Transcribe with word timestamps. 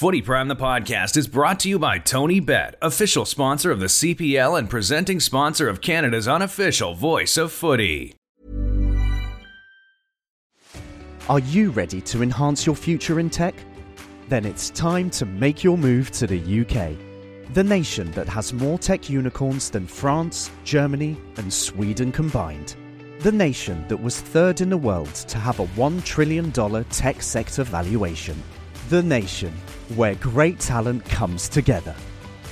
Footy 0.00 0.22
Prime 0.22 0.48
the 0.48 0.56
podcast 0.56 1.18
is 1.18 1.28
brought 1.28 1.60
to 1.60 1.68
you 1.68 1.78
by 1.78 1.98
TonyBet, 1.98 2.72
official 2.80 3.26
sponsor 3.26 3.70
of 3.70 3.80
the 3.80 3.84
CPL 3.84 4.58
and 4.58 4.70
presenting 4.70 5.20
sponsor 5.20 5.68
of 5.68 5.82
Canada's 5.82 6.26
unofficial 6.26 6.94
voice 6.94 7.36
of 7.36 7.52
footy. 7.52 8.14
Are 11.28 11.40
you 11.40 11.70
ready 11.72 12.00
to 12.00 12.22
enhance 12.22 12.64
your 12.64 12.76
future 12.76 13.20
in 13.20 13.28
tech? 13.28 13.54
Then 14.30 14.46
it's 14.46 14.70
time 14.70 15.10
to 15.10 15.26
make 15.26 15.62
your 15.62 15.76
move 15.76 16.10
to 16.12 16.26
the 16.26 16.40
UK, 16.62 16.96
the 17.52 17.62
nation 17.62 18.10
that 18.12 18.26
has 18.26 18.54
more 18.54 18.78
tech 18.78 19.10
unicorns 19.10 19.68
than 19.68 19.86
France, 19.86 20.50
Germany, 20.64 21.18
and 21.36 21.52
Sweden 21.52 22.10
combined. 22.10 22.74
The 23.18 23.32
nation 23.32 23.84
that 23.88 24.02
was 24.02 24.18
third 24.18 24.62
in 24.62 24.70
the 24.70 24.78
world 24.78 25.14
to 25.14 25.36
have 25.36 25.60
a 25.60 25.66
$1 25.66 26.02
trillion 26.04 26.50
tech 26.84 27.20
sector 27.20 27.64
valuation. 27.64 28.42
The 28.90 29.02
nation 29.04 29.52
where 29.94 30.16
great 30.16 30.58
talent 30.58 31.04
comes 31.04 31.48
together. 31.48 31.94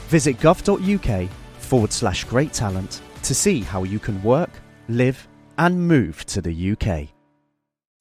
Visit 0.06 0.38
gov.uk 0.38 1.28
forward 1.58 1.92
slash 1.92 2.22
great 2.26 2.52
talent 2.52 3.02
to 3.24 3.34
see 3.34 3.62
how 3.62 3.82
you 3.82 3.98
can 3.98 4.22
work, 4.22 4.50
live, 4.88 5.26
and 5.58 5.88
move 5.88 6.24
to 6.26 6.40
the 6.40 6.54
UK. 6.72 7.08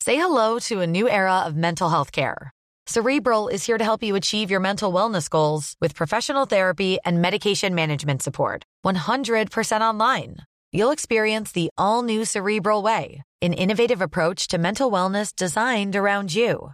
Say 0.01 0.17
hello 0.17 0.59
to 0.69 0.81
a 0.81 0.85
new 0.85 1.09
era 1.09 1.39
of 1.47 1.55
mental 1.55 1.89
health 1.89 2.11
care. 2.11 2.51
Cerebral 2.85 3.47
is 3.47 3.65
here 3.65 3.79
to 3.79 3.83
help 3.83 4.03
you 4.03 4.15
achieve 4.15 4.51
your 4.51 4.59
mental 4.59 4.93
wellness 4.93 5.31
goals 5.31 5.75
with 5.81 5.95
professional 5.95 6.45
therapy 6.45 6.99
and 7.03 7.23
medication 7.23 7.73
management 7.73 8.21
support. 8.21 8.63
100% 8.85 9.81
online. 9.81 10.35
You'll 10.71 10.91
experience 10.91 11.53
the 11.53 11.71
all 11.75 12.03
new 12.03 12.23
Cerebral 12.23 12.83
Way, 12.83 13.23
an 13.41 13.53
innovative 13.53 13.99
approach 13.99 14.47
to 14.49 14.59
mental 14.59 14.91
wellness 14.91 15.35
designed 15.35 15.95
around 15.95 16.35
you. 16.35 16.73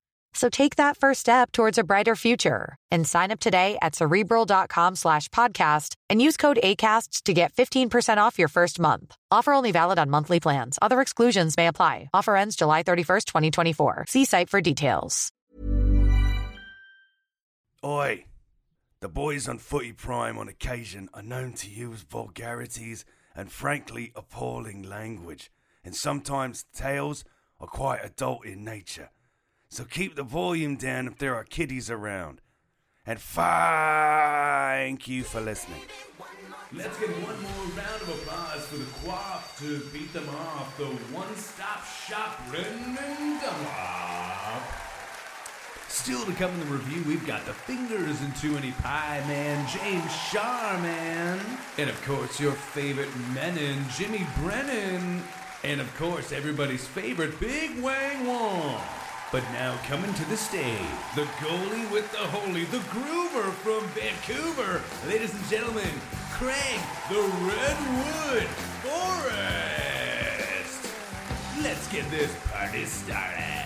So 0.33 0.49
take 0.49 0.77
that 0.77 0.97
first 0.97 1.19
step 1.19 1.51
towards 1.51 1.77
a 1.77 1.83
brighter 1.83 2.15
future 2.15 2.77
and 2.89 3.05
sign 3.05 3.31
up 3.31 3.39
today 3.41 3.77
at 3.81 3.95
cerebral.com 3.95 4.95
slash 4.95 5.27
podcast 5.29 5.95
and 6.09 6.21
use 6.21 6.37
code 6.37 6.59
ACasts 6.63 7.23
to 7.23 7.33
get 7.33 7.53
15% 7.53 8.17
off 8.17 8.39
your 8.39 8.47
first 8.47 8.79
month. 8.79 9.15
Offer 9.29 9.53
only 9.53 9.71
valid 9.71 9.99
on 9.99 10.09
monthly 10.09 10.39
plans. 10.39 10.79
Other 10.81 11.01
exclusions 11.01 11.57
may 11.57 11.67
apply. 11.67 12.09
Offer 12.13 12.37
ends 12.37 12.55
July 12.55 12.83
31st, 12.83 13.25
2024. 13.25 14.05
See 14.07 14.25
site 14.25 14.49
for 14.49 14.61
details. 14.61 15.31
Oi! 17.83 18.25
The 18.99 19.09
boys 19.09 19.47
on 19.49 19.57
Footy 19.57 19.91
Prime 19.93 20.37
on 20.37 20.47
occasion 20.47 21.09
are 21.15 21.23
known 21.23 21.53
to 21.53 21.67
use 21.67 22.03
vulgarities 22.03 23.03
and 23.35 23.51
frankly 23.51 24.11
appalling 24.15 24.83
language, 24.83 25.51
and 25.83 25.95
sometimes 25.95 26.65
tales 26.75 27.25
are 27.59 27.65
quite 27.65 28.05
adult 28.05 28.45
in 28.45 28.63
nature. 28.63 29.09
So 29.71 29.85
keep 29.85 30.15
the 30.15 30.23
volume 30.23 30.75
down 30.75 31.07
if 31.07 31.17
there 31.17 31.33
are 31.33 31.45
kiddies 31.45 31.89
around. 31.89 32.41
And 33.05 33.17
thank 33.17 35.07
you 35.07 35.23
for 35.23 35.39
listening. 35.39 35.79
Let's 36.73 36.99
get 36.99 37.09
one 37.09 37.41
more 37.41 37.65
round 37.77 38.01
of 38.01 38.09
applause 38.09 38.65
for 38.65 38.75
the 38.75 38.83
Quaff 38.99 39.57
to 39.59 39.79
beat 39.93 40.11
them 40.11 40.27
off. 40.27 40.77
The 40.77 40.87
one-stop 41.15 41.85
shop, 41.85 42.37
Brendan 42.49 43.39
Dunlop. 43.39 44.61
Still 45.87 46.25
to 46.25 46.33
come 46.33 46.51
in 46.51 46.59
the 46.59 46.65
review, 46.65 47.03
we've 47.07 47.25
got 47.25 47.45
the 47.45 47.53
fingers 47.53 48.21
into 48.21 48.57
any 48.57 48.71
pie 48.71 49.23
man, 49.25 49.65
James 49.69 50.13
Sharman. 50.13 51.39
And 51.77 51.89
of 51.89 52.01
course, 52.05 52.41
your 52.41 52.51
favorite 52.51 53.09
Menon, 53.33 53.85
Jimmy 53.97 54.27
Brennan. 54.41 55.23
And 55.63 55.79
of 55.79 55.95
course, 55.97 56.33
everybody's 56.33 56.85
favorite, 56.85 57.39
Big 57.39 57.81
Wang 57.81 58.27
Wong. 58.27 58.81
But 59.31 59.43
now 59.53 59.77
coming 59.87 60.13
to 60.15 60.25
the 60.25 60.35
stage, 60.35 60.75
the 61.15 61.23
goalie 61.39 61.89
with 61.89 62.11
the 62.11 62.17
holy, 62.17 62.65
the 62.65 62.79
groover 62.79 63.49
from 63.63 63.87
Vancouver. 63.95 64.81
Ladies 65.07 65.33
and 65.33 65.47
gentlemen, 65.47 65.89
Craig, 66.31 66.81
the 67.07 67.21
Redwood 67.39 68.49
Forest. 68.83 69.71
Let's 71.63 71.87
get 71.87 72.11
this 72.11 72.35
party 72.51 72.83
started. 72.83 73.60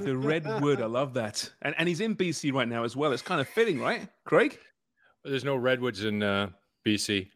The 0.00 0.16
redwood. 0.16 0.80
I 0.80 0.86
love 0.86 1.14
that. 1.14 1.50
And 1.62 1.74
and 1.78 1.88
he's 1.88 2.00
in 2.00 2.16
BC 2.16 2.52
right 2.52 2.68
now 2.68 2.84
as 2.84 2.96
well. 2.96 3.12
It's 3.12 3.22
kind 3.22 3.40
of 3.40 3.48
fitting, 3.48 3.80
right, 3.80 4.08
Craig? 4.24 4.58
There's 5.24 5.44
no 5.44 5.56
redwoods 5.56 6.04
in 6.04 6.22
uh, 6.22 6.48
BC. 6.86 7.28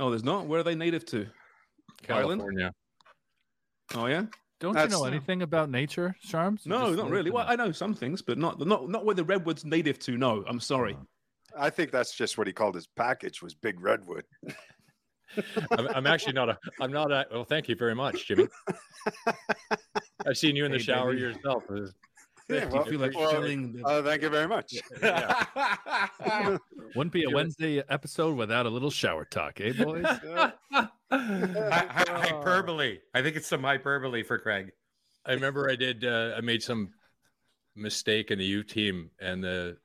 Oh, 0.00 0.10
there's 0.10 0.24
not. 0.24 0.46
Where 0.46 0.60
are 0.60 0.64
they 0.64 0.74
native 0.74 1.04
to? 1.06 1.26
Ireland? 2.08 2.40
California. 2.40 2.72
Oh 3.94 4.06
yeah. 4.06 4.24
Don't 4.60 4.72
That's- 4.74 4.92
you 4.92 4.98
know 4.98 5.04
anything 5.04 5.42
about 5.42 5.70
nature, 5.70 6.16
Charms? 6.20 6.62
You 6.64 6.70
No, 6.70 6.92
not 6.92 7.10
really. 7.10 7.28
in 7.28 7.34
Well, 7.34 7.46
a- 7.46 7.50
I 7.52 7.56
know 7.56 7.70
some 7.72 7.94
things, 7.94 8.22
but 8.22 8.38
not 8.38 8.58
not 8.66 8.88
not 8.88 9.04
where 9.04 9.14
the 9.14 9.24
redwood's 9.24 9.64
native 9.64 9.98
to. 10.00 10.16
No, 10.16 10.44
I'm 10.48 10.60
sorry. 10.60 10.96
I 11.56 11.70
think 11.70 11.90
that's 11.90 12.14
just 12.16 12.36
what 12.38 12.46
he 12.46 12.52
called 12.52 12.74
his 12.74 12.86
package 12.86 13.40
was 13.42 13.54
Big 13.54 13.80
Redwood. 13.80 14.24
I'm, 15.70 15.88
I'm 15.88 16.06
actually 16.06 16.32
not 16.32 16.48
a. 16.48 16.58
I'm 16.80 16.92
not 16.92 17.10
a. 17.12 17.26
Well, 17.30 17.44
thank 17.44 17.68
you 17.68 17.76
very 17.76 17.94
much, 17.94 18.26
Jimmy. 18.26 18.48
I've 20.26 20.36
seen 20.36 20.56
you 20.56 20.64
in 20.64 20.72
the 20.72 20.78
Hey, 20.78 20.84
shower 20.84 21.10
baby. 21.12 21.22
yourself. 21.22 21.64
Yeah, 22.48 22.64
well, 22.66 22.84
you 22.84 22.90
feel 22.92 23.00
like 23.00 23.14
well, 23.14 23.42
the 23.42 23.82
uh, 23.84 24.02
thank 24.02 24.22
you 24.22 24.30
very 24.30 24.48
much. 24.48 24.72
Wouldn't 26.96 27.12
be 27.12 27.24
a 27.24 27.30
Wednesday 27.30 27.82
episode 27.90 28.36
without 28.36 28.64
a 28.64 28.70
little 28.70 28.90
shower 28.90 29.26
talk, 29.26 29.60
eh, 29.60 29.72
boys? 29.72 30.04
Hy- 30.72 30.88
hy- 31.10 32.04
hyperbole. 32.08 32.98
I 33.14 33.22
think 33.22 33.36
it's 33.36 33.46
some 33.46 33.62
hyperbole 33.62 34.22
for 34.22 34.38
Craig. 34.38 34.72
I 35.26 35.32
remember 35.32 35.70
I 35.70 35.76
did. 35.76 36.04
Uh, 36.04 36.34
I 36.36 36.40
made 36.40 36.62
some 36.62 36.90
mistake 37.76 38.30
in 38.30 38.38
the 38.38 38.44
U 38.46 38.62
team, 38.62 39.10
and 39.20 39.44
the 39.44 39.76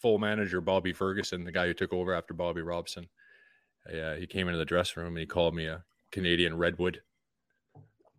full 0.00 0.18
manager 0.18 0.60
Bobby 0.60 0.92
Ferguson, 0.92 1.44
the 1.44 1.52
guy 1.52 1.66
who 1.66 1.74
took 1.74 1.92
over 1.92 2.14
after 2.14 2.32
Bobby 2.34 2.62
Robson, 2.62 3.06
yeah, 3.90 4.16
he 4.16 4.26
came 4.26 4.48
into 4.48 4.58
the 4.58 4.64
dressing 4.64 5.02
room 5.02 5.14
and 5.14 5.20
he 5.20 5.26
called 5.26 5.54
me 5.54 5.66
a 5.66 5.84
Canadian 6.10 6.56
redwood. 6.56 7.02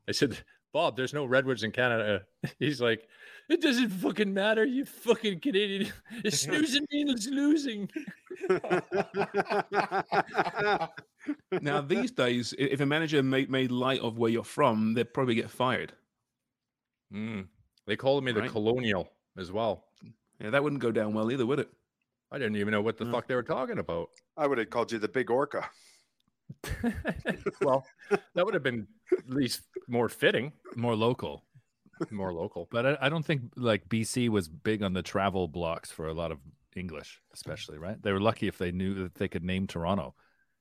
I 0.08 0.12
said, 0.12 0.38
Bob, 0.74 0.98
there's 0.98 1.14
no 1.14 1.26
redwoods 1.26 1.64
in 1.64 1.72
Canada. 1.72 2.24
He's 2.60 2.82
like, 2.82 3.08
it 3.50 3.62
doesn't 3.62 3.90
fucking 3.90 4.34
matter, 4.34 4.66
you 4.66 4.86
fucking 4.86 5.40
Canadian. 5.40 5.94
It's 6.24 6.40
snoozing 6.42 6.86
means 6.92 7.28
losing. 7.28 7.90
now 11.62 11.82
these 11.82 12.12
days, 12.12 12.54
if 12.58 12.82
a 12.82 12.86
manager 12.86 13.22
made 13.22 13.50
made 13.50 13.72
light 13.72 14.00
of 14.02 14.18
where 14.18 14.32
you're 14.32 14.44
from, 14.44 14.94
they'd 14.94 15.14
probably 15.14 15.36
get 15.36 15.50
fired. 15.50 15.94
Mm. 17.14 17.48
They 17.86 17.96
called 17.96 18.24
me 18.24 18.32
the 18.32 18.48
colonial 18.50 19.10
as 19.38 19.52
well. 19.52 19.86
Yeah, 20.40 20.50
that 20.50 20.64
wouldn't 20.64 20.82
go 20.82 20.92
down 20.92 21.14
well 21.14 21.32
either, 21.32 21.46
would 21.46 21.60
it? 21.60 21.70
I 22.34 22.38
didn't 22.40 22.56
even 22.58 22.72
know 22.72 22.82
what 22.82 22.98
the 22.98 23.06
No. 23.06 23.12
fuck 23.12 23.28
they 23.28 23.36
were 23.36 23.44
talking 23.44 23.78
about. 23.78 24.10
I 24.36 24.48
would 24.48 24.58
have 24.58 24.70
called 24.72 24.92
you 24.92 24.98
the 25.00 25.08
Big 25.08 25.30
Orca. 25.30 25.70
well, 27.62 27.86
that 28.36 28.46
would 28.46 28.54
have 28.54 28.64
been 28.64 28.88
at 29.12 29.30
least 29.30 29.62
more 29.88 30.10
fitting, 30.10 30.52
More 30.76 30.96
local. 30.96 31.44
more 32.12 32.34
local. 32.34 32.68
But 32.72 32.86
I, 32.86 32.98
I 33.02 33.10
don't 33.10 33.24
think 33.26 33.42
like 33.56 33.88
BC 33.88 34.30
was 34.30 34.48
big 34.50 34.82
on 34.84 34.94
the 34.94 35.02
travel 35.04 35.48
blocks 35.48 35.92
for 35.92 36.08
a 36.08 36.14
lot 36.14 36.32
of 36.32 36.40
English, 36.76 37.22
especially, 37.34 37.78
right? 37.78 38.02
They 38.02 38.12
were 38.12 38.20
lucky 38.20 38.48
if 38.48 38.58
they 38.58 38.72
knew 38.72 38.96
that 39.04 39.16
they 39.16 39.28
could 39.28 39.44
name 39.44 39.68
Toronto, 39.68 40.16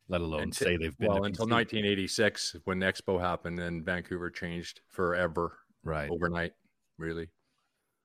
let 0.08 0.20
alone 0.20 0.42
Until- 0.42 0.68
say 0.68 0.76
they've 0.76 0.96
been 0.98 1.08
well 1.08 1.24
until 1.24 1.46
1986 1.48 2.56
when 2.64 2.78
the 2.80 2.86
Expo 2.86 3.18
happened 3.20 3.58
and 3.60 3.84
Vancouver 3.84 4.30
changed 4.30 4.82
forever 4.90 5.58
Right. 5.84 6.10
overnight. 6.10 6.52
Really, 6.98 7.28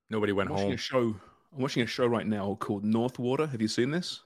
nobody 0.10 0.32
went 0.32 0.50
I'm 0.50 0.54
watching 0.56 0.68
home. 0.70 0.74
a 0.74 0.78
show. 0.78 1.16
I'm 1.54 1.62
watching 1.62 1.84
a 1.84 1.88
show 1.88 2.06
right 2.06 2.28
now 2.28 2.56
called 2.60 2.84
North 2.84 3.20
Water. 3.20 3.48
Have 3.48 3.62
you 3.62 3.68
seen 3.68 3.92
this? 3.92 4.22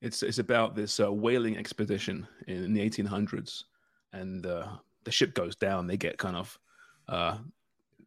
It's 0.00 0.22
it's 0.22 0.38
about 0.38 0.74
this 0.74 0.98
uh, 0.98 1.12
whaling 1.12 1.58
expedition 1.58 2.26
in, 2.46 2.72
the 2.72 2.88
1800s, 2.88 3.64
and 4.12 4.46
uh, 4.46 4.66
the 5.04 5.10
ship 5.10 5.34
goes 5.34 5.56
down. 5.56 5.86
They 5.86 5.98
get 5.98 6.16
kind 6.16 6.36
of 6.36 6.58
uh, 7.06 7.36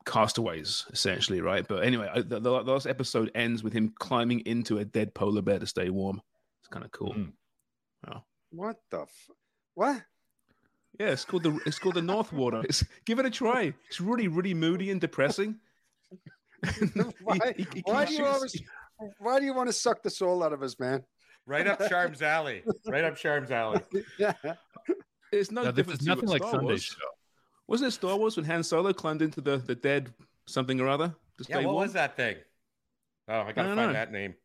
castaways, 0.05 0.85
essentially, 0.91 1.41
right? 1.41 1.67
But 1.67 1.83
anyway, 1.83 2.09
I, 2.11 2.21
the, 2.21 2.39
the 2.39 2.49
last 2.49 2.87
episode 2.87 3.31
ends 3.35 3.63
with 3.63 3.73
him 3.73 3.93
climbing 3.99 4.39
into 4.41 4.79
a 4.79 4.85
dead 4.85 5.13
polar 5.13 5.43
bear 5.43 5.59
to 5.59 5.67
stay 5.67 5.89
warm. 5.89 6.21
It's 6.61 6.67
kind 6.67 6.83
of 6.83 6.91
cool. 6.91 7.13
Mm. 7.13 7.33
Wow. 8.07 8.23
What 8.49 8.77
the? 8.89 9.01
F- 9.01 9.29
what? 9.75 10.01
Yeah, 10.99 11.09
it's 11.09 11.25
called 11.25 11.43
the 11.43 11.59
it's 11.65 11.79
called 11.79 11.95
the 11.95 12.01
North 12.01 12.31
Water. 12.31 12.61
It's, 12.63 12.83
give 13.05 13.19
it 13.19 13.25
a 13.25 13.29
try. 13.29 13.73
It's 13.87 13.99
really 13.99 14.27
really 14.27 14.53
moody 14.53 14.91
and 14.91 15.01
depressing. 15.01 15.59
Why, 17.23 17.37
He- 17.57 17.63
he- 17.63 17.67
he 17.75 17.81
why 17.85 18.05
do 18.05 18.13
you 18.13 18.25
always? 18.25 18.61
Why 19.19 19.39
do 19.39 19.45
you 19.45 19.53
want 19.53 19.67
to 19.67 19.73
suck 19.73 20.01
the 20.03 20.09
soul 20.09 20.43
out 20.43 20.53
of 20.53 20.61
us, 20.63 20.79
man? 20.79 21.03
Right 21.45 21.67
up 21.67 21.79
Charm's 21.89 22.21
alley. 22.21 22.63
Right 22.87 23.03
up 23.03 23.17
Charm's 23.17 23.51
alley. 23.51 23.81
Yeah. 24.17 24.33
It's 25.31 25.51
no 25.51 25.63
Now, 25.63 25.71
this 25.71 25.75
different 25.77 26.01
is 26.01 26.07
nothing 26.07 26.29
like 26.29 26.41
Star 26.41 26.51
Sunday 26.51 26.65
Wars. 26.67 26.83
show. 26.83 26.95
Wasn't 27.67 27.87
it 27.87 27.91
Star 27.91 28.15
Wars 28.15 28.37
when 28.37 28.45
Han 28.45 28.63
Solo 28.63 28.93
climbed 28.93 29.21
into 29.21 29.41
the, 29.41 29.57
the 29.57 29.75
dead 29.75 30.13
something 30.45 30.79
or 30.79 30.87
other? 30.87 31.13
Yeah, 31.49 31.57
what 31.57 31.65
warm? 31.65 31.75
was 31.77 31.93
that 31.93 32.15
thing? 32.15 32.37
Oh, 33.27 33.39
I 33.41 33.51
gotta 33.51 33.69
don't 33.69 33.75
find 33.77 33.87
know. 33.89 33.93
that 33.93 34.11
name. 34.11 34.35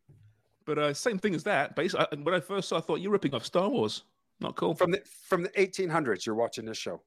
But 0.65 0.79
uh, 0.79 0.95
same 0.95 1.19
thing 1.19 1.35
as 1.35 1.45
that. 1.45 1.77
Basically, 1.77 2.07
I, 2.11 2.17
when 2.23 2.35
I 2.35 2.41
first 2.41 2.69
saw, 2.69 2.79
I 2.79 2.81
thought 2.81 3.01
you're 3.01 3.13
ripping 3.13 3.35
off 3.35 3.45
Star 3.45 3.69
Wars. 3.69 4.05
Not 4.41 4.57
cool. 4.57 4.75
From 4.75 4.91
the 4.93 5.03
from 5.27 5.43
the 5.43 5.51
1800s, 5.51 6.25
you're 6.27 6.35
watching 6.35 6.65
this 6.65 6.79
show. 6.79 7.03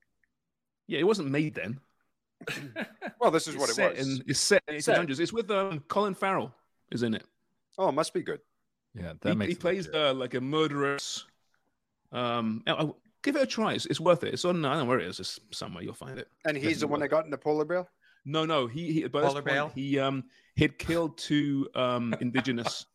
yeah, 0.88 1.00
it 1.00 1.08
wasn't 1.08 1.30
made 1.32 1.56
then. 1.56 1.80
Well, 3.20 3.32
this 3.32 3.48
is 3.48 3.56
what 3.56 3.70
it's 3.70 3.78
it 3.78 3.98
was. 3.98 4.08
In, 4.20 4.24
it's 4.28 4.40
set 4.40 4.64
in 4.68 4.82
Set. 4.82 4.98
1800s. 4.98 5.20
It's 5.20 5.34
with 5.34 5.50
um, 5.52 5.84
Colin 5.88 6.16
Farrell. 6.16 6.54
Is 6.92 7.04
in 7.04 7.14
it. 7.14 7.24
Oh, 7.78 7.88
it 7.90 7.94
must 7.94 8.14
be 8.14 8.22
good. 8.22 8.40
Yeah, 8.94 9.14
that 9.22 9.30
he, 9.30 9.36
makes 9.36 9.50
he 9.50 9.56
plays 9.56 9.88
uh, 9.88 10.14
like 10.14 10.34
a 10.34 10.42
murderous. 10.42 11.26
Um, 12.12 12.64
I- 12.68 12.72
I- 12.72 12.92
give 13.24 13.36
it 13.36 13.44
a 13.44 13.46
try. 13.46 13.74
It's, 13.74 13.86
it's 13.86 14.00
worth 14.00 14.24
it. 14.24 14.34
It's 14.34 14.44
on. 14.44 14.66
I 14.66 14.72
don't 14.72 14.80
know 14.80 14.86
where 14.86 15.00
it 15.00 15.08
is. 15.08 15.20
It's 15.20 15.40
somewhere 15.52 15.84
you'll 15.84 15.94
find 15.94 16.20
it. 16.20 16.28
And 16.46 16.58
he's 16.58 16.82
the 16.82 16.88
one 16.88 17.00
that 17.00 17.08
got 17.10 17.26
in 17.26 17.32
the 17.32 17.38
polar 17.38 17.66
bear. 17.66 17.88
No, 18.26 18.46
no. 18.46 18.68
He, 18.68 18.92
he 18.94 19.08
by 19.08 19.22
Polar 19.22 19.42
Bear? 19.42 19.70
he 19.74 19.98
um 19.98 20.24
he'd 20.56 20.78
killed 20.78 21.18
two 21.18 21.68
um 21.76 22.14
indigenous 22.22 22.86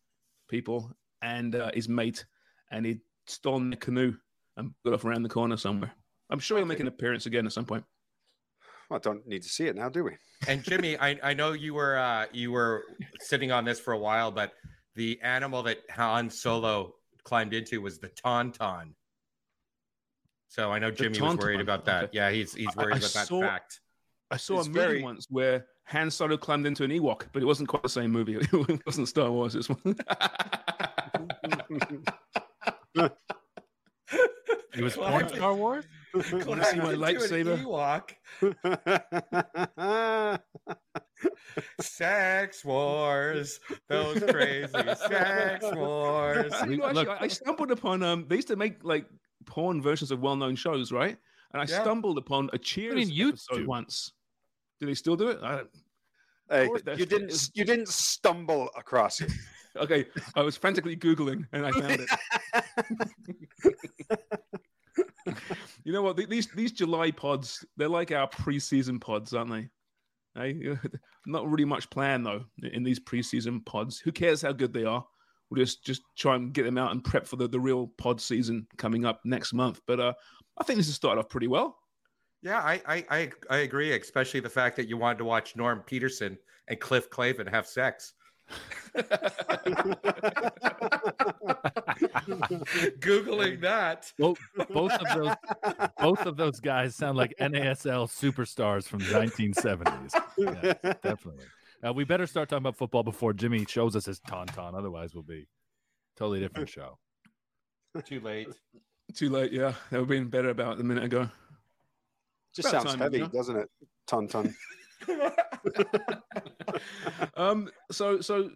people 0.47 0.91
and 1.21 1.55
uh, 1.55 1.71
his 1.73 1.89
mate, 1.89 2.25
and 2.71 2.85
he'd 2.85 3.01
stolen 3.25 3.71
their 3.71 3.77
canoe 3.77 4.15
and 4.55 4.71
got 4.85 4.93
off 4.93 5.05
around 5.05 5.23
the 5.23 5.29
corner 5.29 5.57
somewhere. 5.57 5.91
I'm 6.29 6.39
sure 6.39 6.57
he'll 6.57 6.67
make 6.67 6.79
an 6.79 6.87
appearance 6.87 7.25
again 7.25 7.45
at 7.45 7.51
some 7.51 7.65
point. 7.65 7.83
Well, 8.89 8.99
don't 8.99 9.27
need 9.27 9.43
to 9.43 9.49
see 9.49 9.67
it 9.67 9.75
now, 9.75 9.89
do 9.89 10.03
we? 10.05 10.11
And 10.47 10.63
Jimmy, 10.63 10.97
I, 10.97 11.19
I 11.21 11.33
know 11.33 11.51
you 11.51 11.73
were 11.73 11.97
uh, 11.97 12.25
you 12.31 12.51
were 12.51 12.83
sitting 13.19 13.51
on 13.51 13.65
this 13.65 13.79
for 13.79 13.91
a 13.93 13.97
while, 13.97 14.31
but 14.31 14.53
the 14.95 15.19
animal 15.21 15.63
that 15.63 15.79
Han 15.91 16.29
Solo 16.29 16.95
climbed 17.23 17.53
into 17.53 17.81
was 17.81 17.99
the 17.99 18.07
tauntaun. 18.09 18.93
So 20.47 20.71
I 20.71 20.79
know 20.79 20.89
Jimmy 20.91 21.19
was 21.19 21.35
worried 21.37 21.59
about 21.59 21.83
that. 21.85 22.05
okay. 22.05 22.11
Yeah, 22.13 22.31
he's 22.31 22.53
he's 22.53 22.73
worried 22.75 22.95
I 22.95 22.97
about 22.99 23.13
that 23.13 23.27
fact. 23.27 23.81
I 24.31 24.37
saw 24.37 24.59
It's 24.59 24.67
a 24.67 24.69
movie 24.69 24.79
very- 24.79 25.03
once 25.03 25.27
where 25.29 25.65
Han 25.85 26.09
Solo 26.11 26.37
climbed 26.37 26.65
into 26.65 26.83
an 26.83 26.91
Ewok, 26.91 27.23
but 27.33 27.41
it 27.41 27.45
wasn't 27.45 27.67
quite 27.69 27.83
the 27.83 27.89
same 27.89 28.11
movie. 28.11 28.35
It 28.53 28.85
wasn't 28.85 29.07
Star 29.09 29.31
Wars. 29.31 29.53
This 29.53 29.69
one. 29.69 29.95
It 32.95 34.83
was 34.83 34.95
porn 34.95 35.29
Star 35.35 35.53
Wars. 35.53 35.85
Wanna 36.47 36.65
see 36.65 36.77
my 36.77 36.93
lightsaber? 36.93 37.57
Ewok. 37.63 38.11
Sex 41.81 42.63
wars, 42.63 43.59
those 43.89 44.19
crazy 44.23 44.71
sex 45.07 45.65
wars. 45.73 46.53
You 46.67 46.77
know, 46.77 46.85
actually, 46.87 47.05
Look- 47.05 47.09
I, 47.09 47.17
I 47.21 47.27
stumbled 47.27 47.71
upon 47.71 48.03
um. 48.03 48.25
They 48.27 48.35
used 48.35 48.47
to 48.49 48.55
make 48.55 48.83
like 48.83 49.05
porn 49.45 49.81
versions 49.81 50.11
of 50.11 50.19
well-known 50.21 50.55
shows, 50.55 50.91
right? 50.91 51.17
And 51.53 51.61
I 51.61 51.65
Yeah. 51.65 51.81
stumbled 51.81 52.17
upon 52.17 52.49
a 52.53 52.57
Cheers 52.57 53.09
used 53.09 53.47
episode 53.51 53.67
once. 53.67 54.13
Do 54.79 54.85
they 54.85 54.93
still 54.93 55.15
do 55.15 55.29
it? 55.29 55.39
I 55.41 55.55
don't, 55.57 55.69
hey, 56.51 56.67
course 56.67 56.81
that's- 56.83 56.99
you 56.99 57.05
didn't 57.05 57.49
you 57.55 57.63
didn't 57.65 57.87
stumble 57.87 58.69
across 58.77 59.21
it. 59.21 59.31
okay, 59.77 60.05
I 60.35 60.41
was 60.41 60.55
frantically 60.57 60.95
googling 60.95 61.47
and 61.51 61.65
I 61.65 61.71
found 61.71 62.01
it. 62.01 62.09
You 65.87 65.93
know 65.93 66.01
what? 66.01 66.17
These 66.17 66.47
these 66.47 66.73
July 66.73 67.11
pods, 67.11 67.65
they're 67.77 67.87
like 67.87 68.11
our 68.11 68.27
preseason 68.27 68.99
pods, 68.99 69.33
aren't 69.33 69.51
they? 69.51 69.69
Hey, 70.35 70.77
not 71.25 71.49
really 71.49 71.63
much 71.63 71.89
plan 71.89 72.23
though 72.23 72.43
in 72.61 72.83
these 72.83 72.99
preseason 72.99 73.65
pods. 73.65 73.97
Who 73.97 74.11
cares 74.11 74.41
how 74.41 74.51
good 74.51 74.73
they 74.73 74.83
are? 74.83 75.05
We'll 75.49 75.63
just 75.63 75.85
just 75.85 76.01
try 76.17 76.35
and 76.35 76.51
get 76.51 76.63
them 76.63 76.77
out 76.77 76.91
and 76.91 77.01
prep 77.01 77.25
for 77.25 77.37
the, 77.37 77.47
the 77.47 77.61
real 77.61 77.87
pod 77.97 78.19
season 78.19 78.67
coming 78.77 79.05
up 79.05 79.21
next 79.23 79.53
month. 79.53 79.79
But 79.87 80.01
uh, 80.01 80.13
I 80.57 80.65
think 80.65 80.75
this 80.75 80.87
has 80.87 80.95
started 80.95 81.21
off 81.21 81.29
pretty 81.29 81.47
well. 81.47 81.77
Yeah, 82.41 82.59
I, 82.59 82.81
I 82.85 83.05
I 83.09 83.31
I 83.49 83.57
agree, 83.59 83.97
especially 83.97 84.41
the 84.41 84.49
fact 84.49 84.75
that 84.75 84.89
you 84.89 84.97
wanted 84.97 85.19
to 85.19 85.25
watch 85.25 85.55
Norm 85.55 85.83
Peterson 85.85 86.37
and 86.67 86.81
Cliff 86.81 87.09
Clavin 87.09 87.49
have 87.49 87.65
sex. 87.65 88.11
Googling 92.99 93.61
that. 93.61 94.11
Both, 94.17 94.39
both 94.71 94.91
of 94.91 95.07
those, 95.15 95.35
both 95.99 96.19
of 96.25 96.37
those 96.37 96.59
guys 96.59 96.95
sound 96.95 97.17
like 97.17 97.33
NASL 97.39 98.07
superstars 98.07 98.85
from 98.85 98.99
the 98.99 99.05
1970s. 99.05 100.13
Yeah, 100.37 100.93
definitely. 101.03 101.45
Uh, 101.85 101.93
we 101.93 102.03
better 102.03 102.25
start 102.25 102.49
talking 102.49 102.63
about 102.63 102.75
football 102.75 103.03
before 103.03 103.33
Jimmy 103.33 103.65
shows 103.67 103.95
us 103.95 104.05
his 104.05 104.19
tauntaun. 104.19 104.75
Otherwise, 104.75 105.13
we'll 105.13 105.23
be 105.23 105.47
totally 106.15 106.39
different 106.39 106.69
show. 106.69 106.97
Too 108.05 108.19
late. 108.19 108.47
Too 109.15 109.29
late, 109.29 109.51
yeah. 109.51 109.73
That 109.91 109.99
would 109.99 109.99
have 110.01 110.07
been 110.07 110.27
better 110.27 110.49
about 110.49 110.79
a 110.79 110.83
minute 110.83 111.03
ago. 111.03 111.29
Just 112.55 112.69
About 112.69 112.81
sounds 112.83 112.91
time, 112.95 112.99
heavy, 112.99 113.17
you 113.17 113.23
know? 113.23 113.29
doesn't 113.29 113.55
it? 113.55 113.69
Ton 114.07 114.27
ton. 114.27 114.55
um, 117.37 117.69
so 117.91 118.21
so 118.21 118.49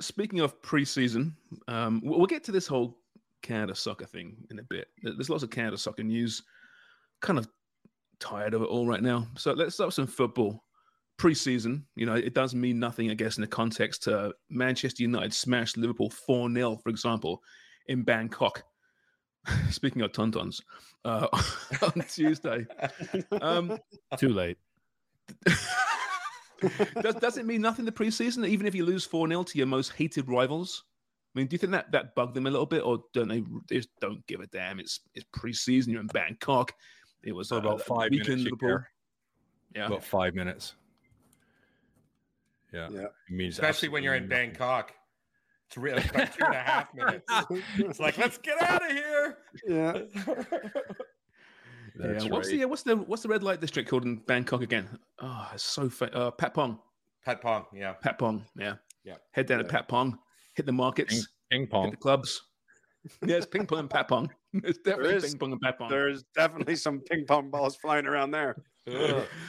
speaking 0.00 0.40
of 0.40 0.60
preseason, 0.62 1.32
um, 1.66 2.00
we'll 2.04 2.26
get 2.26 2.44
to 2.44 2.52
this 2.52 2.66
whole 2.66 2.98
Canada 3.42 3.74
soccer 3.74 4.06
thing 4.06 4.36
in 4.50 4.58
a 4.58 4.62
bit. 4.62 4.88
There's 5.02 5.30
lots 5.30 5.42
of 5.42 5.50
Canada 5.50 5.78
soccer 5.78 6.02
news. 6.02 6.42
Kind 7.20 7.38
of 7.38 7.48
tired 8.20 8.54
of 8.54 8.62
it 8.62 8.66
all 8.66 8.86
right 8.86 9.02
now. 9.02 9.26
So 9.36 9.52
let's 9.52 9.74
start 9.74 9.88
with 9.88 9.94
some 9.94 10.06
football. 10.06 10.64
Preseason, 11.18 11.82
you 11.96 12.06
know, 12.06 12.14
it 12.14 12.32
does 12.32 12.54
mean 12.54 12.78
nothing, 12.78 13.10
I 13.10 13.14
guess, 13.14 13.38
in 13.38 13.40
the 13.40 13.48
context. 13.48 14.06
Uh, 14.06 14.30
Manchester 14.50 15.02
United 15.02 15.34
smashed 15.34 15.76
Liverpool 15.76 16.10
4 16.10 16.52
0, 16.52 16.76
for 16.76 16.90
example, 16.90 17.42
in 17.86 18.04
Bangkok. 18.04 18.62
Speaking 19.70 20.02
of 20.02 20.12
Tontons, 20.12 20.60
uh, 21.04 21.26
on 21.82 22.04
Tuesday. 22.08 22.66
Um, 23.42 23.78
Too 24.16 24.28
late. 24.28 24.58
does, 27.02 27.14
does 27.16 27.38
it 27.38 27.46
mean 27.46 27.60
nothing 27.60 27.84
the 27.84 27.92
preseason, 27.92 28.46
even 28.46 28.66
if 28.66 28.74
you 28.74 28.84
lose 28.84 29.04
4 29.04 29.28
0 29.28 29.42
to 29.44 29.58
your 29.58 29.66
most 29.66 29.92
hated 29.92 30.28
rivals? 30.28 30.84
I 31.34 31.38
mean, 31.38 31.46
do 31.46 31.54
you 31.54 31.58
think 31.58 31.72
that 31.72 31.92
that 31.92 32.14
bugged 32.14 32.34
them 32.34 32.46
a 32.46 32.50
little 32.50 32.66
bit, 32.66 32.82
or 32.82 33.04
don't 33.12 33.28
they, 33.28 33.44
they 33.68 33.76
just 33.76 33.90
don't 34.00 34.26
give 34.26 34.40
a 34.40 34.46
damn? 34.46 34.80
It's 34.80 35.00
it's 35.14 35.26
preseason, 35.36 35.88
you're 35.88 36.00
in 36.00 36.06
Bangkok. 36.08 36.72
It 37.22 37.32
was 37.32 37.52
uh, 37.52 37.56
about 37.56 37.82
five 37.82 38.10
minutes, 38.10 38.28
Liverpool. 38.28 38.80
Yeah. 39.74 39.86
About 39.86 40.04
five 40.04 40.34
minutes. 40.34 40.74
Yeah. 42.72 42.88
Yeah. 42.90 43.00
It 43.02 43.12
means 43.30 43.54
Especially 43.54 43.88
when 43.88 44.02
you're 44.02 44.14
in 44.14 44.28
nothing. 44.28 44.50
Bangkok. 44.50 44.94
It's 45.68 45.76
really 45.76 45.98
it's 45.98 46.10
about 46.10 46.34
two 46.34 46.44
and 46.44 46.54
a 46.54 46.58
half 46.58 46.94
minutes. 46.94 47.26
It's 47.76 48.00
like, 48.00 48.16
let's 48.16 48.38
get 48.38 48.60
out 48.62 48.82
of 48.82 48.90
here. 48.90 49.38
Yeah. 49.66 49.98
That's 51.98 52.24
yeah. 52.24 52.30
What's 52.30 52.48
right. 52.48 52.60
the 52.60 52.64
what's 52.66 52.82
the 52.82 52.96
what's 52.96 53.22
the 53.22 53.28
red 53.28 53.42
light 53.42 53.60
district 53.60 53.88
called 53.90 54.04
in 54.04 54.16
Bangkok 54.26 54.62
again? 54.62 54.88
Oh, 55.20 55.48
it's 55.52 55.64
so 55.64 55.88
fa- 55.88 56.14
uh, 56.14 56.30
Pat 56.30 56.54
Pong. 56.54 56.78
Pat 57.24 57.40
Pong, 57.42 57.66
yeah. 57.74 57.92
Pat 57.94 58.18
Pong. 58.18 58.44
Yeah. 58.56 58.74
Yeah. 59.04 59.16
Head 59.32 59.46
down 59.46 59.58
to 59.58 59.64
Pat 59.64 59.88
Pong. 59.88 60.18
Hit 60.54 60.66
the 60.66 60.72
markets. 60.72 61.14
Ping, 61.14 61.22
ping 61.50 61.60
Hit 61.62 61.70
pong. 61.70 61.90
the 61.90 61.96
clubs. 61.96 62.40
yeah, 63.26 63.36
it's 63.36 63.46
ping 63.46 63.66
pong 63.66 63.80
and 63.80 63.90
Pat 63.90 64.08
Pong. 64.08 64.30
It's 64.52 64.78
definitely 64.78 65.16
is. 65.16 65.24
ping 65.24 65.38
pong 65.38 65.52
and 65.52 65.60
Pat 65.60 65.78
Pong. 65.78 65.90
There's 65.90 66.24
definitely 66.34 66.76
some 66.76 67.00
ping 67.00 67.26
pong 67.26 67.50
balls 67.50 67.76
flying 67.76 68.06
around 68.06 68.30
there. 68.30 68.62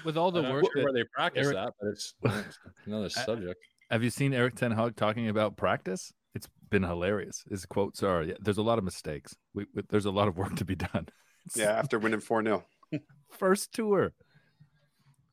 With 0.04 0.18
all 0.18 0.32
the 0.32 0.44
work 0.44 0.66
that 0.74 0.84
where 0.84 0.92
they 0.94 1.04
practice 1.16 1.48
Eric- 1.48 1.56
that, 1.56 1.74
but 1.80 1.88
it's, 1.90 2.14
it's 2.26 2.58
another 2.86 3.10
subject. 3.28 3.60
Have 3.90 4.04
you 4.04 4.10
seen 4.10 4.34
Erik 4.34 4.56
ten 4.56 4.72
Hag 4.72 4.96
talking 4.98 5.30
about 5.30 5.56
practice? 5.56 6.12
It's 6.36 6.48
been 6.70 6.84
hilarious. 6.84 7.44
His 7.50 7.66
quotes 7.66 8.04
are, 8.04 8.24
yeah, 8.24 8.34
"There's 8.42 8.58
a 8.58 8.62
lot 8.62 8.78
of 8.78 8.84
mistakes. 8.84 9.36
We, 9.54 9.66
we, 9.74 9.84
there's 9.90 10.06
a 10.06 10.12
lot 10.12 10.28
of 10.28 10.38
work 10.38 10.56
to 10.58 10.66
be 10.66 10.76
done." 10.76 11.08
It's 11.50 11.58
Yeah, 11.58 11.72
after 11.72 11.98
winning 11.98 12.20
4 12.20 12.44
0. 12.44 12.64
first 13.32 13.74
tour. 13.74 14.14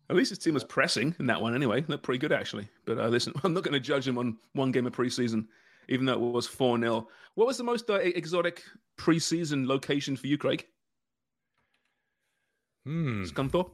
At 0.09 0.17
least 0.17 0.31
his 0.31 0.39
team 0.39 0.55
was 0.55 0.65
pressing 0.65 1.15
in 1.19 1.27
that 1.27 1.43
one 1.43 1.55
anyway. 1.55 1.85
Looked 1.89 2.05
pretty 2.05 2.19
good 2.19 2.33
actually. 2.33 2.69
But 2.87 2.99
uh, 2.99 3.09
listen, 3.09 3.35
I'm 3.45 3.53
not 3.53 3.65
going 3.65 3.75
to 3.75 3.81
judge 3.81 4.09
him 4.09 4.17
on 4.17 4.39
one 4.55 4.73
game 4.73 4.87
of 4.87 4.95
preseason, 4.95 5.47
even 5.91 6.07
though 6.07 6.15
it 6.15 6.21
was 6.21 6.47
4 6.47 6.79
0. 6.79 7.07
What 7.35 7.47
was 7.47 7.59
the 7.59 7.65
most 7.65 7.91
uh, 7.91 7.97
exotic 7.97 8.63
preseason 8.99 9.67
location 9.67 10.17
for 10.17 10.27
you, 10.27 10.39
Craig? 10.39 10.65
Hmm. 12.87 13.25
Scunthorpe? 13.25 13.73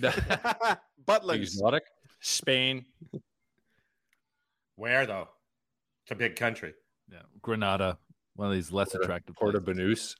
Butlins. 0.00 1.36
Exotic. 1.36 1.84
Spain. 2.20 2.84
Where 4.74 5.06
though? 5.06 5.28
It's 6.02 6.10
a 6.10 6.16
big 6.16 6.34
country. 6.34 6.74
Yeah, 7.12 7.22
Granada, 7.42 7.96
one 8.34 8.48
of 8.48 8.54
these 8.54 8.72
less 8.72 8.92
attractive. 8.94 9.36
Puerto 9.36 9.60
places. 9.60 10.16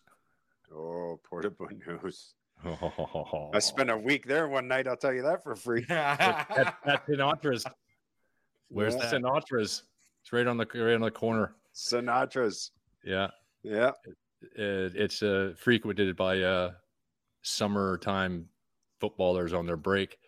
Banús. 0.71 0.75
Oh, 0.77 1.21
Porta 1.29 1.53
News. 2.03 2.35
Oh, 2.65 3.51
I 3.55 3.59
spent 3.61 3.91
a 3.91 3.97
week 3.97 4.27
there 4.27 4.49
one 4.49 4.67
night. 4.69 4.89
I'll 4.89 4.97
tell 4.97 5.13
you 5.15 5.23
that 5.23 5.43
for 5.43 5.55
free. 5.55 5.87
at, 5.91 6.77
at 6.85 7.07
Sinatra's. 7.07 7.65
Where's 8.69 8.95
Yeah. 8.95 9.01
that? 9.09 9.13
Sinatra's. 9.23 9.85
It's 10.23 10.33
right 10.33 10.47
on 10.47 10.57
the 10.57 10.67
right 10.75 10.95
on 10.95 11.01
the 11.01 11.11
corner. 11.11 11.55
Sinatra's. 11.75 12.73
Yeah, 13.05 13.29
Yeah. 13.63 13.93
it, 14.57 14.97
it's 14.97 15.23
uh, 15.23 15.55
frequented 15.57 16.17
by 16.17 16.41
uh, 16.43 16.73
summertime 17.43 18.47
footballers 19.01 19.53
on 19.53 19.65
their 19.67 19.77
break. 19.77 20.19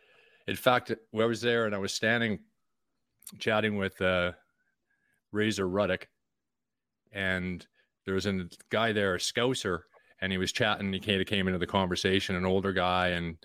In 0.46 0.54
fact, 0.56 0.90
I 0.92 1.24
was 1.24 1.40
there 1.40 1.66
and 1.66 1.74
I 1.74 1.78
was 1.78 1.92
standing 1.92 2.38
chatting 3.38 3.76
with 3.76 4.00
uh, 4.00 4.32
Razor 5.32 5.68
Ruddock, 5.68 6.06
and 7.12 7.66
there 8.06 8.14
was 8.14 8.26
a 8.26 8.48
guy 8.70 8.92
there, 8.92 9.16
a 9.16 9.18
Scouser, 9.18 9.80
and 10.20 10.32
he 10.32 10.38
was 10.38 10.52
chatting. 10.52 10.92
He 10.92 11.00
kind 11.00 11.20
of 11.20 11.26
came 11.26 11.48
into 11.48 11.58
the 11.58 11.66
conversation, 11.66 12.36
an 12.36 12.44
older 12.44 12.72
guy, 12.72 13.08
and 13.08 13.36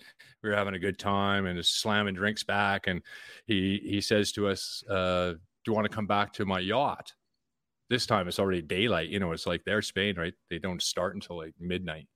we 0.42 0.50
were 0.50 0.56
having 0.56 0.74
a 0.74 0.78
good 0.78 0.98
time 0.98 1.46
and 1.46 1.64
slamming 1.64 2.14
drinks 2.14 2.44
back. 2.44 2.86
And 2.86 3.02
he 3.46 3.80
he 3.84 4.00
says 4.00 4.32
to 4.32 4.48
us, 4.48 4.84
uh, 4.88 5.32
"Do 5.32 5.38
you 5.66 5.72
want 5.72 5.86
to 5.86 5.94
come 5.94 6.06
back 6.06 6.32
to 6.34 6.44
my 6.44 6.60
yacht?" 6.60 7.14
This 7.88 8.06
time 8.06 8.28
it's 8.28 8.38
already 8.38 8.62
daylight. 8.62 9.08
You 9.08 9.20
know, 9.20 9.32
it's 9.32 9.46
like 9.46 9.64
they're 9.64 9.82
Spain, 9.82 10.16
right? 10.16 10.34
They 10.50 10.58
don't 10.58 10.82
start 10.82 11.14
until 11.14 11.38
like 11.38 11.54
midnight, 11.58 12.08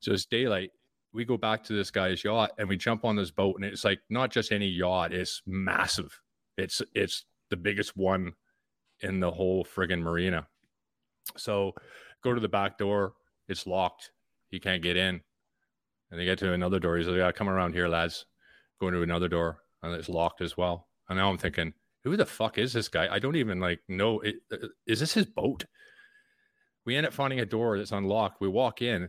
so 0.00 0.12
it's 0.12 0.26
daylight. 0.26 0.70
We 1.12 1.24
go 1.24 1.38
back 1.38 1.64
to 1.64 1.72
this 1.72 1.90
guy's 1.90 2.22
yacht 2.22 2.52
and 2.58 2.68
we 2.68 2.76
jump 2.76 3.04
on 3.04 3.16
this 3.16 3.30
boat, 3.30 3.56
and 3.56 3.64
it's 3.64 3.84
like 3.84 4.00
not 4.10 4.30
just 4.30 4.52
any 4.52 4.68
yacht; 4.68 5.12
it's 5.12 5.42
massive. 5.46 6.20
It's 6.58 6.82
it's 6.94 7.24
the 7.50 7.56
biggest 7.56 7.96
one 7.96 8.32
in 9.00 9.20
the 9.20 9.30
whole 9.30 9.64
friggin' 9.64 10.00
marina. 10.00 10.46
So 11.36 11.74
go 12.22 12.34
to 12.34 12.40
the 12.40 12.48
back 12.48 12.78
door. 12.78 13.14
It's 13.48 13.66
locked. 13.66 14.10
He 14.48 14.58
can't 14.58 14.82
get 14.82 14.96
in. 14.96 15.20
And 16.10 16.20
they 16.20 16.24
get 16.24 16.38
to 16.38 16.52
another 16.52 16.78
door. 16.78 16.96
He's 16.96 17.06
like, 17.06 17.18
yeah, 17.18 17.32
come 17.32 17.48
around 17.48 17.74
here, 17.74 17.88
lads. 17.88 18.26
Go 18.80 18.88
into 18.88 19.02
another 19.02 19.28
door. 19.28 19.58
And 19.82 19.94
it's 19.94 20.08
locked 20.08 20.40
as 20.40 20.56
well. 20.56 20.88
And 21.08 21.18
now 21.18 21.30
I'm 21.30 21.38
thinking, 21.38 21.72
who 22.04 22.16
the 22.16 22.26
fuck 22.26 22.58
is 22.58 22.72
this 22.72 22.88
guy? 22.88 23.08
I 23.12 23.18
don't 23.18 23.36
even 23.36 23.58
like 23.58 23.80
know. 23.88 24.22
Uh, 24.52 24.56
is 24.86 25.00
this 25.00 25.14
his 25.14 25.26
boat? 25.26 25.64
We 26.84 26.96
end 26.96 27.06
up 27.06 27.12
finding 27.12 27.40
a 27.40 27.46
door 27.46 27.76
that's 27.76 27.90
unlocked. 27.90 28.40
We 28.40 28.48
walk 28.48 28.80
in, 28.80 29.08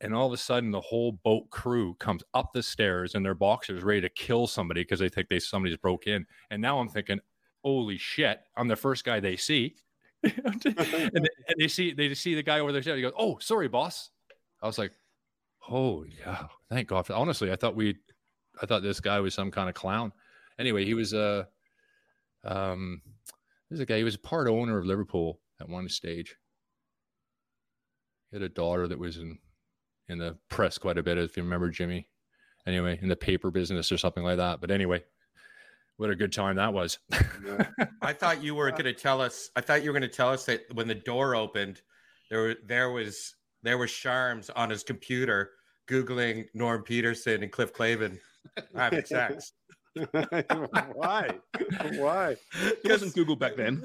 and 0.00 0.14
all 0.14 0.26
of 0.26 0.32
a 0.32 0.38
sudden, 0.38 0.70
the 0.70 0.80
whole 0.80 1.12
boat 1.12 1.50
crew 1.50 1.94
comes 1.96 2.22
up 2.32 2.52
the 2.54 2.62
stairs 2.62 3.14
in 3.14 3.22
their 3.22 3.34
boxers, 3.34 3.82
ready 3.82 4.00
to 4.00 4.08
kill 4.08 4.46
somebody 4.46 4.80
because 4.80 5.00
they 5.00 5.10
think 5.10 5.28
they 5.28 5.38
somebody's 5.38 5.76
broke 5.76 6.06
in. 6.06 6.24
And 6.50 6.62
now 6.62 6.78
I'm 6.78 6.88
thinking, 6.88 7.20
holy 7.62 7.98
shit, 7.98 8.40
I'm 8.56 8.68
the 8.68 8.76
first 8.76 9.04
guy 9.04 9.20
they 9.20 9.36
see. 9.36 9.76
And, 10.22 10.60
they, 10.62 11.28
and, 11.48 11.56
they, 11.58 11.68
see 11.68 11.92
they 11.92 12.12
see 12.14 12.34
the 12.34 12.42
guy 12.42 12.60
over 12.60 12.72
there. 12.72 12.96
He 12.96 13.02
goes, 13.02 13.12
"Oh, 13.18 13.38
sorry, 13.38 13.68
boss." 13.68 14.10
I 14.62 14.66
was 14.66 14.78
like, 14.78 14.92
"Oh 15.68 16.04
yeah, 16.04 16.46
thank 16.68 16.88
God." 16.88 17.10
Honestly, 17.10 17.50
I 17.50 17.56
thought 17.56 17.74
we, 17.74 17.96
I 18.60 18.66
thought 18.66 18.82
this 18.82 19.00
guy 19.00 19.20
was 19.20 19.34
some 19.34 19.50
kind 19.50 19.68
of 19.68 19.74
clown. 19.74 20.12
Anyway, 20.58 20.84
he 20.84 20.94
was 20.94 21.14
a, 21.14 21.48
uh, 22.44 22.72
um, 22.72 23.00
this 23.70 23.80
a 23.80 23.86
guy. 23.86 23.96
He 23.96 24.04
was 24.04 24.16
a 24.16 24.18
part 24.18 24.48
owner 24.48 24.78
of 24.78 24.84
Liverpool 24.84 25.40
at 25.60 25.68
one 25.68 25.88
stage. 25.88 26.36
He 28.30 28.36
had 28.36 28.42
a 28.42 28.48
daughter 28.48 28.86
that 28.88 28.98
was 28.98 29.16
in 29.16 29.38
in 30.08 30.18
the 30.18 30.36
press 30.48 30.76
quite 30.76 30.98
a 30.98 31.02
bit, 31.02 31.18
if 31.18 31.36
you 31.36 31.42
remember 31.42 31.70
Jimmy. 31.70 32.08
Anyway, 32.66 32.98
in 33.00 33.08
the 33.08 33.16
paper 33.16 33.50
business 33.50 33.90
or 33.90 33.96
something 33.96 34.22
like 34.22 34.36
that. 34.36 34.60
But 34.60 34.70
anyway, 34.70 35.02
what 36.00 36.08
a 36.08 36.16
good 36.16 36.32
time 36.32 36.56
that 36.56 36.72
was. 36.72 36.98
I 38.00 38.14
thought 38.14 38.42
you 38.42 38.54
were 38.54 38.70
going 38.70 38.84
to 38.84 38.94
tell 38.94 39.20
us. 39.20 39.50
I 39.54 39.60
thought 39.60 39.84
you 39.84 39.92
were 39.92 39.98
going 39.98 40.10
to 40.10 40.16
tell 40.16 40.30
us 40.30 40.46
that 40.46 40.62
when 40.72 40.88
the 40.88 40.94
door 40.94 41.36
opened, 41.36 41.82
there 42.30 42.56
there 42.64 42.90
was 42.90 43.34
there 43.62 43.76
was 43.76 43.90
Sharms 43.90 44.48
on 44.56 44.70
his 44.70 44.82
computer 44.82 45.50
googling 45.86 46.46
Norm 46.54 46.84
Peterson 46.84 47.42
and 47.42 47.52
Cliff 47.52 47.74
Clavin 47.74 48.18
having 48.74 49.04
sex. 49.04 49.52
Why? 50.94 51.28
Why? 51.96 52.36
It 52.62 52.90
wasn't 52.90 53.14
Google 53.14 53.36
back 53.36 53.56
then. 53.56 53.82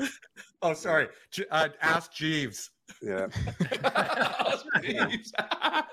Oh, 0.62 0.74
sorry. 0.74 1.10
Uh, 1.52 1.68
ask 1.82 2.14
Jeeves. 2.14 2.70
Yeah. 3.02 3.28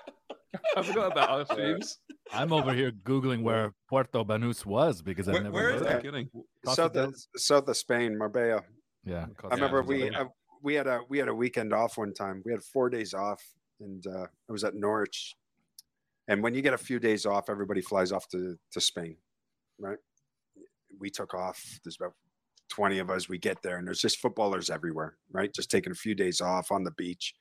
ask 0.54 0.62
Jeeves. 0.64 0.73
I 0.76 0.82
forgot 0.82 1.12
about 1.12 1.50
us, 1.50 1.56
Jeeves. 1.56 1.99
I'm 2.32 2.52
over 2.52 2.73
here 2.73 2.92
googling 3.04 3.42
where 3.42 3.73
Puerto 3.88 4.25
Banús 4.25 4.64
was 4.66 5.02
because 5.02 5.28
I've 5.28 5.35
Where- 5.35 5.42
never 5.44 5.54
where 5.54 5.64
heard 5.64 5.75
is 5.76 5.82
that? 5.82 6.02
Kidding. 6.02 6.28
South 6.66 6.97
of, 6.97 7.14
south 7.37 7.68
of 7.68 7.76
Spain, 7.76 8.16
Marbella. 8.16 8.62
Yeah, 9.04 9.26
I 9.50 9.54
remember 9.54 9.78
Yeah, 9.80 9.87
we 9.87 10.11
yeah. 10.11 10.21
uh, 10.21 10.25
we 10.62 10.75
had 10.75 10.87
a 10.87 11.00
we 11.09 11.18
had 11.18 11.28
a 11.28 11.35
weekend 11.35 11.73
off 11.73 11.99
one 11.99 12.14
time. 12.14 12.42
We 12.44 12.52
had 12.52 12.62
four 12.62 12.88
days 12.88 13.14
off, 13.14 13.42
and 13.80 14.06
uh, 14.06 14.26
I 14.49 14.52
was 14.52 14.62
at 14.64 14.75
Norwich. 14.76 15.35
And 16.28 16.40
when 16.42 16.54
you 16.54 16.62
get 16.62 16.73
a 16.73 16.78
few 16.78 17.00
days 17.00 17.26
off, 17.26 17.50
everybody 17.50 17.80
flies 17.80 18.12
off 18.12 18.28
to 18.28 18.56
to 18.71 18.80
Spain, 18.80 19.16
right? 19.80 19.99
We 21.00 21.11
took 21.11 21.35
off. 21.35 21.61
There's 21.85 21.97
about 22.00 22.12
twenty 22.71 23.00
of 23.00 23.11
us. 23.11 23.28
We 23.28 23.38
get 23.38 23.61
there, 23.62 23.78
and 23.78 23.87
there's 23.87 24.00
just 24.00 24.18
footballers 24.21 24.71
everywhere, 24.71 25.16
right? 25.32 25.52
Just 25.52 25.68
taking 25.71 25.90
a 25.90 25.97
few 25.97 26.14
days 26.14 26.40
off 26.40 26.71
on 26.71 26.85
the 26.85 26.92
beach. 26.92 27.35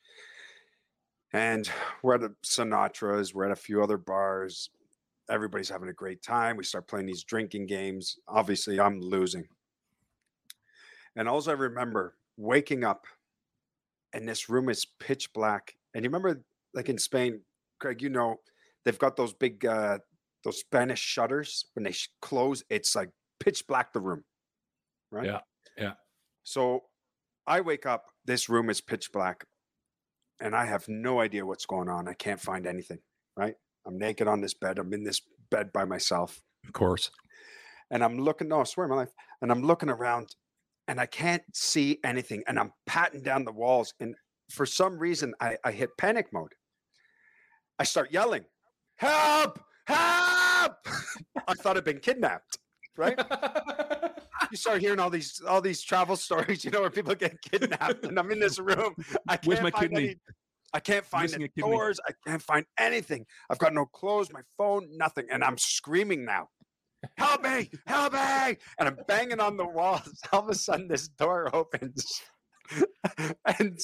And 1.34 1.70
we're 2.04 2.16
at 2.16 2.24
a 2.24 2.32
Sinatra's. 2.44 3.34
We're 3.34 3.46
at 3.46 3.52
a 3.52 3.56
few 3.56 3.82
other 3.82 3.98
bars. 3.98 4.70
Everybody's 5.30 5.70
having 5.70 5.90
a 5.90 5.94
great 5.94 6.22
time. 6.22 6.58
We 6.58 6.64
start 6.64 6.88
playing 6.88 7.06
these 7.06 7.24
drinking 7.24 7.68
games. 7.68 8.18
Obviously, 8.28 8.80
I'm 8.80 9.00
losing. 9.00 9.48
And 11.16 11.28
all 11.30 11.50
I 11.50 11.54
remember 11.54 12.16
waking 12.38 12.84
up 12.84 13.06
and 14.14 14.28
this 14.28 14.50
room 14.50 14.70
is 14.70 14.86
pitch 15.00 15.32
black. 15.34 15.76
And 15.94 16.04
you 16.04 16.10
remember, 16.10 16.42
like 16.74 16.90
in 16.90 16.98
Spain, 16.98 17.42
Craig, 17.80 18.02
you 18.02 18.10
know, 18.10 18.40
they've 18.84 19.00
got 19.00 19.16
those 19.16 19.34
big, 19.34 19.66
uh, 19.66 20.00
those 20.44 20.60
Spanish 20.60 21.00
shutters. 21.00 21.66
When 21.74 21.84
they 21.84 21.92
sh- 21.92 22.10
close, 22.22 22.64
it's 22.70 22.96
like 22.96 23.10
pitch 23.40 23.66
black, 23.68 23.94
the 23.94 24.00
room. 24.00 24.24
Right. 25.12 25.26
Yeah, 25.26 25.40
yeah. 25.78 25.94
So 26.44 26.84
I 27.48 27.62
wake 27.62 27.86
up, 27.86 28.06
this 28.26 28.50
room 28.50 28.70
is 28.70 28.82
pitch 28.82 29.12
black, 29.12 29.46
and 30.42 30.56
I 30.56 30.66
have 30.66 30.88
no 30.88 31.20
idea 31.22 31.46
what's 31.46 31.66
going 31.66 31.88
on. 31.90 32.08
I 32.08 32.14
can't 32.14 32.40
find 32.40 32.66
anything. 32.68 33.00
Right. 33.38 33.56
I'm 33.86 33.98
naked 33.98 34.28
on 34.28 34.42
this 34.42 34.54
bed. 34.54 34.78
I'm 34.80 34.94
in 34.94 35.04
this 35.04 35.22
bed 35.50 35.72
by 35.74 35.86
myself 35.86 36.40
Of 36.68 36.74
course. 36.74 37.10
and 37.90 38.04
I'm 38.04 38.18
looking, 38.20 38.48
no, 38.50 38.62
I 38.62 38.64
swear 38.64 38.88
my 38.88 38.96
life, 38.96 39.10
and 39.42 39.52
I'm 39.52 39.62
looking 39.64 39.90
around 39.90 40.36
and 40.88 41.00
I 41.00 41.06
can't 41.06 41.44
see 41.54 42.00
anything. 42.04 42.44
And 42.48 42.60
I'm 42.60 42.74
patting 42.86 43.22
down 43.24 43.46
the 43.46 43.52
walls. 43.52 43.94
And 44.00 44.16
for 44.50 44.66
some 44.66 44.98
reason, 44.98 45.34
I, 45.40 45.58
I 45.64 45.72
hit 45.72 45.90
panic 45.98 46.28
mode. 46.34 46.54
I 47.80 47.84
start 47.84 48.12
yelling, 48.12 48.44
help, 48.98 49.60
help. 49.86 50.74
I 51.48 51.54
thought 51.56 51.78
I'd 51.78 51.84
been 51.86 52.00
kidnapped, 52.00 52.58
right? 52.98 53.18
you 54.52 54.58
start 54.58 54.82
hearing 54.82 55.00
all 55.00 55.10
these 55.10 55.42
all 55.48 55.62
these 55.62 55.82
travel 55.82 56.16
stories, 56.28 56.64
you 56.66 56.72
know, 56.72 56.82
where 56.82 56.90
people 56.90 57.16
get 57.16 57.42
kidnapped, 57.42 58.06
and 58.06 58.20
I'm 58.20 58.32
in 58.32 58.40
this 58.40 58.60
room. 58.60 58.94
I 59.28 59.38
can't 59.38 59.48
Where's 59.48 59.62
my 59.62 59.72
find 59.72 59.92
kidney? 59.92 60.04
any- 60.10 60.16
I 60.74 60.80
can't 60.80 61.06
find 61.06 61.28
the 61.30 61.50
doors. 61.58 62.00
I 62.08 62.14
can't 62.26 62.42
find 62.42 62.66
anything. 62.80 63.26
I've 63.50 63.58
got 63.60 63.74
no 63.74 63.86
clothes, 63.86 64.32
my 64.32 64.40
phone, 64.58 64.88
nothing, 64.94 65.26
and 65.30 65.44
I'm 65.44 65.58
screaming 65.58 66.24
now. 66.24 66.48
Help 67.18 67.44
me! 67.44 67.70
Help 67.88 68.14
me! 68.14 68.56
And 68.80 68.88
I'm 68.88 68.98
banging 69.06 69.42
on 69.42 69.58
the 69.58 69.66
walls. 69.66 70.22
All 70.32 70.40
of 70.40 70.48
a 70.50 70.56
sudden, 70.56 70.88
this 70.88 71.10
door 71.10 71.54
opens. 71.54 72.22
and 73.60 73.78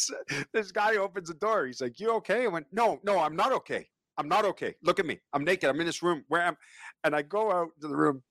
this 0.54 0.72
guy 0.72 0.96
opens 0.96 1.28
the 1.28 1.34
door. 1.34 1.66
He's 1.66 1.82
like, 1.82 2.00
You 2.00 2.14
okay? 2.16 2.46
I 2.46 2.48
went, 2.48 2.68
No, 2.72 3.00
no, 3.04 3.20
I'm 3.20 3.36
not 3.36 3.52
okay. 3.52 3.88
I'm 4.18 4.30
not 4.30 4.46
okay. 4.46 4.76
Look 4.82 5.00
at 5.00 5.06
me. 5.06 5.20
I'm 5.34 5.44
naked. 5.44 5.70
I'm 5.70 5.80
in 5.80 5.86
this 5.86 6.02
room. 6.02 6.24
Where 6.28 6.42
am 6.42 6.56
And 7.04 7.16
I 7.16 7.22
go 7.22 7.52
out 7.52 7.70
to 7.82 7.88
the 7.88 7.96
room. 7.96 8.24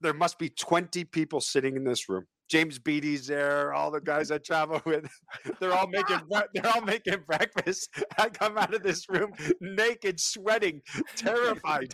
There 0.00 0.14
must 0.14 0.38
be 0.38 0.48
20 0.48 1.04
people 1.04 1.40
sitting 1.40 1.76
in 1.76 1.84
this 1.84 2.08
room. 2.08 2.26
James 2.48 2.78
Beatty's 2.78 3.26
there, 3.26 3.74
all 3.74 3.90
the 3.90 4.00
guys 4.00 4.30
I 4.30 4.38
travel 4.38 4.80
with. 4.86 5.10
They're 5.60 5.74
all 5.74 5.86
making 5.86 6.20
they're 6.54 6.72
all 6.72 6.80
making 6.80 7.18
breakfast. 7.26 7.90
I 8.18 8.30
come 8.30 8.56
out 8.56 8.72
of 8.74 8.82
this 8.82 9.06
room 9.08 9.32
naked, 9.60 10.18
sweating, 10.18 10.80
terrified. 11.14 11.92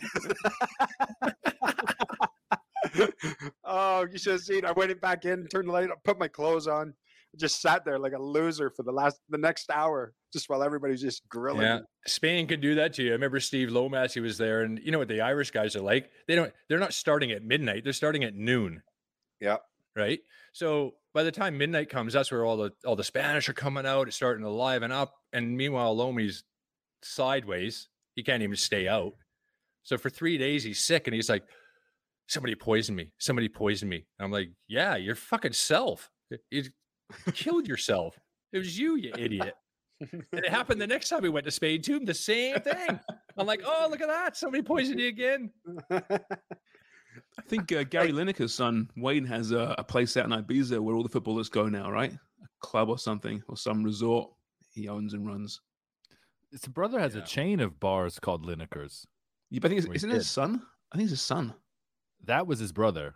oh, 3.65 4.05
you 4.09 4.17
should 4.17 4.33
have 4.33 4.41
seen. 4.41 4.65
I 4.65 4.71
went 4.71 4.99
back 5.01 5.25
in, 5.25 5.47
turned 5.47 5.67
the 5.67 5.73
light 5.73 5.91
up, 5.91 6.03
put 6.03 6.17
my 6.17 6.29
clothes 6.29 6.67
on, 6.67 6.93
just 7.37 7.61
sat 7.61 7.85
there 7.85 7.99
like 7.99 8.13
a 8.13 8.21
loser 8.21 8.69
for 8.69 8.83
the 8.83 8.91
last 8.91 9.19
the 9.29 9.37
next 9.37 9.69
hour, 9.69 10.13
just 10.33 10.49
while 10.49 10.63
everybody's 10.63 11.01
just 11.01 11.27
grilling. 11.29 11.61
Yeah. 11.61 11.79
Spain 12.07 12.47
can 12.47 12.59
do 12.59 12.75
that 12.75 12.93
to 12.93 13.03
you. 13.03 13.09
I 13.09 13.13
remember 13.13 13.39
Steve 13.39 13.69
Lomas. 13.69 14.13
He 14.13 14.19
was 14.19 14.37
there, 14.37 14.61
and 14.61 14.79
you 14.83 14.91
know 14.91 14.99
what 14.99 15.07
the 15.07 15.21
Irish 15.21 15.51
guys 15.51 15.75
are 15.75 15.81
like? 15.81 16.09
They 16.27 16.35
don't. 16.35 16.51
They're 16.69 16.79
not 16.79 16.93
starting 16.93 17.31
at 17.31 17.43
midnight. 17.43 17.83
They're 17.83 17.93
starting 17.93 18.23
at 18.23 18.35
noon. 18.35 18.81
Yeah. 19.39 19.57
Right. 19.95 20.19
So 20.53 20.95
by 21.13 21.23
the 21.23 21.31
time 21.31 21.57
midnight 21.57 21.89
comes, 21.89 22.13
that's 22.13 22.31
where 22.31 22.45
all 22.45 22.57
the 22.57 22.71
all 22.85 22.95
the 22.95 23.03
Spanish 23.03 23.47
are 23.49 23.53
coming 23.53 23.85
out. 23.85 24.07
It's 24.07 24.15
starting 24.15 24.43
to 24.43 24.49
liven 24.49 24.91
up, 24.91 25.13
and 25.33 25.55
meanwhile, 25.57 25.95
Lomi's 25.95 26.43
sideways. 27.03 27.89
He 28.15 28.23
can't 28.23 28.43
even 28.43 28.55
stay 28.55 28.87
out. 28.87 29.13
So 29.83 29.97
for 29.97 30.09
three 30.09 30.37
days, 30.37 30.63
he's 30.63 30.83
sick, 30.83 31.07
and 31.07 31.13
he's 31.13 31.29
like, 31.29 31.43
"Somebody 32.27 32.55
poisoned 32.55 32.97
me. 32.97 33.11
Somebody 33.19 33.49
poisoned 33.49 33.89
me." 33.89 34.05
And 34.17 34.25
I'm 34.25 34.31
like, 34.31 34.49
"Yeah, 34.67 34.95
your 34.95 35.15
fucking 35.15 35.53
self. 35.53 36.09
Killed 37.33 37.67
yourself. 37.67 38.17
It 38.53 38.57
was 38.59 38.77
you, 38.77 38.95
you 38.95 39.11
idiot." 39.17 39.55
And 40.01 40.25
it 40.33 40.49
happened 40.49 40.81
the 40.81 40.87
next 40.87 41.07
time 41.09 41.21
we 41.21 41.29
went 41.29 41.45
to 41.45 41.51
Spain 41.51 41.81
too. 41.81 41.99
The 42.01 42.13
same 42.13 42.59
thing. 42.59 42.99
I'm 43.37 43.47
like, 43.47 43.61
oh, 43.65 43.87
look 43.89 44.01
at 44.01 44.07
that. 44.09 44.35
Somebody 44.35 44.61
poisoned 44.61 44.99
you 44.99 45.07
again. 45.07 45.51
I 45.89 47.41
think 47.47 47.71
uh, 47.71 47.83
Gary 47.83 48.11
Lineker's 48.11 48.53
son 48.53 48.89
Wayne 48.97 49.25
has 49.25 49.51
a, 49.51 49.73
a 49.77 49.83
place 49.83 50.17
out 50.17 50.25
in 50.25 50.31
Ibiza 50.31 50.79
where 50.79 50.95
all 50.95 51.03
the 51.03 51.09
footballers 51.09 51.49
go 51.49 51.67
now, 51.69 51.89
right? 51.89 52.11
A 52.11 52.47
club 52.59 52.89
or 52.89 52.97
something, 52.97 53.41
or 53.47 53.55
some 53.57 53.83
resort 53.83 54.29
he 54.73 54.89
owns 54.89 55.13
and 55.13 55.25
runs. 55.25 55.61
His 56.51 56.65
brother 56.65 56.99
has 56.99 57.15
Yeah. 57.15 57.21
a 57.21 57.25
chain 57.25 57.59
of 57.61 57.79
bars 57.79 58.19
called 58.19 58.45
Lineker's. 58.45 59.05
Yeah, 59.49 59.59
but 59.61 59.71
I 59.71 59.75
think 59.75 59.85
it's, 59.85 59.95
isn't 59.95 60.11
it 60.11 60.15
his 60.15 60.29
son? 60.29 60.61
I 60.91 60.97
think 60.97 61.05
it's 61.05 61.11
his 61.11 61.21
son. 61.21 61.53
That 62.25 62.47
was 62.47 62.59
his 62.59 62.71
brother. 62.73 63.15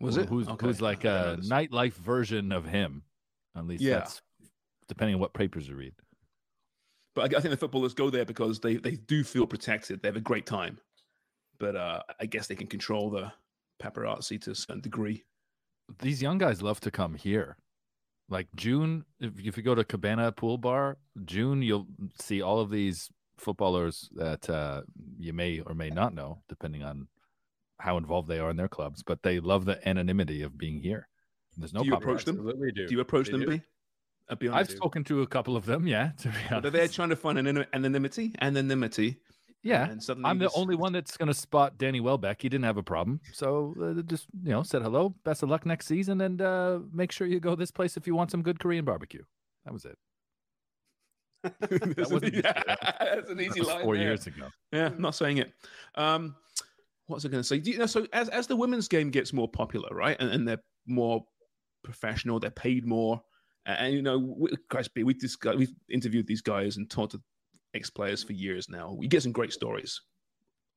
Was 0.00 0.16
who- 0.16 0.22
it? 0.22 0.28
Who's, 0.28 0.48
Okay. 0.48 0.66
who's 0.66 0.80
like 0.82 1.04
I 1.04 1.36
didn't 1.36 1.48
know 1.48 1.56
a 1.56 1.66
nightlife 1.68 1.94
version 1.94 2.52
of 2.52 2.66
him. 2.66 3.02
At 3.56 3.66
least 3.66 3.82
Yeah. 3.82 3.98
that's 4.00 4.22
depending 4.88 5.14
on 5.14 5.20
what 5.20 5.32
papers 5.34 5.68
you 5.68 5.74
read. 5.76 5.94
But 7.14 7.34
I, 7.34 7.38
I 7.38 7.40
think 7.40 7.50
the 7.50 7.56
footballers 7.56 7.94
go 7.94 8.10
there 8.10 8.24
because 8.24 8.60
they, 8.60 8.76
they 8.76 8.92
do 8.96 9.22
feel 9.24 9.46
protected. 9.46 10.00
They 10.02 10.08
have 10.08 10.16
a 10.16 10.20
great 10.20 10.46
time. 10.46 10.78
But 11.58 11.76
uh, 11.76 12.02
I 12.20 12.26
guess 12.26 12.46
they 12.46 12.54
can 12.54 12.66
control 12.66 13.10
the 13.10 13.32
paparazzi 13.82 14.40
to 14.42 14.50
a 14.52 14.54
certain 14.54 14.80
degree. 14.80 15.24
These 16.00 16.22
young 16.22 16.38
guys 16.38 16.62
love 16.62 16.80
to 16.80 16.90
come 16.90 17.14
here. 17.14 17.56
Like 18.28 18.48
June, 18.56 19.04
if, 19.20 19.38
if 19.38 19.56
you 19.56 19.62
go 19.62 19.74
to 19.74 19.84
Cabana 19.84 20.32
Pool 20.32 20.56
Bar, 20.56 20.96
June, 21.24 21.60
you'll 21.60 21.86
see 22.18 22.40
all 22.40 22.60
of 22.60 22.70
these 22.70 23.10
footballers 23.36 24.08
that 24.14 24.48
uh, 24.48 24.82
you 25.18 25.32
may 25.32 25.60
or 25.60 25.74
may 25.74 25.90
not 25.90 26.14
know, 26.14 26.42
depending 26.48 26.82
on 26.82 27.08
how 27.78 27.98
involved 27.98 28.28
they 28.28 28.38
are 28.38 28.50
in 28.50 28.56
their 28.56 28.68
clubs. 28.68 29.02
But 29.02 29.22
they 29.22 29.38
love 29.40 29.64
the 29.66 29.86
anonymity 29.86 30.42
of 30.42 30.56
being 30.56 30.80
here. 30.80 31.08
There's 31.56 31.72
no 31.74 31.80
do 31.82 31.88
you 31.88 31.94
approach 31.94 32.24
them? 32.24 32.36
Absolutely 32.36 32.72
do. 32.72 32.86
Do 32.88 32.94
you 32.94 33.00
approach 33.00 33.26
They 33.26 33.32
them, 33.32 33.40
do. 33.42 33.46
B? 33.58 33.62
I'll 34.28 34.36
be 34.36 34.48
I've 34.48 34.70
spoken 34.70 35.04
to 35.04 35.22
a 35.22 35.26
couple 35.26 35.56
of 35.56 35.66
them, 35.66 35.86
yeah. 35.86 36.12
To 36.18 36.28
be 36.28 36.34
But 36.48 36.56
honest, 36.56 36.72
they're 36.72 36.88
trying 36.88 37.08
to 37.10 37.16
find 37.16 37.38
an 37.38 37.64
anonymity, 37.74 38.32
anonymity. 38.40 39.18
yeah. 39.62 39.88
And 39.90 40.02
suddenly 40.02 40.30
I'm 40.30 40.38
the 40.38 40.46
this- 40.46 40.56
only 40.56 40.76
one 40.76 40.92
that's 40.92 41.16
going 41.16 41.26
to 41.28 41.34
spot 41.34 41.76
Danny 41.76 42.00
Welbeck. 42.00 42.40
He 42.40 42.48
didn't 42.48 42.64
have 42.64 42.78
a 42.78 42.82
problem, 42.82 43.20
so 43.32 43.74
uh, 43.82 44.00
just 44.02 44.26
you 44.42 44.50
know 44.52 44.62
said 44.62 44.82
hello, 44.82 45.14
best 45.24 45.42
of 45.42 45.50
luck 45.50 45.66
next 45.66 45.86
season, 45.86 46.20
and 46.22 46.40
uh, 46.40 46.78
make 46.92 47.12
sure 47.12 47.26
you 47.26 47.40
go 47.40 47.54
this 47.54 47.70
place 47.70 47.96
if 47.96 48.06
you 48.06 48.14
want 48.14 48.30
some 48.30 48.42
good 48.42 48.58
Korean 48.58 48.84
barbecue. 48.84 49.22
That 49.64 49.72
was 49.74 49.84
it. 49.84 49.98
That's 51.42 52.10
wasn't 52.10 52.24
an- 52.36 52.42
this. 52.42 52.42
That's 53.00 53.30
an 53.30 53.40
easy 53.40 53.60
was 53.60 53.68
line. 53.68 53.82
four 53.82 53.96
there. 53.96 54.04
years 54.04 54.26
ago. 54.26 54.46
Yeah, 54.72 54.86
I'm 54.86 55.00
not 55.02 55.14
saying 55.16 55.38
it. 55.38 55.52
Um, 55.96 56.36
what 57.06 57.16
was 57.16 57.26
I 57.26 57.28
going 57.28 57.42
to 57.42 57.46
say? 57.46 57.58
Do 57.58 57.70
you 57.72 57.78
know, 57.78 57.86
so 57.86 58.06
as 58.12 58.28
as 58.28 58.46
the 58.46 58.56
women's 58.56 58.86
game 58.88 59.10
gets 59.10 59.32
more 59.32 59.48
popular, 59.48 59.88
right, 59.94 60.16
and, 60.20 60.30
and 60.30 60.46
they're 60.46 60.62
more 60.86 61.24
professional, 61.82 62.40
they're 62.40 62.50
paid 62.50 62.86
more, 62.86 63.22
and, 63.66 63.94
you 63.94 64.02
know, 64.02 64.18
we, 64.18 64.50
B, 64.94 65.04
we 65.04 65.14
discussed, 65.14 65.58
we've 65.58 65.74
interviewed 65.88 66.26
these 66.26 66.42
guys 66.42 66.76
and 66.76 66.90
talked 66.90 67.12
to 67.12 67.22
ex 67.74 67.90
players 67.90 68.22
for 68.22 68.32
years 68.32 68.68
now. 68.68 68.92
We 68.92 69.06
get 69.06 69.22
some 69.22 69.32
great 69.32 69.52
stories 69.52 70.00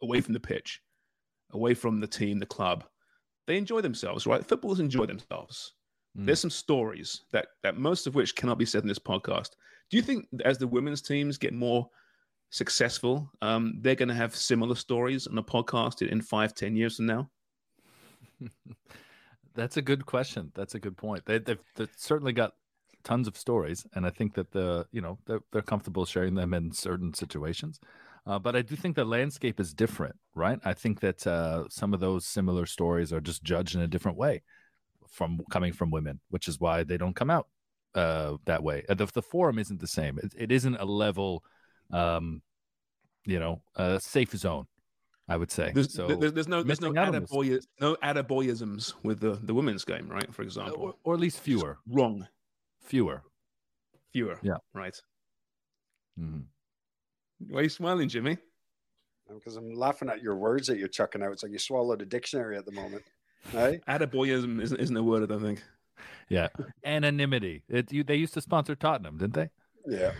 away 0.02 0.22
from 0.22 0.34
the 0.34 0.40
pitch, 0.40 0.82
away 1.52 1.74
from 1.74 2.00
the 2.00 2.08
team, 2.08 2.40
the 2.40 2.46
club. 2.46 2.84
They 3.48 3.58
enjoy 3.58 3.82
themselves, 3.82 4.28
right? 4.28 4.46
Footballers 4.46 4.80
enjoy 4.80 5.06
themselves. 5.06 5.74
Mm. 6.18 6.26
There's 6.26 6.40
some 6.40 6.50
stories 6.50 7.22
that 7.32 7.48
that 7.64 7.78
most 7.78 8.08
of 8.08 8.16
which 8.16 8.36
cannot 8.36 8.58
be 8.58 8.66
said 8.66 8.84
in 8.84 8.88
this 8.88 9.00
podcast. 9.00 9.50
Do 9.90 9.98
you 9.98 10.04
think 10.04 10.28
as 10.44 10.58
the 10.58 10.68
women's 10.68 11.02
teams 11.02 11.38
get 11.38 11.54
more 11.54 11.90
successful, 12.52 13.30
um, 13.42 13.78
they're 13.82 13.96
going 13.96 14.10
to 14.10 14.16
have 14.16 14.36
similar 14.36 14.76
stories 14.76 15.28
on 15.28 15.38
a 15.38 15.44
podcast 15.44 16.08
in 16.08 16.22
five, 16.22 16.54
ten 16.54 16.76
years 16.76 16.98
from 16.98 17.08
now? 17.08 17.30
That's 19.56 19.78
a 19.78 19.82
good 19.82 20.06
question. 20.06 20.52
That's 20.54 20.76
a 20.76 20.80
good 20.80 20.98
point. 20.98 21.26
They, 21.26 21.40
they've, 21.40 21.60
they've 21.76 21.90
certainly 21.96 22.34
got 22.34 22.54
tons 23.04 23.28
of 23.28 23.38
stories, 23.38 23.86
and 23.94 24.06
I 24.06 24.10
think 24.10 24.34
that 24.36 24.52
the 24.52 24.86
you 24.92 25.02
know 25.02 25.18
they're, 25.26 25.42
they're 25.52 25.62
comfortable 25.62 26.06
sharing 26.06 26.36
them 26.36 26.54
in 26.54 26.72
certain 26.74 27.14
situations. 27.14 27.80
Uh, 28.28 28.40
but 28.40 28.56
I 28.56 28.64
do 28.64 28.76
think 28.76 28.96
the 28.96 29.06
landscape 29.06 29.60
is 29.60 29.74
different, 29.74 30.16
right? 30.34 30.60
I 30.66 30.74
think 30.74 31.00
that 31.02 31.26
uh, 31.28 31.66
some 31.70 31.94
of 31.94 32.00
those 32.00 32.26
similar 32.26 32.66
stories 32.66 33.14
are 33.14 33.22
just 33.22 33.44
judged 33.44 33.76
in 33.76 33.82
a 33.82 33.88
different 33.88 34.18
way 34.18 34.42
from 35.10 35.42
coming 35.52 35.72
from 35.72 35.92
women, 35.92 36.20
which 36.30 36.48
is 36.48 36.60
why 36.60 36.84
they 36.84 36.98
don't 36.98 37.16
come 37.16 37.30
out 37.30 37.48
uh, 37.94 38.38
that 38.46 38.64
way. 38.64 38.84
The, 38.90 39.06
the 39.14 39.22
forum 39.22 39.60
isn't 39.60 39.80
the 39.80 39.88
same. 39.88 40.18
It, 40.18 40.34
it 40.36 40.52
isn't 40.52 40.76
a 40.76 40.86
level, 40.86 41.44
um, 41.92 42.42
you 43.26 43.40
know, 43.40 43.62
a 43.76 44.00
safe 44.00 44.32
zone. 44.32 44.66
I 45.28 45.38
would 45.38 45.52
say. 45.52 45.72
There's, 45.74 45.94
so 45.94 46.08
there's, 46.08 46.34
there's 46.34 46.48
no 46.48 46.62
there's 46.64 46.82
no 46.82 46.90
missing 46.92 46.98
out 46.98 47.16
on 47.16 47.22
this. 47.22 47.32
attaboy, 47.32 47.60
no 47.82 47.96
attaboyisms 48.04 48.94
with 49.04 49.20
the, 49.20 49.40
the 49.42 49.54
women's 49.54 49.84
game, 49.84 50.08
right? 50.08 50.32
For 50.34 50.44
example, 50.44 50.76
or, 50.82 50.94
or 51.04 51.14
at 51.16 51.20
least 51.20 51.40
fewer. 51.40 51.80
wrong, 51.90 52.28
Fewer. 52.84 53.24
fewer. 54.14 54.38
Yeah. 54.44 54.58
right. 54.74 54.96
Mhm. 56.20 56.44
Why 57.50 57.60
are 57.60 57.64
you 57.64 57.70
smiling, 57.70 58.08
Jimmy? 58.08 58.38
Because 59.34 59.56
I'm 59.56 59.74
laughing 59.74 60.10
at 60.10 60.22
your 60.22 60.36
words 60.36 60.68
that 60.68 60.78
you're 60.78 60.88
chucking 60.88 61.24
out. 61.24 61.32
It's 61.32 61.42
like 61.44 61.52
you 61.52 61.58
swallowed 61.60 62.02
a 62.02 62.06
dictionary 62.06 62.58
at 62.58 62.66
the 62.66 62.72
moment. 62.72 63.04
Right? 63.54 63.80
Attaboyism 63.88 64.60
isn't, 64.60 64.80
isn't 64.80 64.98
a 64.98 65.04
word, 65.04 65.22
I 65.22 65.28
don't 65.28 65.40
think. 65.42 65.62
Yeah, 66.30 66.48
anonymity. 66.84 67.62
It, 67.70 67.92
you, 67.92 68.04
they 68.04 68.16
used 68.16 68.34
to 68.34 68.42
sponsor 68.42 68.74
Tottenham, 68.74 69.20
didn't 69.20 69.36
they? 69.36 69.50
Yeah. 69.88 70.14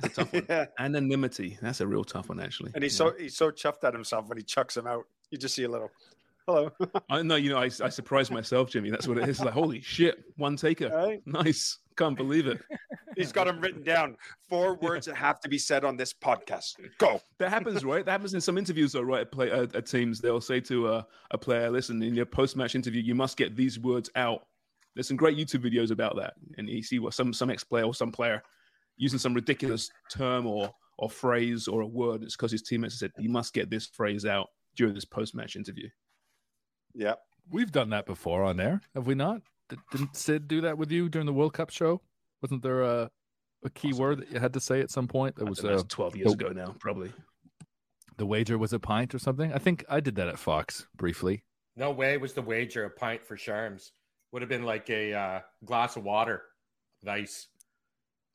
That's 0.00 0.18
a 0.18 0.24
tough 0.24 0.32
one. 0.32 0.46
yeah. 0.48 0.66
Anonymity. 0.78 1.58
That's 1.60 1.80
a 1.80 1.86
real 1.86 2.04
tough 2.04 2.28
one, 2.28 2.40
actually. 2.40 2.72
And 2.74 2.82
he's 2.82 2.98
Yeah. 2.98 3.10
so 3.10 3.14
he's 3.18 3.36
so 3.36 3.50
chuffed 3.50 3.84
at 3.84 3.92
himself 3.92 4.28
when 4.28 4.38
he 4.38 4.44
chucks 4.44 4.76
him 4.76 4.86
out. 4.86 5.04
You 5.30 5.38
just 5.38 5.54
see 5.54 5.64
a 5.64 5.68
little 5.68 5.90
hello. 6.46 6.70
I 7.10 7.22
know, 7.22 7.36
you 7.36 7.50
know, 7.50 7.58
I, 7.58 7.64
I 7.64 7.88
surprised 7.88 8.30
myself, 8.30 8.70
Jimmy. 8.70 8.90
That's 8.90 9.08
what 9.08 9.18
it 9.18 9.28
is. 9.28 9.40
Like, 9.40 9.54
holy 9.54 9.80
shit, 9.80 10.22
one 10.36 10.56
taker. 10.56 10.88
Right? 10.90 11.22
Nice. 11.26 11.78
Can't 11.96 12.16
believe 12.16 12.48
it. 12.48 12.60
He's 13.16 13.30
got 13.30 13.46
them 13.46 13.60
written 13.60 13.84
down. 13.84 14.16
Four 14.48 14.74
words 14.74 15.06
that 15.06 15.14
have 15.14 15.38
to 15.42 15.48
be 15.48 15.58
said 15.58 15.84
on 15.84 15.96
this 15.96 16.12
podcast. 16.12 16.74
Go. 16.98 17.20
That 17.38 17.50
happens, 17.50 17.84
right? 17.84 18.04
That 18.04 18.10
happens 18.10 18.34
in 18.34 18.40
some 18.40 18.58
interviews, 18.58 18.90
though, 18.92 19.02
right? 19.02 19.20
At, 19.20 19.30
play, 19.30 19.48
at, 19.52 19.76
at 19.76 19.86
teams, 19.86 20.20
they'll 20.20 20.40
say 20.40 20.58
to 20.62 20.88
a, 20.88 21.06
a 21.30 21.38
player, 21.38 21.70
listen, 21.70 22.02
in 22.02 22.16
your 22.16 22.26
post 22.26 22.56
match 22.56 22.74
interview, 22.74 23.00
you 23.00 23.14
must 23.14 23.36
get 23.36 23.54
these 23.54 23.78
words 23.78 24.10
out. 24.16 24.48
There's 24.96 25.06
some 25.06 25.16
great 25.16 25.38
YouTube 25.38 25.64
videos 25.64 25.92
about 25.92 26.16
that. 26.16 26.34
And 26.58 26.68
you 26.68 26.82
see 26.82 26.98
what 26.98 27.14
some, 27.14 27.32
some 27.32 27.48
ex 27.48 27.62
player 27.62 27.84
or 27.84 27.94
some 27.94 28.10
player 28.10 28.42
using 28.96 29.18
some 29.18 29.34
ridiculous 29.34 29.90
term 30.10 30.46
or, 30.46 30.72
or 30.98 31.10
phrase 31.10 31.68
or 31.68 31.80
a 31.80 31.86
word. 31.86 32.22
It's 32.22 32.36
because 32.36 32.52
his 32.52 32.62
teammates 32.62 32.98
said, 32.98 33.12
you 33.18 33.28
must 33.28 33.52
get 33.52 33.70
this 33.70 33.86
phrase 33.86 34.24
out 34.24 34.48
during 34.76 34.94
this 34.94 35.04
post 35.04 35.34
match 35.34 35.56
interview. 35.56 35.88
Yeah. 36.94 37.14
We've 37.50 37.72
done 37.72 37.90
that 37.90 38.06
before 38.06 38.42
on 38.44 38.60
air, 38.60 38.80
have 38.94 39.06
we 39.06 39.14
not? 39.14 39.42
Did, 39.68 39.78
didn't 39.90 40.16
Sid 40.16 40.48
do 40.48 40.60
that 40.62 40.78
with 40.78 40.90
you 40.90 41.08
during 41.08 41.26
the 41.26 41.32
World 41.32 41.52
Cup 41.54 41.70
show? 41.70 42.00
Wasn't 42.40 42.62
there 42.62 42.82
a, 42.82 43.10
a 43.64 43.70
key 43.70 43.92
word 43.92 44.20
that 44.20 44.30
you 44.30 44.38
had 44.38 44.52
to 44.54 44.60
say 44.60 44.80
at 44.80 44.90
some 44.90 45.08
point? 45.08 45.36
That 45.36 45.46
was 45.48 45.64
uh, 45.64 45.82
12 45.88 46.16
years 46.16 46.34
the- 46.34 46.46
ago 46.46 46.52
now, 46.54 46.74
probably. 46.78 47.12
the 48.16 48.26
wager 48.26 48.56
was 48.58 48.72
a 48.72 48.78
pint 48.78 49.14
or 49.14 49.18
something. 49.18 49.52
I 49.52 49.58
think 49.58 49.84
I 49.88 50.00
did 50.00 50.14
that 50.16 50.28
at 50.28 50.38
Fox 50.38 50.86
briefly. 50.96 51.44
No 51.76 51.90
way 51.90 52.16
was 52.18 52.32
the 52.34 52.42
wager 52.42 52.84
a 52.84 52.90
pint 52.90 53.26
for 53.26 53.36
Sharms. 53.36 53.90
Would 54.32 54.42
have 54.42 54.48
been 54.48 54.62
like 54.64 54.88
a 54.90 55.12
uh, 55.12 55.40
glass 55.64 55.96
of 55.96 56.04
water 56.04 56.42
with 57.00 57.08
ice. 57.08 57.48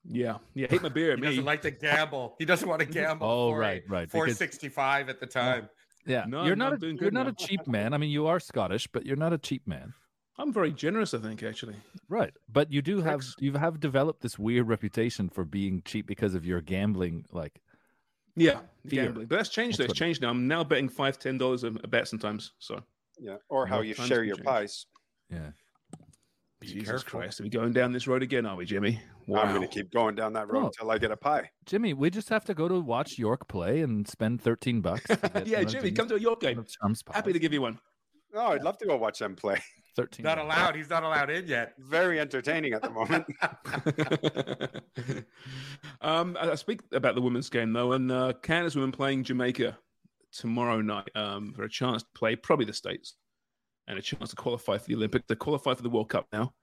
Yeah. 0.05 0.37
Yeah. 0.53 0.67
Hate 0.69 0.81
my 0.81 0.89
beer. 0.89 1.11
He 1.15 1.21
me. 1.21 1.27
doesn't 1.27 1.45
like 1.45 1.61
to 1.63 1.71
gamble. 1.71 2.35
He 2.39 2.45
doesn't 2.45 2.67
want 2.67 2.79
to 2.81 2.85
gamble. 2.99 3.27
Oh, 3.27 3.51
for 3.51 3.59
right, 3.59 3.83
right, 3.87 4.09
465 4.09 5.09
at 5.09 5.19
the 5.19 5.25
time. 5.27 5.69
Yeah, 6.05 6.25
No, 6.27 6.45
you're 6.45 6.55
no, 6.55 6.65
not 6.69 6.73
I'm 6.75 6.83
a, 6.83 6.87
you're 6.87 6.95
good 6.95 7.13
not 7.13 7.27
a 7.27 7.33
cheap 7.33 7.67
man. 7.67 7.93
I 7.93 7.97
mean, 7.97 8.09
you 8.09 8.25
are 8.27 8.39
Scottish, 8.39 8.87
but 8.87 9.05
you're 9.05 9.17
not 9.17 9.33
a 9.33 9.37
cheap 9.37 9.67
man, 9.67 9.93
I'm 10.37 10.53
very 10.53 10.71
generous, 10.71 11.13
I 11.13 11.17
think, 11.19 11.43
actually. 11.43 11.75
right? 12.07 12.33
But 12.47 12.71
you 12.71 12.81
do 12.81 12.97
have 13.01 13.19
Thanks. 13.21 13.35
you 13.39 13.53
have 13.53 13.79
developed 13.81 14.21
this 14.21 14.39
weird 14.39 14.67
reputation 14.69 15.27
for 15.29 15.43
being 15.43 15.81
cheap 15.83 16.07
because 16.07 16.33
of 16.33 16.45
your 16.45 16.61
gambling. 16.61 17.25
Like, 17.33 17.59
Yeah, 18.37 18.61
Fear. 18.87 19.03
gambling. 19.03 19.27
But 19.27 19.35
that's 19.35 19.49
changed. 19.49 19.77
though. 19.77 19.83
That's 19.83 19.91
It's 19.91 19.99
changed 19.99 20.21
now. 20.21 20.29
I'm 20.29 20.47
now 20.47 20.63
betting 20.63 20.87
five, 20.87 21.19
ten 21.19 21.37
dollars 21.37 21.65
a 21.65 21.67
a 21.67 21.87
bet 21.87 22.07
sometimes. 22.07 22.53
So 22.59 22.81
Yeah. 23.19 23.35
Or 23.49 23.67
how 23.67 23.75
More 23.75 23.83
you 23.83 23.93
share 23.95 24.23
your 24.23 24.37
change. 24.37 24.45
pies. 24.47 24.85
yeah, 25.29 25.51
Jesus 26.67 26.89
careful. 27.03 27.19
Christ, 27.21 27.39
are 27.39 27.43
we 27.43 27.49
going 27.49 27.71
down 27.71 27.91
this 27.91 28.07
road 28.07 28.21
again? 28.21 28.45
Are 28.45 28.55
we, 28.55 28.65
Jimmy? 28.65 29.01
Wow. 29.27 29.41
I'm 29.41 29.49
going 29.55 29.61
to 29.61 29.67
keep 29.67 29.91
going 29.91 30.15
down 30.15 30.33
that 30.33 30.51
road 30.51 30.65
until 30.65 30.91
I 30.91 30.97
get 30.97 31.11
a 31.11 31.17
pie. 31.17 31.49
Jimmy, 31.65 31.93
we 31.93 32.09
just 32.09 32.29
have 32.29 32.43
to 32.45 32.53
go 32.53 32.67
to 32.67 32.79
watch 32.79 33.17
York 33.17 33.47
play 33.47 33.81
and 33.81 34.07
spend 34.07 34.41
thirteen 34.41 34.81
bucks. 34.81 35.05
yeah, 35.45 35.63
Jimmy, 35.63 35.91
come 35.91 36.07
to 36.09 36.15
a 36.15 36.19
York 36.19 36.41
game. 36.41 36.59
of 36.59 36.67
Charm's 36.67 37.03
Happy 37.11 37.33
to 37.33 37.39
give 37.39 37.53
you 37.53 37.61
one. 37.61 37.79
Oh, 38.33 38.47
I'd 38.47 38.63
love 38.63 38.77
to 38.79 38.85
go 38.85 38.97
watch 38.97 39.19
them 39.19 39.35
play. 39.35 39.61
thirteen. 39.95 40.23
Not 40.23 40.37
allowed. 40.37 40.75
He's 40.75 40.89
not 40.89 41.03
allowed 41.03 41.29
in 41.29 41.47
yet. 41.47 41.73
Very 41.79 42.19
entertaining 42.19 42.73
at 42.73 42.81
the 42.81 42.89
moment. 42.89 43.25
um, 46.01 46.37
I 46.39 46.51
I 46.51 46.55
speak 46.55 46.81
about 46.91 47.15
the 47.15 47.21
women's 47.21 47.49
game 47.49 47.71
though, 47.71 47.93
and 47.93 48.11
uh, 48.11 48.33
Canada's 48.43 48.75
women 48.75 48.91
playing 48.91 49.23
Jamaica 49.23 49.77
tomorrow 50.31 50.81
night 50.81 51.09
um, 51.15 51.53
for 51.53 51.63
a 51.63 51.69
chance 51.69 52.03
to 52.03 52.09
play 52.13 52.35
probably 52.35 52.65
the 52.65 52.73
states 52.73 53.15
and 53.89 53.97
a 53.99 54.01
chance 54.01 54.29
to 54.29 54.35
qualify 54.37 54.77
for 54.77 54.87
the 54.87 54.95
Olympic. 54.95 55.27
They 55.27 55.35
qualify 55.35 55.73
for 55.73 55.81
the 55.83 55.89
World 55.89 56.07
Cup 56.09 56.27
now 56.31 56.53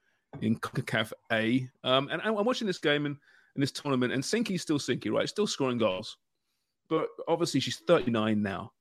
in 0.41 0.59
CONCACAF 0.59 1.13
A. 1.33 1.69
Um, 1.85 2.09
and 2.11 2.23
I'm 2.23 2.35
watching 2.45 2.67
this 2.67 2.79
game 2.79 3.05
and 3.05 3.17
in 3.57 3.61
this 3.61 3.73
tournament, 3.73 4.13
and 4.13 4.23
Sinky's 4.23 4.63
still 4.63 4.79
Sinky, 4.79 5.11
right? 5.13 5.29
Still 5.29 5.47
scoring 5.47 5.79
goals, 5.79 6.17
but 6.89 7.09
obviously 7.29 7.61
she's 7.61 7.79
39 7.79 8.43
now. 8.43 8.73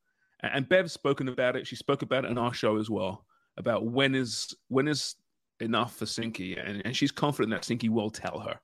And- 0.42 0.52
And 0.54 0.70
Bev's 0.70 0.92
spoken 0.94 1.28
about 1.30 1.56
it. 1.56 1.66
She 1.68 1.76
spoke 1.76 2.02
about 2.02 2.26
it 2.26 2.32
in 2.32 2.38
our 2.38 2.54
show 2.54 2.78
as 2.78 2.90
well 2.90 3.26
about 3.58 3.86
when 3.86 4.14
is 4.16 4.54
when 4.68 4.88
is 4.88 5.16
enough 5.62 5.96
for 5.96 6.06
Sinky, 6.06 6.62
and, 6.64 6.82
and 6.86 6.96
she's 6.96 7.12
confident 7.12 7.52
that 7.52 7.64
Sinky 7.64 7.90
will 7.90 8.10
tell 8.10 8.40
her. 8.40 8.60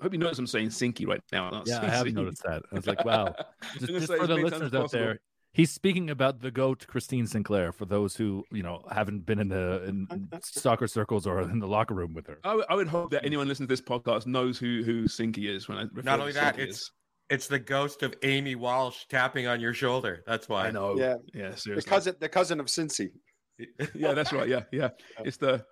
I 0.00 0.02
hope 0.04 0.12
you 0.12 0.18
notice 0.18 0.38
I'm 0.38 0.46
saying 0.48 0.68
Sinky 0.68 1.06
right 1.06 1.20
now. 1.32 1.50
not 1.50 1.66
Yeah, 1.68 1.80
I 1.82 1.86
have 1.88 2.06
Sinky. 2.06 2.14
noticed 2.14 2.42
that. 2.42 2.62
I 2.70 2.74
was 2.74 2.86
like, 2.86 3.04
wow. 3.04 3.34
Just, 3.78 3.86
just 3.86 4.06
for 4.12 4.26
the 4.26 4.34
listeners 4.36 4.74
out 4.74 4.90
there. 4.90 5.20
He's 5.58 5.70
speaking 5.70 6.08
about 6.08 6.40
the 6.40 6.50
goat 6.50 6.86
Christine 6.86 7.26
Sinclair. 7.26 7.72
For 7.72 7.84
those 7.84 8.16
who 8.16 8.44
you 8.50 8.62
know 8.62 8.82
haven't 8.90 9.26
been 9.26 9.38
in 9.38 9.48
the 9.48 9.84
in 9.86 10.28
soccer 10.42 10.86
circles 10.86 11.26
or 11.26 11.42
in 11.42 11.58
the 11.58 11.66
locker 11.68 11.92
room 11.94 12.14
with 12.14 12.26
her. 12.28 12.38
I 12.44 12.74
would- 12.74 12.88
hope 12.88 13.10
that 13.10 13.26
anyone 13.26 13.46
listening 13.48 13.68
to 13.68 13.72
this 13.72 13.82
podcast 13.82 14.26
knows 14.26 14.58
who 14.58 14.82
who 14.82 15.04
Sinky 15.04 15.44
is 15.54 15.68
when 15.68 15.76
I 15.76 15.82
refer 15.82 16.02
Not 16.02 16.16
to 16.16 16.22
only 16.22 16.32
that, 16.32 16.56
Sinky 16.56 16.60
it's 16.68 16.78
as. 16.78 16.90
It's 17.30 17.46
the 17.46 17.58
ghost 17.58 18.02
of 18.02 18.14
Amy 18.22 18.54
Walsh 18.54 19.04
tapping 19.10 19.46
on 19.46 19.60
your 19.60 19.74
shoulder. 19.74 20.22
That's 20.26 20.48
why. 20.48 20.68
I 20.68 20.70
know. 20.70 20.96
Yeah. 20.96 21.16
Yeah, 21.34 21.54
seriously. 21.54 21.74
The 21.74 21.82
cousin, 21.82 22.14
the 22.20 22.28
cousin 22.30 22.58
of 22.58 22.66
Cincy. 22.66 23.10
yeah, 23.94 24.14
that's 24.14 24.32
right. 24.32 24.48
Yeah, 24.48 24.62
yeah. 24.72 24.90
It's 25.24 25.36
the 25.36 25.62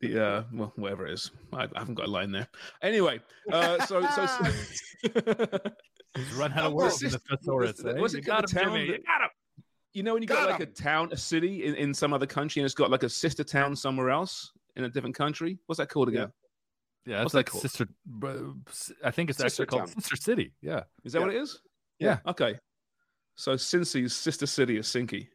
the 0.00 0.22
uh 0.22 0.42
well 0.52 0.72
whatever 0.76 1.06
it 1.06 1.12
is. 1.14 1.30
I, 1.54 1.62
I 1.74 1.78
haven't 1.78 1.94
got 1.94 2.08
a 2.08 2.10
line 2.10 2.32
there. 2.32 2.48
Anyway, 2.82 3.20
uh 3.50 3.82
so 3.86 4.02
so, 4.14 4.26
He's 6.18 6.32
run 6.34 6.52
out 6.52 6.66
of 6.66 6.72
words 6.74 7.02
in 7.02 7.10
the 7.10 7.18
thesaurus. 7.18 7.84
eh? 7.84 7.92
What's 7.98 8.14
You 8.14 8.20
it 8.20 8.24
got 8.24 8.42
got 8.42 8.50
him, 8.52 8.64
town? 8.64 8.74
Jimmy. 8.78 8.90
that- 9.06 9.30
You 9.94 10.02
know 10.02 10.12
when 10.14 10.22
you 10.22 10.28
got, 10.28 10.46
Got 10.48 10.50
like 10.60 10.68
a 10.68 10.72
town, 10.72 11.08
a 11.12 11.16
city 11.16 11.64
in, 11.64 11.74
in 11.74 11.94
some 11.94 12.12
other 12.12 12.26
country, 12.26 12.60
and 12.60 12.64
it's 12.66 12.74
got 12.74 12.90
like 12.90 13.02
a 13.02 13.08
sister 13.08 13.42
town 13.44 13.74
somewhere 13.76 14.10
else 14.10 14.52
in 14.76 14.84
a 14.84 14.88
different 14.88 15.16
country. 15.16 15.58
What's 15.66 15.78
that 15.78 15.88
called 15.88 16.08
again? 16.08 16.30
Yeah, 17.06 17.22
What's 17.22 17.26
it's 17.26 17.32
that 17.32 17.38
like 17.38 17.46
called? 17.46 17.62
sister. 17.62 17.88
I 19.02 19.10
think 19.10 19.30
it's 19.30 19.38
Sister 19.38 19.62
actually 19.62 19.66
called 19.66 19.90
town. 19.90 20.00
Sister 20.02 20.16
City. 20.16 20.52
Yeah. 20.60 20.82
Is 21.04 21.12
that 21.14 21.20
Yeah. 21.20 21.26
what 21.26 21.34
it 21.34 21.40
is? 21.40 21.60
Yeah. 21.98 22.18
Okay. 22.26 22.58
So 23.36 23.54
Cincy's 23.54 24.14
sister 24.14 24.46
city 24.46 24.76
is 24.78 24.86
Sinky. 24.86 25.28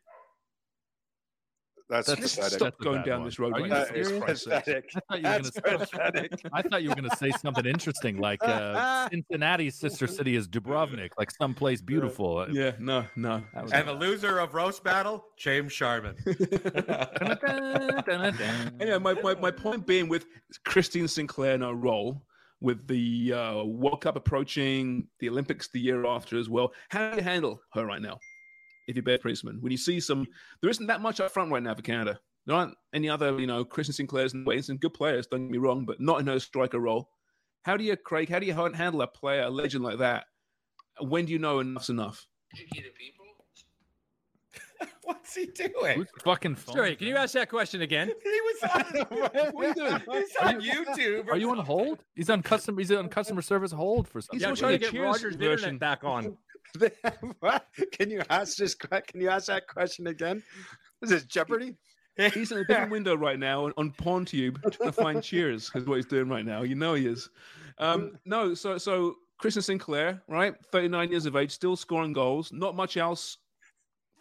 That's, 1.94 2.08
That's- 2.08 2.36
pathetic. 2.36 2.58
Stop 2.58 2.74
That's 2.74 2.84
going 2.84 3.04
down 3.04 3.20
one. 3.20 3.28
this 3.28 3.38
road 3.40 3.54
right 3.54 3.64
you. 3.64 3.70
That 3.70 3.96
is 3.96 4.10
for 4.12 4.26
pathetic. 4.26 4.90
I 4.96 5.00
thought 5.00 5.18
you 5.22 5.24
were 5.24 5.40
That's 5.44 5.50
gonna. 5.60 5.78
pathetic. 5.86 6.32
I 6.52 6.62
thought 6.64 6.84
you 6.84 6.90
were 6.90 6.96
going 6.96 7.10
to 7.10 7.16
say 7.18 7.32
something 7.32 7.66
interesting, 7.66 8.18
like 8.18 8.44
uh, 8.44 9.08
Cincinnati's 9.12 9.76
sister 9.80 10.08
city 10.08 10.36
is 10.36 10.48
Dubrovnik, 10.48 11.12
like 11.18 11.30
someplace 11.32 11.82
beautiful. 11.82 12.48
Yeah, 12.52 12.72
no, 12.80 13.06
no. 13.16 13.44
That 13.54 13.64
was- 13.64 13.72
And 13.74 13.88
the 13.88 13.94
loser 13.94 14.40
of 14.40 14.54
roast 14.56 14.84
battle, 14.84 15.24
James 15.38 15.72
Sharman. 15.72 16.16
anyway, 18.80 18.98
my, 19.00 19.14
my, 19.22 19.36
my 19.36 19.52
point 19.52 19.86
being 19.86 20.10
with 20.10 20.26
Christine 20.66 21.08
Sinclair 21.08 21.56
in 21.56 21.62
her 21.62 21.74
role, 21.74 22.24
with 22.62 22.88
the 22.88 23.34
uh, 23.34 23.64
World 23.64 24.02
Cup 24.02 24.16
approaching, 24.16 25.08
the 25.20 25.30
Olympics 25.30 25.70
the 25.74 25.80
year 25.80 26.06
after 26.06 26.40
as 26.40 26.50
well, 26.50 26.72
how 26.90 27.12
do 27.12 27.18
you 27.18 27.22
handle 27.24 27.62
her 27.74 27.86
right 27.86 28.02
now? 28.02 28.18
If 28.88 28.96
you're 28.96 29.04
Bev 29.04 29.22
Priestman, 29.22 29.62
when 29.62 29.72
you 29.72 29.78
see 29.78 30.00
some, 30.00 30.26
there 30.62 30.70
isn't 30.70 30.88
that 30.88 31.02
much 31.02 31.20
up 31.20 31.32
front 31.32 31.52
right 31.52 31.64
now 31.64 31.74
for 31.76 31.82
Canada. 31.82 32.20
There 32.46 32.56
aren't 32.56 32.76
any 32.94 33.10
other, 33.10 33.40
you 33.40 33.48
know, 33.48 33.64
Christine 33.64 33.94
Sinclair's 33.94 34.34
and 34.34 34.46
Wayne, 34.46 34.62
some 34.62 34.78
good 34.78 34.94
players, 34.94 35.28
don't 35.28 35.46
get 35.46 35.52
me 35.52 35.58
wrong, 35.58 35.86
but 35.86 36.02
not 36.02 36.20
in 36.20 36.28
her 36.28 36.40
striker 36.40 36.80
role. 36.80 37.10
How 37.64 37.78
do 37.78 37.84
you, 37.86 37.96
Craig, 37.96 38.28
how 38.30 38.40
do 38.40 38.46
you 38.46 38.54
handle 38.54 39.02
a 39.02 39.08
player, 39.08 39.44
a 39.44 39.50
legend 39.50 39.84
like 39.86 40.00
that? 40.00 40.26
When 41.00 41.26
do 41.26 41.32
you 41.32 41.40
know 41.40 41.60
enough's 41.60 41.90
enough? 41.90 42.28
What's 45.04 45.36
he 45.36 45.46
doing? 45.48 45.98
Who's 45.98 46.08
fucking 46.24 46.56
phone? 46.56 46.76
Sorry, 46.76 46.96
can 46.96 47.08
you 47.08 47.16
ask 47.16 47.34
that 47.34 47.50
question 47.50 47.82
again? 47.82 48.12
He 48.24 48.40
was 48.42 48.64
on, 48.64 48.82
What 49.54 49.66
are 49.66 49.68
you 49.70 49.74
doing? 49.74 50.02
he's 50.12 50.36
on 50.42 50.62
YouTube. 50.62 51.30
Are 51.30 51.38
you 51.38 51.50
on 51.52 51.58
hold? 51.60 52.04
He's 52.16 52.30
on 52.30 52.42
customer. 52.42 52.80
He's 52.80 52.92
on 52.92 53.10
customer 53.10 53.42
service 53.42 53.72
hold 53.72 54.08
for 54.08 54.22
something. 54.22 54.40
He's 54.40 54.48
Yeah, 54.48 54.56
trying 54.56 54.80
to 54.80 54.92
get 54.92 55.02
Roger's 55.02 55.36
version. 55.36 55.78
back 55.78 56.04
on. 56.04 56.38
Can 57.92 58.10
you 58.10 58.22
ask 58.30 58.58
this? 58.58 58.76
Can 58.76 59.22
you 59.22 59.30
ask 59.30 59.48
that 59.48 59.68
question 59.68 60.08
again? 60.08 60.44
Is 61.02 61.10
this 61.10 61.26
Jeopardy? 61.26 61.76
He's 62.34 62.52
in 62.52 62.60
a 62.60 62.66
different 62.66 62.92
window 62.92 63.16
right 63.16 63.40
now 63.40 63.66
on, 63.66 63.74
on 63.78 63.92
PornTube 63.92 64.62
trying 64.72 64.92
to 64.92 64.92
find 64.92 65.24
Cheers. 65.24 65.72
Is 65.74 65.86
what 65.86 65.96
he's 65.96 66.06
doing 66.06 66.30
right 66.30 66.46
now. 66.46 66.62
You 66.62 66.76
know 66.76 66.94
he 66.94 67.08
is. 67.08 67.28
Um, 67.80 68.20
no, 68.26 68.54
so 68.54 68.78
so 68.78 69.16
Christine 69.40 69.64
Sinclair, 69.64 70.22
right, 70.28 70.54
thirty 70.72 70.88
nine 70.88 71.10
years 71.10 71.26
of 71.26 71.36
age, 71.36 71.52
still 71.52 71.76
scoring 71.76 72.14
goals. 72.14 72.52
Not 72.54 72.76
much 72.76 72.98
else 72.98 73.38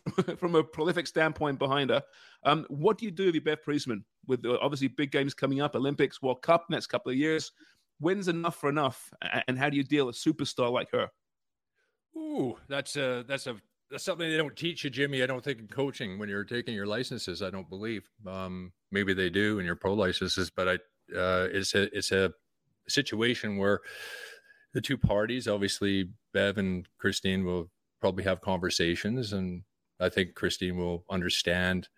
from 0.39 0.55
a 0.55 0.65
prolific 0.65 1.07
standpoint 1.07 1.59
behind 1.59 1.91
her. 1.91 2.03
Um, 2.45 2.65
what 2.69 2.97
do 2.97 3.05
you 3.05 3.11
do 3.11 3.27
with 3.27 3.35
your 3.35 3.45
Bev 3.45 3.63
Priestman 3.63 4.05
with 4.27 4.45
uh, 4.47 4.59
obviously 4.63 4.89
big 4.89 5.13
games 5.13 5.35
coming 5.35 5.61
up, 5.61 5.77
Olympics, 5.77 6.23
World 6.23 6.43
Cup 6.43 6.67
next 6.71 6.87
couple 6.87 7.13
of 7.13 7.19
years? 7.19 7.53
When's 8.01 8.29
enough 8.29 8.57
for 8.57 8.71
enough, 8.71 9.13
and 9.47 9.59
how 9.59 9.69
do 9.69 9.77
you 9.77 9.85
deal 9.85 10.07
with 10.07 10.17
a 10.17 10.19
superstar 10.19 10.73
like 10.73 10.91
her? 10.93 11.09
Ooh, 12.17 12.57
that's 12.69 12.97
a 12.97 13.25
that's 13.27 13.47
a 13.47 13.57
that's 13.91 14.05
something 14.05 14.29
they 14.29 14.37
don't 14.39 14.57
teach 14.57 14.85
you, 14.85 14.91
Jimmy. 14.91 15.23
I 15.23 15.27
don't 15.27 15.45
think 15.45 15.59
in 15.59 15.69
coaching 15.69 16.19
when 16.19 16.29
you're 16.29 16.45
taking 16.45 16.75
your 16.75 16.87
licenses. 16.87 17.43
I 17.43 17.51
don't 17.51 17.69
believe. 17.69 18.09
Um, 18.27 18.73
maybe 18.91 19.13
they 19.13 19.29
do 19.29 19.59
in 19.59 19.67
your 19.67 19.77
pro 19.77 19.93
licenses, 19.93 20.51
but 20.51 20.69
I 20.69 20.75
uh, 21.17 21.49
it's 21.53 21.75
a 21.75 21.97
it's 21.97 22.11
a 22.11 22.33
situation 22.89 23.59
where 23.59 23.81
the 24.73 24.81
two 24.81 24.97
parties, 24.97 25.47
obviously 25.47 26.09
Bev 26.33 26.59
and 26.59 26.89
Christine, 26.99 27.45
will 27.45 27.71
probably 28.01 28.25
have 28.25 28.41
conversations, 28.41 29.33
and 29.33 29.63
I 30.01 30.09
think 30.09 30.35
Christine 30.35 30.79
will 30.79 31.05
understand 31.11 31.89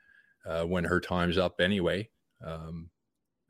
uh, 0.45 0.65
when 0.65 0.85
her 0.85 1.01
time's 1.01 1.39
up 1.39 1.61
anyway, 1.61 2.09
um, 2.45 2.91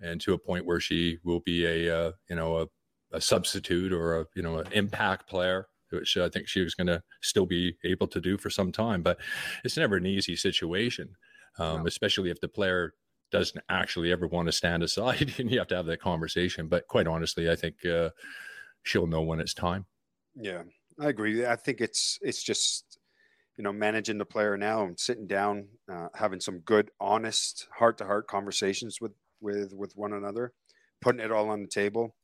and 0.00 0.20
to 0.20 0.35
a 0.35 0.38
point 0.38 0.66
where 0.66 0.81
she 0.81 1.18
will 1.24 1.40
be 1.40 1.64
a 1.64 1.96
uh, 1.96 2.12
you 2.29 2.37
know 2.37 2.59
a, 2.59 2.66
a 3.12 3.20
substitute 3.20 3.92
or 3.92 4.20
a 4.20 4.27
you 4.35 4.42
know 4.42 4.59
an 4.59 4.68
impact 4.72 5.29
player 5.29 5.66
which 5.90 6.16
I 6.16 6.29
think 6.29 6.49
she 6.49 6.62
was 6.62 6.75
going 6.75 6.87
to 6.88 7.03
still 7.23 7.47
be 7.47 7.77
able 7.85 8.07
to 8.09 8.20
do 8.20 8.37
for 8.38 8.51
some 8.51 8.73
time. 8.73 9.03
But 9.03 9.18
it's 9.64 9.77
never 9.77 9.97
an 9.97 10.07
easy 10.07 10.37
situation, 10.37 11.16
um, 11.59 11.87
especially 11.87 12.31
if 12.31 12.40
the 12.40 12.49
player 12.49 12.94
doesn't 13.31 13.64
actually 13.68 14.12
ever 14.12 14.29
want 14.29 14.47
to 14.47 14.53
stand 14.53 14.83
aside 14.83 15.35
and 15.38 15.51
you 15.51 15.59
have 15.59 15.68
to 15.68 15.77
have 15.77 15.87
that 15.87 16.01
conversation. 16.01 16.68
But 16.68 16.87
quite 16.88 17.07
honestly, 17.07 17.51
I 17.51 17.57
think 17.57 17.85
uh, 17.85 18.11
she'll 18.83 19.07
know 19.07 19.23
when 19.23 19.40
it's 19.40 19.55
time. 19.55 19.87
Yeah, 20.37 20.62
I 21.01 21.09
agree. 21.09 21.44
I 21.44 21.57
think 21.57 21.81
it's 21.81 22.18
it's 22.23 22.42
just 22.42 22.99
you 23.57 23.64
know 23.64 23.73
managing 23.73 24.18
the 24.18 24.25
player 24.25 24.57
now 24.57 24.85
and 24.85 24.99
sitting 24.99 25.27
down, 25.27 25.68
uh, 25.90 26.09
having 26.14 26.40
some 26.40 26.61
good, 26.61 26.90
honest, 27.01 27.66
heart 27.77 27.99
to 27.99 28.05
heart 28.05 28.27
conversations 28.27 29.01
with 29.01 29.12
with 29.40 29.73
with 29.75 29.97
one 29.97 30.12
another, 30.12 30.53
putting 31.01 31.20
it 31.20 31.33
all 31.33 31.51
on 31.51 31.62
the 31.62 31.68
table. 31.68 32.16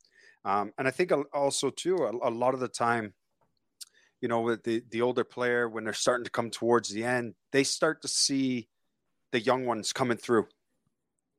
Um, 0.44 0.72
and 0.78 0.88
I 0.88 0.90
think 0.90 1.12
also 1.34 1.70
too 1.70 1.96
a, 1.96 2.28
a 2.28 2.30
lot 2.30 2.54
of 2.54 2.60
the 2.60 2.68
time, 2.68 3.14
you 4.20 4.28
know, 4.28 4.40
with 4.40 4.64
the 4.64 4.82
the 4.90 5.02
older 5.02 5.24
player 5.24 5.68
when 5.68 5.84
they're 5.84 5.92
starting 5.92 6.24
to 6.24 6.30
come 6.30 6.50
towards 6.50 6.90
the 6.90 7.04
end, 7.04 7.34
they 7.52 7.64
start 7.64 8.02
to 8.02 8.08
see 8.08 8.68
the 9.32 9.40
young 9.40 9.64
ones 9.66 9.92
coming 9.92 10.16
through, 10.16 10.46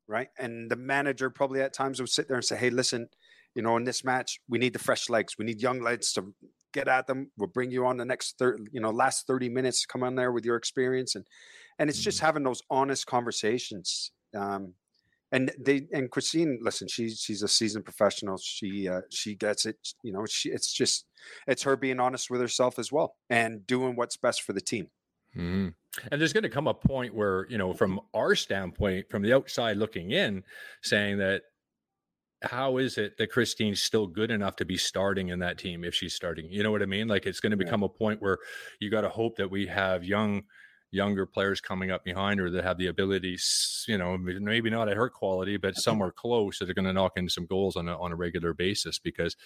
right? 0.07 0.29
And 0.37 0.69
the 0.69 0.75
manager 0.75 1.29
probably 1.29 1.61
at 1.61 1.73
times 1.73 1.99
would 1.99 2.09
sit 2.09 2.27
there 2.27 2.37
and 2.37 2.45
say, 2.45 2.57
"Hey, 2.57 2.69
listen." 2.69 3.09
You 3.53 3.61
know, 3.61 3.75
in 3.75 3.83
this 3.83 4.05
match, 4.05 4.39
we 4.47 4.59
need 4.59 4.71
the 4.71 4.79
fresh 4.79 5.09
legs. 5.09 5.37
We 5.37 5.43
need 5.43 5.61
young 5.61 5.81
legs 5.81 6.13
to 6.13 6.33
get 6.71 6.87
at 6.87 7.05
them. 7.05 7.31
We'll 7.37 7.49
bring 7.49 7.69
you 7.69 7.85
on 7.85 7.97
the 7.97 8.05
next 8.05 8.37
third, 8.37 8.69
you 8.71 8.79
know, 8.79 8.91
last 8.91 9.27
30 9.27 9.49
minutes. 9.49 9.85
Come 9.85 10.03
on 10.03 10.15
there 10.15 10.31
with 10.31 10.45
your 10.45 10.55
experience. 10.55 11.15
And 11.15 11.25
and 11.77 11.89
it's 11.89 11.99
just 11.99 12.19
having 12.19 12.43
those 12.43 12.61
honest 12.69 13.07
conversations. 13.07 14.11
Um, 14.35 14.75
and 15.31 15.51
they 15.59 15.87
and 15.93 16.11
Christine, 16.11 16.59
listen, 16.61 16.87
she's 16.87 17.19
she's 17.19 17.43
a 17.43 17.47
seasoned 17.47 17.85
professional. 17.85 18.37
She 18.37 18.87
uh, 18.87 19.01
she 19.09 19.35
gets 19.35 19.65
it. 19.65 19.77
You 20.03 20.11
know, 20.11 20.25
she 20.25 20.49
it's 20.49 20.71
just 20.73 21.05
it's 21.47 21.63
her 21.63 21.75
being 21.75 21.99
honest 21.99 22.29
with 22.29 22.41
herself 22.41 22.79
as 22.79 22.91
well 22.91 23.15
and 23.29 23.65
doing 23.65 23.95
what's 23.95 24.17
best 24.17 24.41
for 24.43 24.53
the 24.53 24.61
team. 24.61 24.87
Mhm. 25.35 25.73
And 26.11 26.21
there's 26.21 26.33
going 26.33 26.43
to 26.43 26.49
come 26.49 26.67
a 26.67 26.73
point 26.73 27.13
where, 27.13 27.47
you 27.49 27.57
know, 27.57 27.73
from 27.73 27.99
our 28.13 28.35
standpoint, 28.35 29.09
from 29.09 29.21
the 29.21 29.33
outside 29.33 29.77
looking 29.77 30.11
in, 30.11 30.43
saying 30.83 31.17
that 31.19 31.43
how 32.43 32.77
is 32.77 32.97
it 32.97 33.17
that 33.17 33.31
Christine's 33.31 33.81
still 33.81 34.07
good 34.07 34.31
enough 34.31 34.55
to 34.57 34.65
be 34.65 34.77
starting 34.77 35.29
in 35.29 35.39
that 35.39 35.57
team 35.57 35.83
if 35.83 35.93
she's 35.93 36.15
starting? 36.15 36.51
You 36.51 36.63
know 36.63 36.71
what 36.71 36.81
I 36.81 36.87
mean? 36.87 37.07
Like 37.07 37.25
it's 37.25 37.39
going 37.39 37.51
to 37.51 37.57
become 37.57 37.83
a 37.83 37.89
point 37.89 38.21
where 38.21 38.39
you 38.79 38.89
got 38.89 39.01
to 39.01 39.09
hope 39.09 39.37
that 39.37 39.51
we 39.51 39.67
have 39.67 40.03
young, 40.03 40.43
younger 40.91 41.25
players 41.25 41.61
coming 41.61 41.89
up 41.89 42.03
behind 42.03 42.39
her 42.39 42.49
that 42.49 42.63
have 42.63 42.77
the 42.77 42.87
ability, 42.87 43.37
you 43.87 43.97
know, 43.97 44.17
maybe 44.17 44.69
not 44.69 44.89
at 44.89 44.97
her 44.97 45.09
quality, 45.09 45.57
but 45.57 45.75
somewhere 45.75 46.11
close 46.11 46.59
that 46.59 46.69
are 46.69 46.73
going 46.73 46.85
to 46.85 46.93
knock 46.93 47.13
in 47.15 47.29
some 47.29 47.45
goals 47.45 47.75
on 47.75 47.87
a, 47.87 47.97
on 47.97 48.11
a 48.11 48.15
regular 48.15 48.53
basis. 48.53 48.99
Because 48.99 49.37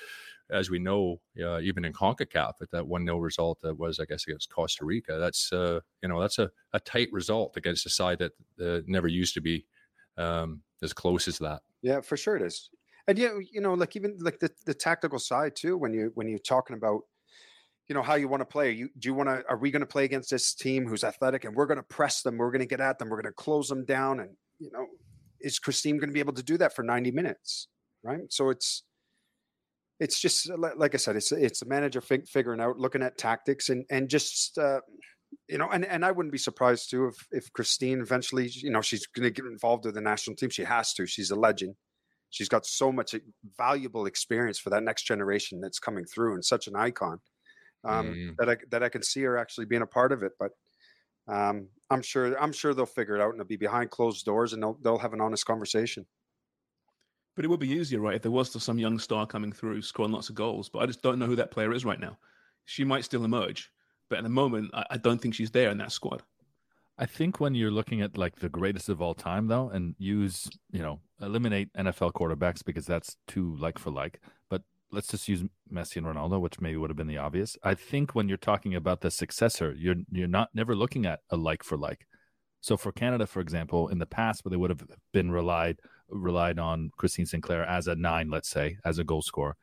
as 0.50 0.70
we 0.70 0.80
know, 0.80 1.22
uh, 1.42 1.60
even 1.60 1.86
in 1.86 1.94
CONCACAF 1.94 2.54
at 2.62 2.72
that 2.72 2.88
1 2.88 3.06
0 3.06 3.18
result 3.20 3.60
that 3.62 3.78
was, 3.78 4.00
I 4.00 4.06
guess, 4.06 4.26
against 4.28 4.52
Costa 4.52 4.86
Rica, 4.86 5.18
that's, 5.20 5.54
uh, 5.54 5.80
you 6.02 6.10
know, 6.10 6.20
that's 6.20 6.40
a, 6.40 6.50
a 6.74 6.80
tight 6.80 7.10
result 7.12 7.56
against 7.58 7.86
a 7.86 7.90
side 7.90 8.20
that 8.20 8.32
uh, 8.60 8.82
never 8.88 9.08
used 9.08 9.36
to 9.36 9.42
be 9.42 9.66
um, 10.18 10.62
as 10.82 10.94
close 10.94 11.28
as 11.28 11.38
that. 11.40 11.62
Yeah, 11.82 12.02
for 12.02 12.18
sure 12.18 12.36
it 12.36 12.42
is. 12.42 12.70
And 13.08 13.20
yeah, 13.20 13.38
you 13.52 13.62
know, 13.62 13.76
like 13.76 13.96
even 13.96 14.18
like 14.20 14.40
the, 14.40 14.50
the 14.66 14.74
tactical 14.74 15.20
side 15.20 15.56
too, 15.56 15.78
when 15.78 15.94
you 15.94 16.12
when 16.16 16.28
you're 16.28 16.40
talking 16.40 16.76
about, 16.76 17.02
you 17.88 17.94
know, 17.94 18.02
how 18.02 18.16
you 18.16 18.28
want 18.28 18.42
to 18.42 18.46
play. 18.46 18.72
You 18.72 18.90
do 18.98 19.10
you 19.10 19.14
want 19.14 19.30
to 19.30 19.44
are 19.48 19.58
we 19.58 19.72
going 19.72 19.82
to 19.82 19.86
play 19.86 20.06
against 20.06 20.30
this 20.30 20.54
team 20.54 20.88
who's 20.88 21.04
athletic 21.04 21.46
and 21.46 21.56
we're 21.56 21.68
going 21.68 21.78
to 21.78 21.84
press 21.84 22.22
them, 22.22 22.38
we're 22.38 22.52
going 22.52 22.62
to 22.62 22.66
get 22.66 22.82
at 22.82 22.98
them, 22.98 23.10
we're 23.10 23.22
going 23.22 23.32
to 23.32 23.44
close 23.44 23.68
them 23.68 23.86
down 23.86 24.20
and 24.20 24.30
you 24.60 24.72
know, 24.72 24.88
is 25.42 25.60
Christine 25.60 25.98
going 25.98 26.10
to 26.10 26.14
be 26.14 26.20
able 26.20 26.34
to 26.34 26.44
do 26.44 26.58
that 26.58 26.76
for 26.76 26.84
90 26.84 27.12
minutes? 27.12 27.68
Right? 28.04 28.32
So 28.32 28.50
it's 28.50 28.84
it's 30.00 30.20
just 30.20 30.50
like 30.78 30.94
I 30.94 30.98
said, 30.98 31.16
it's 31.16 31.32
it's 31.32 31.62
a 31.62 31.68
manager 31.68 32.02
fig- 32.02 32.28
figuring 32.28 32.60
out, 32.60 32.78
looking 32.78 33.04
at 33.04 33.18
tactics 33.18 33.70
and 33.70 33.86
and 33.90 34.10
just 34.10 34.58
uh, 34.58 34.82
you 35.48 35.58
know, 35.58 35.70
and, 35.70 35.86
and 35.86 36.04
I 36.04 36.12
wouldn't 36.12 36.32
be 36.32 36.38
surprised 36.38 36.90
too 36.90 37.08
if 37.08 37.28
if 37.32 37.54
Christine 37.54 38.02
eventually, 38.02 38.50
you 38.50 38.72
know, 38.72 38.82
she's 38.82 39.06
going 39.08 39.24
to 39.24 39.32
get 39.32 39.50
involved 39.50 39.86
with 39.86 39.96
the 39.96 40.02
national 40.02 40.36
team. 40.36 40.50
She 40.50 40.64
has 40.64 40.94
to. 40.94 41.06
She's 41.06 41.32
a 41.32 41.36
legend. 41.36 41.76
She's 42.30 42.50
got 42.50 42.66
so 42.66 42.92
much 42.92 43.14
e- 43.14 43.22
valuable 43.58 44.06
experience 44.06 44.60
for 44.60 44.70
that 44.72 44.84
next 44.84 45.04
generation 45.04 45.62
that's 45.62 45.80
coming 45.80 46.06
through, 46.06 46.34
and 46.34 46.44
such 46.44 46.68
an 46.68 46.76
icon 46.76 47.20
um, 47.86 48.08
Mm. 48.08 48.36
that 48.38 48.50
I 48.50 48.58
that 48.72 48.84
I 48.84 48.90
can 48.90 49.04
see 49.04 49.24
are 49.26 49.38
actually 49.38 49.66
being 49.66 49.82
a 49.84 49.88
part 49.88 50.12
of 50.12 50.24
it. 50.24 50.34
But 50.40 50.52
um, 51.28 51.68
I'm 51.90 52.02
sure 52.02 52.36
I'm 52.42 52.52
sure 52.52 52.74
they'll 52.74 52.86
figure 52.86 53.16
it 53.16 53.22
out, 53.22 53.32
and 53.32 53.40
it'll 53.40 53.48
be 53.48 53.56
behind 53.58 53.90
closed 53.92 54.26
doors, 54.26 54.54
and 54.54 54.62
they'll 54.62 54.78
they'll 54.82 54.98
have 55.00 55.14
an 55.14 55.22
honest 55.22 55.46
conversation. 55.46 56.06
But 57.36 57.44
it 57.46 57.50
would 57.50 57.60
be 57.60 57.70
easier, 57.72 58.00
right, 58.00 58.16
if 58.16 58.22
there 58.22 58.32
was 58.32 58.48
still 58.50 58.62
some 58.62 58.80
young 58.80 58.98
star 58.98 59.28
coming 59.28 59.52
through, 59.52 59.82
scoring 59.82 60.14
lots 60.14 60.30
of 60.30 60.36
goals. 60.36 60.70
But 60.70 60.80
I 60.80 60.86
just 60.86 61.02
don't 61.02 61.20
know 61.20 61.26
who 61.26 61.36
that 61.36 61.52
player 61.52 61.74
is 61.74 61.84
right 61.86 62.00
now. 62.00 62.18
she 62.68 62.84
might 62.84 63.04
still 63.04 63.26
emerge. 63.26 63.70
But 64.10 64.20
at 64.20 64.24
the 64.24 64.30
moment, 64.30 64.72
I, 64.74 64.86
I 64.92 64.98
don't 64.98 65.22
think 65.22 65.36
she's 65.36 65.52
there 65.52 65.70
in 65.70 65.78
that 65.80 65.92
squad. 65.92 66.24
I 66.98 67.06
think 67.06 67.40
when 67.42 67.54
you're 67.54 67.72
looking 67.72 68.02
at 68.02 68.18
like 68.18 68.38
the 68.38 68.48
greatest 68.50 68.88
of 68.88 69.02
all 69.02 69.14
time, 69.14 69.48
though, 69.48 69.70
and 69.70 69.96
use, 70.00 70.48
you 70.72 70.82
know, 70.82 71.02
eliminate 71.22 71.74
NFL 71.74 72.14
quarterbacks 72.14 72.64
because 72.64 72.86
that's 72.86 73.18
too 73.28 73.56
like 73.58 73.78
for 73.78 73.92
like, 73.92 74.22
but 74.24 74.32
let's 74.96 75.10
just 75.10 75.28
use 75.28 75.44
Messi 75.72 75.98
and 75.98 76.06
Ronaldo, 76.06 76.40
which 76.40 76.62
maybe 76.62 76.78
would 76.78 76.90
have 76.90 76.98
been 76.98 77.08
the 77.08 77.18
obvious. 77.18 77.58
I 77.64 77.76
think 77.76 78.16
when 78.16 78.28
you're 78.28 78.38
talking 78.38 78.74
about 78.74 79.02
the 79.02 79.12
successor, 79.12 79.76
you're 79.78 79.98
you're 80.12 80.28
not 80.28 80.50
never 80.54 80.76
looking 80.76 81.06
at 81.06 81.20
a 81.30 81.38
like 81.38 81.64
for 81.64 81.78
like. 81.78 82.08
So 82.62 82.78
for 82.78 82.92
Canada, 82.92 83.28
for 83.28 83.42
example, 83.42 83.90
in 83.90 84.00
the 84.00 84.08
past, 84.08 84.44
where 84.44 84.50
they 84.50 84.58
would 84.58 84.72
have 84.72 84.84
been 85.14 85.32
relied 85.32 85.80
relied 86.10 86.58
on 86.58 86.92
Christine 86.98 87.26
Sinclair 87.26 87.66
as 87.66 87.88
a 87.88 87.96
nine, 87.96 88.30
let's 88.30 88.50
say, 88.50 88.78
as 88.86 88.98
a 88.98 89.04
goal 89.04 89.22
scorer, 89.22 89.56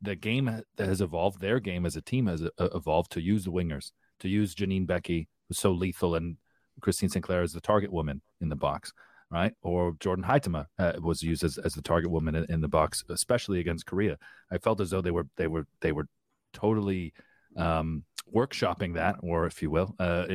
the 0.00 0.14
game 0.14 0.62
has 0.78 1.00
evolved. 1.00 1.40
Their 1.40 1.60
game 1.60 1.84
as 1.84 1.96
a 1.96 2.02
team 2.02 2.26
has 2.26 2.42
uh, 2.42 2.68
evolved 2.74 3.10
to 3.12 3.20
use 3.20 3.44
the 3.44 3.52
wingers, 3.52 3.92
to 4.20 4.28
use 4.28 4.54
Janine 4.54 4.86
Beckie, 4.86 5.26
who's 5.48 5.58
so 5.58 5.72
lethal, 5.72 6.14
and 6.14 6.36
Christine 6.80 7.08
Sinclair 7.08 7.42
as 7.42 7.52
the 7.52 7.60
target 7.60 7.92
woman 7.92 8.22
in 8.40 8.48
the 8.48 8.56
box, 8.56 8.92
right? 9.30 9.52
Or 9.62 9.94
Jordan 10.00 10.24
Huitema 10.24 10.66
uh, 10.78 10.92
was 11.00 11.22
used 11.22 11.44
as, 11.44 11.58
as 11.58 11.74
the 11.74 11.82
target 11.82 12.10
woman 12.10 12.34
in, 12.34 12.46
in, 12.48 12.60
the 12.60 12.68
box, 12.68 13.04
especially 13.08 13.60
against 13.60 13.86
Korea. 13.86 14.16
I 14.50 14.58
felt 14.58 14.80
as 14.80 14.90
though 14.90 15.00
they 15.00 15.10
were 15.10 15.26
they 15.36 15.46
were 15.46 15.66
they 15.80 15.92
were 15.92 16.08
totally 16.52 17.12
um, 17.56 18.04
workshopping 18.34 18.94
that, 18.94 19.16
or 19.20 19.46
if 19.46 19.62
you 19.62 19.70
will, 19.70 19.94
uh, 19.98 20.26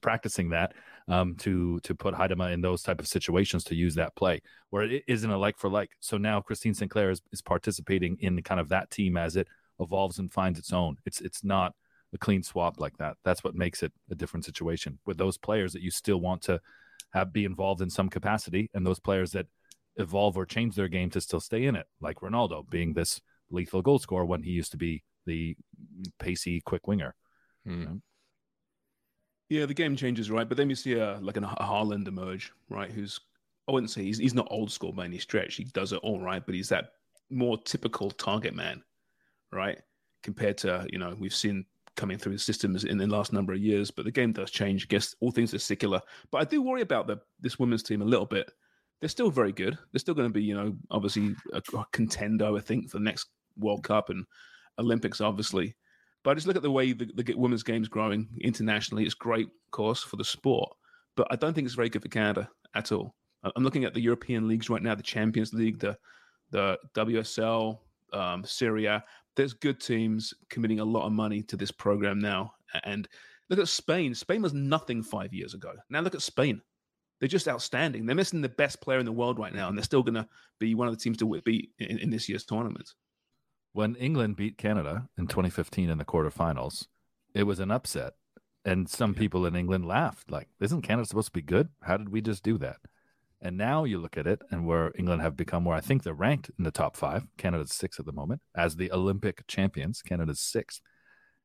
practicing 0.00 0.50
that 0.50 0.74
um, 1.08 1.34
to 1.36 1.80
to 1.80 1.94
put 1.94 2.14
Huitema 2.14 2.52
in 2.52 2.60
those 2.60 2.82
type 2.82 3.00
of 3.00 3.08
situations 3.08 3.64
to 3.64 3.74
use 3.74 3.94
that 3.94 4.14
play 4.16 4.40
where 4.70 4.84
it 4.84 5.04
isn't 5.06 5.30
a 5.30 5.38
like 5.38 5.58
for 5.58 5.70
like. 5.70 5.90
So 6.00 6.16
now 6.16 6.40
Christine 6.40 6.74
Sinclair 6.74 7.10
is, 7.10 7.22
is 7.32 7.42
participating 7.42 8.16
in 8.20 8.40
kind 8.42 8.60
of 8.60 8.68
that 8.70 8.90
team 8.90 9.16
as 9.16 9.36
it 9.36 9.48
evolves 9.80 10.18
and 10.18 10.32
finds 10.32 10.58
its 10.58 10.72
own. 10.72 10.96
It's 11.04 11.20
it's 11.20 11.44
not 11.44 11.74
a 12.12 12.18
clean 12.18 12.42
swap 12.42 12.78
like 12.78 12.96
that. 12.98 13.16
That's 13.24 13.42
what 13.42 13.54
makes 13.54 13.82
it 13.82 13.92
a 14.10 14.14
different 14.14 14.44
situation 14.44 14.98
with 15.06 15.18
those 15.18 15.38
players 15.38 15.72
that 15.72 15.82
you 15.82 15.90
still 15.90 16.20
want 16.20 16.42
to 16.42 16.60
have 17.12 17.32
be 17.32 17.44
involved 17.44 17.80
in 17.80 17.90
some 17.90 18.08
capacity, 18.08 18.70
and 18.74 18.86
those 18.86 19.00
players 19.00 19.32
that 19.32 19.46
evolve 19.96 20.36
or 20.36 20.44
change 20.44 20.74
their 20.74 20.88
game 20.88 21.10
to 21.10 21.20
still 21.20 21.40
stay 21.40 21.64
in 21.64 21.76
it, 21.76 21.86
like 22.00 22.20
Ronaldo 22.20 22.68
being 22.68 22.92
this 22.92 23.20
lethal 23.50 23.82
goal 23.82 23.98
scorer 23.98 24.24
when 24.24 24.42
he 24.42 24.50
used 24.50 24.72
to 24.72 24.76
be 24.76 25.02
the 25.24 25.56
pacey 26.18 26.60
quick 26.60 26.86
winger. 26.86 27.14
Hmm. 27.64 27.80
You 27.80 27.86
know? 27.86 28.00
Yeah, 29.48 29.66
the 29.66 29.74
game 29.74 29.94
changes, 29.94 30.30
right? 30.30 30.48
But 30.48 30.56
then 30.56 30.68
you 30.68 30.76
see 30.76 30.94
a 30.94 31.18
like 31.20 31.36
a 31.36 31.40
Haaland 31.40 32.08
emerge, 32.08 32.52
right? 32.68 32.90
Who's 32.90 33.20
I 33.68 33.72
wouldn't 33.72 33.90
say 33.90 34.02
he's 34.02 34.18
he's 34.18 34.34
not 34.34 34.48
old 34.50 34.72
school 34.72 34.92
by 34.92 35.04
any 35.04 35.18
stretch. 35.18 35.54
He 35.54 35.64
does 35.64 35.92
it 35.92 36.00
all 36.02 36.20
right, 36.20 36.44
but 36.44 36.54
he's 36.54 36.68
that 36.70 36.92
more 37.30 37.58
typical 37.58 38.10
target 38.10 38.54
man, 38.54 38.82
right? 39.52 39.78
Compared 40.22 40.58
to 40.58 40.86
you 40.90 40.98
know 40.98 41.16
we've 41.18 41.34
seen 41.34 41.64
coming 41.96 42.18
through 42.18 42.34
the 42.34 42.38
systems 42.38 42.84
in 42.84 42.98
the 42.98 43.06
last 43.06 43.32
number 43.32 43.52
of 43.52 43.60
years. 43.60 43.90
But 43.90 44.04
the 44.04 44.10
game 44.10 44.32
does 44.32 44.50
change. 44.50 44.84
I 44.84 44.88
guess 44.88 45.14
all 45.20 45.30
things 45.30 45.54
are 45.54 45.58
secular. 45.58 46.00
But 46.30 46.38
I 46.38 46.44
do 46.44 46.62
worry 46.62 46.82
about 46.82 47.06
the 47.06 47.18
this 47.40 47.58
women's 47.58 47.82
team 47.82 48.02
a 48.02 48.06
little 48.06 48.26
bit. 48.26 48.50
They're 49.00 49.08
still 49.08 49.30
very 49.30 49.52
good. 49.52 49.76
They're 49.92 49.98
still 49.98 50.14
going 50.14 50.28
to 50.28 50.32
be 50.32 50.42
you 50.42 50.54
know 50.54 50.76
obviously 50.90 51.34
a, 51.52 51.62
a 51.76 51.86
contender, 51.92 52.54
I 52.54 52.60
think, 52.60 52.90
for 52.90 52.98
the 52.98 53.04
next 53.04 53.28
World 53.58 53.82
Cup 53.82 54.10
and 54.10 54.24
Olympics, 54.78 55.20
obviously. 55.20 55.74
But 56.22 56.32
I 56.32 56.34
just 56.34 56.46
look 56.46 56.56
at 56.56 56.62
the 56.62 56.70
way 56.70 56.92
the, 56.92 57.10
the 57.14 57.34
women's 57.34 57.62
game's 57.62 57.88
growing 57.88 58.28
internationally. 58.40 59.04
It's 59.04 59.14
great, 59.14 59.46
of 59.46 59.70
course, 59.70 60.02
for 60.02 60.16
the 60.16 60.24
sport, 60.24 60.74
but 61.16 61.28
I 61.30 61.36
don't 61.36 61.54
think 61.54 61.66
it's 61.66 61.76
very 61.76 61.88
good 61.88 62.02
for 62.02 62.08
Canada 62.08 62.48
at 62.74 62.90
all. 62.90 63.14
I'm 63.54 63.62
looking 63.62 63.84
at 63.84 63.94
the 63.94 64.00
European 64.00 64.48
leagues 64.48 64.68
right 64.68 64.82
now, 64.82 64.94
the 64.94 65.02
Champions 65.02 65.52
League, 65.52 65.78
the 65.78 65.96
the 66.50 66.78
WSL, 66.94 67.78
um, 68.12 68.44
Serie 68.44 68.86
A. 68.86 69.04
There's 69.36 69.52
good 69.52 69.80
teams 69.80 70.34
committing 70.50 70.80
a 70.80 70.84
lot 70.84 71.06
of 71.06 71.12
money 71.12 71.42
to 71.44 71.56
this 71.56 71.70
program 71.70 72.18
now. 72.18 72.52
And 72.84 73.08
look 73.48 73.58
at 73.58 73.68
Spain. 73.68 74.14
Spain 74.14 74.42
was 74.42 74.54
nothing 74.54 75.02
five 75.02 75.32
years 75.32 75.54
ago. 75.54 75.72
Now 75.90 76.00
look 76.00 76.14
at 76.14 76.22
Spain. 76.22 76.60
They're 77.20 77.28
just 77.28 77.48
outstanding. 77.48 78.04
They're 78.04 78.16
missing 78.16 78.42
the 78.42 78.48
best 78.48 78.80
player 78.80 78.98
in 78.98 79.06
the 79.06 79.12
world 79.12 79.38
right 79.38 79.54
now, 79.54 79.68
and 79.68 79.76
they're 79.76 79.84
still 79.84 80.02
going 80.02 80.14
to 80.14 80.28
be 80.58 80.74
one 80.74 80.88
of 80.88 80.94
the 80.94 81.00
teams 81.00 81.16
to 81.18 81.40
beat 81.44 81.70
in, 81.78 81.98
in 81.98 82.10
this 82.10 82.28
year's 82.28 82.44
tournament 82.44 82.90
when 83.76 83.94
England 83.96 84.36
beat 84.36 84.56
Canada 84.56 85.06
in 85.18 85.26
2015 85.26 85.90
in 85.90 85.98
the 85.98 86.04
quarterfinals, 86.04 86.86
it 87.34 87.42
was 87.42 87.60
an 87.60 87.70
upset. 87.70 88.14
And 88.64 88.88
some 88.88 89.14
people 89.14 89.44
in 89.44 89.54
England 89.54 89.86
laughed, 89.86 90.30
like, 90.30 90.48
isn't 90.60 90.80
Canada 90.80 91.06
supposed 91.06 91.28
to 91.28 91.32
be 91.32 91.42
good? 91.42 91.68
How 91.82 91.98
did 91.98 92.08
we 92.08 92.22
just 92.22 92.42
do 92.42 92.56
that? 92.56 92.78
And 93.42 93.56
now 93.56 93.84
you 93.84 93.98
look 93.98 94.16
at 94.16 94.26
it, 94.26 94.40
and 94.50 94.66
where 94.66 94.92
England 94.98 95.22
have 95.22 95.36
become, 95.36 95.64
where 95.64 95.76
I 95.76 95.80
think 95.80 96.02
they're 96.02 96.14
ranked 96.14 96.50
in 96.58 96.64
the 96.64 96.70
top 96.70 96.96
five, 96.96 97.26
Canada's 97.36 97.72
six 97.72 98.00
at 98.00 98.06
the 98.06 98.12
moment, 98.12 98.40
as 98.54 98.76
the 98.76 98.90
Olympic 98.90 99.46
champions, 99.46 100.02
Canada's 100.02 100.40
sixth. 100.40 100.80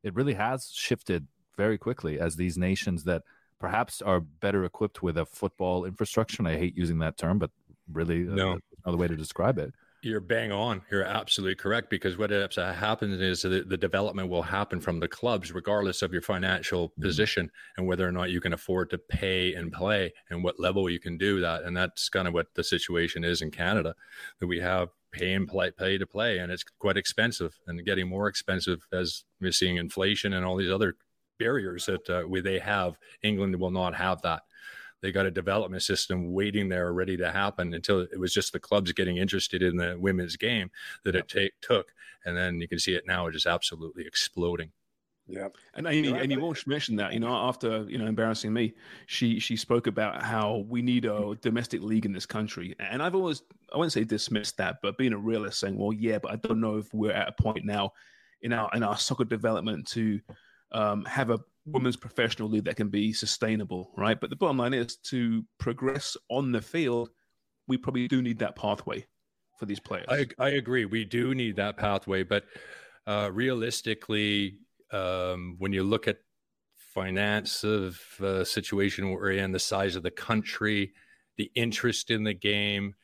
It 0.03 0.15
really 0.15 0.33
has 0.35 0.71
shifted 0.73 1.27
very 1.57 1.77
quickly 1.77 2.19
as 2.19 2.35
these 2.35 2.57
nations 2.57 3.03
that 3.03 3.23
perhaps 3.59 4.01
are 4.01 4.21
better 4.21 4.63
equipped 4.63 5.03
with 5.03 5.17
a 5.17 5.25
football 5.25 5.85
infrastructure. 5.85 6.37
And 6.39 6.47
I 6.47 6.57
hate 6.57 6.77
using 6.77 6.99
that 6.99 7.17
term, 7.17 7.37
but 7.37 7.51
really, 7.91 8.27
uh, 8.27 8.35
no. 8.35 8.59
another 8.85 8.97
way 8.97 9.07
to 9.07 9.15
describe 9.15 9.59
it 9.59 9.73
you're 10.01 10.19
bang 10.19 10.51
on. 10.51 10.81
You're 10.89 11.03
absolutely 11.03 11.55
correct 11.55 11.89
because 11.89 12.17
what 12.17 12.31
happens 12.31 13.21
is 13.21 13.43
that 13.43 13.69
the 13.69 13.77
development 13.77 14.29
will 14.29 14.41
happen 14.41 14.79
from 14.79 14.99
the 14.99 15.07
clubs, 15.07 15.51
regardless 15.51 16.01
of 16.01 16.11
your 16.11 16.23
financial 16.23 16.89
mm-hmm. 16.89 17.03
position 17.03 17.51
and 17.77 17.85
whether 17.85 18.07
or 18.07 18.11
not 18.11 18.31
you 18.31 18.41
can 18.41 18.53
afford 18.53 18.89
to 18.89 18.97
pay 18.97 19.53
and 19.53 19.71
play 19.71 20.11
and 20.29 20.43
what 20.43 20.59
level 20.59 20.89
you 20.89 20.99
can 20.99 21.17
do 21.17 21.39
that. 21.41 21.63
And 21.63 21.77
that's 21.77 22.09
kind 22.09 22.27
of 22.27 22.33
what 22.33 22.47
the 22.55 22.63
situation 22.63 23.23
is 23.23 23.41
in 23.41 23.51
Canada 23.51 23.95
that 24.39 24.47
we 24.47 24.59
have 24.59 24.89
pay 25.11 25.33
and 25.33 25.47
play, 25.47 25.71
pay 25.71 25.97
to 25.97 26.07
play, 26.07 26.39
and 26.39 26.51
it's 26.51 26.63
quite 26.63 26.97
expensive 26.97 27.59
and 27.67 27.85
getting 27.85 28.07
more 28.07 28.27
expensive 28.27 28.87
as 28.93 29.23
we're 29.39 29.51
seeing 29.51 29.75
inflation 29.75 30.33
and 30.33 30.45
all 30.45 30.55
these 30.55 30.71
other 30.71 30.95
barriers 31.37 31.85
that 31.85 32.09
uh, 32.09 32.23
we, 32.27 32.39
they 32.39 32.59
have. 32.59 32.97
England 33.21 33.59
will 33.59 33.71
not 33.71 33.93
have 33.93 34.21
that 34.21 34.43
they 35.01 35.11
got 35.11 35.25
a 35.25 35.31
development 35.31 35.83
system 35.83 36.31
waiting 36.31 36.69
there 36.69 36.93
ready 36.93 37.17
to 37.17 37.31
happen 37.31 37.73
until 37.73 38.01
it 38.01 38.19
was 38.19 38.33
just 38.33 38.53
the 38.53 38.59
clubs 38.59 38.91
getting 38.91 39.17
interested 39.17 39.61
in 39.61 39.75
the 39.75 39.97
women's 39.99 40.37
game 40.37 40.69
that 41.03 41.15
it 41.15 41.27
take, 41.27 41.53
took. 41.61 41.91
And 42.25 42.37
then 42.37 42.61
you 42.61 42.67
can 42.67 42.79
see 42.79 42.93
it 42.93 43.07
now 43.07 43.29
just 43.29 43.47
absolutely 43.47 44.05
exploding. 44.05 44.71
Yeah, 45.27 45.47
and 45.75 45.87
Amy, 45.87 46.11
right, 46.11 46.23
Amy 46.23 46.37
Walsh 46.37 46.67
mentioned 46.67 46.99
that 46.99 47.13
you 47.13 47.19
know 47.19 47.33
after 47.33 47.85
you 47.87 47.97
know 47.97 48.05
embarrassing 48.05 48.51
me, 48.51 48.73
she 49.05 49.39
she 49.39 49.55
spoke 49.55 49.87
about 49.87 50.21
how 50.21 50.65
we 50.67 50.81
need 50.81 51.05
a 51.05 51.37
domestic 51.41 51.81
league 51.81 52.05
in 52.05 52.11
this 52.11 52.25
country, 52.25 52.75
and 52.79 53.01
I've 53.01 53.15
always 53.15 53.43
I 53.71 53.77
wouldn't 53.77 53.93
say 53.93 54.03
dismissed 54.03 54.57
that, 54.57 54.79
but 54.81 54.97
being 54.97 55.13
a 55.13 55.17
realist, 55.17 55.59
saying, 55.59 55.77
well, 55.77 55.93
yeah, 55.93 56.17
but 56.17 56.31
I 56.31 56.35
don't 56.35 56.59
know 56.59 56.77
if 56.77 56.93
we're 56.93 57.13
at 57.13 57.29
a 57.29 57.41
point 57.41 57.65
now 57.65 57.93
in 58.41 58.51
our 58.51 58.69
in 58.73 58.83
our 58.83 58.97
soccer 58.97 59.23
development 59.23 59.87
to 59.89 60.19
um, 60.71 61.05
have 61.05 61.29
a 61.29 61.39
women's 61.65 61.97
professional 61.97 62.49
league 62.49 62.65
that 62.65 62.75
can 62.75 62.89
be 62.89 63.13
sustainable, 63.13 63.91
right? 63.97 64.19
But 64.19 64.29
the 64.29 64.35
bottom 64.35 64.57
line 64.57 64.73
is 64.73 64.97
to 64.97 65.45
progress 65.59 66.17
on 66.29 66.51
the 66.51 66.61
field, 66.61 67.09
we 67.67 67.77
probably 67.77 68.07
do 68.07 68.21
need 68.21 68.39
that 68.39 68.55
pathway 68.55 69.05
for 69.57 69.65
these 69.65 69.79
players. 69.79 70.07
I, 70.09 70.25
I 70.39 70.49
agree. 70.49 70.85
We 70.85 71.05
do 71.05 71.35
need 71.35 71.55
that 71.57 71.77
pathway, 71.77 72.23
but 72.23 72.45
uh, 73.05 73.29
realistically, 73.31 74.57
um, 74.91 75.55
when 75.59 75.71
you 75.71 75.83
look 75.83 76.07
at 76.07 76.17
finance 76.77 77.63
of 77.63 77.99
uh, 78.21 78.43
situation 78.43 79.11
we're 79.11 79.31
in, 79.31 79.51
the 79.51 79.59
size 79.59 79.95
of 79.95 80.03
the 80.03 80.11
country, 80.11 80.91
the 81.37 81.51
interest 81.55 82.11
in 82.11 82.23
the 82.23 82.33
game, 82.33 82.95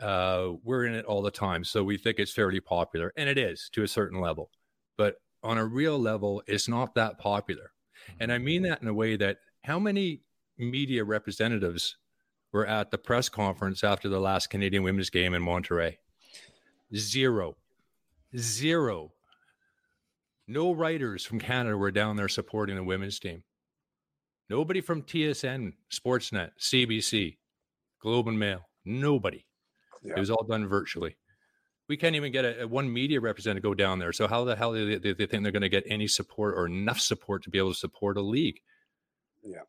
uh, 0.00 0.48
we're 0.64 0.86
in 0.86 0.94
it 0.94 1.04
all 1.04 1.22
the 1.22 1.30
time. 1.30 1.62
So 1.64 1.84
we 1.84 1.96
think 1.98 2.18
it's 2.18 2.32
fairly 2.32 2.60
popular, 2.60 3.12
and 3.16 3.28
it 3.28 3.38
is 3.38 3.68
to 3.74 3.82
a 3.82 3.88
certain 3.88 4.20
level. 4.20 4.50
But 4.96 5.16
on 5.42 5.58
a 5.58 5.64
real 5.64 5.98
level, 5.98 6.42
it's 6.46 6.68
not 6.68 6.94
that 6.94 7.18
popular. 7.18 7.70
And 8.20 8.32
I 8.32 8.38
mean 8.38 8.62
that 8.62 8.82
in 8.82 8.88
a 8.88 8.94
way 8.94 9.16
that 9.16 9.38
how 9.64 9.78
many 9.78 10.22
media 10.56 11.04
representatives 11.04 11.96
were 12.52 12.66
at 12.66 12.90
the 12.90 12.98
press 12.98 13.28
conference 13.28 13.84
after 13.84 14.08
the 14.08 14.20
last 14.20 14.50
Canadian 14.50 14.82
women's 14.82 15.10
game 15.10 15.34
in 15.34 15.42
Monterrey? 15.42 15.96
Zero. 16.94 17.56
Zero. 18.36 19.12
No 20.46 20.72
writers 20.72 21.24
from 21.24 21.38
Canada 21.38 21.76
were 21.76 21.90
down 21.90 22.16
there 22.16 22.28
supporting 22.28 22.76
the 22.76 22.82
women's 22.82 23.18
team. 23.18 23.42
Nobody 24.48 24.80
from 24.80 25.02
TSN, 25.02 25.74
Sportsnet, 25.92 26.52
CBC, 26.58 27.36
Globe 28.00 28.28
and 28.28 28.38
Mail. 28.38 28.62
Nobody. 28.84 29.44
Yeah. 30.02 30.14
It 30.16 30.20
was 30.20 30.30
all 30.30 30.46
done 30.48 30.66
virtually 30.66 31.16
we 31.88 31.96
can't 31.96 32.14
even 32.14 32.30
get 32.30 32.44
a, 32.44 32.62
a, 32.62 32.68
one 32.68 32.92
media 32.92 33.20
representative 33.20 33.62
go 33.62 33.74
down 33.74 33.98
there. 33.98 34.12
So 34.12 34.28
how 34.28 34.44
the 34.44 34.54
hell 34.54 34.74
do 34.74 34.86
they, 34.86 34.96
they, 34.98 35.12
they 35.14 35.26
think 35.26 35.42
they're 35.42 35.52
going 35.52 35.62
to 35.62 35.68
get 35.68 35.84
any 35.86 36.06
support 36.06 36.54
or 36.56 36.66
enough 36.66 37.00
support 37.00 37.42
to 37.44 37.50
be 37.50 37.58
able 37.58 37.72
to 37.72 37.78
support 37.78 38.16
a 38.16 38.20
league? 38.20 38.60
Yeah. 39.42 39.60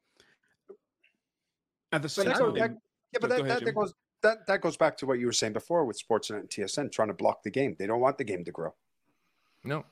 At 1.92 2.02
the 2.02 2.10
same 2.10 2.26
time, 2.26 2.56
yeah, 2.56 3.18
but 3.20 3.30
that, 3.30 3.42
ahead, 3.42 3.66
that, 3.66 3.74
goes 3.74 3.94
that 4.22 4.46
that 4.46 4.62
goes 4.62 4.78
back 4.78 4.96
to 4.98 5.08
what 5.08 5.18
you 5.18 5.26
were 5.26 5.34
saying 5.34 5.54
before 5.54 5.86
with 5.86 6.00
Sportsnet 6.00 6.40
and 6.42 6.50
TSN 6.50 6.92
trying 6.92 7.08
to 7.08 7.16
block 7.16 7.42
the 7.42 7.50
game. 7.50 7.76
They 7.80 7.88
don't 7.88 8.00
want 8.00 8.20
the 8.20 8.24
game 8.24 8.46
to 8.46 8.52
grow. 8.52 8.76
No. 9.64 9.86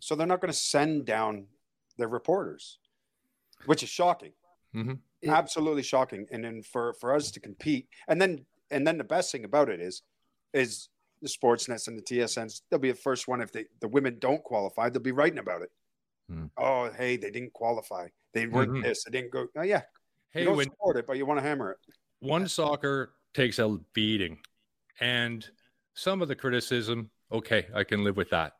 So 0.00 0.14
they're 0.14 0.26
not 0.26 0.42
going 0.42 0.52
to 0.52 0.58
send 0.58 1.06
down 1.06 1.46
their 1.96 2.08
reporters, 2.08 2.78
which 3.64 3.82
is 3.82 3.88
shocking. 3.88 4.32
Mm-hmm. 4.74 5.30
Absolutely 5.30 5.82
shocking. 5.82 6.26
And 6.30 6.44
then 6.44 6.62
for 6.62 6.92
for 6.94 7.14
us 7.14 7.30
to 7.30 7.40
compete, 7.40 7.88
and 8.08 8.20
then 8.20 8.44
and 8.70 8.86
then 8.86 8.98
the 8.98 9.04
best 9.04 9.32
thing 9.32 9.44
about 9.44 9.70
it 9.70 9.80
is 9.80 10.02
is 10.52 10.90
the 11.20 11.28
Sportsnets 11.28 11.88
and 11.88 11.98
the 11.98 12.02
TSNs, 12.02 12.62
they'll 12.70 12.78
be 12.80 12.90
the 12.90 12.96
first 12.98 13.28
one 13.28 13.40
if 13.40 13.52
they, 13.52 13.66
the 13.80 13.88
women 13.88 14.18
don't 14.18 14.42
qualify, 14.42 14.88
they'll 14.88 15.02
be 15.02 15.12
writing 15.12 15.38
about 15.38 15.62
it. 15.62 15.70
Hmm. 16.28 16.46
Oh, 16.56 16.90
hey, 16.90 17.16
they 17.16 17.30
didn't 17.30 17.52
qualify. 17.52 18.08
They 18.34 18.46
weren't 18.46 18.72
Mhm. 18.72 18.82
this. 18.82 19.04
They 19.04 19.10
didn't 19.10 19.32
go. 19.32 19.48
Oh, 19.56 19.62
yeah. 19.62 19.82
Hey, 20.30 20.40
you 20.40 20.46
don't 20.46 20.56
when 20.56 20.66
support 20.70 20.96
it, 20.98 21.06
but 21.06 21.16
you 21.16 21.24
want 21.26 21.38
to 21.40 21.46
hammer 21.46 21.72
it. 21.72 21.78
one 22.20 22.46
soccer 22.48 23.14
takes 23.32 23.58
a 23.58 23.78
beating, 23.94 24.38
and 25.00 25.48
some 25.94 26.20
of 26.22 26.28
the 26.28 26.36
criticism, 26.36 27.10
okay, 27.32 27.68
I 27.74 27.84
can 27.84 28.04
live 28.04 28.16
with 28.16 28.30
that. 28.30 28.54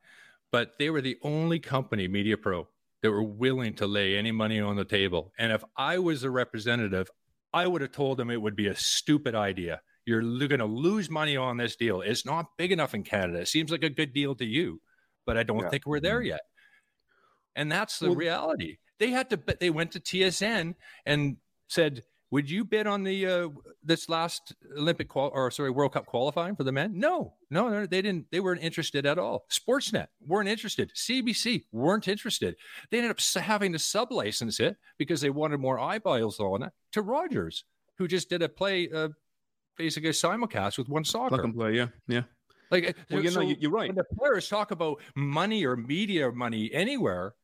But 0.50 0.78
they 0.78 0.88
were 0.90 1.00
the 1.02 1.18
only 1.22 1.58
company, 1.58 2.08
Media 2.08 2.36
Pro, 2.38 2.68
that 3.02 3.10
were 3.10 3.22
willing 3.22 3.74
to 3.74 3.86
lay 3.86 4.16
any 4.16 4.32
money 4.32 4.60
on 4.60 4.76
the 4.76 4.84
table. 4.84 5.32
And 5.38 5.52
if 5.52 5.62
I 5.76 5.98
was 5.98 6.24
a 6.24 6.30
representative, 6.30 7.10
I 7.52 7.66
would 7.66 7.82
have 7.82 7.92
told 7.92 8.18
them 8.18 8.30
it 8.30 8.40
would 8.40 8.56
be 8.56 8.66
a 8.68 8.74
stupid 8.76 9.34
idea. 9.34 9.82
You're 10.08 10.22
going 10.22 10.58
to 10.58 10.64
lose 10.64 11.10
money 11.10 11.36
on 11.36 11.58
this 11.58 11.76
deal. 11.76 12.00
It's 12.00 12.24
not 12.24 12.56
big 12.56 12.72
enough 12.72 12.94
in 12.94 13.02
Canada. 13.04 13.40
It 13.40 13.48
seems 13.48 13.70
like 13.70 13.82
a 13.84 13.90
good 13.90 14.14
deal 14.14 14.34
to 14.36 14.44
you, 14.44 14.80
but 15.26 15.36
I 15.36 15.42
don't 15.42 15.60
Yeah. 15.64 15.68
think 15.68 15.84
we're 15.86 16.00
there 16.00 16.22
yet. 16.22 16.40
And 17.54 17.70
that's 17.70 17.98
the 17.98 18.06
Well- 18.08 18.16
reality. 18.16 18.78
They 18.98 19.10
had 19.10 19.30
to, 19.30 19.36
but 19.36 19.60
they 19.60 19.70
went 19.70 19.92
to 19.92 20.00
TSN 20.00 20.74
and 21.06 21.36
said, 21.68 22.04
"Would 22.30 22.50
you 22.50 22.64
bid 22.64 22.86
on 22.86 23.04
the 23.04 23.26
uh, 23.26 23.48
this 23.82 24.08
last 24.08 24.54
Olympic 24.76 25.08
qual 25.08 25.30
or 25.32 25.50
sorry 25.50 25.70
World 25.70 25.92
Cup 25.92 26.06
qualifying 26.06 26.56
for 26.56 26.64
the 26.64 26.72
men?" 26.72 26.98
No, 26.98 27.36
no, 27.50 27.68
no, 27.68 27.86
they 27.86 28.02
didn't. 28.02 28.30
They 28.32 28.40
weren't 28.40 28.62
interested 28.62 29.06
at 29.06 29.18
all. 29.18 29.46
Sportsnet 29.50 30.08
weren't 30.20 30.48
interested. 30.48 30.90
CBC 30.96 31.66
weren't 31.70 32.08
interested. 32.08 32.56
They 32.90 32.98
ended 32.98 33.10
up 33.12 33.20
having 33.44 33.72
to 33.72 33.78
sub-license 33.78 34.58
it 34.58 34.76
because 34.96 35.20
they 35.20 35.30
wanted 35.30 35.58
more 35.60 35.78
eyeballs 35.78 36.40
on 36.40 36.62
it 36.64 36.72
to 36.92 37.02
Rogers, 37.02 37.64
who 37.98 38.08
just 38.08 38.28
did 38.28 38.42
a 38.42 38.48
play, 38.48 38.90
uh, 38.90 39.10
basically 39.78 40.10
a 40.10 40.12
simulcast 40.12 40.76
with 40.76 40.88
one 40.88 41.04
Plug 41.04 41.30
soccer. 41.30 41.42
and 41.44 41.54
play. 41.54 41.74
Yeah, 41.76 41.86
yeah. 42.06 42.22
Like, 42.70 42.90
uh, 42.90 42.92
Well, 43.10 43.20
you 43.22 43.30
know, 43.30 43.34
so 43.36 43.40
you- 43.40 43.56
you're 43.58 43.70
right. 43.70 43.88
When 43.88 43.96
the 43.96 44.04
players 44.04 44.48
talk 44.48 44.70
about 44.72 45.00
money 45.14 45.64
or 45.64 45.76
media 45.76 46.30
money 46.30 46.70
anywhere, 46.74 47.34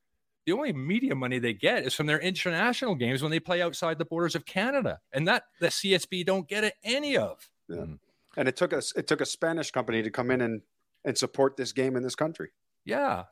the 0.45 0.53
only 0.53 0.75
media 0.75 1.15
money 1.15 1.39
they 1.39 1.55
get 1.55 1.85
is 1.87 1.95
from 1.95 2.07
their 2.07 2.21
international 2.21 2.95
games 2.95 3.23
when 3.23 3.31
they 3.31 3.41
play 3.41 3.63
outside 3.63 3.97
the 3.99 4.05
borders 4.05 4.35
of 4.35 4.45
Canada, 4.45 5.01
and 5.13 5.27
that 5.27 5.45
the 5.61 5.69
CSB 5.71 6.25
don't 6.27 6.47
get 6.47 6.65
it, 6.65 6.75
any 6.83 7.17
of. 7.17 7.49
Mm. 7.71 7.99
And 8.37 8.49
it 8.49 8.57
took 8.57 8.75
us. 8.75 8.93
It 8.97 9.07
took 9.07 9.23
a 9.23 9.27
Spanish 9.27 9.71
company 9.71 10.03
to 10.03 10.11
come 10.11 10.31
in 10.31 10.43
and 10.43 10.61
and 11.07 11.17
support 11.17 11.57
this 11.57 11.73
game 11.73 11.97
in 11.97 12.03
this 12.03 12.15
country. 12.15 12.51
Yeah, 12.85 13.25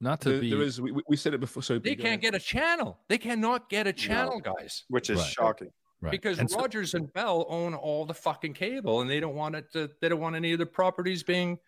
Not 0.00 0.20
to 0.22 0.28
There, 0.30 0.40
be 0.40 0.50
there 0.50 0.62
is. 0.62 0.80
We, 0.80 0.92
we 1.08 1.16
said 1.16 1.34
it 1.34 1.40
before. 1.40 1.62
So 1.62 1.78
they 1.78 1.94
can't 1.96 2.20
get 2.20 2.34
a 2.34 2.38
channel. 2.38 2.98
They 3.08 3.18
cannot 3.18 3.68
get 3.70 3.86
a 3.86 3.92
channel, 3.92 4.40
guys, 4.40 4.84
which 4.88 5.08
is 5.10 5.18
Right. 5.18 5.30
shocking. 5.32 5.70
Right. 6.00 6.10
because 6.10 6.38
And 6.38 6.50
so- 6.50 6.60
Rogers 6.60 6.94
and 6.94 7.12
Bell 7.12 7.46
own 7.48 7.74
all 7.74 8.04
the 8.06 8.14
fucking 8.14 8.54
cable, 8.54 9.00
and 9.00 9.10
they 9.10 9.20
don't 9.20 9.34
want 9.34 9.54
it. 9.54 9.72
To, 9.72 9.90
they 10.00 10.08
don't 10.08 10.20
want 10.20 10.36
any 10.36 10.52
of 10.52 10.58
the 10.58 10.66
properties 10.66 11.22
being. 11.22 11.58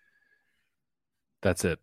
That's 1.42 1.64
it. 1.64 1.78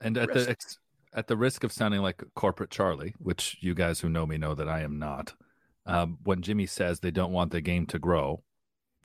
And 0.00 0.16
at 0.16 0.28
Risk. 0.28 0.46
the 0.48 0.76
at 1.16 1.26
the 1.28 1.36
risk 1.36 1.64
of 1.64 1.72
sounding 1.72 2.02
like 2.02 2.22
corporate 2.34 2.70
Charlie, 2.70 3.14
which 3.18 3.56
you 3.60 3.74
guys 3.74 4.00
who 4.00 4.08
know 4.08 4.26
me 4.26 4.36
know 4.36 4.54
that 4.54 4.68
I 4.68 4.82
am 4.82 4.98
not, 4.98 5.34
um, 5.86 6.18
when 6.24 6.42
Jimmy 6.42 6.66
says 6.66 7.00
they 7.00 7.10
don't 7.10 7.32
want 7.32 7.52
the 7.52 7.62
game 7.62 7.86
to 7.86 7.98
grow, 7.98 8.42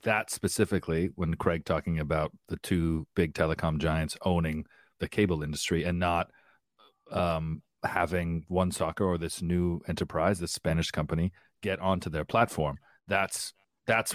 that 0.02 0.30
specifically 0.30 1.10
when 1.14 1.34
Craig 1.34 1.64
talking 1.64 1.98
about 1.98 2.32
the 2.48 2.58
two 2.58 3.06
big 3.14 3.32
telecom 3.32 3.78
giants 3.78 4.16
owning 4.22 4.66
the 5.00 5.08
cable 5.08 5.42
industry 5.42 5.84
and 5.84 5.98
not 5.98 6.30
um, 7.10 7.62
having 7.82 8.44
one 8.48 8.70
soccer 8.70 9.04
or 9.04 9.16
this 9.16 9.40
new 9.40 9.80
enterprise, 9.88 10.38
this 10.38 10.52
Spanish 10.52 10.90
company, 10.90 11.32
get 11.62 11.80
onto 11.80 12.10
their 12.10 12.24
platform. 12.24 12.76
That's 13.08 13.54
that's 13.86 14.14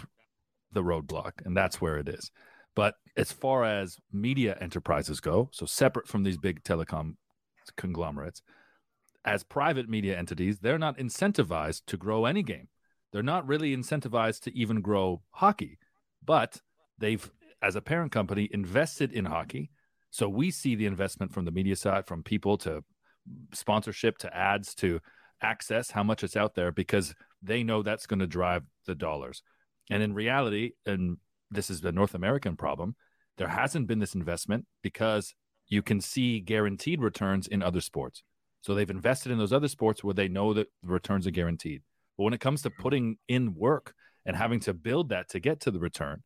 the 0.72 0.84
roadblock, 0.84 1.32
and 1.46 1.56
that's 1.56 1.82
where 1.82 1.98
it 1.98 2.08
is. 2.08 2.32
But 2.76 2.96
as 3.16 3.32
far 3.32 3.64
as 3.64 3.98
media 4.14 4.56
enterprises 4.62 5.20
go, 5.20 5.50
so 5.52 5.66
separate 5.66 6.08
from 6.08 6.24
these 6.24 6.38
big 6.38 6.64
telecom 6.64 7.16
conglomerates, 7.76 8.42
as 9.26 9.44
private 9.44 9.90
media 9.90 10.18
entities, 10.18 10.60
they're 10.60 10.78
not 10.78 10.98
incentivized 10.98 11.82
to 11.88 11.98
grow 11.98 12.26
any 12.26 12.44
game. 12.44 12.68
They're 13.12 13.24
not 13.24 13.48
really 13.48 13.76
incentivized 13.76 14.42
to 14.42 14.56
even 14.56 14.82
grow 14.82 15.22
hockey, 15.32 15.80
but 16.24 16.62
they've, 17.00 17.30
as 17.62 17.76
a 17.76 17.82
parent 17.82 18.12
company, 18.12 18.48
invested 18.52 19.12
in 19.12 19.26
hockey. 19.26 19.72
So 20.12 20.30
we 20.30 20.52
see 20.52 20.76
the 20.76 20.86
investment 20.86 21.34
from 21.34 21.46
the 21.46 21.52
media 21.52 21.76
side, 21.76 22.06
from 22.06 22.24
people 22.24 22.58
to 22.60 22.84
sponsorship 23.54 24.18
to 24.20 24.36
ads 24.36 24.74
to 24.76 25.00
access, 25.42 25.92
how 25.92 26.04
much 26.04 26.24
it's 26.24 26.38
out 26.38 26.56
there, 26.56 26.72
because 26.72 27.14
they 27.42 27.64
know 27.64 27.82
that's 27.82 28.08
going 28.08 28.20
to 28.20 28.28
drive 28.28 28.64
the 28.86 28.96
dollars. 28.96 29.44
And 29.90 30.04
in 30.04 30.14
reality, 30.14 30.72
and 30.86 31.18
this 31.50 31.70
is 31.70 31.82
the 31.82 31.92
North 31.92 32.14
American 32.14 32.56
problem, 32.56 32.96
there 33.38 33.48
hasn't 33.48 33.88
been 33.88 34.00
this 34.00 34.16
investment 34.16 34.66
because 34.82 35.34
you 35.68 35.82
can 35.82 36.02
see 36.02 36.40
guaranteed 36.40 37.02
returns 37.02 37.48
in 37.48 37.62
other 37.62 37.82
sports. 37.82 38.24
So 38.62 38.74
they've 38.74 38.90
invested 38.90 39.32
in 39.32 39.38
those 39.38 39.54
other 39.54 39.68
sports 39.68 40.04
where 40.04 40.14
they 40.14 40.28
know 40.28 40.54
that 40.54 40.68
the 40.84 40.90
returns 40.90 41.28
are 41.28 41.32
guaranteed. 41.32 41.84
But 42.18 42.24
when 42.24 42.34
it 42.34 42.42
comes 42.42 42.64
to 42.64 42.70
putting 42.70 43.18
in 43.28 43.54
work 43.54 43.94
and 44.26 44.36
having 44.36 44.60
to 44.62 44.74
build 44.74 45.10
that 45.10 45.30
to 45.30 45.40
get 45.40 45.60
to 45.62 45.72
the 45.72 45.80
return, 45.80 46.24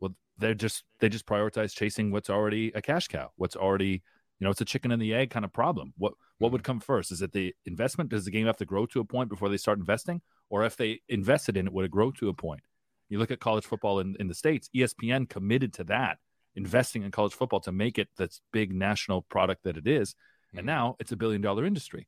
well, 0.00 0.14
they're 0.38 0.54
just 0.54 0.84
they 1.00 1.08
just 1.08 1.26
prioritize 1.26 1.74
chasing 1.74 2.10
what's 2.10 2.30
already 2.30 2.70
a 2.74 2.82
cash 2.82 3.08
cow, 3.08 3.30
what's 3.36 3.56
already 3.56 4.02
you 4.38 4.44
know 4.44 4.50
it's 4.50 4.60
a 4.60 4.66
chicken 4.66 4.92
and 4.92 5.00
the 5.00 5.14
egg 5.14 5.30
kind 5.30 5.44
of 5.44 5.52
problem. 5.52 5.94
What 5.96 6.12
what 6.38 6.52
would 6.52 6.62
mm-hmm. 6.62 6.72
come 6.72 6.80
first? 6.80 7.10
Is 7.10 7.22
it 7.22 7.32
the 7.32 7.54
investment? 7.64 8.10
Does 8.10 8.24
the 8.24 8.30
game 8.30 8.46
have 8.46 8.58
to 8.58 8.66
grow 8.66 8.86
to 8.86 9.00
a 9.00 9.04
point 9.04 9.30
before 9.30 9.48
they 9.48 9.56
start 9.56 9.78
investing, 9.78 10.20
or 10.52 10.64
if 10.64 10.76
they 10.76 11.00
invested 11.08 11.56
in 11.56 11.66
it, 11.66 11.72
would 11.72 11.86
it 11.86 11.90
grow 11.90 12.10
to 12.12 12.28
a 12.28 12.34
point? 12.34 12.60
You 13.08 13.18
look 13.18 13.30
at 13.30 13.40
college 13.40 13.64
football 13.64 14.00
in, 14.00 14.14
in 14.20 14.28
the 14.28 14.34
states. 14.34 14.68
ESPN 14.76 15.26
committed 15.26 15.72
to 15.74 15.84
that, 15.84 16.18
investing 16.54 17.02
in 17.02 17.10
college 17.10 17.32
football 17.32 17.60
to 17.60 17.72
make 17.72 17.98
it 17.98 18.08
this 18.18 18.42
big 18.52 18.70
national 18.70 19.22
product 19.22 19.64
that 19.64 19.78
it 19.78 19.86
is, 19.86 20.14
and 20.54 20.66
now 20.66 20.96
it's 21.00 21.10
a 21.10 21.16
billion 21.16 21.40
dollar 21.40 21.64
industry. 21.64 22.06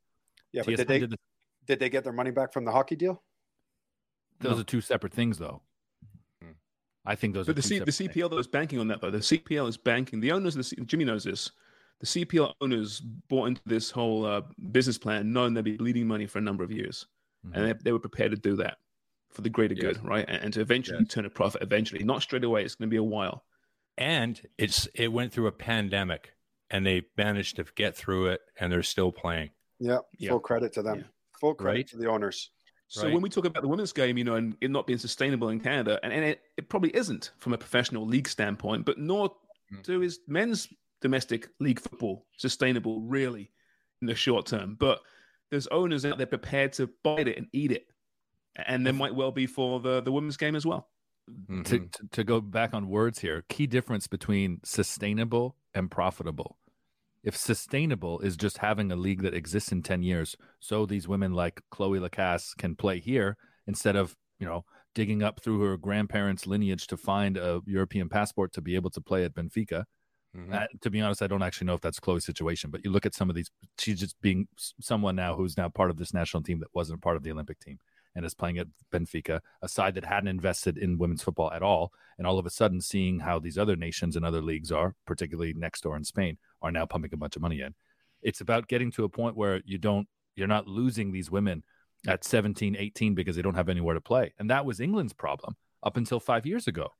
Yeah, 0.52 0.62
but 0.66 0.76
did 0.76 0.87
they 0.87 0.98
did 1.00 1.11
the- 1.11 1.16
did 1.66 1.80
they 1.80 1.88
get 1.88 2.04
their 2.04 2.12
money 2.12 2.30
back 2.30 2.52
from 2.52 2.66
the 2.66 2.72
hockey 2.72 2.94
deal? 2.94 3.22
Those 4.40 4.61
are 4.61 4.64
two 4.64 4.83
separate 4.83 5.14
things, 5.14 5.38
though. 5.38 5.62
I 7.07 7.14
think 7.14 7.33
those 7.33 7.46
But 7.46 7.52
are 7.52 7.54
the, 7.54 7.62
C, 7.62 7.78
the 7.78 7.92
separate 7.92 8.14
CPL 8.14 8.30
though 8.30 8.38
is 8.38 8.46
banking 8.46 8.78
on 8.78 8.88
that 8.88 9.00
though. 9.00 9.11
The 9.11 9.18
CPL 9.18 9.68
is 9.68 9.76
banking. 9.76 10.20
The 10.20 10.33
owners 10.33 10.54
of 10.54 10.59
the 10.59 10.64
C, 10.64 10.76
Jimmy 10.85 11.04
knows 11.04 11.24
this. 11.24 11.50
The 12.00 12.07
CPL 12.07 12.52
owners 12.61 13.00
bought 13.00 13.48
into 13.48 13.61
this 13.66 13.90
whole 13.90 14.24
uh, 14.24 14.42
business 14.72 14.98
plan, 14.98 15.33
knowing 15.33 15.54
they'd 15.54 15.64
be 15.64 15.76
bleeding 15.76 16.07
money 16.07 16.26
for 16.26 16.38
a 16.38 16.42
number 16.42 16.64
of 16.64 16.70
years, 16.70 17.07
Mm-hmm. 17.44 17.54
and 17.54 17.66
they, 17.68 17.72
they 17.85 17.92
were 17.92 17.98
prepared 17.98 18.30
to 18.30 18.37
do 18.38 18.57
that 18.57 18.78
for 19.30 19.42
the 19.42 19.50
greater 19.50 19.74
good, 19.74 20.02
right? 20.04 20.24
And, 20.28 20.44
and 20.44 20.54
to 20.54 20.61
eventually 20.61 21.04
turn 21.04 21.24
a 21.26 21.30
profit. 21.30 21.62
Eventually, 21.62 22.02
not 22.04 22.22
straight 22.22 22.44
away. 22.44 22.64
It's 22.64 22.74
going 22.74 22.88
to 22.88 22.90
be 22.90 22.96
a 22.98 23.02
while. 23.02 23.44
and 23.98 24.40
it's 24.59 24.88
it 24.94 25.12
went 25.12 25.33
through 25.33 25.46
a 25.46 25.52
pandemic 25.52 26.33
and 26.70 26.85
they 26.87 27.02
managed 27.16 27.57
to 27.57 27.64
get 27.76 27.94
through 27.96 28.26
it 28.28 28.40
and 28.59 28.72
they're 28.72 28.83
still 28.83 29.12
playing 29.12 29.50
Yeah, 29.78 29.98
Yeah. 30.18 30.30
full 30.30 30.40
credit 30.40 30.72
to 30.74 30.83
them. 30.83 31.04
Full 31.40 31.54
credit 31.54 31.76
Right. 31.78 31.87
to 31.88 31.96
the 31.98 32.09
owners. 32.11 32.50
So 32.88 33.04
Right. 33.04 33.12
when 33.12 33.22
we 33.22 33.28
talk 33.28 33.44
about 33.44 33.62
the 33.62 33.68
women's 33.68 33.92
game, 33.92 34.16
you 34.18 34.24
know, 34.24 34.35
and 34.37 34.57
it 34.61 34.70
not 34.70 34.87
being 34.87 34.98
sustainable 34.98 35.48
in 35.50 35.61
Canada, 35.61 35.98
and, 36.02 36.12
and 36.12 36.24
it, 36.24 36.42
it 36.57 36.68
probably 36.68 36.90
isn't 36.96 37.33
from 37.38 37.52
a 37.52 37.59
professional 37.59 38.07
league 38.07 38.28
standpoint, 38.28 38.85
but 38.85 38.98
nor 38.98 39.35
to 39.85 40.02
is 40.02 40.20
men's 40.26 40.68
domestic 41.00 41.48
league 41.61 41.80
football 41.80 42.26
sustainable 42.37 43.00
really 43.02 43.50
in 44.00 44.07
the 44.07 44.14
short 44.14 44.46
term. 44.46 44.74
But 44.78 45.00
there's 45.50 45.66
owners 45.68 46.04
out 46.04 46.18
there 46.18 46.26
prepared 46.26 46.72
to 46.74 46.90
bite 47.02 47.28
it 47.28 47.38
and 47.38 47.46
eat 47.52 47.72
it. 47.72 47.87
And 48.66 48.87
there 48.87 48.92
might 48.92 49.14
well 49.14 49.33
be 49.33 49.46
for 49.46 49.80
the, 49.80 50.00
the 50.00 50.12
women's 50.12 50.37
game 50.37 50.54
as 50.54 50.64
well. 50.64 50.88
Mm-hmm. 51.30 51.62
to, 51.62 51.78
to, 51.78 52.09
to 52.12 52.24
go 52.24 52.40
back 52.42 52.74
on 52.74 52.88
words 52.88 53.18
here, 53.20 53.44
key 53.48 53.66
difference 53.66 54.07
between 54.07 54.61
sustainable 54.62 55.57
and 55.72 55.90
profitable. 55.90 56.59
If 57.22 57.35
sustainable 57.35 58.20
is 58.20 58.37
just 58.37 58.59
having 58.59 58.92
a 58.92 58.96
league 58.96 59.22
that 59.22 59.33
exists 59.33 59.72
in 59.72 59.83
10 59.83 60.02
years, 60.02 60.37
so 60.61 60.85
these 60.85 61.09
women 61.09 61.33
like 61.33 61.62
Chloe 61.70 61.98
Lacasse 61.98 62.54
can 62.59 62.76
play 62.76 63.00
here 63.00 63.38
instead 63.66 63.96
of, 63.96 64.14
you 64.38 64.46
know, 64.46 64.66
digging 64.94 65.22
up 65.22 65.40
through 65.42 65.61
her 65.61 65.78
grandparents' 65.78 66.46
lineage 66.46 66.87
to 66.88 66.96
find 66.98 67.38
a 67.38 67.62
European 67.64 68.11
passport 68.11 68.52
to 68.52 68.61
be 68.61 68.74
able 68.74 68.90
to 68.90 69.00
play 69.00 69.24
at 69.24 69.35
Benfica. 69.35 69.85
Mm-hmm. 70.37 70.53
Uh, 70.53 70.66
to 70.81 70.90
be 70.90 71.01
honest, 71.01 71.23
I 71.23 71.27
don't 71.27 71.42
actually 71.42 71.66
know 71.66 71.75
if 71.75 71.81
that's 71.81 72.01
Chloe's 72.01 72.25
situation, 72.25 72.70
but 72.70 72.85
you 72.85 72.91
look 72.91 73.07
at 73.07 73.14
some 73.14 73.30
of 73.30 73.37
these, 73.37 73.51
she's 73.78 74.01
just 74.01 74.20
being 74.20 74.49
someone 74.80 75.16
now 75.16 75.35
who's 75.35 75.57
now 75.57 75.68
part 75.68 75.91
of 75.91 75.97
this 75.97 76.12
national 76.12 76.43
team 76.43 76.59
that 76.61 76.74
wasn't 76.74 77.03
part 77.03 77.16
of 77.16 77.22
the 77.22 77.30
Olympic 77.30 77.61
team 77.61 77.78
and 78.16 78.24
is 78.24 78.35
playing 78.35 78.59
at 78.59 78.68
Benfica, 78.93 79.41
a 79.62 79.68
side 79.68 79.95
that 79.95 80.05
hadn't 80.05 80.28
invested 80.28 80.78
in 80.78 80.99
women's 80.99 81.22
football 81.22 81.51
at 81.53 81.62
all. 81.62 81.93
And 82.16 82.26
all 82.26 82.39
of 82.39 82.47
a 82.47 82.51
sudden, 82.51 82.80
seeing 82.80 83.20
how 83.20 83.39
these 83.39 83.59
other 83.59 83.76
nations 83.76 84.14
and 84.16 84.24
other 84.24 84.41
leagues 84.41 84.70
are, 84.70 84.95
particularly 85.05 85.53
next 85.53 85.82
door 85.82 85.97
in 85.97 86.05
Spain, 86.05 86.39
are 86.62 86.70
now 86.70 86.87
pumping 86.87 87.11
a 87.12 87.16
bunch 87.16 87.37
of 87.37 87.43
money 87.43 87.61
in. 87.61 87.74
It's 88.22 88.41
about 88.41 88.68
getting 88.68 88.91
to 88.93 89.05
a 89.05 89.09
point 89.09 89.37
where 89.37 89.61
you 89.64 89.78
don't, 89.78 90.09
you're 90.37 90.47
not 90.47 90.68
losing 90.68 91.12
these 91.12 91.30
women 91.30 91.64
at 92.07 92.24
17, 92.24 92.76
18 92.78 93.14
because 93.14 93.37
they 93.37 93.43
don't 93.43 93.55
have 93.55 93.68
anywhere 93.68 93.95
to 93.95 94.01
play. 94.01 94.32
And 94.39 94.51
that 94.51 94.64
was 94.64 94.80
England's 94.80 95.12
problem 95.12 95.57
up 95.82 95.97
until 95.97 96.20
five 96.20 96.47
years 96.47 96.66
ago. 96.66 96.91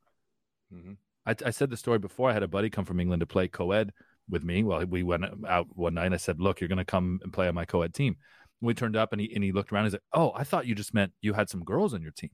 I, 1.27 1.35
I 1.45 1.51
said 1.51 1.71
the 1.71 1.77
story 1.77 1.99
before. 1.99 2.31
I 2.31 2.33
had 2.33 2.43
a 2.43 2.49
buddy 2.49 2.71
come 2.71 2.85
from 2.85 3.01
England 3.01 3.21
to 3.21 3.27
play 3.27 3.49
co-ed 3.49 3.93
with 4.29 4.45
me. 4.45 4.63
Well, 4.63 4.85
we 4.87 5.03
went 5.03 5.25
out 5.49 5.67
one 5.75 5.95
night. 5.95 6.13
I 6.13 6.19
said, 6.19 6.41
"Look, 6.41 6.61
you're 6.61 6.69
going 6.69 6.79
to 6.79 6.85
come 6.85 7.21
and 7.23 7.33
play 7.33 7.49
on 7.49 7.55
my 7.55 7.65
co-ed 7.65 7.95
team." 7.95 8.17
We 8.61 8.75
turned 8.75 8.97
up, 8.97 9.13
and 9.13 9.21
he 9.21 9.33
and 9.35 9.45
he 9.45 9.53
looked 9.53 9.73
around. 9.73 9.85
And 9.85 9.93
he's 9.93 9.95
like, 9.95 10.21
"Oh, 10.21 10.33
I 10.35 10.45
thought 10.45 10.67
you 10.67 10.75
just 10.75 10.95
meant 10.95 11.13
you 11.21 11.33
had 11.33 11.49
some 11.49 11.65
girls 11.65 11.95
on 11.95 12.03
your 12.03 12.13
team." 12.13 12.31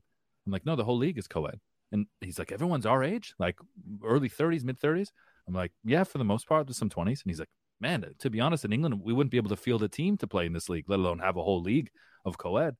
I'm 0.47 0.53
like, 0.53 0.67
"No, 0.67 0.77
the 0.77 0.85
whole 0.85 0.99
league 0.99 1.19
is 1.19 1.29
co-ed." 1.29 1.61
And 1.93 2.07
he's 2.21 2.39
like, 2.39 2.53
"Everyone's 2.53 2.87
our 2.87 3.03
age, 3.03 3.35
like 3.39 3.57
early 4.05 4.29
30s, 4.29 4.65
mid 4.65 4.81
30s." 4.81 5.11
I'm 5.49 5.55
like, 5.55 5.73
"Yeah, 5.85 6.05
for 6.05 6.19
the 6.19 6.25
most 6.25 6.49
part, 6.49 6.67
there's 6.67 6.77
some 6.77 6.91
20s." 6.91 7.23
And 7.23 7.31
he's 7.31 7.41
like, 7.41 7.49
man, 7.81 8.05
to 8.19 8.31
be 8.31 8.41
honest, 8.41 8.65
in 8.65 8.73
England, 8.73 9.01
we 9.03 9.13
wouldn't 9.13 9.31
be 9.31 9.39
able 9.39 9.49
to 9.49 9.57
field 9.57 9.83
a 9.83 9.89
team 9.89 10.17
to 10.19 10.27
play 10.27 10.47
in 10.47 10.53
this 10.53 10.69
league, 10.69 10.85
let 10.89 10.99
alone 10.99 11.19
have 11.19 11.37
a 11.37 11.43
whole 11.43 11.63
league 11.63 11.91
of 12.25 12.39
co-ed. 12.39 12.77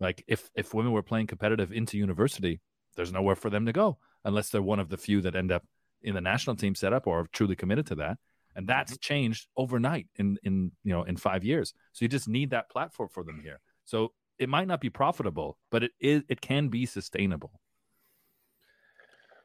Like 0.00 0.24
if 0.26 0.50
if 0.54 0.74
women 0.74 0.92
were 0.92 1.02
playing 1.02 1.28
competitive 1.28 1.72
into 1.72 1.98
university, 1.98 2.60
there's 2.96 3.12
nowhere 3.12 3.36
for 3.36 3.50
them 3.50 3.66
to 3.66 3.72
go 3.72 3.98
unless 4.24 4.50
they're 4.50 4.62
one 4.62 4.80
of 4.80 4.88
the 4.88 4.96
few 4.96 5.20
that 5.22 5.34
end 5.34 5.52
up 5.52 5.64
in 6.02 6.14
the 6.14 6.20
national 6.20 6.56
team 6.56 6.74
setup 6.74 7.06
or 7.06 7.20
are 7.20 7.26
truly 7.32 7.56
committed 7.56 7.86
to 7.86 7.94
that. 7.96 8.18
And 8.56 8.66
that's 8.66 8.98
changed 8.98 9.46
overnight 9.56 10.08
in 10.16 10.38
in 10.42 10.72
you 10.82 10.92
know 10.92 11.04
in 11.04 11.16
five 11.16 11.44
years. 11.44 11.72
So 11.92 12.04
you 12.04 12.08
just 12.08 12.28
need 12.28 12.50
that 12.50 12.68
platform 12.70 13.08
for 13.08 13.22
them 13.22 13.40
here. 13.42 13.60
So 13.84 14.12
it 14.38 14.48
might 14.48 14.66
not 14.66 14.80
be 14.80 14.90
profitable, 14.90 15.56
but 15.70 15.84
it 15.84 15.92
is 16.00 16.22
it 16.28 16.40
can 16.40 16.68
be 16.68 16.86
sustainable. 16.86 17.60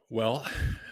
Well, 0.09 0.45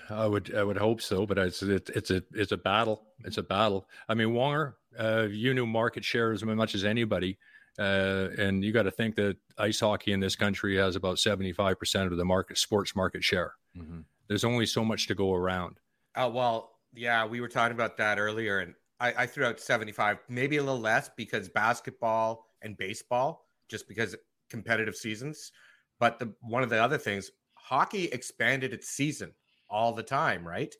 I 0.09 0.27
would 0.27 0.53
I 0.53 0.63
would 0.63 0.77
hope 0.77 1.01
so, 1.01 1.25
but 1.25 1.37
it's 1.37 1.63
it, 1.63 1.89
it's 1.95 2.11
a 2.11 2.23
it's 2.33 2.51
a 2.51 2.57
battle. 2.57 3.03
It's 3.23 3.37
a 3.37 3.43
battle. 3.43 3.87
I 4.09 4.13
mean, 4.13 4.29
Wonger, 4.29 4.73
uh, 4.99 5.27
you 5.29 5.53
knew 5.53 5.65
market 5.65 6.03
share 6.03 6.31
as 6.31 6.43
much 6.43 6.75
as 6.75 6.83
anybody, 6.83 7.37
uh, 7.79 8.29
and 8.37 8.63
you 8.63 8.71
got 8.71 8.83
to 8.83 8.91
think 8.91 9.15
that 9.15 9.37
ice 9.57 9.79
hockey 9.79 10.11
in 10.13 10.19
this 10.19 10.35
country 10.35 10.77
has 10.77 10.95
about 10.95 11.19
seventy 11.19 11.53
five 11.53 11.79
percent 11.79 12.11
of 12.11 12.17
the 12.17 12.25
market 12.25 12.57
sports 12.57 12.95
market 12.95 13.23
share. 13.23 13.53
Mm-hmm. 13.77 14.01
There's 14.27 14.43
only 14.43 14.65
so 14.65 14.83
much 14.83 15.07
to 15.07 15.15
go 15.15 15.33
around. 15.33 15.77
Oh 16.15 16.29
well, 16.29 16.71
yeah, 16.93 17.25
we 17.25 17.41
were 17.41 17.47
talking 17.47 17.75
about 17.75 17.97
that 17.97 18.19
earlier, 18.19 18.59
and 18.59 18.73
I, 18.99 19.13
I 19.19 19.25
threw 19.25 19.45
out 19.45 19.59
seventy 19.59 19.91
five, 19.91 20.19
maybe 20.29 20.57
a 20.57 20.63
little 20.63 20.79
less 20.79 21.09
because 21.15 21.49
basketball 21.49 22.45
and 22.61 22.77
baseball, 22.77 23.47
just 23.69 23.87
because 23.87 24.15
competitive 24.49 24.95
seasons. 24.95 25.51
But 25.99 26.19
the 26.19 26.33
one 26.41 26.63
of 26.63 26.69
the 26.69 26.81
other 26.81 26.97
things, 26.97 27.31
hockey 27.55 28.05
expanded 28.05 28.73
its 28.73 28.89
season 28.89 29.33
all 29.69 29.93
the 29.93 30.03
time, 30.03 30.47
right? 30.47 30.73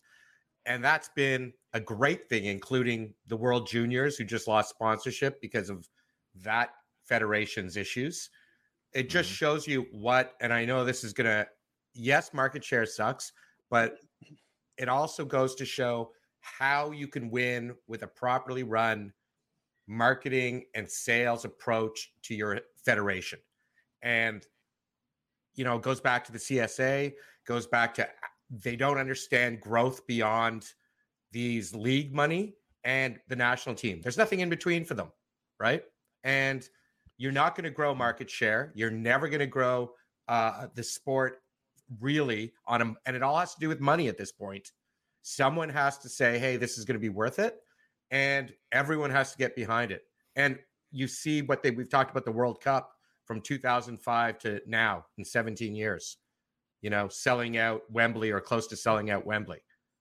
And 0.66 0.84
that's 0.84 1.10
been 1.16 1.52
a 1.74 1.80
great 1.80 2.30
thing, 2.30 2.46
including 2.46 3.14
the 3.28 3.36
World 3.36 3.68
Juniors, 3.68 4.16
who 4.16 4.24
just 4.24 4.48
lost 4.48 4.70
sponsorship 4.70 5.42
because 5.42 5.70
of 5.70 5.90
that 6.36 6.70
federation's 7.04 7.76
issues. 7.76 8.30
It 8.94 9.10
just 9.10 9.30
mm-hmm. 9.30 9.36
shows 9.36 9.68
you 9.68 9.88
what, 9.92 10.36
and 10.40 10.54
I 10.54 10.64
know 10.64 10.86
this 10.86 11.04
is 11.04 11.12
going 11.12 11.26
to, 11.26 11.48
yes, 11.94 12.34
market 12.34 12.64
share 12.64 12.86
sucks, 12.86 13.32
but 13.70 13.98
it 14.78 14.90
also 14.90 15.26
goes 15.26 15.56
to 15.56 15.66
show 15.66 16.12
how 16.42 16.92
you 16.92 17.08
can 17.08 17.30
win 17.30 17.74
with 17.88 18.04
a 18.04 18.08
properly 18.08 18.64
run 18.64 19.14
marketing 19.88 20.66
and 20.76 20.90
sales 20.90 21.46
approach 21.46 22.14
to 22.24 22.36
your 22.36 22.60
federation. 22.86 23.40
And 24.02 24.46
you 25.56 25.64
know, 25.64 25.78
goes 25.78 26.02
back 26.02 26.24
to 26.26 26.32
the 26.32 26.40
CSA, 26.40 27.14
goes 27.46 27.68
back 27.68 27.94
to 27.96 28.08
they 28.50 28.76
don't 28.76 28.98
understand 28.98 29.62
growth 29.62 30.06
beyond 30.08 30.66
these 31.32 31.74
league 31.74 32.14
money 32.14 32.56
and 32.84 33.20
the 33.28 33.36
national 33.36 33.76
team. 33.76 34.02
There's 34.02 34.18
nothing 34.18 34.42
in 34.42 34.50
between 34.50 34.86
for 34.86 34.94
them, 34.94 35.12
right? 35.60 35.84
And 36.24 36.68
you're 37.18 37.32
not 37.32 37.56
going 37.56 37.64
to 37.66 37.70
grow 37.70 37.94
market 37.96 38.30
share. 38.30 38.72
You're 38.76 38.92
never 38.92 39.28
going 39.28 39.40
to 39.40 39.48
grow 39.48 39.92
uh, 40.28 40.68
the 40.76 40.84
sport 40.84 41.43
really 42.00 42.54
on 42.68 42.80
them, 42.80 42.98
and 43.06 43.16
it 43.16 43.24
all 43.24 43.38
has 43.38 43.54
to 43.54 43.60
do 43.60 43.68
with 43.68 43.80
money 43.80 44.08
at 44.08 44.18
this 44.18 44.32
point. 44.32 44.72
Someone 45.22 45.70
has 45.70 45.98
to 46.00 46.10
say, 46.10 46.40
"Hey, 46.40 46.58
this 46.58 46.78
is 46.78 46.86
going 46.86 46.96
to 46.96 47.00
be 47.00 47.10
worth 47.10 47.40
it," 47.40 47.60
and 48.12 48.54
everyone 48.72 49.10
has 49.10 49.32
to 49.32 49.38
get 49.38 49.56
behind 49.56 49.92
it. 49.92 50.04
And 50.36 50.60
you 50.92 51.08
see 51.08 51.42
what 51.42 51.64
they 51.64 51.72
we've 51.72 51.90
talked 51.90 52.12
about 52.12 52.26
the 52.26 52.32
World 52.32 52.62
Cup 52.62 52.92
from 53.26 53.42
2005 53.42 54.38
to 54.40 54.62
now 54.68 55.06
in 55.18 55.26
17 55.26 55.76
years. 55.76 56.18
You 56.82 56.90
know, 56.90 57.08
selling 57.08 57.58
out 57.58 57.82
Wembley 57.90 58.32
or 58.32 58.42
close 58.42 58.68
to 58.68 58.76
selling 58.76 59.10
out 59.10 59.26
Wembley. 59.26 59.60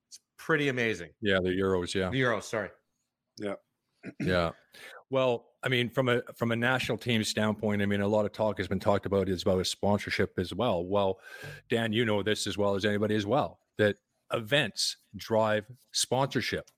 It's 0.08 0.20
pretty 0.36 0.68
amazing. 0.68 1.10
Yeah, 1.20 1.38
the 1.40 1.50
Euros. 1.50 1.94
Yeah, 1.94 2.10
the 2.10 2.20
Euros. 2.20 2.42
Sorry. 2.42 2.70
Yeah. 3.38 3.54
yeah. 4.20 4.50
Well, 5.12 5.44
I 5.62 5.68
mean, 5.68 5.90
from 5.90 6.08
a 6.08 6.22
from 6.34 6.50
a 6.50 6.56
national 6.56 6.98
team 6.98 7.22
standpoint, 7.22 7.82
I 7.82 7.86
mean, 7.86 8.00
a 8.00 8.08
lot 8.08 8.24
of 8.24 8.32
talk 8.32 8.58
has 8.58 8.66
been 8.66 8.80
talked 8.80 9.06
about 9.06 9.28
is 9.28 9.42
about 9.42 9.64
sponsorship 9.66 10.38
as 10.38 10.52
well. 10.54 10.84
Well, 10.84 11.20
Dan, 11.68 11.92
you 11.92 12.04
know 12.04 12.22
this 12.22 12.46
as 12.46 12.58
well 12.58 12.74
as 12.74 12.84
anybody 12.84 13.14
as 13.14 13.26
well 13.26 13.60
that 13.78 13.96
events 14.32 14.96
drive 15.16 15.64
sponsorship. 15.92 16.70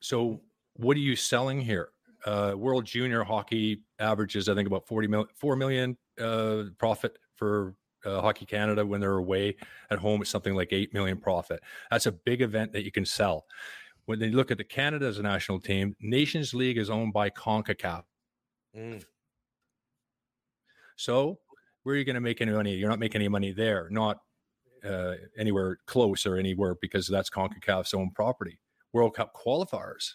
So, 0.00 0.42
what 0.74 0.96
are 0.96 1.00
you 1.00 1.16
selling 1.16 1.60
here? 1.60 1.90
uh, 2.26 2.54
World 2.56 2.84
Junior 2.84 3.22
Hockey 3.22 3.82
averages, 3.98 4.48
I 4.48 4.54
think, 4.54 4.66
about 4.66 4.86
40 4.86 5.08
million, 5.08 5.28
4 5.34 5.56
million 5.56 5.96
uh, 6.20 6.64
profit 6.78 7.18
for 7.36 7.74
uh, 8.04 8.20
Hockey 8.20 8.44
Canada 8.44 8.84
when 8.84 9.00
they're 9.00 9.16
away. 9.16 9.56
At 9.90 9.98
home, 9.98 10.20
it's 10.20 10.30
something 10.30 10.54
like 10.54 10.72
8 10.72 10.92
million 10.92 11.18
profit. 11.18 11.60
That's 11.90 12.06
a 12.06 12.12
big 12.12 12.42
event 12.42 12.72
that 12.72 12.84
you 12.84 12.90
can 12.90 13.04
sell. 13.04 13.46
When 14.06 14.18
they 14.18 14.30
look 14.30 14.50
at 14.50 14.58
the 14.58 14.64
Canada 14.64 15.06
as 15.06 15.18
a 15.18 15.22
national 15.22 15.60
team, 15.60 15.96
Nations 16.00 16.54
League 16.54 16.78
is 16.78 16.90
owned 16.90 17.12
by 17.12 17.30
CONCACAF. 17.30 18.04
Mm. 18.76 19.04
So, 20.96 21.38
where 21.82 21.94
are 21.94 21.98
you 21.98 22.04
going 22.04 22.14
to 22.14 22.20
make 22.20 22.40
any 22.40 22.52
money? 22.52 22.74
You're 22.74 22.88
not 22.88 22.98
making 22.98 23.20
any 23.20 23.28
money 23.28 23.52
there, 23.52 23.88
not 23.90 24.18
uh, 24.84 25.14
anywhere 25.36 25.78
close 25.86 26.24
or 26.24 26.36
anywhere 26.36 26.76
because 26.80 27.08
that's 27.08 27.30
CONCACAF's 27.30 27.94
own 27.94 28.10
property. 28.14 28.60
World 28.92 29.14
Cup 29.14 29.34
qualifiers. 29.34 30.12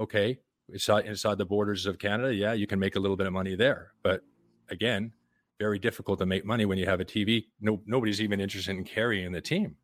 Okay, 0.00 0.38
inside 0.68 1.06
inside 1.06 1.38
the 1.38 1.44
borders 1.44 1.86
of 1.86 1.98
Canada, 1.98 2.34
yeah, 2.34 2.52
you 2.52 2.66
can 2.66 2.78
make 2.78 2.96
a 2.96 3.00
little 3.00 3.16
bit 3.16 3.26
of 3.26 3.32
money 3.32 3.54
there. 3.54 3.92
But 4.02 4.22
again, 4.70 5.12
very 5.58 5.78
difficult 5.78 6.18
to 6.20 6.26
make 6.26 6.44
money 6.44 6.64
when 6.64 6.78
you 6.78 6.86
have 6.86 7.00
a 7.00 7.04
TV. 7.04 7.46
No, 7.60 7.80
nobody's 7.84 8.20
even 8.20 8.40
interested 8.40 8.76
in 8.76 8.84
carrying 8.84 9.32
the 9.32 9.40
team. 9.40 9.76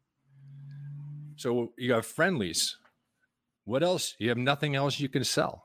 So 1.37 1.73
you 1.77 1.93
have 1.93 2.07
friendlies. 2.07 2.77
What 3.65 3.83
else? 3.83 4.15
You 4.19 4.29
have 4.29 4.39
nothing 4.39 4.75
else 4.75 5.01
you 5.01 5.09
can 5.09 5.25
sell. 5.25 5.65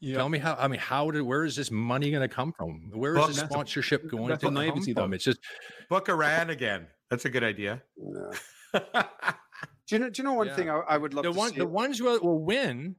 Yeah. 0.00 0.18
Tell 0.18 0.28
me 0.28 0.38
how. 0.38 0.54
I 0.58 0.68
mean, 0.68 0.80
how 0.80 1.10
did? 1.10 1.22
Where 1.22 1.44
is 1.44 1.56
this 1.56 1.70
money 1.70 2.10
going 2.10 2.28
to 2.28 2.34
come 2.34 2.52
from? 2.52 2.90
Where 2.92 3.16
is 3.16 3.28
the 3.28 3.46
sponsorship 3.46 4.10
going 4.10 4.28
to 4.28 4.36
come 4.36 4.54
from? 4.94 5.14
It's 5.14 5.24
just 5.24 5.38
book 5.88 6.08
Iran 6.08 6.50
again. 6.50 6.88
That's 7.08 7.24
a 7.24 7.30
good 7.30 7.44
idea. 7.44 7.82
Yeah. 7.96 9.02
Do 9.86 9.94
you 9.94 9.98
know? 9.98 10.10
Do 10.10 10.20
you 10.20 10.24
know 10.24 10.34
one 10.34 10.48
yeah. 10.48 10.56
thing 10.56 10.68
I, 10.68 10.80
I, 10.80 10.98
would 10.98 11.14
love 11.14 11.22
the 11.22 11.32
to 11.32 11.38
one, 11.38 11.50
see? 11.50 11.58
The 11.58 11.66
ones 11.66 11.98
who 11.98 12.04
will 12.04 12.44
win. 12.44 12.96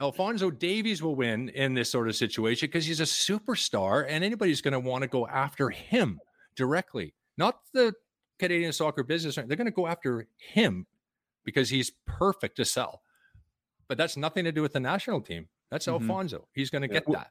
Alfonso 0.00 0.50
Davies 0.50 1.02
will 1.02 1.14
win 1.14 1.48
in 1.50 1.72
this 1.72 1.90
sort 1.90 2.06
of 2.06 2.14
situation 2.16 2.68
because 2.68 2.84
he's 2.84 3.00
a 3.00 3.04
superstar, 3.04 4.04
and 4.06 4.22
anybody's 4.22 4.60
going 4.60 4.72
to 4.72 4.80
want 4.80 5.02
to 5.02 5.08
go 5.08 5.26
after 5.26 5.70
him 5.70 6.20
directly, 6.54 7.14
not 7.38 7.60
the 7.72 7.94
Canadian 8.38 8.72
soccer 8.72 9.02
business. 9.02 9.36
They're 9.36 9.44
going 9.44 9.66
to 9.66 9.70
go 9.70 9.86
after 9.86 10.26
him 10.36 10.86
because 11.44 11.70
he's 11.70 11.92
perfect 12.06 12.56
to 12.56 12.64
sell. 12.64 13.02
But 13.88 13.98
that's 13.98 14.16
nothing 14.16 14.44
to 14.44 14.52
do 14.52 14.62
with 14.62 14.72
the 14.72 14.80
national 14.80 15.20
team. 15.20 15.48
That's 15.70 15.86
mm-hmm. 15.86 16.02
Alfonso. 16.02 16.46
He's 16.52 16.70
going 16.70 16.82
to 16.82 16.88
get 16.88 17.06
that. 17.12 17.30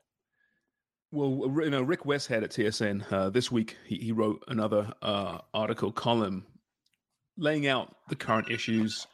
Well, 1.11 1.63
you 1.63 1.69
know, 1.69 1.81
Rick 1.81 2.03
Westhead 2.03 2.43
at 2.43 2.51
TSN 2.51 3.11
uh, 3.11 3.29
this 3.29 3.51
week 3.51 3.77
he, 3.85 3.97
he 3.97 4.11
wrote 4.11 4.43
another 4.47 4.91
uh, 5.01 5.39
article 5.53 5.91
column 5.91 6.45
laying 7.37 7.67
out 7.67 7.95
the 8.09 8.15
current 8.15 8.49
issues, 8.49 9.07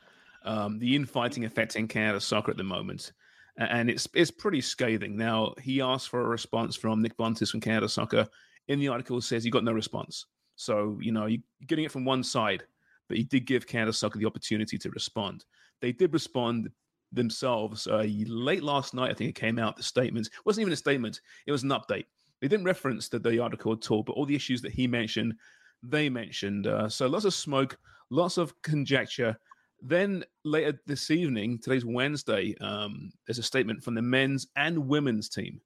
um, 0.43 0.79
the 0.79 0.95
infighting 0.95 1.45
affecting 1.45 1.87
Canada 1.87 2.19
soccer 2.19 2.51
at 2.51 2.57
the 2.57 2.63
moment, 2.63 3.11
and 3.57 3.89
it's 3.89 4.07
it's 4.13 4.31
pretty 4.31 4.61
scathing. 4.61 5.15
Now 5.15 5.53
he 5.61 5.81
asked 5.81 6.09
for 6.09 6.21
a 6.21 6.27
response 6.27 6.75
from 6.75 7.01
Nick 7.01 7.17
Bontis 7.17 7.51
from 7.51 7.61
Canada 7.61 7.89
Soccer. 7.89 8.27
In 8.67 8.79
the 8.79 8.87
article, 8.87 9.17
it 9.17 9.23
says 9.23 9.43
he 9.43 9.49
got 9.49 9.63
no 9.63 9.71
response. 9.71 10.25
So 10.61 10.99
you 11.01 11.11
know 11.11 11.25
you're 11.25 11.41
getting 11.65 11.85
it 11.85 11.91
from 11.91 12.05
one 12.05 12.23
side, 12.23 12.63
but 13.07 13.17
he 13.17 13.23
did 13.23 13.45
give 13.45 13.65
Canada 13.65 13.93
Soccer 13.93 14.19
the 14.19 14.27
opportunity 14.27 14.77
to 14.77 14.91
respond. 14.91 15.45
They 15.81 15.91
did 15.91 16.13
respond 16.13 16.69
themselves 17.11 17.87
uh, 17.87 18.05
late 18.27 18.61
last 18.61 18.93
night. 18.93 19.09
I 19.09 19.13
think 19.15 19.31
it 19.31 19.35
came 19.35 19.57
out. 19.57 19.75
The 19.75 19.83
statement 19.83 20.27
it 20.27 20.33
wasn't 20.45 20.61
even 20.61 20.73
a 20.73 20.77
statement; 20.77 21.21
it 21.47 21.51
was 21.51 21.63
an 21.63 21.69
update. 21.69 22.05
They 22.41 22.47
didn't 22.47 22.65
reference 22.65 23.09
the, 23.09 23.17
the 23.17 23.39
article 23.39 23.73
at 23.73 23.89
all, 23.89 24.03
but 24.03 24.13
all 24.13 24.25
the 24.25 24.35
issues 24.35 24.61
that 24.61 24.71
he 24.71 24.85
mentioned, 24.85 25.33
they 25.81 26.09
mentioned. 26.09 26.67
Uh, 26.67 26.87
so 26.87 27.07
lots 27.07 27.25
of 27.25 27.33
smoke, 27.33 27.79
lots 28.11 28.37
of 28.37 28.59
conjecture. 28.61 29.35
Then 29.81 30.23
later 30.45 30.79
this 30.85 31.09
evening, 31.09 31.57
today's 31.57 31.85
Wednesday, 31.85 32.55
um, 32.61 33.11
there's 33.25 33.39
a 33.39 33.43
statement 33.43 33.83
from 33.83 33.95
the 33.95 34.01
men's 34.03 34.45
and 34.55 34.77
women's 34.77 35.27
team 35.27 35.59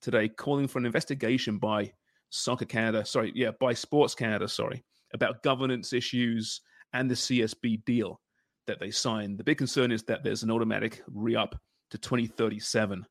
today 0.00 0.28
calling 0.28 0.66
for 0.66 0.80
an 0.80 0.86
investigation 0.86 1.58
by 1.58 1.92
Soccer 2.34 2.64
Canada, 2.64 3.04
sorry, 3.04 3.30
yeah, 3.34 3.50
by 3.60 3.74
Sports 3.74 4.14
Canada, 4.14 4.48
sorry, 4.48 4.82
about 5.12 5.42
governance 5.42 5.92
issues 5.92 6.62
and 6.94 7.10
the 7.10 7.14
CSB 7.14 7.84
deal 7.84 8.20
that 8.66 8.80
they 8.80 8.90
signed. 8.90 9.38
The 9.38 9.44
big 9.44 9.58
concern 9.58 9.92
is 9.92 10.02
that 10.04 10.24
there's 10.24 10.42
an 10.42 10.50
automatic 10.50 11.02
re 11.06 11.36
up 11.36 11.54
to 11.90 11.98
2037. 11.98 13.04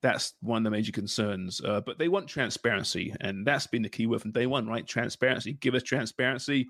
That's 0.00 0.32
one 0.40 0.58
of 0.58 0.64
the 0.64 0.70
major 0.70 0.90
concerns. 0.90 1.60
Uh, 1.60 1.82
but 1.82 1.98
they 1.98 2.08
want 2.08 2.28
transparency, 2.28 3.14
and 3.20 3.46
that's 3.46 3.66
been 3.66 3.82
the 3.82 3.90
key 3.90 4.06
word 4.06 4.22
from 4.22 4.32
day 4.32 4.46
one, 4.46 4.66
right? 4.66 4.86
Transparency. 4.86 5.52
Give 5.52 5.74
us 5.74 5.82
transparency. 5.82 6.68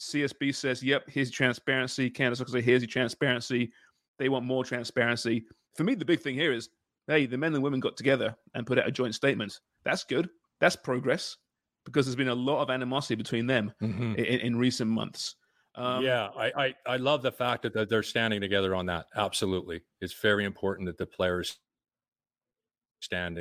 CSB 0.00 0.52
says, 0.52 0.82
yep, 0.82 1.04
here's 1.08 1.30
transparency. 1.30 2.10
Canada 2.10 2.36
Soccer 2.36 2.50
say, 2.50 2.60
here's 2.60 2.82
your 2.82 2.88
transparency. 2.88 3.70
They 4.18 4.28
want 4.28 4.44
more 4.44 4.64
transparency. 4.64 5.44
For 5.76 5.84
me, 5.84 5.94
the 5.94 6.04
big 6.04 6.20
thing 6.20 6.34
here 6.34 6.52
is, 6.52 6.70
hey, 7.06 7.26
the 7.26 7.38
men 7.38 7.54
and 7.54 7.62
women 7.62 7.78
got 7.78 7.96
together 7.96 8.36
and 8.52 8.66
put 8.66 8.80
out 8.80 8.88
a 8.88 8.90
joint 8.90 9.14
statement. 9.14 9.60
That's 9.84 10.02
good. 10.02 10.28
That's 10.60 10.76
progress 10.76 11.36
because 11.84 12.06
there's 12.06 12.16
been 12.16 12.28
a 12.28 12.34
lot 12.34 12.62
of 12.62 12.70
animosity 12.70 13.14
between 13.14 13.46
them 13.46 13.72
mm-hmm. 13.82 14.14
in, 14.14 14.40
in, 14.40 14.56
recent 14.56 14.90
months. 14.90 15.36
Um, 15.74 16.02
yeah, 16.02 16.28
I, 16.36 16.52
I 16.56 16.74
I 16.86 16.96
love 16.96 17.22
the 17.22 17.32
fact 17.32 17.62
that 17.62 17.74
that 17.74 17.88
they're 17.88 18.02
standing 18.02 18.40
together 18.40 18.74
on 18.74 18.86
that. 18.86 19.06
Absolutely, 19.14 19.82
it's 20.00 20.14
very 20.20 20.44
important 20.44 20.86
that 20.86 20.98
the 20.98 21.06
players 21.06 21.58
stand 23.00 23.38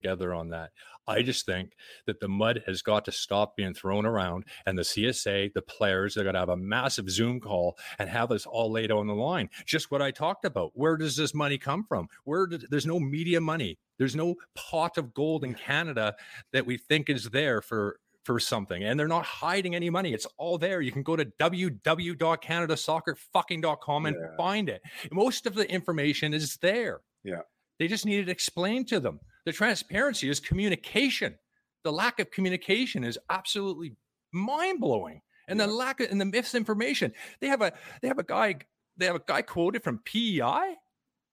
together 0.00 0.32
on 0.34 0.50
that. 0.50 0.70
I 1.06 1.22
just 1.22 1.46
think 1.46 1.72
that 2.06 2.20
the 2.20 2.28
mud 2.28 2.62
has 2.66 2.82
got 2.82 3.04
to 3.06 3.12
stop 3.12 3.56
being 3.56 3.74
thrown 3.74 4.06
around, 4.06 4.44
and 4.66 4.78
the 4.78 4.82
CSA, 4.82 5.52
the 5.52 5.62
players, 5.62 6.14
they're 6.14 6.24
going 6.24 6.34
to 6.34 6.40
have 6.40 6.48
a 6.48 6.56
massive 6.56 7.10
Zoom 7.10 7.40
call 7.40 7.76
and 7.98 8.08
have 8.08 8.30
us 8.30 8.46
all 8.46 8.70
laid 8.70 8.90
on 8.92 9.06
the 9.06 9.14
line. 9.14 9.48
Just 9.66 9.90
what 9.90 10.02
I 10.02 10.10
talked 10.10 10.44
about. 10.44 10.70
Where 10.74 10.96
does 10.96 11.16
this 11.16 11.34
money 11.34 11.58
come 11.58 11.84
from? 11.84 12.08
Where 12.24 12.46
did, 12.46 12.66
there's 12.70 12.86
no 12.86 13.00
media 13.00 13.40
money. 13.40 13.78
There's 13.98 14.16
no 14.16 14.36
pot 14.54 14.96
of 14.98 15.12
gold 15.12 15.44
in 15.44 15.54
Canada 15.54 16.14
that 16.52 16.66
we 16.66 16.76
think 16.78 17.10
is 17.10 17.24
there 17.30 17.60
for 17.62 17.96
for 18.24 18.38
something 18.38 18.84
and 18.84 19.00
they're 19.00 19.08
not 19.08 19.24
hiding 19.24 19.74
any 19.74 19.88
money 19.88 20.12
it's 20.12 20.26
all 20.36 20.58
there 20.58 20.82
you 20.82 20.92
can 20.92 21.02
go 21.02 21.16
to 21.16 21.24
www.canadasoccerfucking.com 21.40 24.06
and 24.06 24.16
Yeah. 24.20 24.36
find 24.36 24.68
it 24.68 24.82
most 25.10 25.46
of 25.46 25.54
the 25.54 25.66
information 25.70 26.34
is 26.34 26.58
there 26.58 27.00
Yeah. 27.24 27.40
they 27.78 27.88
just 27.88 28.04
need 28.04 28.20
it 28.20 28.28
explained 28.28 28.88
to 28.88 29.00
them 29.00 29.20
the 29.44 29.52
transparency 29.52 30.28
is 30.28 30.40
communication 30.40 31.36
the 31.84 31.92
lack 31.92 32.20
of 32.20 32.30
communication 32.30 33.04
is 33.04 33.18
absolutely 33.30 33.94
mind-blowing 34.32 35.20
and 35.48 35.58
the 35.58 35.66
lack 35.66 36.00
of 36.00 36.10
and 36.10 36.20
the 36.20 36.24
misinformation 36.24 37.12
they 37.40 37.48
have 37.48 37.62
a 37.62 37.72
they 38.02 38.08
have 38.08 38.18
a 38.18 38.24
guy 38.24 38.54
they 38.96 39.06
have 39.06 39.16
a 39.16 39.22
guy 39.26 39.42
quoted 39.42 39.82
from 39.82 39.98
PEI 40.04 40.76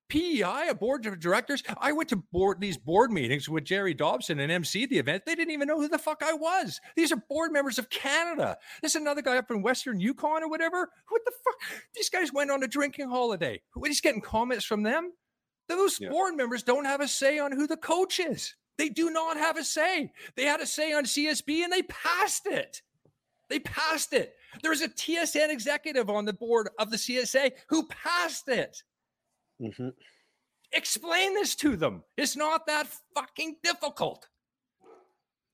PEI, 0.09 0.69
a 0.69 0.75
board 0.75 1.05
of 1.05 1.19
directors. 1.19 1.63
I 1.79 1.91
went 1.91 2.09
to 2.09 2.15
board 2.15 2.61
these 2.61 2.77
board 2.77 3.11
meetings 3.11 3.49
with 3.49 3.65
Jerry 3.65 3.93
Dobson 3.93 4.39
and 4.39 4.51
MC 4.51 4.85
the 4.85 4.99
event. 4.99 5.23
They 5.25 5.35
didn't 5.35 5.53
even 5.53 5.67
know 5.67 5.79
who 5.79 5.89
the 5.89 5.97
fuck 5.97 6.21
I 6.23 6.33
was. 6.33 6.79
These 6.95 7.11
are 7.11 7.21
board 7.29 7.51
members 7.51 7.77
of 7.77 7.89
Canada. 7.89 8.57
This 8.81 8.95
is 8.95 9.01
another 9.01 9.21
guy 9.21 9.37
up 9.37 9.51
in 9.51 9.61
Western 9.61 9.99
Yukon 9.99 10.43
or 10.43 10.49
whatever. 10.49 10.89
What 11.09 11.21
the 11.25 11.31
fuck? 11.43 11.81
These 11.95 12.09
guys 12.09 12.31
went 12.31 12.51
on 12.51 12.63
a 12.63 12.67
drinking 12.67 13.09
holiday. 13.09 13.61
Who 13.71 13.85
is 13.85 14.01
getting 14.01 14.21
comments 14.21 14.65
from 14.65 14.83
them? 14.83 15.11
Those 15.67 15.99
Yeah. 15.99 16.09
board 16.09 16.35
members 16.35 16.63
don't 16.63 16.85
have 16.85 17.01
a 17.01 17.07
say 17.07 17.39
on 17.39 17.51
who 17.51 17.67
the 17.67 17.77
coach 17.77 18.19
is. 18.19 18.55
They 18.77 18.89
do 18.89 19.09
not 19.09 19.37
have 19.37 19.57
a 19.57 19.63
say. 19.63 20.11
They 20.35 20.43
had 20.45 20.61
a 20.61 20.65
say 20.65 20.93
on 20.93 21.05
CSB 21.05 21.63
and 21.63 21.73
they 21.73 21.81
passed 21.83 22.45
it. 22.45 22.81
They 23.49 23.59
passed 23.59 24.13
it. 24.13 24.35
There 24.61 24.71
is 24.71 24.81
a 24.81 24.89
TSN 24.89 25.49
executive 25.49 26.09
on 26.09 26.25
the 26.25 26.33
board 26.33 26.69
of 26.79 26.91
the 26.91 26.97
CSA 26.97 27.51
who 27.69 27.87
passed 27.87 28.47
it. 28.49 28.83
Mhm. 29.59 29.93
Explain 30.71 31.33
this 31.33 31.55
to 31.55 31.75
them. 31.75 32.03
It's 32.17 32.35
not 32.35 32.65
that 32.67 32.87
fucking 33.15 33.57
difficult. 33.63 34.27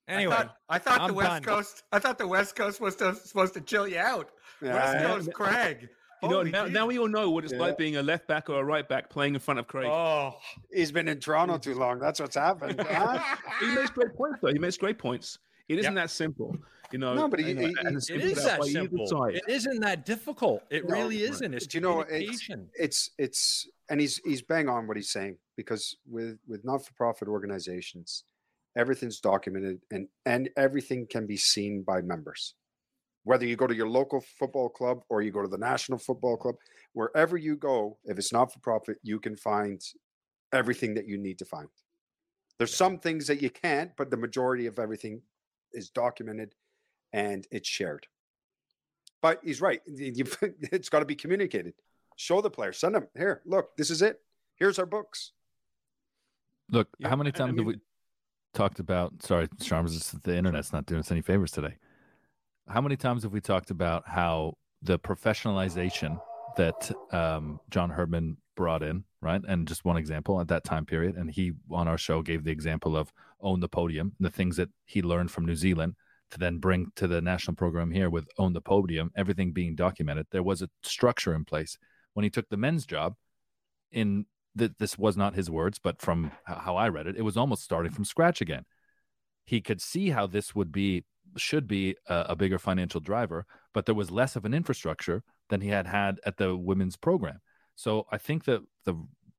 Anyway, 0.07 0.34
I 0.36 0.38
thought, 0.38 0.57
I 0.68 0.80
thought 0.80 1.07
the 1.07 1.14
West 1.14 1.30
done. 1.30 1.43
Coast. 1.43 1.84
I 1.91 1.99
thought 1.99 2.18
the 2.18 2.28
West 2.28 2.55
Coast 2.57 2.82
was 2.82 2.95
to, 2.97 3.16
supposed 3.16 3.53
to 3.53 3.61
chill 3.61 3.88
you 3.88 3.99
out. 3.99 4.32
West 4.61 4.97
Coast, 5.05 5.34
Craig. 5.34 5.89
You 6.24 6.30
oh, 6.30 6.32
know, 6.32 6.38
Holy 6.38 6.52
now, 6.52 6.64
Jesus. 6.64 6.74
now 6.74 6.86
we 6.88 7.00
all 7.00 7.08
know 7.10 7.30
what 7.32 7.44
it's 7.44 7.52
Yeah. 7.54 7.60
like 7.60 7.78
being 7.78 7.98
a 7.98 8.02
left 8.02 8.28
back 8.28 8.50
or 8.50 8.62
a 8.62 8.64
right 8.64 8.88
back 8.88 9.10
playing 9.10 9.34
in 9.34 9.42
front 9.42 9.60
of 9.60 9.68
Craig. 9.68 9.88
Oh, 9.92 10.38
He's 10.74 10.92
been 10.92 11.08
in 11.10 11.20
Toronto 11.20 11.58
too 11.58 11.76
long. 11.76 12.00
That's 12.00 12.20
what's 12.20 12.36
happened. 12.36 12.80
He 13.60 13.68
makes 13.76 13.90
great 13.92 14.16
points, 14.16 14.40
though. 14.42 14.48
He 14.54 14.58
makes 14.60 14.78
great 14.78 14.98
points. 14.98 15.38
It 15.68 15.80
isn't 15.80 15.94
that 15.96 16.10
simple, 16.10 16.56
you 16.92 17.00
know. 17.00 17.14
No, 17.14 17.28
but 17.28 17.40
he- 17.42 17.50
you 17.52 17.56
he- 17.58 17.76
it's 17.80 18.10
it 18.10 18.22
put 18.22 18.24
is 18.24 18.38
out 18.40 18.44
that 18.46 18.60
by 18.62 18.66
either 18.68 18.80
simple. 18.82 19.08
side. 19.08 19.36
It 19.36 19.44
isn't 19.48 19.80
that 19.82 20.06
difficult. 20.06 20.64
It 20.70 20.88
No, 20.88 20.96
really 20.96 21.22
right. 21.22 21.30
isn't. 21.32 21.54
It's 21.54 21.68
Do 21.68 21.78
you 21.78 21.82
know, 21.82 22.02
it's- 22.02 22.50
it's 22.76 23.12
it's 23.18 23.68
and 23.90 24.00
he's 24.00 24.18
he's 24.24 24.42
bang 24.42 24.70
on 24.70 24.88
what 24.88 24.96
he's 24.98 25.12
saying 25.12 25.38
because 25.58 25.98
with 26.10 26.40
with 26.48 26.64
not-for-profit 26.64 27.28
organizations 27.28 28.24
everything's 28.78 29.20
documented 29.20 29.80
and 29.92 30.08
and 30.26 30.50
everything 30.58 31.06
can 31.06 31.28
be 31.28 31.38
seen 31.38 31.84
by 31.84 32.02
members 32.02 32.56
whether 33.24 33.46
you 33.46 33.56
go 33.56 33.68
to 33.68 33.76
your 33.76 33.88
local 33.90 34.22
football 34.38 34.70
club 34.70 35.02
or 35.10 35.22
you 35.22 35.32
go 35.32 35.42
to 35.42 35.48
the 35.48 35.58
national 35.58 35.98
football 35.98 36.38
club 36.38 36.56
wherever 36.94 37.38
you 37.38 37.56
go 37.56 37.98
if 38.06 38.18
it's 38.18 38.34
not 38.34 38.52
for 38.52 38.60
profit 38.60 38.98
you 39.04 39.20
can 39.20 39.36
find 39.36 39.82
everything 40.52 40.94
that 40.94 41.08
you 41.08 41.18
need 41.18 41.40
to 41.40 41.46
find. 41.46 41.68
There's 42.58 42.76
some 42.76 43.00
things 43.00 43.28
that 43.28 43.42
you 43.42 43.50
can't 43.50 43.92
but 43.98 44.10
the 44.12 44.18
majority 44.18 44.66
of 44.68 44.78
everything 44.80 45.22
is 45.72 45.90
documented 45.90 46.54
and 47.14 47.48
it's 47.52 47.68
shared. 47.68 48.06
But 49.22 49.40
he's 49.44 49.62
right 49.62 49.82
it's 49.88 50.90
got 50.90 51.00
to 51.00 51.06
be 51.06 51.16
communicated. 51.16 51.74
Show 52.16 52.42
the 52.42 52.50
players 52.50 52.78
send 52.78 52.96
them 52.96 53.08
here 53.18 53.42
look 53.46 53.76
this 53.78 53.90
is 53.90 54.02
it. 54.02 54.20
Here's 54.58 54.78
our 54.80 54.86
books. 54.86 55.32
Look, 56.70 56.88
Yeah, 57.00 57.10
how 57.10 57.16
many 57.16 57.30
I- 57.32 57.36
I 57.36 57.38
times 57.38 57.58
have 57.58 57.66
we 57.66 57.80
talked 58.54 58.80
about? 58.80 59.22
Sorry, 59.24 59.48
Sharms, 59.60 59.96
it's 59.96 60.12
the 60.12 60.36
internet's 60.38 60.72
not 60.72 60.86
doing 60.86 61.00
us 61.00 61.12
any 61.12 61.22
favors 61.22 61.52
today. 61.52 61.76
How 62.68 62.82
many 62.82 62.95
times 62.95 63.24
have 63.24 63.34
we 63.34 63.41
talked 63.41 63.72
about 63.72 64.07
how 64.07 64.53
the 64.82 64.97
professionalization 64.99 66.20
that 66.57 66.91
um, 67.11 67.59
John 67.70 67.89
Herdman 67.89 68.38
brought 68.55 68.84
in, 68.84 69.03
right? 69.22 69.41
And 69.47 69.68
just 69.68 69.86
one 69.86 69.97
example 69.97 70.39
at 70.39 70.47
that 70.49 70.64
time 70.64 70.86
period, 70.86 71.16
and 71.16 71.30
he 71.30 71.53
on 71.72 71.88
our 71.88 71.97
show 71.97 72.22
gave 72.22 72.43
the 72.43 72.51
example 72.51 72.95
of 72.95 73.11
own 73.41 73.59
the 73.59 73.68
podium, 73.68 74.14
the 74.20 74.30
things 74.30 74.57
that 74.57 74.70
he 74.86 75.01
learned 75.01 75.32
from 75.32 75.45
New 75.45 75.55
Zealand 75.55 75.95
to 76.32 76.39
then 76.39 76.57
bring 76.57 76.91
to 76.95 77.07
the 77.07 77.22
national 77.22 77.55
program 77.55 77.91
here 77.91 78.09
with 78.09 78.28
own 78.38 78.53
the 78.53 78.61
podium, 78.61 79.11
everything 79.16 79.51
being 79.51 79.76
documented. 79.76 80.26
There 80.32 80.43
was 80.43 80.61
a 80.61 80.70
structure 80.82 81.36
in 81.36 81.45
place 81.45 81.78
when 82.14 82.24
he 82.24 82.30
took 82.30 82.49
the 82.49 82.57
men's 82.57 82.86
job. 82.86 83.16
In 83.91 84.26
that 84.55 84.80
this 84.80 84.97
was 84.97 85.18
not 85.18 85.36
his 85.36 85.49
words, 85.49 85.80
but 85.80 86.01
from 86.01 86.32
how 86.45 86.76
I 86.76 86.89
read 86.89 87.07
it, 87.07 87.18
it 87.18 87.22
was 87.22 87.38
almost 87.38 87.64
starting 87.64 87.91
from 87.91 88.05
scratch 88.05 88.41
again. 88.41 88.66
He 89.45 89.61
could 89.61 89.82
see 89.82 90.09
how 90.09 90.28
this 90.28 90.55
would 90.55 90.72
be, 90.72 91.05
should 91.38 91.68
be 91.68 91.96
a, 92.08 92.26
a 92.30 92.36
bigger 92.36 92.60
financial 92.60 93.02
driver, 93.02 93.46
but 93.74 93.86
there 93.86 93.96
was 93.96 94.12
less 94.12 94.36
of 94.36 94.46
an 94.46 94.54
infrastructure 94.54 95.24
than 95.50 95.62
he 95.62 95.70
had 95.70 95.88
had 95.88 96.20
at 96.26 96.38
the 96.38 96.56
women's 96.56 96.96
program. 96.96 97.40
So 97.76 98.06
I 98.12 98.18
think 98.18 98.46
that 98.46 98.62
the, 98.86 98.94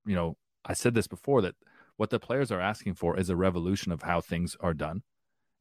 you 0.06 0.14
know, 0.14 0.36
I 0.64 0.74
said 0.74 0.94
this 0.94 1.06
before 1.06 1.42
that 1.42 1.54
what 1.96 2.10
the 2.10 2.18
players 2.18 2.50
are 2.50 2.60
asking 2.60 2.94
for 2.94 3.18
is 3.18 3.30
a 3.30 3.36
revolution 3.36 3.92
of 3.92 4.02
how 4.02 4.20
things 4.20 4.56
are 4.60 4.74
done. 4.74 5.02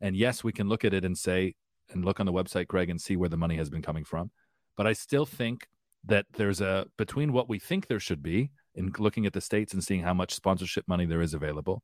And 0.02 0.16
yes, 0.16 0.44
we 0.44 0.52
can 0.52 0.68
look 0.68 0.84
at 0.84 0.94
it 0.94 1.06
and 1.06 1.18
say, 1.18 1.56
and 1.90 2.04
look 2.04 2.20
on 2.20 2.26
the 2.26 2.34
website, 2.34 2.68
Greg, 2.68 2.90
and 2.90 3.00
see 3.00 3.16
where 3.16 3.30
the 3.30 3.38
money 3.38 3.58
has 3.58 3.70
been 3.70 3.82
coming 3.82 4.04
from. 4.04 4.32
But 4.76 4.88
I 4.88 4.94
still 4.94 5.26
think 5.26 5.68
that 6.06 6.26
there's 6.34 6.62
a 6.62 6.86
between 6.98 7.32
what 7.32 7.50
we 7.50 7.60
think 7.60 7.88
there 7.88 8.00
should 8.00 8.22
be 8.22 8.52
in 8.76 8.92
looking 8.98 9.26
at 9.26 9.34
the 9.34 9.42
states 9.42 9.74
and 9.74 9.84
seeing 9.84 10.02
how 10.02 10.14
much 10.14 10.34
sponsorship 10.34 10.88
money 10.88 11.06
there 11.06 11.22
is 11.22 11.34
available 11.34 11.84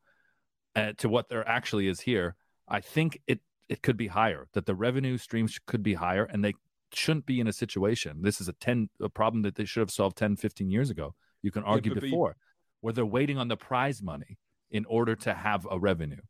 uh, 0.76 0.93
to 0.97 1.10
what 1.10 1.30
there 1.30 1.47
actually 1.47 1.88
is 1.88 2.02
here 2.02 2.36
i 2.68 2.80
think 2.80 3.20
it 3.28 3.39
it 3.70 3.82
could 3.82 3.97
be 3.97 4.07
higher 4.07 4.47
that 4.53 4.65
the 4.65 4.76
revenue 4.76 5.17
streams 5.17 5.59
could 5.65 5.84
be 5.84 5.93
higher 5.93 6.26
and 6.26 6.43
they 6.43 6.53
shouldn't 6.91 7.26
be 7.26 7.39
in 7.39 7.47
a 7.47 7.53
situation 7.53 8.22
this 8.22 8.41
is 8.41 8.47
a 8.47 8.53
10 8.53 8.89
a 9.01 9.09
problem 9.09 9.43
that 9.43 9.55
they 9.55 9.65
should 9.65 9.82
have 9.82 9.91
solved 9.91 10.17
10 10.17 10.36
15 10.36 10.70
years 10.72 10.89
ago 10.89 11.13
you 11.41 11.51
can 11.51 11.63
argue 11.63 11.93
be- 11.93 11.99
before 11.99 12.36
where 12.82 12.93
they're 12.93 13.05
waiting 13.05 13.38
on 13.38 13.47
the 13.47 13.57
prize 13.57 14.01
money 14.01 14.38
in 14.72 14.86
order 14.86 15.15
to 15.15 15.34
have 15.34 15.67
a 15.70 15.78
revenue 15.78 16.22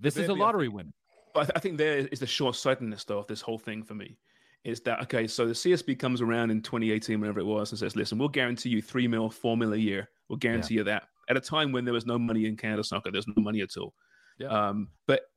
this 0.00 0.16
is 0.16 0.28
a 0.28 0.34
lottery 0.34 0.68
win 0.68 0.92
But 1.34 1.40
I, 1.40 1.44
th- 1.44 1.52
I 1.56 1.60
think 1.60 1.78
there 1.78 1.98
is 1.98 2.20
the 2.20 2.26
short 2.26 2.56
sightedness, 2.56 3.04
though, 3.04 3.18
of 3.18 3.26
this 3.26 3.40
whole 3.40 3.58
thing 3.58 3.82
for 3.82 3.94
me. 3.94 4.18
Is 4.64 4.80
that 4.80 5.00
okay? 5.02 5.26
So 5.26 5.46
the 5.46 5.52
CSB 5.54 5.98
comes 5.98 6.20
around 6.20 6.50
in 6.50 6.60
2018, 6.60 7.20
whenever 7.20 7.40
it 7.40 7.46
was, 7.46 7.70
and 7.70 7.78
says, 7.78 7.96
"Listen, 7.96 8.18
we'll 8.18 8.28
guarantee 8.28 8.68
you 8.68 8.82
three 8.82 9.08
mil, 9.08 9.30
four 9.30 9.56
mil 9.56 9.72
a 9.72 9.76
year. 9.76 10.10
We'll 10.28 10.38
guarantee 10.38 10.74
you 10.74 10.84
that." 10.84 11.04
At 11.28 11.36
a 11.36 11.40
time 11.40 11.72
when 11.72 11.84
there 11.84 11.94
was 11.94 12.04
no 12.04 12.18
money 12.18 12.46
in 12.46 12.56
Canada 12.56 12.84
soccer, 12.84 13.10
there's 13.10 13.26
no 13.26 13.42
money 13.42 13.60
at 13.62 13.76
all. 13.78 13.94
Yeah. 14.38 14.48
Um, 14.48 14.88
but 15.06 15.29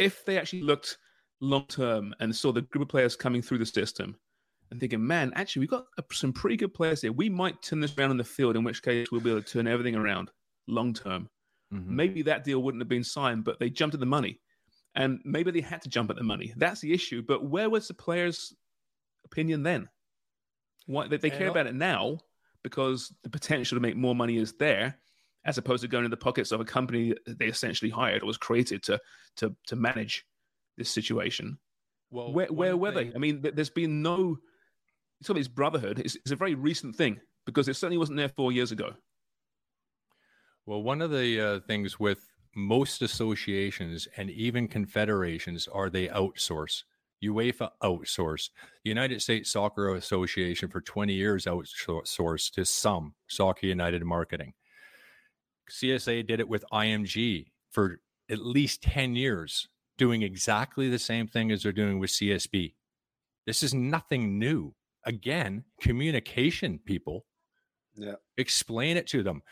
if 0.00 0.24
they 0.24 0.38
actually 0.38 0.62
looked 0.62 0.98
long 1.40 1.66
term 1.66 2.14
and 2.20 2.34
saw 2.34 2.52
the 2.52 2.62
group 2.62 2.82
of 2.82 2.88
players 2.88 3.16
coming 3.16 3.42
through 3.42 3.58
the 3.58 3.66
system 3.66 4.16
and 4.70 4.80
thinking, 4.80 5.06
"Man, 5.06 5.32
actually, 5.34 5.60
we've 5.60 5.70
got 5.70 5.86
some 6.12 6.32
pretty 6.32 6.56
good 6.56 6.74
players 6.74 7.02
here. 7.02 7.12
We 7.12 7.28
might 7.28 7.62
turn 7.62 7.80
this 7.80 7.96
around 7.96 8.10
in 8.10 8.16
the 8.16 8.24
field. 8.24 8.56
In 8.56 8.64
which 8.64 8.82
case, 8.82 9.10
we'll 9.10 9.20
be 9.20 9.30
able 9.30 9.42
to 9.42 9.52
turn 9.52 9.66
everything 9.66 9.94
around 9.94 10.30
long 10.66 10.92
term." 10.92 11.28
Mm-hmm. 11.72 11.94
maybe 11.94 12.22
that 12.22 12.42
deal 12.42 12.60
wouldn't 12.60 12.82
have 12.82 12.88
been 12.88 13.04
signed, 13.04 13.44
but 13.44 13.60
they 13.60 13.70
jumped 13.70 13.94
at 13.94 14.00
the 14.00 14.06
money. 14.06 14.40
And 14.96 15.20
maybe 15.24 15.52
they 15.52 15.60
had 15.60 15.82
to 15.82 15.88
jump 15.88 16.10
at 16.10 16.16
the 16.16 16.24
money. 16.24 16.52
That's 16.56 16.80
the 16.80 16.92
issue. 16.92 17.22
But 17.22 17.44
where 17.44 17.70
was 17.70 17.86
the 17.86 17.94
players' 17.94 18.52
opinion 19.24 19.62
then? 19.62 19.88
Why 20.86 21.06
they, 21.06 21.18
they 21.18 21.30
care 21.30 21.48
about 21.48 21.68
it 21.68 21.76
now 21.76 22.18
because 22.64 23.12
the 23.22 23.30
potential 23.30 23.76
to 23.76 23.80
make 23.80 23.96
more 23.96 24.14
money 24.16 24.36
is 24.36 24.54
there, 24.54 24.98
as 25.44 25.58
opposed 25.58 25.82
to 25.82 25.88
going 25.88 26.04
in 26.04 26.10
the 26.10 26.16
pockets 26.16 26.52
of 26.52 26.60
a 26.60 26.64
company 26.64 27.14
that 27.26 27.38
they 27.38 27.46
essentially 27.46 27.90
hired 27.90 28.22
or 28.22 28.26
was 28.26 28.36
created 28.36 28.82
to 28.84 29.00
to 29.36 29.54
to 29.66 29.76
manage 29.76 30.24
this 30.76 30.90
situation. 30.90 31.58
Well, 32.10 32.32
where 32.32 32.48
where 32.48 32.76
were 32.76 32.90
they? 32.90 33.12
I 33.14 33.18
mean, 33.18 33.42
th- 33.42 33.54
there's 33.54 33.70
been 33.70 34.02
no. 34.02 34.18
You 34.18 35.24
talk 35.24 35.36
this 35.36 35.48
brotherhood. 35.48 35.98
It's, 35.98 36.16
it's 36.16 36.30
a 36.30 36.36
very 36.36 36.54
recent 36.54 36.96
thing 36.96 37.20
because 37.44 37.68
it 37.68 37.74
certainly 37.74 37.98
wasn't 37.98 38.18
there 38.18 38.30
four 38.30 38.52
years 38.52 38.72
ago. 38.72 38.94
Well, 40.66 40.82
one 40.82 41.02
of 41.02 41.10
the 41.10 41.40
uh, 41.40 41.60
things 41.66 42.00
with 42.00 42.26
most 42.54 43.02
associations 43.02 44.08
and 44.16 44.30
even 44.30 44.68
confederations 44.68 45.68
are 45.68 45.90
they 45.90 46.08
outsource. 46.08 46.82
UEFA 47.22 47.70
outsource. 47.82 48.48
The 48.82 48.90
United 48.90 49.20
States 49.20 49.52
Soccer 49.52 49.94
Association 49.94 50.68
for 50.70 50.80
20 50.80 51.12
years 51.12 51.44
outsourced 51.44 52.52
to 52.52 52.64
some 52.64 53.14
Soccer 53.28 53.66
United 53.66 54.04
marketing. 54.04 54.54
CSA 55.70 56.26
did 56.26 56.40
it 56.40 56.48
with 56.48 56.64
IMG 56.72 57.46
for 57.70 58.00
at 58.30 58.38
least 58.38 58.82
10 58.82 59.16
years, 59.16 59.68
doing 59.98 60.22
exactly 60.22 60.88
the 60.88 60.98
same 60.98 61.26
thing 61.26 61.50
as 61.50 61.62
they're 61.62 61.72
doing 61.72 61.98
with 61.98 62.10
CSB. 62.10 62.74
This 63.46 63.62
is 63.62 63.74
nothing 63.74 64.38
new. 64.38 64.74
again, 65.06 65.64
communication 65.80 66.78
people. 66.84 67.24
Yeah. 67.96 68.16
Explain 68.36 68.96
it 68.96 69.06
to 69.08 69.22
them. 69.22 69.42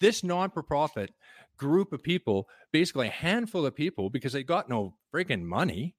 This 0.00 0.22
non 0.22 0.50
for 0.50 0.62
profit 0.62 1.12
group 1.56 1.92
of 1.92 2.02
people, 2.02 2.46
basically 2.72 3.08
a 3.08 3.10
handful 3.10 3.66
of 3.66 3.74
people, 3.74 4.10
because 4.10 4.32
they 4.32 4.42
got 4.42 4.68
no 4.68 4.94
freaking 5.14 5.42
money. 5.42 5.94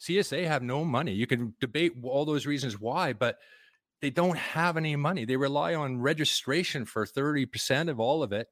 CSA 0.00 0.46
have 0.46 0.62
no 0.62 0.84
money. 0.84 1.12
You 1.12 1.26
can 1.26 1.54
debate 1.60 1.92
all 2.02 2.24
those 2.24 2.46
reasons 2.46 2.80
why, 2.80 3.12
but 3.12 3.38
they 4.00 4.10
don't 4.10 4.36
have 4.36 4.76
any 4.76 4.96
money. 4.96 5.24
They 5.24 5.36
rely 5.36 5.74
on 5.74 6.00
registration 6.00 6.84
for 6.84 7.06
30% 7.06 7.88
of 7.88 8.00
all 8.00 8.22
of 8.22 8.32
it. 8.32 8.48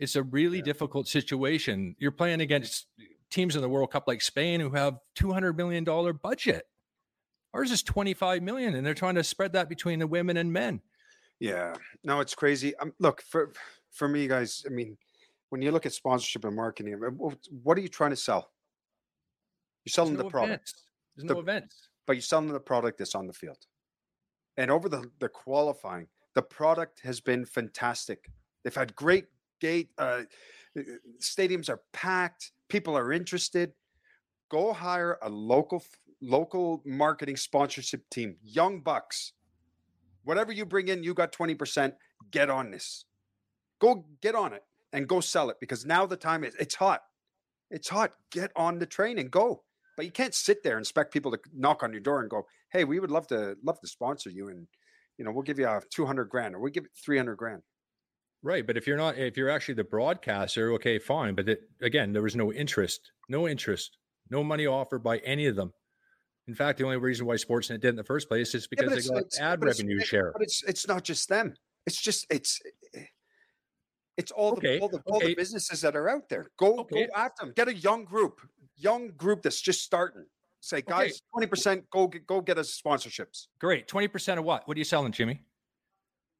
It's 0.00 0.16
a 0.16 0.22
really 0.22 0.58
Yeah. 0.58 0.64
difficult 0.64 1.06
situation. 1.06 1.94
You're 1.98 2.10
playing 2.10 2.40
against 2.40 2.86
teams 3.30 3.54
in 3.54 3.62
the 3.62 3.68
World 3.68 3.92
Cup 3.92 4.08
like 4.08 4.22
Spain 4.22 4.58
who 4.58 4.70
have 4.70 4.98
200 5.14 5.56
million 5.56 5.84
dollar 5.84 6.12
budget. 6.12 6.66
Ours 7.52 7.70
is 7.70 7.82
25 7.82 8.42
million 8.42 8.74
and 8.74 8.84
they're 8.84 8.94
trying 8.94 9.14
to 9.16 9.24
spread 9.24 9.52
that 9.52 9.68
between 9.68 9.98
the 9.98 10.06
women 10.06 10.36
and 10.38 10.52
men. 10.52 10.80
Yeah, 11.38 11.74
no, 12.02 12.20
it's 12.20 12.34
crazy. 12.34 12.74
Um, 12.76 12.92
look 12.98 13.22
for 13.22 13.52
for 13.92 14.08
me, 14.08 14.26
guys. 14.28 14.64
I 14.66 14.70
mean, 14.70 14.96
when 15.50 15.60
you 15.62 15.70
look 15.72 15.84
at 15.86 15.92
sponsorship 15.92 16.44
and 16.44 16.54
marketing, 16.56 16.94
uh, 16.94 17.08
what 17.62 17.76
are 17.76 17.80
you 17.80 17.88
trying 17.88 18.10
to 18.10 18.16
sell? 18.16 18.52
You're 19.84 19.90
selling 19.90 20.14
There's 20.14 20.24
the 20.24 20.30
product, 20.30 20.50
events. 20.52 20.86
There's 21.16 21.28
no 21.30 21.40
events. 21.40 21.88
but 22.06 22.12
you're 22.14 22.22
selling 22.22 22.48
the 22.48 22.60
product 22.60 22.98
that's 22.98 23.14
on 23.14 23.26
the 23.26 23.32
field. 23.32 23.66
And 24.56 24.70
over 24.70 24.88
the 24.88 25.10
the 25.18 25.28
qualifying, 25.28 26.08
the 26.34 26.42
product 26.42 27.00
has 27.00 27.20
been 27.20 27.44
fantastic. 27.44 28.30
They've 28.62 28.74
had 28.74 28.94
great 28.94 29.26
gate. 29.60 29.90
Uh, 29.98 30.22
uh, 30.78 30.82
stadiums 31.20 31.68
are 31.68 31.80
packed. 31.92 32.52
People 32.68 32.96
are 32.96 33.12
interested. 33.12 33.72
Go 34.50 34.72
hire 34.72 35.18
a 35.22 35.28
local 35.28 35.82
local 36.20 36.82
marketing 36.84 37.36
sponsorship 37.36 38.08
team. 38.10 38.36
Young 38.42 38.80
bucks. 38.80 39.32
Whatever 40.24 40.52
you 40.52 40.66
bring 40.66 40.88
in, 40.88 41.02
you 41.02 41.14
got 41.14 41.32
twenty 41.32 41.54
percent. 41.54 41.94
Get 42.30 42.50
on 42.50 42.70
this. 42.70 43.04
Go 43.80 44.04
get 44.20 44.34
on 44.34 44.52
it 44.52 44.62
and 44.92 45.08
go 45.08 45.20
sell 45.20 45.50
it 45.50 45.56
because 45.60 45.86
now 45.86 46.06
the 46.06 46.16
time 46.16 46.44
is. 46.44 46.54
It's 46.56 46.74
hot. 46.74 47.00
It's 47.70 47.88
hot. 47.88 48.12
Get 48.30 48.50
on 48.56 48.78
the 48.78 48.86
train 48.86 49.18
and 49.18 49.30
go. 49.30 49.62
But 49.96 50.06
you 50.06 50.12
can't 50.12 50.34
sit 50.34 50.62
there 50.62 50.76
and 50.76 50.82
expect 50.82 51.12
people 51.12 51.30
to 51.30 51.38
knock 51.54 51.82
on 51.82 51.92
your 51.92 52.00
door 52.00 52.20
and 52.20 52.30
go, 52.30 52.46
"Hey, 52.72 52.84
we 52.84 53.00
would 53.00 53.10
love 53.10 53.26
to 53.28 53.56
love 53.64 53.80
to 53.80 53.86
sponsor 53.86 54.30
you, 54.30 54.48
and 54.48 54.66
you 55.18 55.24
know 55.24 55.30
we'll 55.30 55.42
give 55.42 55.58
you 55.58 55.66
a 55.66 55.80
two 55.90 56.06
hundred 56.06 56.26
grand 56.26 56.54
or 56.54 56.58
we 56.58 56.64
will 56.64 56.70
give 56.70 56.84
you 56.84 56.90
three 57.04 57.16
hundred 57.16 57.36
grand." 57.36 57.62
Right, 58.42 58.66
but 58.66 58.76
if 58.78 58.86
you're 58.86 58.96
not, 58.96 59.18
if 59.18 59.36
you're 59.36 59.50
actually 59.50 59.74
the 59.74 59.84
broadcaster, 59.84 60.72
okay, 60.74 60.98
fine. 60.98 61.34
But 61.34 61.48
it, 61.48 61.60
again, 61.82 62.12
there 62.12 62.22
was 62.22 62.34
no 62.36 62.52
interest, 62.52 63.12
no 63.28 63.46
interest, 63.46 63.98
no 64.30 64.42
money 64.42 64.66
offered 64.66 65.02
by 65.02 65.18
any 65.18 65.46
of 65.46 65.56
them. 65.56 65.72
In 66.48 66.54
fact, 66.54 66.78
the 66.78 66.84
only 66.84 66.96
reason 66.96 67.26
why 67.26 67.34
Sportsnet 67.34 67.80
did 67.80 67.90
in 67.90 67.96
the 67.96 68.04
first 68.04 68.28
place 68.28 68.54
is 68.54 68.66
because 68.66 68.88
but 68.88 68.94
they 69.14 69.20
got 69.20 69.24
ad 69.40 69.60
but 69.60 69.68
it's- 69.68 69.80
revenue 69.80 70.00
share. 70.00 70.32
But 70.32 70.42
it's 70.42 70.62
it's 70.66 70.88
not 70.88 71.04
just 71.04 71.28
them. 71.28 71.54
It's 71.86 72.00
just 72.00 72.26
it's 72.30 72.58
eh, 72.94 73.04
it's 74.16 74.32
all 74.32 74.54
the 74.54 74.80
all 74.80 74.88
the, 74.88 75.02
all 75.06 75.20
the 75.20 75.34
businesses 75.34 75.82
that 75.82 75.94
are 75.94 76.08
out 76.08 76.28
there. 76.30 76.50
Go 76.58 76.78
Okay. 76.80 77.06
go 77.06 77.12
after 77.14 77.44
them. 77.44 77.52
Get 77.54 77.68
a 77.68 77.74
young 77.74 78.04
group, 78.06 78.40
young 78.76 79.08
group 79.18 79.42
that's 79.42 79.60
just 79.60 79.82
starting. 79.82 80.24
Say, 80.60 80.80
guys, 80.82 81.20
twenty 81.32 81.46
percent. 81.46 81.84
Go 81.90 82.06
get 82.08 82.26
go 82.26 82.40
get 82.40 82.56
us 82.56 82.80
sponsorships. 82.84 83.48
Great, 83.60 83.86
twenty 83.86 84.08
percent 84.08 84.38
of 84.38 84.46
what? 84.46 84.66
What 84.66 84.76
are 84.76 84.80
you 84.80 84.84
selling, 84.84 85.12
Jimmy? 85.12 85.42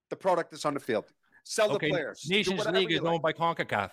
The 0.08 0.16
product 0.16 0.50
that's 0.50 0.64
on 0.64 0.74
the 0.74 0.80
field. 0.80 1.04
Sell 1.50 1.72
okay, 1.72 1.88
the 1.88 1.94
players. 1.94 2.24
Nations 2.28 2.64
League 2.66 2.92
is 2.92 3.00
like. 3.00 3.12
owned 3.12 3.22
by 3.22 3.32
Concacaf. 3.32 3.90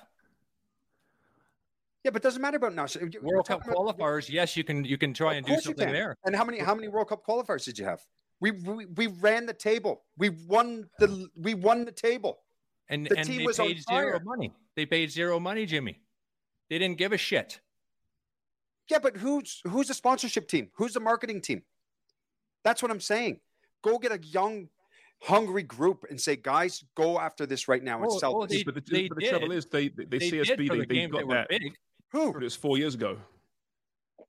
Yeah, 2.03 2.11
but 2.11 2.17
it 2.17 2.21
doesn't 2.21 2.39
matter 2.39 2.57
about 2.57 2.75
now. 2.75 2.85
So 2.85 2.99
you- 2.99 3.19
we're 3.19 3.33
World 3.33 3.47
Cup 3.47 3.63
talking 3.63 3.73
about- 3.73 3.97
qualifiers, 3.97 4.29
yes, 4.29 4.55
you 4.55 4.63
can 4.63 4.83
you 4.85 4.95
can 4.95 5.11
try 5.11 5.33
and 5.33 5.45
do 5.45 5.59
something 5.59 5.91
there. 5.91 6.15
And 6.23 6.35
how 6.35 6.45
many 6.45 6.59
how 6.59 6.75
many 6.75 6.87
World 6.87 7.09
Cup 7.09 7.25
qualifiers 7.25 7.65
did 7.65 7.79
you 7.79 7.85
have? 7.85 8.05
We 8.39 8.51
we, 8.51 8.85
we 8.85 9.07
ran 9.07 9.47
the 9.47 9.55
table. 9.55 10.05
We 10.17 10.29
won 10.29 10.87
the 10.99 11.29
we 11.35 11.55
won 11.55 11.83
the 11.83 11.91
table. 11.91 12.43
And 12.89 13.07
The 13.07 13.17
and 13.17 13.27
team 13.27 13.39
they 13.39 13.45
was 13.47 13.57
paid 13.57 13.81
zero 13.89 14.19
money. 14.23 14.53
They 14.75 14.85
paid 14.85 15.09
zero 15.09 15.39
money, 15.39 15.65
Jimmy. 15.65 15.99
They 16.69 16.77
didn't 16.77 16.99
give 16.99 17.11
a 17.11 17.17
shit. 17.17 17.59
Yeah, 18.87 18.99
but 18.99 19.17
who's 19.17 19.61
who's 19.67 19.87
the 19.87 19.95
sponsorship 19.95 20.47
team? 20.47 20.69
Who's 20.75 20.93
the 20.93 20.99
marketing 20.99 21.41
team? 21.41 21.63
That's 22.63 22.83
what 22.83 22.91
I'm 22.91 23.01
saying. 23.01 23.41
Go 23.81 23.97
get 23.97 24.11
a 24.11 24.19
young, 24.23 24.69
hungry 25.21 25.63
group 25.63 26.05
and 26.09 26.19
say, 26.19 26.35
guys, 26.35 26.83
go 26.95 27.19
after 27.19 27.45
this 27.45 27.67
right 27.67 27.83
now 27.83 27.97
and 28.01 28.07
Oh, 28.11 28.19
sell 28.19 28.35
oh, 28.37 28.45
this. 28.45 28.57
they- 28.59 28.63
but 28.63 28.75
the, 28.75 28.81
they 28.81 29.07
but 29.07 29.17
the 29.19 29.27
trouble 29.27 29.51
is, 29.51 29.65
they 29.65 29.89
they, 29.89 30.05
They 30.05 30.19
CSB 30.19 30.43
did 30.57 30.67
for 30.67 30.73
they, 30.75 30.79
the 30.81 30.85
they 30.85 30.95
games 30.95 31.11
got 31.11 31.17
that 31.19 31.27
were 31.27 31.45
big. 31.49 31.73
Who? 32.11 32.29
It 32.37 32.43
was 32.43 32.55
four 32.55 32.77
years 32.77 32.95
ago, 32.95 33.17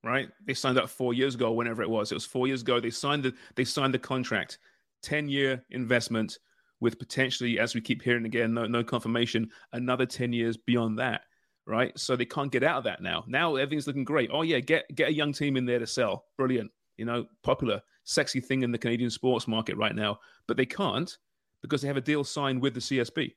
right? 0.03 0.29
They 0.45 0.53
signed 0.53 0.77
up 0.77 0.89
four 0.89 1.13
years 1.13 1.35
ago, 1.35 1.51
whenever 1.51 1.81
it 1.81 1.89
was. 1.89 2.11
It 2.11 2.15
was 2.15 2.25
four 2.25 2.47
years 2.47 2.61
ago. 2.61 2.79
They 2.79 2.89
signed 2.89 3.23
the 3.23 3.33
they 3.55 3.63
signed 3.65 3.93
the 3.93 3.99
contract, 3.99 4.57
ten 5.01 5.29
year 5.29 5.63
investment 5.69 6.37
with 6.81 6.97
potentially, 6.97 7.59
as 7.59 7.75
we 7.75 7.81
keep 7.81 8.01
hearing 8.01 8.25
again, 8.25 8.53
no 8.53 8.65
no 8.65 8.83
confirmation, 8.83 9.49
another 9.73 10.05
ten 10.05 10.33
years 10.33 10.57
beyond 10.57 10.99
that, 10.99 11.21
right? 11.67 11.97
So 11.97 12.15
they 12.15 12.25
can't 12.25 12.51
get 12.51 12.63
out 12.63 12.79
of 12.79 12.83
that 12.85 13.01
now. 13.01 13.23
Now 13.27 13.55
everything's 13.55 13.87
looking 13.87 14.03
great. 14.05 14.29
Oh 14.33 14.41
yeah, 14.41 14.59
get 14.59 14.85
get 14.95 15.09
a 15.09 15.13
young 15.13 15.33
team 15.33 15.55
in 15.57 15.65
there 15.65 15.79
to 15.79 15.87
sell. 15.87 16.25
Brilliant, 16.37 16.71
you 16.97 17.05
know, 17.05 17.25
popular, 17.43 17.81
sexy 18.09 18.39
thing 18.41 18.63
in 18.63 18.71
the 18.71 18.77
Canadian 18.77 19.09
sports 19.11 19.47
market 19.47 19.77
right 19.77 19.95
now. 19.95 20.19
But 20.47 20.57
they 20.57 20.65
can't 20.65 21.15
because 21.61 21.81
they 21.81 21.87
have 21.87 21.97
a 21.97 22.01
deal 22.01 22.23
signed 22.23 22.61
with 22.61 22.73
the 22.73 22.79
CSB. 22.79 23.35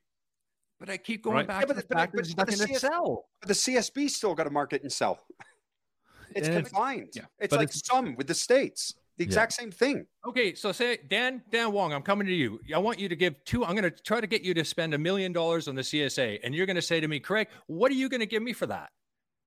But 0.80 0.88
I 0.90 0.96
keep 0.96 1.22
going 1.22 1.36
Right. 1.36 1.46
back 1.46 1.60
Yeah, 1.62 1.66
to 1.66 1.74
but- 1.74 1.76
the 1.76 1.86
but- 1.88 1.98
fact 1.98 2.12
but- 2.12 2.16
there's 2.24 2.34
but 2.34 2.46
the 2.46 2.52
nothing 2.52 2.66
CS 2.68 2.80
sell. 2.80 3.28
But 3.40 3.48
the 3.48 3.54
CSB 3.54 4.08
still 4.08 4.34
got 4.34 4.44
to 4.44 4.50
market 4.50 4.82
and 4.82 4.92
sell. 4.92 5.18
It's 6.34 6.48
And 6.48 6.56
it's- 6.56 6.70
confined. 6.72 7.10
yeah. 7.14 7.26
It's 7.38 7.52
like 7.52 7.68
it's- 7.68 7.82
some 7.84 8.14
with 8.16 8.26
the 8.26 8.34
states. 8.34 8.94
The 9.18 9.24
Yeah. 9.24 9.28
exact 9.28 9.52
same 9.52 9.70
thing. 9.70 10.06
Okay, 10.26 10.54
so 10.54 10.72
say 10.72 10.96
Dan 10.96 11.42
Dan 11.50 11.72
Wong, 11.72 11.92
I'm 11.92 12.00
coming 12.02 12.26
to 12.26 12.32
you. 12.32 12.58
I 12.74 12.78
want 12.78 12.98
you 12.98 13.06
to 13.10 13.14
give 13.16 13.34
two. 13.44 13.62
I'm 13.66 13.72
going 13.76 13.82
to 13.84 13.90
try 13.90 14.18
to 14.22 14.26
get 14.26 14.40
you 14.40 14.54
to 14.54 14.64
spend 14.64 14.94
a 14.94 14.98
million 14.98 15.34
dollars 15.34 15.68
on 15.68 15.74
the 15.74 15.82
CSA, 15.82 16.40
and 16.42 16.54
you're 16.54 16.64
going 16.64 16.76
to 16.76 16.82
say 16.82 17.00
to 17.00 17.06
me, 17.08 17.20
Craig, 17.20 17.48
what 17.66 17.90
are 17.92 17.94
you 17.94 18.08
going 18.08 18.20
to 18.20 18.26
give 18.26 18.42
me 18.42 18.54
for 18.54 18.64
that? 18.66 18.90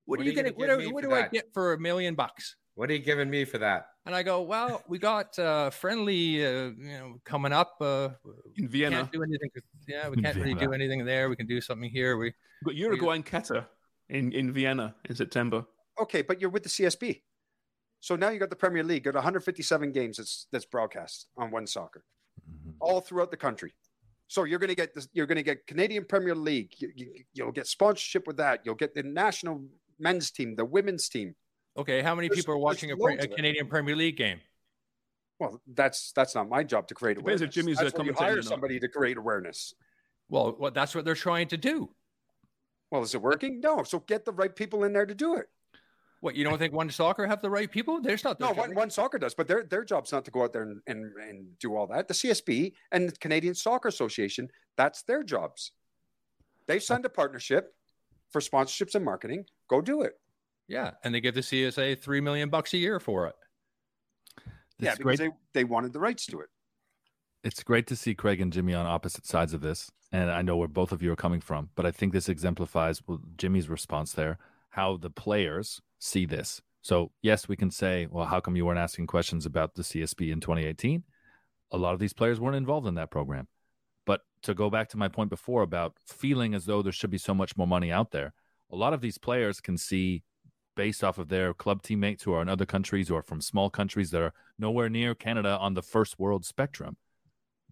What, 0.05 0.19
What 0.19 0.19
are 0.19 0.21
are 0.21 0.25
you 0.25 0.29
you 0.29 0.35
going 0.35 0.45
to? 0.45 0.51
gonna 0.51 0.73
What, 0.73 0.79
do- 0.81 0.85
me 0.87 0.93
what 0.93 1.03
for 1.05 1.09
do 1.09 1.15
I 1.15 1.27
get 1.29 1.51
for 1.55 1.73
a 1.73 1.79
million 1.79 2.13
bucks? 2.13 2.55
What 2.75 2.89
are 2.89 2.93
you 2.93 2.99
giving 2.99 3.29
me 3.29 3.45
for 3.45 3.57
that? 3.59 3.87
And 4.05 4.13
I 4.13 4.21
go, 4.21 4.41
well, 4.41 4.83
we 4.87 4.99
got 4.99 5.37
uh, 5.39 5.69
friendly, 5.69 6.45
uh, 6.45 6.71
you 6.77 6.97
know, 6.97 7.15
coming 7.23 7.53
up. 7.53 7.77
Uh, 7.81 8.09
In 8.57 8.67
Vienna, 8.67 8.97
can't 8.97 9.11
do 9.11 9.23
anything. 9.23 9.49
Yeah, 9.87 10.09
we 10.09 10.21
can't 10.21 10.35
really 10.35 10.53
do 10.53 10.73
anything 10.73 11.05
there. 11.05 11.29
We 11.29 11.35
can 11.35 11.47
do 11.47 11.61
something 11.61 11.89
here. 11.89 12.17
We 12.17 12.33
We've 12.61 12.73
got 12.73 12.75
Uruguay 12.75 13.15
and 13.15 13.25
Qatar 13.25 13.65
in, 14.09 14.31
in 14.33 14.51
Vienna 14.51 14.95
in 15.09 15.15
September. 15.15 15.65
Okay, 15.99 16.21
but 16.21 16.41
you're 16.41 16.49
with 16.49 16.63
the 16.63 16.69
CSB. 16.69 17.21
So 18.01 18.15
now 18.15 18.29
you 18.29 18.39
got 18.39 18.49
the 18.49 18.55
Premier 18.55 18.83
League. 18.83 19.05
Got 19.05 19.15
157 19.15 19.91
games 19.91 20.17
that's 20.17 20.47
that's 20.51 20.65
broadcast 20.65 21.27
on 21.37 21.49
One 21.49 21.65
Soccer, 21.65 22.03
all 22.79 23.01
throughout 23.01 23.31
the 23.31 23.37
country. 23.37 23.73
So 24.27 24.43
you're 24.43 24.59
going 24.59 24.69
to 24.69 24.75
get 24.75 24.93
this, 24.93 25.07
you're 25.13 25.27
going 25.27 25.37
to 25.37 25.43
get 25.43 25.65
Canadian 25.65 26.05
Premier 26.05 26.35
League. 26.35 26.73
You, 26.77 26.91
you, 26.95 27.13
you'll 27.33 27.51
get 27.51 27.67
sponsorship 27.67 28.27
with 28.27 28.37
that. 28.37 28.61
You'll 28.63 28.75
get 28.75 28.93
the 28.93 29.03
national 29.03 29.63
men's 29.99 30.31
team, 30.31 30.55
the 30.55 30.65
women's 30.65 31.07
team. 31.09 31.35
Okay. 31.77 32.01
How 32.01 32.15
many 32.15 32.27
There's- 32.27 32.41
people 32.41 32.53
are 32.55 32.59
watching 32.59 32.91
a, 32.91 32.95
a. 32.95 33.27
Canadian 33.27 33.67
Premier 33.67 33.95
League 33.95 34.17
game? 34.17 34.39
Well, 35.39 35.61
that's 35.67 36.11
that's 36.13 36.33
not 36.33 36.47
my 36.47 36.63
job 36.63 36.87
to 36.87 36.93
create 36.95 37.15
Depends 37.15 37.41
awareness. 37.41 37.41
if 37.41 37.49
Jimmy's 37.53 37.79
a 37.81 37.83
that's 37.83 37.97
when 37.97 38.07
you 38.07 38.13
hire 38.13 38.41
somebody 38.41 38.79
to 38.79 38.87
create 38.87 39.17
awareness. 39.17 39.73
Well, 40.29 40.55
well, 40.57 40.71
that's 40.71 40.95
what 40.95 41.03
they're 41.05 41.13
trying 41.13 41.49
to 41.49 41.57
do. 41.57 41.89
Well, 42.89 43.03
is 43.03 43.13
it 43.13 43.21
working? 43.21 43.59
No. 43.59 43.83
So 43.83 43.99
get 43.99 44.23
the 44.25 44.31
right 44.31 44.55
people 44.55 44.85
in 44.85 44.93
there 44.93 45.05
to 45.05 45.13
do 45.13 45.35
it. 45.35 45.47
What 46.21 46.35
you 46.35 46.43
don't 46.43 46.57
think 46.57 46.73
One 46.73 46.89
Soccer 46.89 47.27
have 47.27 47.41
the 47.41 47.49
right 47.49 47.69
people? 47.69 48.01
There's 48.01 48.23
not. 48.23 48.39
No, 48.39 48.51
one, 48.53 48.73
one 48.73 48.89
soccer 48.89 49.19
does, 49.19 49.35
but 49.35 49.47
their 49.47 49.63
their 49.63 49.83
job's 49.83 50.11
not 50.11 50.25
to 50.25 50.31
go 50.31 50.43
out 50.43 50.53
there 50.53 50.63
and, 50.63 50.81
and, 50.87 51.11
and 51.21 51.59
do 51.59 51.75
all 51.75 51.85
that. 51.87 52.07
The 52.07 52.13
CSB 52.13 52.71
and 52.91 53.09
the 53.09 53.15
Canadian 53.17 53.53
Soccer 53.53 53.89
Association, 53.89 54.49
that's 54.77 55.03
their 55.03 55.21
jobs. 55.21 55.71
They've 56.67 56.81
signed 56.81 57.05
a 57.05 57.09
partnership 57.09 57.75
for 58.31 58.41
sponsorships 58.41 58.95
and 58.95 59.05
marketing. 59.05 59.45
Go 59.69 59.81
do 59.81 60.01
it. 60.01 60.13
Yeah, 60.67 60.91
and 61.03 61.13
they 61.13 61.21
give 61.21 61.35
the 61.35 61.41
CSA 61.41 61.99
three 61.99 62.21
million 62.21 62.49
bucks 62.49 62.73
a 62.73 62.77
year 62.77 62.99
for 62.99 63.27
it. 63.27 63.35
yeah, 64.79 64.95
because 64.95 65.03
great. 65.03 65.19
they, 65.19 65.29
they 65.53 65.63
wanted 65.63 65.93
the 65.93 65.99
rights 65.99 66.25
to 66.27 66.39
it. 66.39 66.49
it's 67.43 67.63
great 67.63 67.87
to 67.87 67.95
see 67.95 68.15
Craig 68.15 68.41
and 68.41 68.51
Jimmy 68.51 68.73
on 68.73 68.85
opposite 68.85 69.25
sides 69.25 69.53
of 69.53 69.61
this, 69.61 69.91
and 70.11 70.31
I 70.31 70.41
know 70.41 70.57
where 70.57 70.67
both 70.67 70.91
of 70.91 71.03
you 71.03 71.11
are 71.11 71.15
coming 71.17 71.41
from. 71.41 71.69
But 71.75 71.85
I 71.85 71.91
think 71.91 72.13
this 72.13 72.29
exemplifies 72.29 73.01
well, 73.07 73.19
Jimmy's 73.37 73.69
response 73.69 74.13
there, 74.13 74.39
how 74.69 74.97
the 74.97 75.09
players 75.09 75.81
see 75.99 76.25
this. 76.25 76.61
So 76.81 77.11
yes, 77.21 77.47
we 77.47 77.55
can 77.55 77.71
say, 77.71 78.07
well, 78.09 78.25
how 78.25 78.39
come 78.39 78.55
you 78.55 78.65
weren't 78.65 78.79
asking 78.79 79.07
questions 79.07 79.45
about 79.45 79.75
the 79.75 79.81
CSB 79.83 80.31
in 80.31 80.39
2018? 80.39 81.03
A 81.71 81.77
lot 81.77 81.93
of 81.93 81.99
these 81.99 82.13
players 82.13 82.39
weren't 82.39 82.55
involved 82.55 82.87
in 82.87 82.95
that 82.95 83.09
program. 83.09 83.47
But 84.05 84.21
to 84.43 84.53
go 84.53 84.69
back 84.69 84.89
to 84.89 84.97
my 84.97 85.07
point 85.07 85.31
before 85.31 85.63
about 85.63 85.97
feeling 86.05 86.53
as 86.53 86.65
though 86.65 86.83
there 86.83 86.91
should 86.91 87.09
be 87.09 87.17
so 87.17 87.33
much 87.33 87.57
more 87.57 87.65
money 87.65 87.91
out 87.91 88.11
there, 88.11 88.33
a 88.71 88.75
lot 88.75 88.93
of 88.93 89.01
these 89.01 89.17
players 89.17 89.59
can 89.59 89.77
see 89.77 90.21
based 90.75 91.03
off 91.03 91.17
of 91.17 91.29
their 91.29 91.53
club 91.53 91.81
teammates 91.81 92.23
who 92.23 92.33
are 92.33 92.41
in 92.41 92.49
other 92.49 92.65
countries 92.65 93.09
or 93.09 93.21
from 93.21 93.41
small 93.41 93.69
countries 93.69 94.11
that 94.11 94.21
are 94.21 94.33
nowhere 94.59 94.89
near 94.89 95.15
Canada 95.15 95.57
on 95.59 95.73
the 95.73 95.81
first 95.81 96.19
world 96.19 96.45
spectrum. 96.45 96.97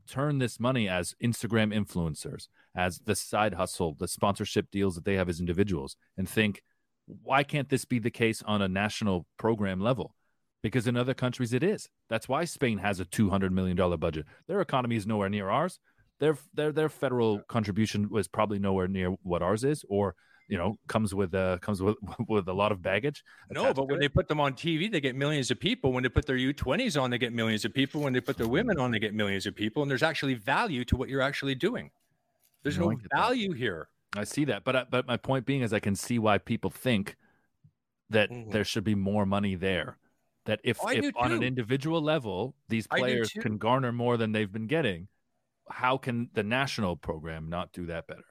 Turn 0.07 0.39
this 0.39 0.59
money 0.59 0.89
as 0.89 1.15
Instagram 1.23 1.73
influencers, 1.73 2.47
as 2.75 2.99
the 2.99 3.15
side 3.15 3.53
hustle, 3.53 3.95
the 3.97 4.07
sponsorship 4.07 4.69
deals 4.71 4.95
that 4.95 5.05
they 5.05 5.15
have 5.15 5.29
as 5.29 5.39
individuals, 5.39 5.95
and 6.17 6.27
think, 6.27 6.61
why 7.05 7.43
can't 7.43 7.69
this 7.69 7.85
be 7.85 7.99
the 7.99 8.11
case 8.11 8.41
on 8.43 8.61
a 8.61 8.67
national 8.67 9.25
program 9.37 9.79
level? 9.79 10.15
because 10.63 10.87
in 10.87 10.97
other 10.97 11.13
countries 11.13 11.53
it 11.53 11.61
is. 11.61 11.89
That's 12.09 12.27
why 12.27 12.45
Spain 12.45 12.79
has 12.79 12.99
a 12.99 13.05
two 13.05 13.29
hundred 13.29 13.51
million 13.51 13.77
dollar 13.77 13.97
budget. 13.97 14.25
Their 14.47 14.61
economy 14.61 14.95
is 14.95 15.05
nowhere 15.05 15.29
near 15.29 15.49
ours. 15.49 15.79
Their 16.19 16.37
their 16.53 16.71
their 16.71 16.89
federal 16.89 17.39
contribution 17.41 18.09
was 18.09 18.27
probably 18.27 18.57
nowhere 18.57 18.87
near 18.87 19.09
what 19.21 19.43
ours 19.43 19.63
is, 19.63 19.85
or 19.87 20.15
you 20.53 20.59
know 20.59 20.75
comes 20.87 21.15
with 21.15 21.33
uh 21.33 21.57
comes 21.65 21.81
with 21.81 21.97
with 22.29 22.47
a 22.47 22.53
lot 22.53 22.71
of 22.71 22.79
baggage. 22.81 23.23
No, 23.49 23.73
but 23.73 23.87
when 23.87 23.97
it. 23.97 24.01
they 24.01 24.07
put 24.09 24.27
them 24.27 24.39
on 24.39 24.53
TV, 24.53 24.89
they 24.91 25.01
get 25.01 25.15
millions 25.15 25.49
of 25.49 25.59
people. 25.59 25.91
When 25.91 26.03
they 26.03 26.09
put 26.09 26.27
their 26.27 26.37
U20s 26.37 26.95
on, 27.01 27.09
they 27.09 27.17
get 27.17 27.33
millions 27.33 27.65
of 27.65 27.73
people. 27.73 28.01
When 28.01 28.13
they 28.13 28.21
put 28.21 28.37
their 28.37 28.47
women 28.47 28.79
on, 28.79 28.91
they 28.91 28.99
get 28.99 29.15
millions 29.15 29.47
of 29.47 29.55
people. 29.55 29.81
And 29.81 29.89
there's 29.89 30.03
actually 30.03 30.35
value 30.35 30.85
to 30.85 30.95
what 30.95 31.09
you're 31.09 31.23
actually 31.23 31.55
doing. 31.55 31.89
There's 32.61 32.77
No, 32.77 32.89
no, 32.89 32.95
get 32.97 33.09
that. 33.09 33.17
value 33.17 33.51
here. 33.53 33.89
I 34.15 34.25
see 34.25 34.45
that, 34.45 34.63
but 34.63 34.75
I- 34.75 34.85
but 34.89 35.07
my 35.07 35.17
point 35.17 35.43
being 35.47 35.61
is 35.63 35.73
I 35.73 35.79
can 35.79 35.95
see 35.95 36.19
why 36.19 36.37
people 36.37 36.69
think 36.69 37.15
that 38.11 38.29
Mhm. 38.29 38.51
there 38.51 38.63
should 38.63 38.83
be 38.83 38.93
more 38.93 39.25
money 39.25 39.55
there. 39.55 39.97
That 40.45 40.59
if, 40.63 40.77
I 40.85 40.93
if 40.95 41.15
on 41.15 41.31
an 41.31 41.41
individual 41.41 41.99
level 42.01 42.53
these 42.67 42.85
players 42.85 43.31
can 43.31 43.57
garner 43.57 43.91
more 43.91 44.17
than 44.17 44.33
they've 44.33 44.51
been 44.51 44.67
getting, 44.67 45.07
how 45.67 45.97
can 45.97 46.29
the 46.33 46.43
national 46.43 46.95
program 46.95 47.49
not 47.49 47.71
do 47.71 47.87
that 47.87 48.05
better? 48.05 48.27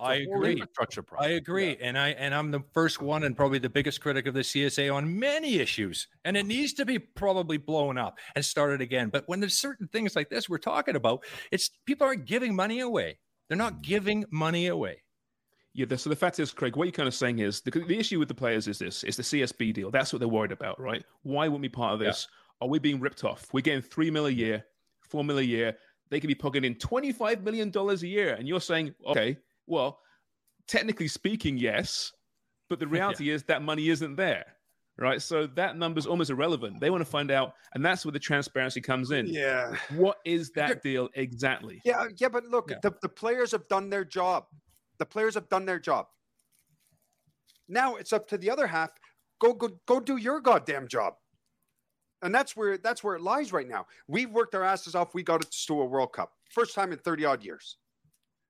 I 0.00 0.14
agree. 0.16 0.52
Infrastructure 0.52 1.02
I 1.02 1.04
problem. 1.04 1.32
agree, 1.32 1.76
and 1.80 1.96
I 1.96 2.10
and 2.10 2.34
I'm 2.34 2.50
the 2.50 2.62
first 2.72 3.00
one 3.00 3.24
and 3.24 3.36
probably 3.36 3.58
the 3.58 3.70
biggest 3.70 4.00
critic 4.00 4.26
of 4.26 4.34
the 4.34 4.40
CSA 4.40 4.92
on 4.92 5.18
many 5.18 5.56
issues, 5.56 6.08
and 6.24 6.36
it 6.36 6.46
needs 6.46 6.72
to 6.74 6.84
be 6.84 6.98
probably 6.98 7.58
blown 7.58 7.96
up 7.96 8.18
and 8.34 8.44
started 8.44 8.80
again. 8.80 9.08
But 9.08 9.24
when 9.26 9.40
there's 9.40 9.56
certain 9.56 9.86
things 9.88 10.16
like 10.16 10.30
this 10.30 10.48
we're 10.48 10.58
talking 10.58 10.96
about, 10.96 11.24
it's 11.52 11.70
people 11.86 12.06
aren't 12.06 12.24
giving 12.24 12.56
money 12.56 12.80
away. 12.80 13.18
They're 13.48 13.58
not 13.58 13.74
mm. 13.74 13.82
giving 13.82 14.24
money 14.30 14.66
away. 14.66 15.02
Yeah, 15.74 15.86
the, 15.86 15.98
so 15.98 16.08
the 16.08 16.16
fact 16.16 16.38
is, 16.38 16.52
Craig, 16.52 16.76
what 16.76 16.84
you're 16.84 16.92
kind 16.92 17.08
of 17.08 17.14
saying 17.14 17.40
is 17.40 17.60
the, 17.60 17.70
the 17.70 17.98
issue 17.98 18.18
with 18.18 18.28
the 18.28 18.34
players 18.34 18.68
is 18.68 18.78
this: 18.78 19.04
it's 19.04 19.16
the 19.16 19.22
CSB 19.22 19.74
deal. 19.74 19.90
That's 19.90 20.12
what 20.12 20.18
they're 20.18 20.28
worried 20.28 20.52
about, 20.52 20.80
right? 20.80 21.04
Why 21.22 21.46
wouldn't 21.46 21.62
we 21.62 21.68
be 21.68 21.72
part 21.72 21.94
of 21.94 22.00
this? 22.00 22.26
Are 22.60 22.68
we 22.68 22.78
being 22.78 23.00
ripped 23.00 23.24
off? 23.24 23.46
We're 23.52 23.60
getting 23.60 23.82
three 23.82 24.10
mil 24.10 24.26
a 24.26 24.30
year, 24.30 24.64
four 25.08 25.24
mil 25.24 25.38
a 25.38 25.42
year. 25.42 25.76
They 26.10 26.20
could 26.20 26.28
be 26.28 26.34
pocketing 26.34 26.72
in 26.72 26.78
twenty-five 26.78 27.42
million 27.42 27.70
dollars 27.70 28.02
a 28.02 28.08
year, 28.08 28.34
and 28.34 28.46
you're 28.46 28.60
saying, 28.60 28.94
okay, 29.06 29.36
well, 29.66 30.00
technically 30.68 31.08
speaking, 31.08 31.56
yes, 31.56 32.12
but 32.68 32.78
the 32.78 32.86
reality 32.96 33.30
is 33.30 33.42
that 33.44 33.62
money 33.62 33.88
isn't 33.88 34.16
there, 34.16 34.44
right? 34.98 35.20
So 35.20 35.46
that 35.48 35.76
number's 35.76 36.06
almost 36.06 36.30
irrelevant. 36.30 36.80
They 36.80 36.90
want 36.90 37.00
to 37.02 37.10
find 37.10 37.30
out, 37.30 37.54
and 37.74 37.84
that's 37.84 38.04
where 38.04 38.12
the 38.12 38.18
transparency 38.18 38.80
comes 38.80 39.10
in. 39.10 39.26
Yeah. 39.26 39.76
What 39.94 40.18
is 40.24 40.50
that 40.52 40.82
deal 40.82 41.08
exactly? 41.14 41.80
Yeah, 41.84 42.00
uh, 42.00 42.08
yeah, 42.16 42.28
but 42.28 42.44
look, 42.46 42.70
Yeah. 42.70 42.78
the, 42.82 42.92
the 43.02 43.08
players 43.08 43.52
have 43.52 43.66
done 43.68 43.90
their 43.90 44.04
job. 44.04 44.44
The 44.98 45.06
players 45.06 45.34
have 45.34 45.48
done 45.48 45.64
their 45.66 45.78
job. 45.80 46.06
Now 47.68 47.96
it's 47.96 48.12
up 48.12 48.28
to 48.28 48.38
the 48.38 48.50
other 48.50 48.66
half. 48.66 48.90
Go 49.40 49.52
go 49.54 49.70
go 49.86 49.98
do 50.00 50.16
your 50.16 50.40
goddamn 50.40 50.86
job. 50.86 51.14
And 52.22 52.34
that's 52.34 52.56
where 52.56 52.78
that's 52.78 53.02
where 53.02 53.16
it 53.16 53.22
lies 53.22 53.52
right 53.52 53.66
now. 53.68 53.86
We've 54.06 54.30
worked 54.30 54.54
our 54.54 54.62
asses 54.62 54.94
off. 54.94 55.14
We 55.14 55.22
got 55.22 55.44
us 55.44 55.64
to 55.66 55.80
a 55.80 55.84
World 55.84 56.12
Cup. 56.12 56.32
First 56.50 56.74
time 56.74 56.92
in 56.92 56.98
30 56.98 57.24
odd 57.24 57.44
years. 57.44 57.76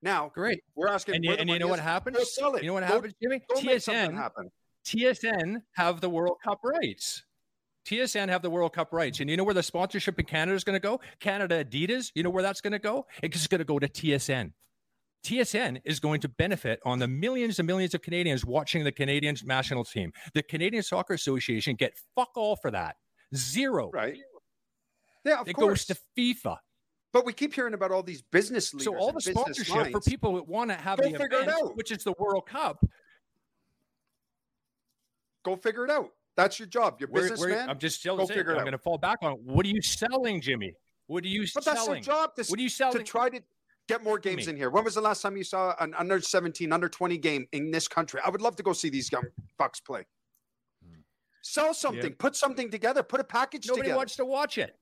Now 0.05 0.30
Great. 0.34 0.61
we're 0.76 0.86
asking 0.88 1.16
And 1.16 1.24
and 1.24 1.48
you 1.50 1.59
know 1.59 1.66
what 1.66 1.80
is. 1.80 1.84
Go 2.14 2.22
sell 2.24 2.55
it. 2.55 2.62
You 2.62 2.68
know 2.68 2.74
what 2.74 2.82
happens, 2.84 3.14
Jimmy? 3.20 3.40
TSN 3.57 4.14
happen. 4.14 4.50
TSN 4.84 5.62
have 5.72 6.00
the 6.02 6.11
World 6.11 6.36
Cup 6.44 6.61
rights. 6.62 7.24
TSN 7.86 8.28
have 8.28 8.42
the 8.42 8.50
World 8.50 8.74
Cup 8.74 8.92
rights. 8.92 9.20
And 9.20 9.30
you 9.30 9.36
know 9.38 9.44
where 9.44 9.55
the 9.55 9.62
sponsorship 9.62 10.18
in 10.18 10.26
Canada 10.26 10.55
is 10.55 10.62
going 10.62 10.74
to 10.74 10.80
go? 10.80 11.00
Canada 11.20 11.64
Adidas. 11.64 12.12
You 12.14 12.22
know 12.22 12.30
where 12.30 12.42
that's 12.42 12.61
going 12.61 12.72
to 12.74 12.78
go? 12.78 13.07
It's 13.22 13.46
going 13.46 13.59
to 13.61 13.64
go 13.64 13.78
to 13.78 13.88
TSN. 13.88 14.52
TSN 15.24 15.80
is 15.86 16.00
going 16.00 16.20
to 16.20 16.28
benefit 16.28 16.80
on 16.84 16.98
the 16.98 17.09
millions 17.09 17.59
and 17.59 17.66
millions 17.66 17.94
of 17.94 18.02
Canadians 18.02 18.44
watching 18.44 18.84
the 18.84 18.92
Canadian 18.92 19.36
national 19.44 19.84
team. 19.84 20.12
The 20.34 20.42
Canadian 20.42 20.82
Soccer 20.82 21.14
Association 21.14 21.76
get 21.76 21.94
fuck 22.14 22.30
all 22.36 22.57
for 22.57 22.70
that. 22.70 22.96
Zero. 23.34 23.90
Right. 23.90 24.18
Yeah, 25.24 25.40
of 25.40 25.48
It 25.48 25.55
course. 25.55 25.86
goes 25.86 25.96
to 25.96 26.02
FIFA. 26.18 26.59
But 27.15 27.25
we 27.25 27.33
keep 27.33 27.55
hearing 27.55 27.75
about 27.75 27.93
all 27.93 28.03
these 28.03 28.23
business 28.23 28.75
leaders. 28.75 28.87
So 28.87 28.97
all 28.97 29.12
the 29.12 29.21
business 29.25 29.37
sponsorship 29.37 29.93
for 29.93 30.01
people 30.01 30.35
that 30.35 30.49
want 30.49 30.69
to 30.71 30.75
have 30.77 30.99
Go 30.99 31.05
the 31.05 31.17
figure 31.17 31.39
it 31.39 31.43
event, 31.49 31.62
out. 31.62 31.77
which 31.77 31.93
is 31.93 32.03
the 32.03 32.12
World 32.19 32.45
Cup. 32.45 32.85
Go 35.45 35.55
figure 35.55 35.85
it 35.85 35.91
out. 35.93 36.11
That's 36.37 36.59
your 36.59 36.67
job. 36.67 36.97
You're 36.99 37.09
businessman. 37.09 37.71
I'm 37.71 37.79
just 37.79 38.03
Go 38.03 38.17
telling 38.17 38.29
you, 38.29 38.35
figure 38.35 38.53
it 38.53 38.57
I'm 38.57 38.62
going 38.65 38.73
to 38.73 38.79
fall 38.79 38.99
back 38.99 39.19
on. 39.23 39.35
What 39.45 39.65
are 39.65 39.69
you 39.69 39.81
selling, 39.81 40.41
Jimmy? 40.41 40.75
What 41.07 41.23
are 41.25 41.29
you 41.29 41.47
But 41.55 41.65
that's 41.65 41.85
selling? 41.85 42.03
their 42.03 42.15
job 42.15 42.35
to, 42.35 42.45
What 42.47 42.59
are 42.59 42.62
you 42.62 42.69
selling? 42.69 42.99
to 42.99 43.05
try 43.05 43.29
to 43.29 43.41
get 43.87 44.03
more 44.03 44.19
games 44.19 44.47
me. 44.49 44.55
in 44.55 44.57
here. 44.57 44.71
When 44.71 44.83
was 44.83 44.97
the 44.97 45.01
last 45.01 45.23
time 45.23 45.37
you 45.37 45.45
saw 45.45 45.77
an 45.79 45.95
under 45.95 46.21
17, 46.21 46.73
under 46.73 46.89
20 46.89 47.17
game 47.19 47.47
in 47.53 47.71
this 47.71 47.87
country? 47.87 48.21
I 48.27 48.31
would 48.31 48.43
love 48.43 48.57
to 48.57 48.65
go 48.65 48.73
see 48.73 48.89
these 48.91 49.12
young 49.12 49.27
bucks 49.57 49.79
play. 49.79 50.05
Hmm. 50.85 51.01
Sell 51.43 51.75
something, 51.75 52.15
put 52.15 52.35
something 52.35 52.73
together, 52.73 53.05
put 53.05 53.21
a 53.21 53.25
package 53.25 53.69
Nobody 53.69 53.83
together. 53.83 53.99
wants 53.99 54.17
to 54.17 54.25
watch 54.25 54.59
it. 54.59 54.77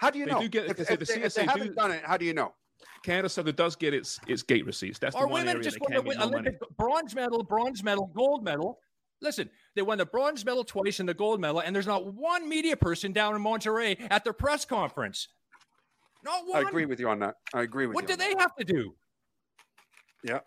How 0.00 0.08
do 0.08 0.18
you 0.18 0.24
They 0.24 0.30
know? 0.32 0.40
do 0.40 0.48
get- 0.48 0.64
if, 0.70 0.76
so 0.78 0.94
if 0.94 0.98
the 0.98 1.04
they, 1.04 1.22
if 1.22 1.34
they 1.34 1.42
CSA 1.44 1.46
haven't 1.50 1.68
do- 1.68 1.74
done 1.74 1.90
it, 1.90 2.02
how 2.04 2.16
do 2.16 2.24
you 2.24 2.32
know? 2.32 2.54
Canada 3.02 3.28
Soccer 3.28 3.52
does 3.52 3.76
get 3.76 3.92
its 3.92 4.18
its 4.26 4.42
gate 4.42 4.64
receipts. 4.64 4.98
That's 4.98 5.14
the 5.14 5.20
Our 5.20 5.26
one 5.26 5.40
women 5.42 5.48
area 5.56 5.62
just 5.62 5.74
that 5.74 5.82
won 5.82 5.92
can 5.92 6.04
the 6.04 6.10
get 6.10 6.18
more 6.18 6.26
money. 6.30 6.48
Olympic 6.48 6.76
bronze 6.78 7.14
medal, 7.14 7.42
bronze 7.42 7.84
medal, 7.84 8.06
gold 8.14 8.42
medal. 8.42 8.78
Listen, 9.20 9.50
they 9.76 9.82
won 9.82 9.98
the 9.98 10.06
bronze 10.06 10.42
medal 10.46 10.64
twice 10.64 11.00
and 11.00 11.08
the 11.08 11.12
gold 11.12 11.38
medal, 11.38 11.60
and 11.60 11.76
there's 11.76 11.86
not 11.86 12.14
one 12.14 12.48
media 12.48 12.76
person 12.78 13.12
down 13.12 13.36
in 13.36 13.42
Monterrey 13.42 13.98
at 14.10 14.24
their 14.24 14.32
press 14.32 14.64
conference. 14.64 15.28
Not 16.24 16.46
one. 16.46 16.64
I 16.64 16.68
agree 16.68 16.86
with 16.86 16.98
you 16.98 17.10
on 17.10 17.18
that. 17.18 17.34
I 17.52 17.60
agree 17.60 17.86
with 17.86 17.94
What 17.94 18.04
you. 18.08 18.14
What 18.14 18.18
do 18.18 18.24
they 18.24 18.32
that. 18.34 18.40
have 18.40 18.56
to 18.56 18.64
do? 18.64 18.94
Yeah. 20.24 20.40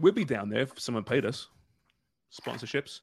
We'd 0.00 0.14
be 0.14 0.24
down 0.24 0.48
there 0.48 0.62
if 0.62 0.80
someone 0.80 1.04
paid 1.04 1.26
us 1.26 1.48
sponsorships. 2.32 3.00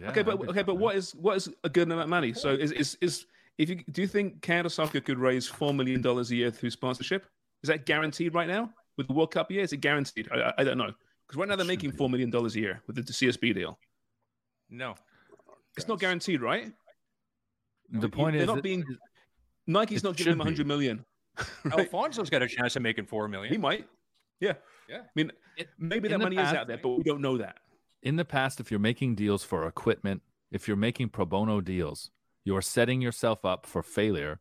Yeah, 0.00 0.10
okay, 0.10 0.22
but 0.22 0.48
okay, 0.48 0.62
but 0.62 0.76
what 0.76 0.96
is 0.96 1.12
what 1.14 1.36
is 1.36 1.48
a 1.62 1.68
good 1.68 1.84
amount 1.84 2.00
of 2.02 2.08
money? 2.08 2.32
So 2.32 2.50
is 2.50 2.72
is 2.72 2.96
is 3.00 3.26
if 3.58 3.68
you 3.68 3.76
do 3.90 4.00
you 4.02 4.08
think 4.08 4.42
Canada 4.42 4.70
Soccer 4.70 5.00
could 5.00 5.18
raise 5.18 5.46
four 5.48 5.72
million 5.74 6.00
dollars 6.00 6.30
a 6.30 6.36
year 6.36 6.50
through 6.50 6.70
sponsorship? 6.70 7.26
Is 7.62 7.68
that 7.68 7.86
guaranteed 7.86 8.34
right 8.34 8.48
now 8.48 8.70
with 8.96 9.06
the 9.08 9.12
World 9.12 9.30
Cup 9.32 9.50
year? 9.50 9.62
Is 9.62 9.72
it 9.72 9.78
guaranteed? 9.78 10.28
I, 10.32 10.36
I, 10.40 10.52
I 10.58 10.64
don't 10.64 10.78
know 10.78 10.92
because 11.26 11.38
right 11.38 11.48
now 11.48 11.56
they're 11.56 11.66
making 11.66 11.92
four 11.92 12.08
million 12.10 12.30
dollars 12.30 12.56
a 12.56 12.60
year 12.60 12.82
with 12.86 12.96
the, 12.96 13.02
the 13.02 13.12
CSB 13.12 13.54
deal. 13.54 13.78
No. 14.70 14.94
It's 15.76 15.88
not 15.88 16.00
guaranteed, 16.00 16.40
right? 16.42 16.72
The 17.90 18.08
point 18.08 18.34
they're 18.34 18.42
is 18.42 18.46
not 18.48 18.62
being 18.62 18.84
Nike's 19.66 20.02
not 20.02 20.16
giving 20.16 20.32
should 20.32 20.32
them 20.34 20.40
a 20.40 20.44
hundred 20.44 20.64
be. 20.64 20.68
million. 20.68 21.04
right? 21.64 21.80
Alfonso's 21.80 22.30
got 22.30 22.42
a 22.42 22.48
chance 22.48 22.76
of 22.76 22.82
making 22.82 23.06
four 23.06 23.28
He 23.44 23.58
might. 23.58 23.86
Yeah. 24.40 24.54
Yeah. 24.88 24.98
I 24.98 25.08
mean, 25.14 25.32
It- 25.56 25.68
maybe 25.78 26.08
that 26.08 26.18
the 26.18 26.24
money 26.24 26.36
is 26.36 26.52
out 26.52 26.66
there, 26.66 26.78
but 26.78 26.90
we 26.90 27.02
don't 27.04 27.20
know 27.20 27.38
that. 27.38 27.58
in 28.02 28.16
the 28.16 28.24
past, 28.24 28.60
if 28.60 28.70
you're 28.70 28.80
making 28.80 29.14
deals 29.14 29.44
for 29.44 29.66
equipment, 29.66 30.22
if 30.50 30.66
you're 30.66 30.76
making 30.76 31.10
pro 31.10 31.24
bono 31.24 31.60
deals, 31.60 32.10
you're 32.44 32.62
setting 32.62 33.00
yourself 33.00 33.44
up 33.44 33.66
for 33.66 33.82
failure 33.82 34.40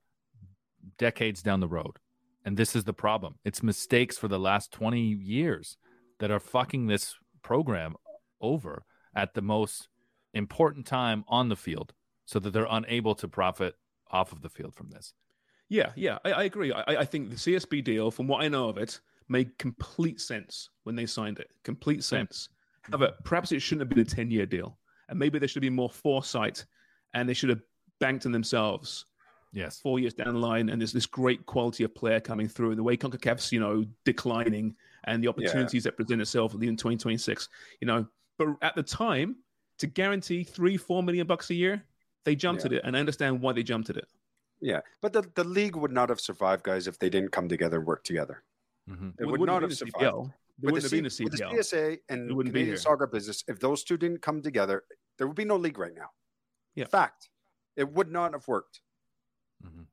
decades 0.98 1.42
down 1.42 1.60
the 1.60 1.68
road. 1.68 1.98
And 2.44 2.58
this 2.58 2.76
is 2.76 2.86
the 2.86 2.94
problem. 2.94 3.36
It's 3.46 3.62
mistakes 3.62 4.18
for 4.18 4.28
the 4.28 4.40
last 4.40 4.72
20 4.72 5.00
years 5.00 5.78
that 6.20 6.32
are 6.32 6.40
fucking 6.40 6.88
this 6.88 7.16
program 7.44 7.96
over 8.40 8.84
at 9.16 9.34
the 9.34 9.42
most 9.42 9.90
important 10.34 10.86
time 10.86 11.24
on 11.28 11.50
the 11.50 11.56
field 11.56 11.94
so 12.26 12.40
that 12.40 12.52
they're 12.52 12.68
unable 12.70 13.14
to 13.16 13.28
profit 13.28 13.76
off 14.10 14.32
of 14.32 14.42
the 14.42 14.50
field 14.50 14.74
from 14.74 14.90
this. 14.90 15.14
Yeah, 15.70 15.92
yeah, 15.96 16.18
I, 16.26 16.32
I 16.32 16.44
agree. 16.44 16.72
I, 16.72 16.84
I 16.88 17.06
think 17.06 17.30
the 17.30 17.36
CSB 17.36 17.84
deal, 17.84 18.12
from 18.12 18.28
what 18.28 18.44
I 18.44 18.48
know 18.48 18.70
of 18.70 18.78
it, 18.78 19.00
made 19.30 19.58
complete 19.58 20.20
sense 20.20 20.70
when 20.84 20.96
they 20.96 21.06
signed 21.06 21.40
it. 21.40 21.50
Complete 21.64 22.04
sense. 22.04 22.50
However, 22.82 23.14
perhaps 23.24 23.52
it 23.52 23.62
shouldn't 23.62 23.82
have 23.82 23.90
been 23.90 24.06
a 24.06 24.10
10 24.10 24.32
year 24.32 24.46
deal. 24.46 24.78
And 25.10 25.18
maybe 25.18 25.40
there 25.40 25.48
should 25.48 25.62
be 25.62 25.70
more 25.70 25.90
foresight 25.90 26.66
and 27.14 27.28
they 27.28 27.34
should 27.34 27.50
have 27.50 27.62
banked 28.02 28.26
on 28.26 28.34
themselves 28.34 29.06
Yes. 29.54 29.80
four 29.82 30.00
years 30.00 30.14
down 30.14 30.34
the 30.34 30.40
line. 30.40 30.70
And 30.70 30.82
there's 30.82 30.92
this 30.94 31.06
great 31.06 31.46
quality 31.46 31.84
of 31.86 31.94
player 31.96 32.20
coming 32.20 32.48
through. 32.48 32.70
and 32.72 32.78
The 32.80 32.84
way 32.84 32.98
CONCACAF's, 32.98 33.52
you 33.52 33.60
know, 33.60 33.86
declining 34.06 34.76
and 35.06 35.24
the 35.24 35.28
opportunities 35.30 35.84
that 35.86 35.96
present 35.98 36.22
itself 36.22 36.54
in 36.54 36.60
2026, 36.78 37.48
you 37.82 37.88
know. 37.88 38.06
But 38.38 38.50
at 38.62 38.76
the 38.76 38.84
time, 38.84 39.38
to 39.80 39.88
guarantee 39.88 40.44
three, 40.44 40.78
four 40.78 41.04
million 41.04 41.28
bucks 41.28 41.50
a 41.50 41.54
year, 41.54 41.84
they 42.24 42.36
jumped 42.36 42.62
Yeah. 42.64 42.68
at 42.68 42.74
it. 42.74 42.82
And 42.86 42.96
I 42.96 43.00
understand 43.00 43.42
why 43.42 43.54
they 43.54 43.64
jumped 43.64 43.90
at 43.90 43.98
it. 43.98 44.08
Yeah, 44.64 44.82
but 45.02 45.12
the, 45.12 45.24
the 45.34 45.44
league 45.44 45.76
would 45.76 45.92
not 45.92 46.10
have 46.10 46.20
survived, 46.22 46.64
guys, 46.64 46.88
if 46.88 47.00
they 47.00 47.10
didn't 47.10 47.32
come 47.32 47.50
together 47.50 47.78
and 47.80 47.86
work 47.88 48.04
together. 48.04 48.44
hmm 48.88 49.10
It 49.20 49.26
Well, 49.26 49.32
would 49.32 49.40
wouldn't 49.42 49.62
have 49.64 49.74
survived. 49.76 49.96
CPL. 49.96 50.24
There 50.60 50.72
With 50.72 50.74
wouldn't 50.84 50.92
the, 50.92 50.96
have 50.98 51.02
been 51.04 51.06
a 51.08 51.10
C- 51.10 51.24
with 51.24 51.34
the 51.34 51.38
CPL. 51.40 51.54
CSA 51.56 51.98
and 52.10 52.30
It 52.30 52.34
wouldn't 52.34 52.54
Canadian 52.54 52.76
here. 52.76 52.78
soccer 52.78 53.08
business, 53.08 53.44
if 53.48 53.60
those 53.60 53.84
two 53.84 53.98
didn't 53.98 54.22
come 54.22 54.42
together, 54.44 54.84
there 55.18 55.26
would 55.28 55.36
be 55.36 55.46
no 55.46 55.56
league 55.58 55.80
right 55.80 55.96
now. 55.96 56.12
Yeah. 56.76 56.86
Fact. 56.86 57.30
It 57.76 57.92
would 57.92 58.12
not 58.12 58.34
have 58.34 58.48
worked. 58.48 58.82
hmm 59.64 59.84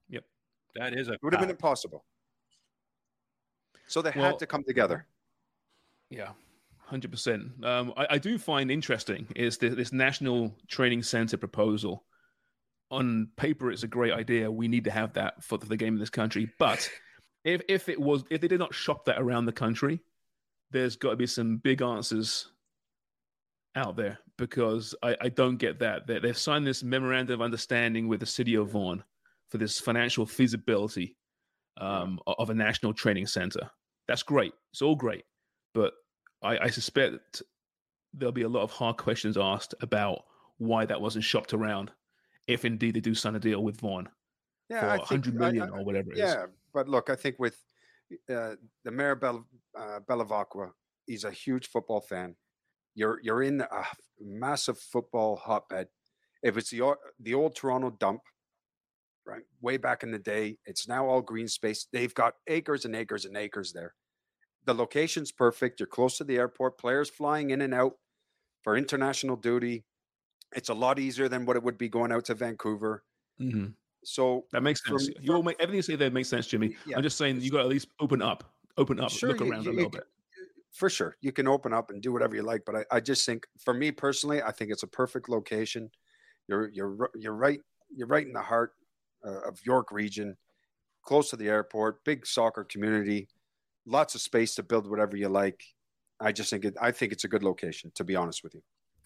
That 0.75 0.95
is 0.95 1.09
a 1.09 1.13
It 1.15 1.23
would 1.23 1.33
have 1.33 1.41
been 1.41 1.51
impossible. 1.51 2.05
So 3.87 4.03
they 4.03 4.13
Well- 4.15 4.27
had 4.27 4.39
to 4.41 4.47
come 4.47 4.63
together. 4.65 5.07
Yeah, 6.11 6.33
hundred 6.79 7.11
percent. 7.11 7.65
Um, 7.65 7.93
I, 7.97 8.07
I 8.11 8.19
do 8.19 8.39
find 8.39 8.71
interesting 8.71 9.27
is 9.35 9.59
this, 9.59 9.75
this 9.75 9.93
national 9.93 10.55
training 10.69 11.03
center 11.03 11.37
proposal. 11.37 12.05
On 12.91 13.29
paper, 13.37 13.71
it's 13.71 13.83
a 13.83 13.89
great 13.89 14.13
idea. 14.13 14.51
We 14.51 14.69
need 14.69 14.85
to 14.85 14.91
have 14.91 15.13
that 15.15 15.43
for 15.43 15.59
the 15.59 15.77
game 15.77 15.95
in 15.95 16.01
this 16.01 16.09
country. 16.11 16.51
But 16.59 16.89
if 17.45 17.61
if 17.69 17.89
it 17.89 18.01
was 18.01 18.25
if 18.31 18.41
they 18.41 18.49
did 18.49 18.59
not 18.59 18.75
shop 18.75 19.05
that 19.07 19.21
around 19.21 19.45
the 19.47 19.53
country, 19.53 20.01
there's 20.71 20.97
got 20.97 21.11
to 21.11 21.17
be 21.17 21.27
some 21.27 21.59
big 21.59 21.83
answers 21.83 22.53
out 23.79 23.97
there 23.97 24.19
because 24.37 24.95
I, 25.03 25.17
I 25.23 25.29
don't 25.31 25.57
get 25.57 25.79
that. 25.79 26.07
They, 26.07 26.19
they've 26.19 26.37
signed 26.37 26.67
this 26.67 26.83
memorandum 26.83 27.35
of 27.41 27.45
understanding 27.45 28.09
with 28.09 28.21
the 28.21 28.27
city 28.27 28.55
of 28.57 28.71
Vaughan 28.71 29.03
for 29.49 29.59
this 29.59 29.79
financial 29.81 30.27
feasibility 30.27 31.17
um, 31.81 32.21
of 32.27 32.51
a 32.51 32.55
national 32.55 32.93
training 32.93 33.27
center. 33.27 33.71
That's 34.07 34.23
great. 34.23 34.53
It's 34.73 34.83
all 34.83 34.97
great. 34.97 35.25
But 35.75 35.95
I, 36.43 36.59
I 36.59 36.69
suspect 36.71 37.43
there'll 38.13 38.33
be 38.33 38.43
a 38.43 38.49
lot 38.49 38.63
of 38.63 38.71
hard 38.73 38.97
questions 38.97 39.37
asked 39.39 39.75
about 39.81 40.25
why 40.59 40.85
that 40.85 41.01
wasn't 41.01 41.25
shopped 41.25 41.55
around 41.55 41.93
if 42.47 42.65
indeed 42.65 42.95
they 42.95 43.01
do 43.01 43.15
sign 43.15 43.37
a 43.37 43.39
deal 43.39 43.63
with 43.63 43.81
Vaughan 43.81 44.09
Yeah, 44.69 44.81
for 44.81 44.87
I 44.87 44.97
100 44.99 45.35
I- 45.35 45.39
million 45.39 45.63
I- 45.73 45.79
or 45.79 45.85
whatever 45.85 46.11
it 46.11 46.15
is. 46.19 46.19
Yeah, 46.21 46.47
but 46.75 46.89
look, 46.89 47.11
I 47.11 47.17
think 47.17 47.37
with 47.39 47.57
uh, 48.31 48.55
the 48.85 48.91
mayor 48.91 49.13
of 49.13 49.21
Bell, 49.21 49.47
uh, 49.79 50.01
Bellavacqua, 50.09 50.71
he's 51.07 51.25
a 51.25 51.31
huge 51.31 51.69
football 51.69 52.01
fan. 52.01 52.35
You're 52.95 53.21
you're 53.23 53.43
in 53.43 53.61
a 53.61 53.85
massive 54.21 54.79
football 54.79 55.37
hotbed. 55.37 55.89
If 56.43 56.57
it's 56.57 56.71
the 56.71 56.97
the 57.21 57.35
old 57.35 57.55
Toronto 57.57 57.91
dump, 57.91 58.23
right, 59.25 59.43
way 59.61 59.77
back 59.77 60.03
in 60.03 60.11
the 60.11 60.19
day, 60.19 60.59
it's 60.67 60.89
now 60.89 61.07
all 61.09 61.21
green 61.23 61.49
space. 61.49 61.87
They've 61.93 62.15
got 62.15 62.35
acres 62.47 62.85
and 62.85 62.95
acres 62.97 63.25
and 63.25 63.37
acres 63.37 63.73
there. 63.73 63.95
The 64.65 64.75
location's 64.75 65.33
perfect. 65.33 65.81
You're 65.81 65.87
close 65.87 66.19
to 66.19 66.25
the 66.25 66.37
airport. 66.37 66.79
Players 66.79 67.09
flying 67.09 67.51
in 67.51 67.63
and 67.63 67.73
out 67.75 67.95
for 68.63 68.77
international 68.77 69.37
duty. 69.37 69.85
It's 70.55 70.69
a 70.69 70.75
lot 70.75 70.99
easier 70.99 71.29
than 71.29 71.45
what 71.47 71.57
it 71.57 71.63
would 71.63 71.79
be 71.79 71.89
going 71.89 72.11
out 72.13 72.25
to 72.27 72.35
Vancouver. 72.35 73.05
Mhm. 73.41 73.75
So 74.05 74.47
That 74.53 74.63
makes 74.63 74.81
from- 74.81 74.99
sense. 74.99 75.17
You 75.21 75.35
all 75.35 75.43
make 75.43 75.57
everything 75.61 75.77
you 75.77 75.83
say 75.83 75.97
there 75.97 76.11
makes 76.11 76.29
sense, 76.29 76.47
Jimmy. 76.47 76.77
Yeah. 76.87 76.97
I'm 76.97 77.03
just 77.03 77.19
saying 77.19 77.41
you 77.41 77.51
got 77.51 77.59
to 77.59 77.65
at 77.65 77.69
least 77.71 77.89
open 78.01 78.23
up, 78.23 78.55
open 78.77 78.99
up, 79.01 79.11
Sure, 79.11 79.31
look 79.31 79.41
around 79.43 79.65
you- 79.65 79.71
a 79.71 79.73
little 79.73 79.91
bit. 79.91 80.07
For 80.79 80.89
sure 80.89 81.17
you 81.21 81.33
can 81.33 81.49
open 81.49 81.73
up 81.73 81.91
and 81.91 82.01
do 82.01 82.13
whatever 82.13 82.37
you 82.37 82.43
like 82.43 82.63
but 82.65 82.77
I, 82.77 82.85
I 82.97 83.01
just 83.01 83.27
think 83.27 83.47
for 83.59 83.75
me 83.75 83.91
personally 83.91 84.41
i 84.43 84.53
think 84.53 84.71
it's 84.71 84.85
a 84.85 84.89
perfect 84.89 85.29
location 85.29 85.91
you're 86.47 86.69
you're 86.69 87.11
you're 87.17 87.35
right 87.35 87.61
you're 87.95 88.07
right 88.07 88.27
in 88.27 88.33
the 88.33 88.41
heart 88.41 88.73
uh, 89.27 89.41
of 89.49 89.59
york 89.65 89.91
region 89.91 90.37
close 91.03 91.31
to 91.31 91.37
the 91.37 91.49
airport 91.49 92.05
big 92.05 92.27
soccer 92.27 92.65
community 92.65 93.29
lots 93.87 94.15
of 94.15 94.21
space 94.21 94.55
to 94.55 94.63
build 94.63 94.89
whatever 94.89 95.17
you 95.17 95.29
like 95.29 95.65
i 96.21 96.31
just 96.31 96.49
think 96.49 96.65
it 96.65 96.77
i 96.81 96.93
think 96.93 97.13
it's 97.13 97.25
a 97.25 97.29
good 97.29 97.43
location 97.43 97.91
to 97.95 98.05
be 98.05 98.15
honest 98.15 98.45
with 98.45 98.55
you 98.55 98.63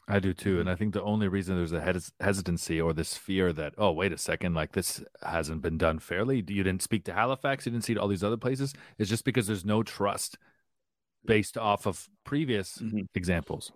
I 0.09 0.19
do 0.19 0.35
too, 0.35 0.59
and 0.59 0.69
I 0.69 0.75
think 0.75 0.95
the 0.95 1.03
only 1.03 1.29
reason 1.29 1.57
there's 1.57 1.71
a 1.71 1.81
hes- 1.81 2.11
hesitancy 2.19 2.81
or 2.81 2.93
this 2.93 3.17
fear 3.17 3.53
that 3.53 3.73
oh 3.79 3.93
wait 3.93 4.13
a 4.13 4.19
second, 4.19 4.53
like 4.53 4.73
this 4.73 5.03
hasn't 5.23 5.63
been 5.63 5.79
done 5.79 6.01
fairly. 6.01 6.39
You 6.39 6.65
didn't 6.65 6.83
speak 6.83 7.05
to 7.05 7.13
Halifax, 7.13 7.65
you 7.65 7.73
didn't 7.73 7.85
see 7.85 7.97
all 7.97 8.09
these 8.09 8.25
other 8.25 8.37
places. 8.37 8.75
Is 8.99 9.09
just 9.09 9.25
because 9.25 9.47
there's 9.47 9.65
no 9.65 9.85
trust 9.85 10.39
based 11.25 11.57
off 11.57 11.87
of 11.87 12.09
previous 12.25 12.79
Mhm. 12.79 13.09
examples 13.15 13.73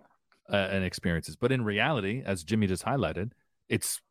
uh, 0.51 0.55
and 0.71 0.83
experiences. 0.83 1.35
But 1.35 1.51
in 1.51 1.63
reality, 1.63 2.21
as 2.25 2.43
Jimmy 2.43 2.67
just 2.67 2.83
highlighted, 2.83 3.31
it's 3.69 4.01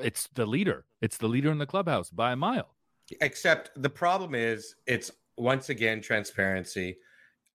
it's 0.00 0.26
the 0.34 0.44
leader. 0.44 0.86
It's 1.00 1.18
the 1.18 1.28
leader 1.28 1.52
in 1.52 1.58
the 1.58 1.66
clubhouse 1.66 2.10
by 2.10 2.32
a 2.32 2.36
mile. 2.36 2.74
Except 3.20 3.70
the 3.80 3.90
problem 3.90 4.34
is 4.34 4.74
it's 4.86 5.12
once 5.36 5.68
again 5.68 6.00
transparency. 6.00 6.98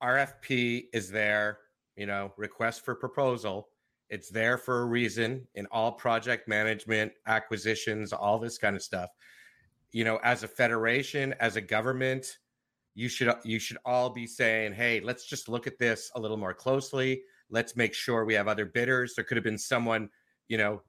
RFP 0.02 0.88
is 0.94 1.12
there, 1.12 1.60
you 1.98 2.06
know, 2.06 2.34
request 2.38 2.86
for 2.86 2.96
proposal. 2.96 3.70
It's 4.10 4.30
there 4.30 4.58
for 4.58 4.84
a 4.84 4.86
reason 4.86 5.46
in 5.56 5.66
all 5.68 5.92
project 5.92 6.48
management, 6.48 7.12
acquisitions, 7.28 8.14
all 8.14 8.40
this 8.40 8.58
kind 8.58 8.76
of 8.76 8.82
stuff. 8.82 9.10
You 9.92 10.06
know, 10.06 10.18
as 10.24 10.44
a 10.44 10.48
federation, 10.48 11.34
as 11.42 11.58
a 11.58 11.62
government, 11.62 12.38
you 13.00 13.08
should 13.08 13.30
uh, 13.30 13.36
you 13.46 13.60
should 13.60 13.78
all 13.86 14.10
be 14.10 14.28
saying, 14.28 14.74
"Hey, 14.74 15.00
let's 15.00 15.26
just 15.26 15.48
look 15.48 15.68
at 15.68 15.78
this 15.80 16.12
a 16.16 16.20
little 16.20 16.36
more 16.36 16.54
closely. 16.54 17.24
Let's 17.50 17.78
make 17.78 17.94
sure 17.94 18.26
we 18.26 18.34
have 18.34 18.50
other 18.50 18.66
bidders. 18.66 19.16
There 19.16 19.24
could 19.24 19.38
have 19.38 19.44
been 19.44 19.58
someone, 19.58 20.10
you 20.50 20.58
know, 20.58 20.82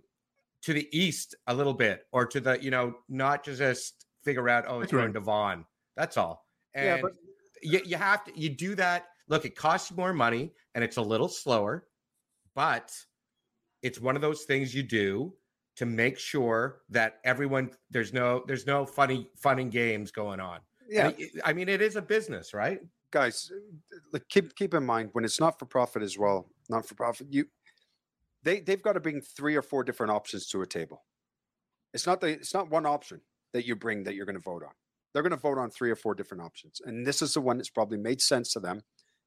to 0.63 0.73
the 0.73 0.89
east 0.91 1.37
a 1.47 1.55
little 1.55 1.73
bit, 1.73 2.07
or 2.11 2.27
to 2.27 2.41
the, 2.41 2.61
you 2.61 2.73
know, 2.73 2.95
not 3.09 3.45
just 3.45 4.07
figure 4.25 4.49
out, 4.49 4.65
oh, 4.67 4.81
it's 4.81 4.91
going 4.91 5.13
to 5.13 5.21
Vaughan. 5.21 5.65
That's 5.97 6.17
all. 6.17 6.45
And 6.75 6.85
Yeah, 6.85 6.99
but- 7.01 7.13
you, 7.63 7.81
you 7.85 7.97
have 7.97 8.25
to 8.25 8.33
you 8.39 8.49
do 8.49 8.75
that. 8.75 9.07
Look, 9.29 9.45
it 9.45 9.55
costs 9.55 9.91
you 9.91 9.97
more 9.97 10.13
money 10.13 10.53
and 10.75 10.83
it's 10.83 10.97
a 10.97 11.03
little 11.03 11.29
slower, 11.29 11.87
but 12.57 12.93
it's 13.83 14.01
one 14.01 14.17
of 14.17 14.23
those 14.23 14.43
things 14.43 14.75
you 14.75 14.83
do 14.83 15.33
to 15.77 15.87
make 15.87 16.19
sure 16.19 16.81
that 16.91 17.21
everyone 17.25 17.71
there's 17.91 18.13
no 18.13 18.43
there's 18.49 18.67
no 18.67 18.85
funny 18.85 19.31
fun 19.37 19.61
and 19.61 19.71
games 19.71 20.11
going 20.11 20.41
on. 20.41 20.59
Yeah 20.91 21.09
I, 21.09 21.51
I 21.51 21.53
mean, 21.53 21.69
it 21.69 21.81
is 21.81 21.97
a 21.97 22.03
business, 22.03 22.53
right? 22.53 22.81
guys 23.13 23.51
uh, 23.53 23.99
like, 24.13 24.29
keep 24.29 24.55
keep 24.55 24.73
in 24.73 24.85
mind 24.87 25.11
when 25.15 25.25
it's 25.25 25.41
not 25.41 25.59
for 25.59 25.67
profit 25.67 26.01
as 26.01 26.17
well 26.17 26.49
not 26.69 26.87
for 26.87 26.95
profit 26.95 27.27
you 27.29 27.45
they 28.45 28.61
they've 28.61 28.83
got 28.83 28.93
to 28.93 29.01
bring 29.01 29.21
three 29.21 29.57
or 29.57 29.63
four 29.63 29.83
different 29.83 30.13
options 30.13 30.47
to 30.47 30.63
a 30.63 30.67
table 30.67 31.03
it's 31.93 32.07
not 32.07 32.21
the 32.21 32.29
it's 32.29 32.55
not 32.55 32.71
one 32.71 32.87
option 32.87 33.21
that 33.53 33.67
you 33.67 33.75
bring 33.75 34.05
that 34.05 34.15
you're 34.15 34.27
going 34.27 34.37
to 34.37 34.43
vote 34.43 34.63
on 34.63 34.71
they're 35.13 35.25
going 35.25 35.33
to 35.33 35.37
vote 35.37 35.59
on 35.59 35.71
three 35.71 35.91
or 35.91 35.97
four 35.97 36.15
different 36.15 36.41
options 36.41 36.81
and 36.85 37.05
this 37.05 37.21
is 37.21 37.35
the 37.35 37.41
one 37.41 37.57
that's 37.57 37.69
probably 37.69 37.99
made 37.99 38.21
sense 38.21 38.53
to 38.53 38.61
them 38.61 38.81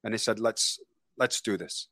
and 0.06 0.14
they 0.14 0.18
said 0.18 0.40
let's 0.40 0.80
let's 1.18 1.42
do 1.42 1.58
this 1.58 1.90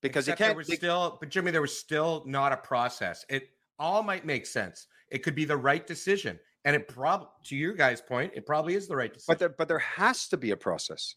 because 0.00 0.28
Except 0.28 0.38
you 0.40 0.44
there 0.44 0.48
can't 0.50 0.58
was 0.58 0.66
they- 0.68 0.76
still, 0.76 1.16
but 1.18 1.28
Jimmy, 1.30 1.50
there 1.50 1.60
was 1.60 1.76
still 1.76 2.22
not 2.26 2.52
a 2.52 2.56
process. 2.56 3.24
It 3.28 3.48
all 3.78 4.02
might 4.02 4.24
make 4.24 4.46
sense. 4.46 4.86
It 5.10 5.24
could 5.24 5.34
be 5.34 5.44
the 5.44 5.56
right 5.56 5.86
decision, 5.86 6.38
and 6.66 6.74
it 6.76 6.88
probably, 6.88 7.28
to 7.44 7.56
your 7.56 7.72
guys' 7.72 8.02
point, 8.02 8.32
it 8.34 8.44
probably 8.44 8.74
is 8.74 8.88
the 8.88 8.96
right 8.96 9.12
decision. 9.14 9.26
but 9.32 9.38
there 9.38 9.48
but 9.48 9.68
there 9.68 9.78
has 9.78 10.28
to 10.28 10.36
be 10.36 10.50
a 10.50 10.56
process 10.56 11.14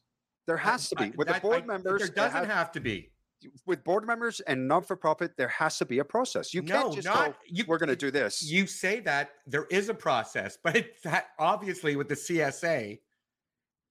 there 0.48 0.58
has 0.58 0.90
to 0.90 0.96
be 0.96 1.12
with 1.18 1.28
the 1.28 1.40
board 1.42 1.64
I- 1.64 1.66
members 1.66 2.00
There 2.02 2.08
doesn't 2.10 2.46
has- 2.46 2.48
have 2.48 2.72
to 2.72 2.80
be. 2.80 3.12
with 3.68 3.84
board 3.84 4.06
members 4.08 4.40
and 4.42 4.68
non-for-profit 4.68 5.38
there 5.38 5.48
has 5.50 5.78
to 5.80 5.86
be 5.86 6.00
a 6.00 6.04
process 6.06 6.54
you 6.54 6.62
no, 6.62 6.82
can't 6.84 6.94
just 6.96 7.06
not 7.08 7.28
go 7.32 7.36
you. 7.48 7.64
we're 7.68 7.78
going 7.78 7.90
to 7.90 7.96
do 7.96 8.10
this 8.12 8.44
You 8.44 8.66
say 8.68 9.00
that 9.02 9.32
there 9.48 9.66
is 9.70 9.90
a 9.90 9.94
process, 9.94 10.58
but 10.64 10.76
it's 10.76 11.02
that 11.04 11.28
obviously 11.38 11.96
with 11.96 12.10
the 12.10 12.16
CSA, 12.16 13.00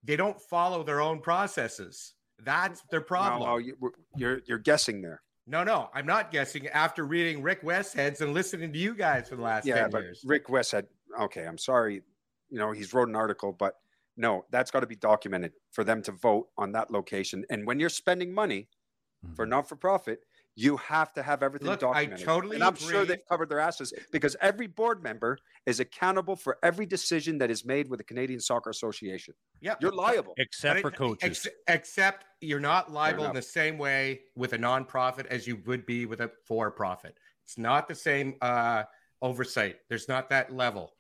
they 0.05 0.17
don't 0.17 0.41
follow 0.41 0.83
their 0.85 1.01
own 1.01 1.21
processes. 1.21 2.15
That's 2.45 2.83
their 2.91 3.01
problem. 3.01 3.49
No, 3.49 3.57
you, 3.59 3.77
you're 4.17 4.41
you're 4.47 4.59
guessing 4.59 5.01
there. 5.03 5.23
No, 5.47 5.65
no, 5.65 5.91
I'm 5.95 6.07
not 6.07 6.31
guessing. 6.31 6.69
After 6.69 7.05
reading 7.05 7.43
Rick 7.43 7.63
Westhead's 7.63 8.21
and 8.21 8.33
listening 8.35 8.73
to 8.73 8.79
you 8.79 8.95
guys 8.95 9.29
for 9.29 9.37
the 9.37 9.43
last 9.43 9.67
Yeah, 9.67 9.75
ten 9.83 9.91
but 9.91 10.03
years, 10.03 10.23
Rick 10.25 10.49
West 10.49 10.71
said, 10.71 10.87
"Okay, 11.19 11.45
I'm 11.47 11.59
sorry, 11.59 12.03
you 12.49 12.59
know, 12.59 12.73
he's 12.73 12.95
wrote 12.95 13.09
an 13.09 13.17
article, 13.17 13.53
but 13.53 13.75
no, 14.17 14.45
that's 14.51 14.71
got 14.71 14.81
to 14.81 14.87
be 14.87 14.97
documented 14.97 15.53
for 15.73 15.85
them 15.85 16.03
to 16.03 16.13
vote 16.13 16.49
on 16.57 16.73
that 16.73 16.91
location. 16.91 17.45
And 17.51 17.67
when 17.67 17.79
you're 17.79 17.89
spending 17.89 18.33
money 18.33 18.69
for 19.37 19.47
Mhm. 19.47 19.51
not-for-profit, 19.51 20.21
you 20.57 20.77
have 20.77 21.13
to 21.13 21.23
have 21.23 21.43
everything 21.45 21.69
Look, 21.69 21.85
I 21.85 21.87
documented. 22.05 22.27
totally 22.27 22.57
and 22.57 22.65
I'm 22.65 22.75
sure 22.75 23.05
they've 23.05 23.25
covered 23.29 23.49
their 23.49 23.61
asses 23.61 23.93
because 24.11 24.35
every 24.41 24.67
board 24.67 25.05
member 25.05 25.39
is 25.67 25.79
accountable 25.79 26.35
for 26.35 26.59
every 26.65 26.85
decision 26.85 27.39
that 27.39 27.49
is 27.49 27.65
made 27.65 27.89
with 27.89 27.99
the 27.99 28.05
Canadian 28.05 28.41
Soccer 28.41 28.71
Association. 28.71 29.35
yeah, 29.61 29.77
You're 29.81 29.93
liable. 29.93 30.35
Except 30.37 30.81
for 30.81 30.91
But 30.91 30.95
it- 30.95 30.97
coaches. 30.99 31.47
ex- 31.47 31.57
except 31.69 32.27
you're 32.41 32.59
not 32.59 32.91
liable 32.91 33.25
in 33.27 33.35
the 33.35 33.43
same 33.43 33.79
way 33.79 34.25
with 34.35 34.53
a 34.53 34.59
nonprofit 34.59 35.27
as 35.27 35.47
you 35.47 35.57
would 35.67 35.87
be 35.87 36.07
with 36.07 36.21
a 36.21 36.33
for-profit. 36.45 37.17
It's 37.45 37.57
not 37.59 37.87
the 37.87 37.95
same 37.95 38.37
uh, 38.41 38.85
oversight. 39.23 39.77
There's 39.89 40.09
not 40.09 40.29
that 40.31 40.55
level. 40.55 40.93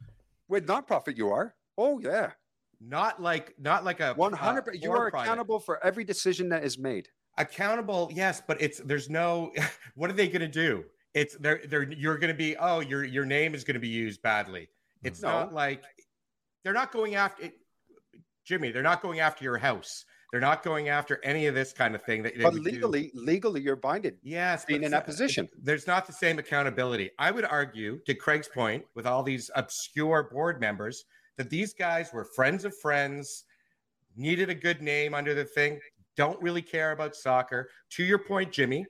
With 0.49 0.67
non-profit, 0.67 1.17
you 1.17 1.31
are. 1.31 1.55
Oh 1.77 1.99
yeah, 2.01 2.33
Not 2.81 3.21
like 3.23 3.55
not 3.59 3.85
like 3.85 4.01
a 4.01 4.15
one 4.15 4.33
hundred. 4.33 4.69
uh, 4.69 4.73
You 4.75 4.93
are 4.93 5.07
accountable 5.09 5.61
for 5.61 5.85
every 5.85 6.05
decision 6.05 6.49
that 6.51 6.65
is 6.65 6.79
made. 6.79 7.09
accountable 7.37 8.11
yes 8.13 8.43
but 8.49 8.61
it's 8.61 8.79
there's 8.81 9.09
no 9.09 9.53
what 9.95 10.11
are 10.11 10.15
they 10.15 10.27
going 10.27 10.41
to 10.41 10.49
do 10.49 10.85
it's 11.15 11.37
they're 11.39 11.61
they're 11.69 11.85
you're 11.93 12.19
going 12.19 12.33
to 12.33 12.37
be 12.47 12.57
oh 12.57 12.81
your 12.81 13.05
your 13.05 13.25
name 13.25 13.55
is 13.55 13.63
going 13.63 13.75
to 13.75 13.81
be 13.81 13.87
used 14.05 14.21
badly 14.23 14.69
it's 15.05 15.23
No. 15.23 15.29
not 15.29 15.53
like 15.55 15.85
they're 16.65 16.73
not 16.83 16.91
going 16.91 17.15
after 17.15 17.45
it, 17.45 17.53
jimmy 18.45 18.73
they're 18.73 18.83
not 18.83 19.01
going 19.03 19.21
after 19.21 19.45
your 19.45 19.57
house 19.57 20.05
they're 20.31 20.41
not 20.41 20.63
going 20.63 20.89
after 20.89 21.21
any 21.25 21.47
of 21.47 21.55
this 21.55 21.73
kind 21.73 21.95
of 21.95 22.03
thing 22.03 22.23
that 22.23 22.37
they 22.37 22.43
But 22.45 22.53
would 22.55 22.65
do. 22.65 22.71
legally, 22.71 23.11
legally, 23.15 23.61
you're 23.61 23.77
binded. 23.77 24.19
yes 24.23 24.65
being 24.65 24.83
in 24.83 24.91
that 24.91 25.07
position. 25.07 25.49
there's 25.63 25.87
not 25.87 26.07
the 26.07 26.13
same 26.13 26.39
accountability 26.39 27.11
i 27.19 27.31
would 27.31 27.45
argue 27.45 28.01
to 28.07 28.15
craig's 28.15 28.49
point 28.49 28.85
with 28.95 29.07
all 29.07 29.23
these 29.23 29.51
obscure 29.57 30.25
board 30.31 30.61
members 30.61 31.05
that 31.37 31.51
these 31.51 31.73
guys 31.73 32.13
were 32.13 32.25
friends 32.25 32.65
of 32.65 32.77
friends 32.77 33.45
needed 34.17 34.51
a 34.51 34.55
good 34.55 34.83
name 34.83 35.15
under 35.15 35.35
the 35.35 35.45
thing 35.45 35.79
don't 36.17 36.41
really 36.43 36.63
care 36.63 36.93
about 36.93 37.15
soccer 37.15 37.69
to 37.91 38.05
your 38.05 38.19
point 38.19 38.51
jimmy 38.53 38.85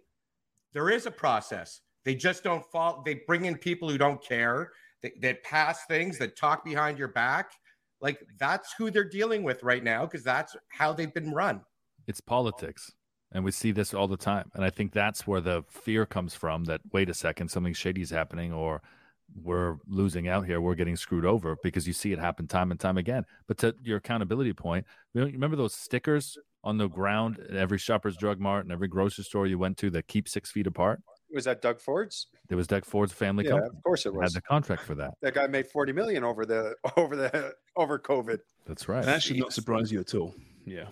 there 0.72 0.90
is 0.90 1.06
a 1.06 1.10
process 1.10 1.80
they 2.04 2.14
just 2.14 2.42
don't 2.42 2.64
fall 2.72 3.02
they 3.04 3.20
bring 3.26 3.44
in 3.44 3.56
people 3.56 3.88
who 3.88 3.98
don't 3.98 4.22
care 4.24 4.72
that, 5.02 5.12
that 5.20 5.42
pass 5.44 5.84
things 5.86 6.18
that 6.18 6.36
talk 6.36 6.64
behind 6.64 6.98
your 6.98 7.08
back 7.08 7.52
like 8.00 8.24
that's 8.38 8.72
who 8.76 8.90
they're 8.90 9.08
dealing 9.08 9.42
with 9.42 9.62
right 9.62 9.84
now 9.84 10.04
because 10.04 10.22
that's 10.22 10.56
how 10.68 10.92
they've 10.92 11.14
been 11.14 11.32
run 11.32 11.60
it's 12.06 12.20
politics 12.20 12.92
and 13.32 13.44
we 13.44 13.50
see 13.50 13.72
this 13.72 13.94
all 13.94 14.08
the 14.08 14.16
time 14.16 14.50
and 14.54 14.64
i 14.64 14.70
think 14.70 14.92
that's 14.92 15.26
where 15.26 15.40
the 15.40 15.64
fear 15.68 16.06
comes 16.06 16.34
from 16.34 16.64
that 16.64 16.80
wait 16.92 17.10
a 17.10 17.14
second 17.14 17.48
something 17.48 17.72
shady 17.72 18.02
is 18.02 18.10
happening 18.10 18.52
or 18.52 18.82
we're 19.42 19.76
losing 19.86 20.26
out 20.26 20.46
here 20.46 20.60
we're 20.60 20.74
getting 20.74 20.96
screwed 20.96 21.26
over 21.26 21.56
because 21.62 21.86
you 21.86 21.92
see 21.92 22.12
it 22.12 22.18
happen 22.18 22.46
time 22.46 22.70
and 22.70 22.80
time 22.80 22.96
again 22.96 23.24
but 23.46 23.58
to 23.58 23.74
your 23.82 23.98
accountability 23.98 24.54
point 24.54 24.86
remember 25.14 25.56
those 25.56 25.74
stickers 25.74 26.38
on 26.64 26.76
the 26.76 26.88
ground 26.88 27.38
at 27.48 27.56
every 27.56 27.78
Shoppers 27.78 28.16
Drug 28.16 28.40
Mart 28.40 28.64
and 28.64 28.72
every 28.72 28.88
grocery 28.88 29.24
store 29.24 29.46
you 29.46 29.58
went 29.58 29.78
to 29.78 29.90
that 29.90 30.08
keep 30.08 30.28
six 30.28 30.50
feet 30.50 30.66
apart? 30.66 31.00
Was 31.32 31.44
that 31.44 31.60
Doug 31.62 31.80
Ford's? 31.80 32.26
It 32.48 32.54
was 32.54 32.66
Doug 32.66 32.84
Ford's 32.84 33.12
family 33.12 33.44
Yeah, 33.44 33.50
company. 33.52 33.76
of 33.76 33.82
course 33.82 34.06
it 34.06 34.14
was. 34.14 34.32
Had 34.32 34.42
the 34.42 34.46
contract 34.46 34.82
for 34.82 34.94
that. 34.96 35.14
That 35.22 35.34
guy 35.34 35.46
made 35.46 35.66
forty 35.66 35.92
million 35.92 36.24
over 36.24 36.46
the 36.46 36.74
over 36.96 37.16
the 37.16 37.54
over 37.76 37.98
COVID. 37.98 38.38
That's 38.66 38.88
right. 38.88 39.04
That 39.04 39.22
should 39.22 39.38
not 39.38 39.52
surprise 39.52 39.90
you 39.92 40.00
at 40.00 40.14
all. 40.14 40.34
Yeah. 40.64 40.86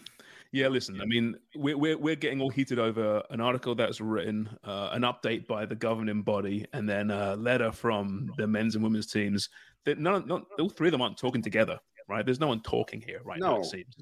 Yeah, 0.52 0.68
listen, 0.68 1.00
I 1.02 1.04
mean, 1.04 1.34
we're, 1.56 1.76
we're, 1.76 1.98
we're 1.98 2.14
getting 2.14 2.40
all 2.40 2.48
heated 2.48 2.78
over 2.78 3.22
an 3.30 3.40
article 3.40 3.74
that's 3.74 4.00
written, 4.00 4.48
uh, 4.64 4.90
an 4.92 5.02
update 5.02 5.46
by 5.46 5.66
the 5.66 5.74
governing 5.74 6.22
body, 6.22 6.64
and 6.72 6.88
then 6.88 7.10
a 7.10 7.34
letter 7.36 7.72
from 7.72 8.30
the 8.38 8.46
men's 8.46 8.74
and 8.74 8.82
women's 8.82 9.08
teams. 9.08 9.50
That 9.84 9.98
none, 9.98 10.26
not, 10.26 10.44
all 10.58 10.70
three 10.70 10.88
of 10.88 10.92
them 10.92 11.02
aren't 11.02 11.18
talking 11.18 11.42
together, 11.42 11.78
right? 12.08 12.24
There's 12.24 12.40
no 12.40 12.46
one 12.46 12.60
talking 12.62 13.02
here 13.02 13.20
right 13.24 13.40
now, 13.40 13.56
No. 13.56 13.60
it 13.60 13.66
seems. 13.66 13.96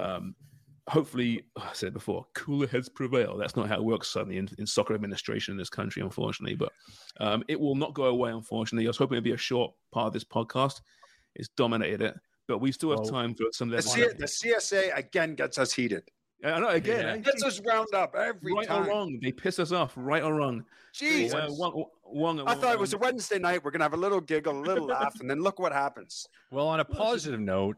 Um, 0.00 0.34
hopefully, 0.88 1.44
I 1.56 1.70
said 1.72 1.92
before, 1.92 2.26
cooler 2.34 2.66
heads 2.66 2.88
prevail. 2.88 3.36
That's 3.36 3.56
not 3.56 3.68
how 3.68 3.76
it 3.76 3.84
works 3.84 4.08
suddenly 4.08 4.38
in, 4.38 4.48
in 4.58 4.66
soccer 4.66 4.94
administration 4.94 5.52
in 5.52 5.58
this 5.58 5.70
country, 5.70 6.02
unfortunately. 6.02 6.56
But 6.56 6.72
um, 7.20 7.42
it 7.48 7.58
will 7.58 7.74
not 7.74 7.94
go 7.94 8.04
away, 8.06 8.30
unfortunately. 8.30 8.86
I 8.86 8.90
was 8.90 8.96
hoping 8.96 9.14
it'd 9.16 9.24
be 9.24 9.32
a 9.32 9.36
short 9.36 9.72
part 9.92 10.06
of 10.08 10.12
this 10.12 10.24
podcast. 10.24 10.80
It's 11.34 11.48
dominated 11.48 12.00
it, 12.02 12.14
but 12.46 12.58
we 12.58 12.70
still 12.72 12.90
have 12.90 13.00
Well, 13.00 13.08
time 13.10 13.34
for 13.34 13.46
some 13.52 13.68
The, 13.70 13.76
less. 13.76 13.92
C- 13.92 14.02
the 14.18 14.26
CSA 14.26 14.96
again 14.96 15.34
gets 15.34 15.58
us 15.58 15.72
heated. 15.72 16.04
I 16.44 16.60
know 16.60 16.68
again. 16.68 17.06
eh? 17.06 17.16
Gets 17.18 17.42
us 17.42 17.60
round 17.66 17.88
up 17.94 18.14
every 18.14 18.52
right 18.52 18.66
time. 18.66 18.82
or 18.84 18.88
wrong, 18.88 19.18
they 19.22 19.32
piss 19.32 19.58
us 19.58 19.72
off. 19.72 19.94
Right 19.96 20.22
or 20.22 20.34
wrong. 20.34 20.62
Jesus. 20.92 21.32
Uh, 21.32 21.48
one, 21.48 21.84
one, 22.02 22.40
I 22.46 22.54
thought 22.54 22.74
it 22.74 22.78
was 22.78 22.92
a 22.92 22.98
Wednesday 22.98 23.38
night. 23.38 23.64
We're 23.64 23.70
gonna 23.70 23.84
have 23.84 23.94
a 23.94 23.96
little 23.96 24.20
giggle, 24.20 24.58
a 24.58 24.60
little 24.60 24.86
laugh, 24.88 25.18
and 25.20 25.30
then 25.30 25.40
look 25.40 25.58
what 25.58 25.72
happens. 25.72 26.28
Well, 26.50 26.68
on 26.68 26.80
a 26.80 26.84
positive 26.84 27.40
note, 27.40 27.76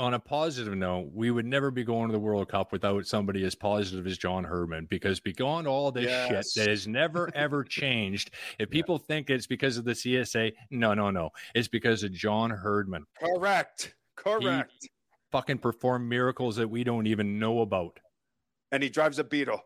on 0.00 0.14
a 0.14 0.18
positive 0.18 0.74
note, 0.74 1.10
we 1.12 1.30
would 1.30 1.44
never 1.46 1.70
be 1.70 1.84
going 1.84 2.08
to 2.08 2.12
the 2.12 2.18
World 2.18 2.48
Cup 2.48 2.72
without 2.72 3.06
somebody 3.06 3.44
as 3.44 3.54
positive 3.54 4.06
as 4.06 4.16
John 4.18 4.42
Herdman 4.44 4.86
because 4.90 5.20
beyond 5.20 5.68
all 5.68 5.92
this 5.92 6.06
Yes. 6.06 6.52
shit 6.52 6.64
that 6.64 6.70
has 6.70 6.88
never 6.88 7.30
ever 7.34 7.62
changed, 7.62 8.32
if 8.58 8.70
people 8.70 8.98
think 8.98 9.30
it's 9.30 9.46
because 9.46 9.76
of 9.76 9.84
the 9.84 9.92
CSA, 9.92 10.52
no, 10.70 10.94
no, 10.94 11.10
no. 11.10 11.30
It's 11.54 11.68
because 11.68 12.02
of 12.02 12.12
John 12.12 12.50
Herdman. 12.50 13.04
Correct. 13.22 13.94
Correct. 14.16 14.88
Fucking 15.30 15.58
perform 15.58 16.08
miracles 16.08 16.56
that 16.56 16.68
we 16.68 16.82
don't 16.82 17.06
even 17.06 17.38
know 17.38 17.60
about. 17.60 18.00
and 18.72 18.82
he 18.82 18.88
drives 18.88 19.18
a 19.18 19.24
Beetle. 19.24 19.60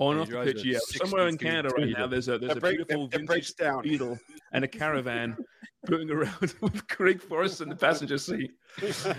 On 0.00 0.18
off 0.18 0.28
the 0.28 0.42
pitch. 0.42 0.64
a 0.64 0.68
Yeah, 0.68 0.78
somewhere 0.82 1.28
in 1.28 1.36
Canada 1.38 1.68
right 1.76 1.90
now, 1.96 2.06
there's 2.06 2.28
a 2.28 2.38
there's 2.38 2.52
It 2.52 2.58
a 2.58 2.60
break- 2.60 2.76
beautiful 2.78 3.04
it- 3.04 3.14
it 3.14 3.18
vintage 3.18 3.54
down. 3.54 3.82
Beetle 3.82 4.18
and 4.52 4.64
a 4.64 4.68
caravan 4.68 5.36
putting 5.86 6.10
around 6.10 6.54
with 6.60 6.86
Craig 6.88 7.20
Forrest 7.20 7.60
in 7.60 7.68
the 7.68 7.76
passenger 7.76 8.18
seat. 8.18 8.50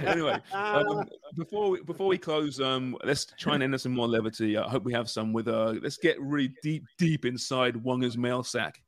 anyway, 0.05 0.37
um, 0.53 1.03
before 1.37 1.69
we, 1.69 1.81
before 1.83 2.07
we 2.07 2.17
close, 2.17 2.59
um, 2.59 2.97
let's 3.03 3.25
try 3.39 3.53
and 3.53 3.63
end 3.63 3.73
this 3.73 3.85
in 3.85 3.91
more 3.93 4.07
levity. 4.07 4.57
I 4.57 4.67
hope 4.69 4.83
we 4.83 4.93
have 4.93 5.09
some 5.09 5.33
with 5.33 5.47
uh, 5.47 5.75
let's 5.81 5.97
get 5.97 6.19
really 6.19 6.51
deep, 6.63 6.83
deep 6.97 7.25
inside 7.25 7.75
Wonga's 7.75 8.17
mail 8.17 8.43
sack. 8.43 8.81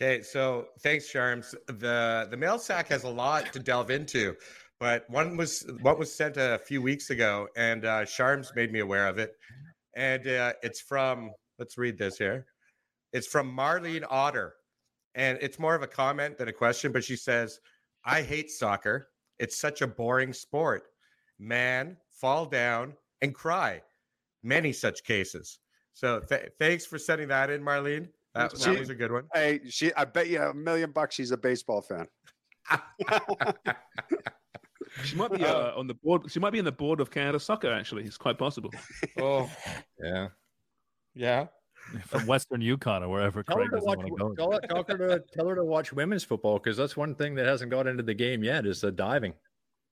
Okay, 0.00 0.22
so 0.22 0.68
thanks, 0.80 1.10
Charms. 1.10 1.54
The 1.66 2.28
the 2.30 2.36
mail 2.36 2.58
sack 2.58 2.88
has 2.88 3.02
a 3.04 3.08
lot 3.10 3.52
to 3.52 3.58
delve 3.58 3.90
into, 3.90 4.34
but 4.78 5.04
one 5.10 5.36
was 5.36 5.68
what 5.82 5.98
was 5.98 6.10
sent 6.14 6.36
a 6.38 6.58
few 6.64 6.80
weeks 6.80 7.10
ago, 7.10 7.48
and 7.56 7.84
uh, 7.84 8.04
Charms 8.06 8.52
made 8.56 8.72
me 8.72 8.78
aware 8.80 9.06
of 9.06 9.18
it, 9.18 9.34
and 10.00 10.26
uh, 10.26 10.54
it's 10.62 10.80
from. 10.80 11.30
Let's 11.58 11.76
read 11.76 11.98
this 11.98 12.16
here. 12.16 12.46
It's 13.12 13.26
from 13.26 13.54
Marlene 13.54 14.04
Otter, 14.08 14.54
and 15.14 15.38
it's 15.42 15.58
more 15.58 15.74
of 15.74 15.82
a 15.82 15.86
comment 15.86 16.38
than 16.38 16.48
a 16.48 16.52
question. 16.52 16.90
But 16.90 17.04
she 17.04 17.16
says, 17.16 17.60
"I 18.04 18.22
hate 18.22 18.50
soccer. 18.50 19.08
It's 19.38 19.58
such 19.58 19.82
a 19.82 19.86
boring 19.86 20.32
sport. 20.32 20.84
Man, 21.38 21.98
fall 22.10 22.46
down 22.46 22.94
and 23.20 23.34
cry. 23.34 23.82
Many 24.42 24.72
such 24.72 25.04
cases." 25.04 25.58
So 25.92 26.20
th- 26.20 26.48
thanks 26.58 26.86
for 26.86 26.98
sending 26.98 27.28
that 27.28 27.50
in, 27.50 27.62
Marlene. 27.62 28.08
That, 28.34 28.54
that 28.54 28.78
was 28.78 28.88
a 28.88 28.94
good 28.94 29.12
one. 29.12 29.24
Hey, 29.34 29.60
she. 29.68 29.92
I 29.94 30.06
bet 30.06 30.28
you 30.28 30.40
a 30.40 30.54
million 30.54 30.92
bucks 30.92 31.14
she's 31.14 31.30
a 31.30 31.36
baseball 31.36 31.82
fan. 31.82 32.06
She 35.04 35.16
might 35.16 35.32
be 35.32 35.44
uh, 35.44 35.76
on 35.76 35.86
the 35.86 35.94
board. 35.94 36.30
She 36.30 36.40
might 36.40 36.50
be 36.50 36.58
in 36.58 36.64
the 36.64 36.72
board 36.72 37.00
of 37.00 37.10
Canada 37.10 37.38
Soccer. 37.40 37.72
Actually, 37.72 38.04
it's 38.04 38.16
quite 38.18 38.38
possible. 38.38 38.70
Oh, 39.20 39.48
Yeah. 40.02 40.28
yeah. 41.14 41.46
From 42.06 42.26
Western 42.26 42.60
Yukon 42.60 43.02
or 43.02 43.08
wherever 43.08 43.42
Tell 43.42 43.56
Craig 43.56 43.68
her, 43.70 43.78
to 43.78 43.84
doesn't 43.86 43.88
watch, 43.88 43.98
want 43.98 44.08
to 44.08 44.16
go. 44.16 44.34
tell, 44.34 44.52
her, 44.52 44.60
tell, 44.84 44.96
her 44.98 45.18
to, 45.18 45.24
tell 45.32 45.48
her 45.48 45.54
to 45.54 45.64
watch 45.64 45.92
women's 45.92 46.22
football 46.24 46.58
because 46.58 46.76
that's 46.76 46.96
one 46.96 47.14
thing 47.14 47.34
that 47.36 47.46
hasn't 47.46 47.70
got 47.70 47.86
into 47.86 48.02
the 48.02 48.12
game 48.14 48.44
yet 48.44 48.66
is 48.66 48.80
the 48.82 48.92
diving. 48.92 49.32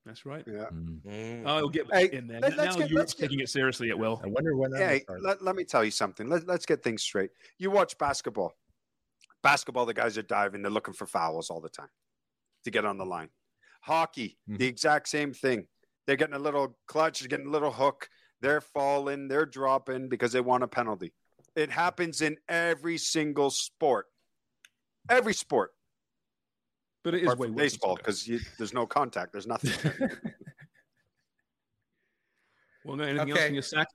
That's 0.04 0.24
right. 0.26 0.44
Yeah. 0.46 0.66
Mm. 0.72 1.42
Oh, 1.46 1.56
we'll 1.60 1.68
get 1.70 1.86
Hey, 1.92 2.08
in 2.12 2.26
there. 2.28 2.40
let- 2.40 2.56
now 2.56 2.64
get- 2.74 2.90
Europe's 2.90 2.92
let's 2.94 3.14
get- 3.14 3.22
taking 3.28 3.40
it 3.40 3.48
seriously. 3.48 3.88
It 3.88 3.98
will. 3.98 4.20
I 4.22 4.28
wonder 4.28 4.54
when 4.56 4.70
that 4.72 4.78
Hey, 4.88 5.00
starts. 5.00 5.22
let, 5.24 5.42
let 5.42 5.56
me 5.56 5.64
tell 5.64 5.82
you 5.84 5.90
something. 5.90 6.28
Let, 6.28 6.46
let's 6.46 6.66
get 6.66 6.82
things 6.82 7.02
straight. 7.02 7.30
You 7.58 7.70
watch 7.70 7.96
basketball. 7.98 8.54
Basketball, 9.42 9.86
the 9.86 9.94
guys 9.94 10.18
are 10.18 10.22
diving. 10.22 10.62
They're 10.62 10.70
looking 10.70 10.94
for 10.94 11.06
fouls 11.06 11.48
all 11.50 11.60
the 11.60 11.68
time 11.68 11.88
to 12.64 12.70
get 12.70 12.84
on 12.84 12.98
the 12.98 13.06
line. 13.06 13.28
Hockey, 13.80 14.38
the 14.46 14.66
exact 14.66 15.08
same 15.08 15.32
thing. 15.32 15.66
They're 16.06 16.16
getting 16.16 16.34
a 16.34 16.38
little 16.38 16.76
clutch, 16.86 17.20
they're 17.20 17.28
getting 17.28 17.46
a 17.46 17.50
little 17.50 17.70
hook. 17.72 18.08
They're 18.40 18.60
falling, 18.60 19.26
they're 19.28 19.46
dropping 19.46 20.08
because 20.08 20.32
they 20.32 20.40
want 20.40 20.62
a 20.62 20.68
penalty. 20.68 21.12
It 21.56 21.70
happens 21.70 22.22
in 22.22 22.36
every 22.48 22.96
single 22.98 23.50
sport. 23.50 24.06
Every 25.10 25.34
sport. 25.34 25.72
But 27.02 27.14
it 27.14 27.22
is 27.22 27.28
way 27.28 27.32
from 27.34 27.38
worse 27.38 27.46
than 27.48 27.54
baseball 27.56 27.96
because 27.96 28.30
there's 28.58 28.72
no 28.74 28.86
contact. 28.86 29.32
There's 29.32 29.46
nothing. 29.46 29.72
Well, 32.84 32.96
no, 32.96 33.04
anything 33.04 33.30
else 33.30 33.38
Okay. 33.38 33.48
in 33.48 33.54
your 33.54 33.62
sack? 33.62 33.88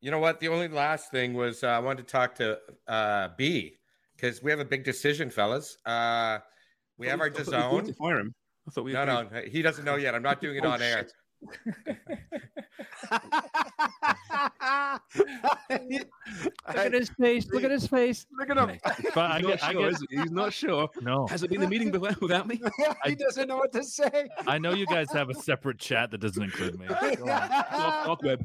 You 0.00 0.10
know 0.10 0.18
what? 0.18 0.40
The 0.40 0.48
only 0.48 0.68
last 0.68 1.10
thing 1.10 1.34
was 1.34 1.62
uh, 1.62 1.68
I 1.68 1.78
wanted 1.78 2.06
to 2.06 2.12
talk 2.12 2.34
to 2.36 2.58
uh, 2.88 3.28
B 3.36 3.76
because 4.16 4.42
we 4.42 4.50
have 4.50 4.60
a 4.60 4.64
big 4.64 4.82
decision, 4.82 5.30
fellas. 5.30 5.76
Uh, 5.86 6.38
we 6.98 7.06
have 7.06 7.20
our 7.20 7.26
I 7.26 7.30
thought 7.30 7.46
we 7.46 7.52
were 7.56 7.70
going 7.70 7.86
to 7.86 7.92
DAZN. 7.92 7.96
fire 7.96 8.18
him. 8.18 8.34
I 8.66 8.70
thought 8.70 8.84
we 8.84 8.92
No, 8.92 9.02
agreed. 9.02 9.32
no, 9.44 9.50
he 9.50 9.62
doesn't 9.62 9.84
know 9.84 9.96
yet. 9.96 10.14
I'm 10.14 10.22
not 10.22 10.40
doing 10.40 10.56
it 10.56 10.64
Oh, 10.64 10.70
on 10.70 10.80
air. 10.82 11.06
Look 11.42 11.58
Look 15.70 16.76
at 16.76 16.92
his 16.92 17.10
face. 17.10 17.46
Look 17.50 17.64
at 17.64 17.70
his 17.70 17.86
face. 17.86 18.26
Look 18.38 18.50
at 18.50 18.56
him. 18.56 18.78
But 19.14 19.30
I 19.30 19.38
He's 19.38 19.46
get, 19.46 19.60
not 19.60 19.68
I 19.68 19.72
sure, 19.72 19.82
get, 19.82 19.92
is 19.92 20.06
he? 20.10 20.16
He's 20.16 20.30
not 20.30 20.52
sure. 20.52 20.88
no. 21.02 21.26
Has 21.26 21.42
it 21.42 21.50
been 21.50 21.62
a 21.62 21.68
meeting 21.68 21.90
without, 21.90 22.20
without 22.20 22.46
me? 22.48 22.60
he 23.04 23.14
doesn't 23.14 23.48
know 23.48 23.56
what 23.56 23.72
to 23.72 23.82
say. 23.84 24.28
I 24.46 24.58
know 24.58 24.72
you 24.72 24.86
guys 24.86 25.10
have 25.12 25.28
a 25.30 25.34
separate 25.34 25.78
chat 25.78 26.10
that 26.12 26.18
doesn't 26.18 26.42
include 26.42 26.78
me. 26.78 26.86
Go 26.86 26.94
on. 26.94 27.16
Dark, 27.26 27.70
dark 27.70 28.22
web. 28.22 28.44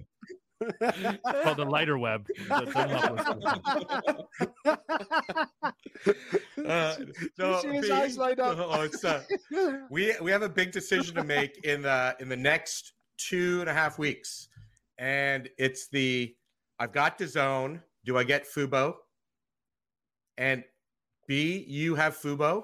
It's 0.61 1.43
called 1.43 1.57
the 1.57 1.65
lighter 1.65 1.97
web. 1.97 2.27
The 2.47 2.65
Dunlop 4.65 5.75
Uh, 6.65 6.95
no, 7.37 7.61
see 7.61 7.69
his 7.69 7.85
B- 7.87 7.91
eyes 7.91 8.17
light 8.17 8.39
up? 8.39 8.57
Oh, 8.59 8.81
it's, 8.81 9.03
uh, 9.03 9.23
we 9.89 10.13
we 10.21 10.31
have 10.31 10.41
a 10.43 10.49
big 10.49 10.71
decision 10.71 11.15
to 11.15 11.23
make 11.23 11.63
in 11.63 11.81
the 11.81 12.15
in 12.19 12.29
the 12.29 12.37
next 12.37 12.93
two 13.17 13.59
and 13.61 13.69
a 13.69 13.73
half 13.73 13.97
weeks, 13.97 14.47
and 14.97 15.49
it's 15.57 15.87
the 15.89 16.35
I've 16.79 16.91
got 16.91 17.17
the 17.17 17.27
zone. 17.27 17.81
Do 18.05 18.17
I 18.17 18.23
get 18.23 18.45
Fubo? 18.47 18.95
And 20.37 20.63
B, 21.27 21.65
you 21.67 21.95
have 21.95 22.17
Fubo. 22.17 22.63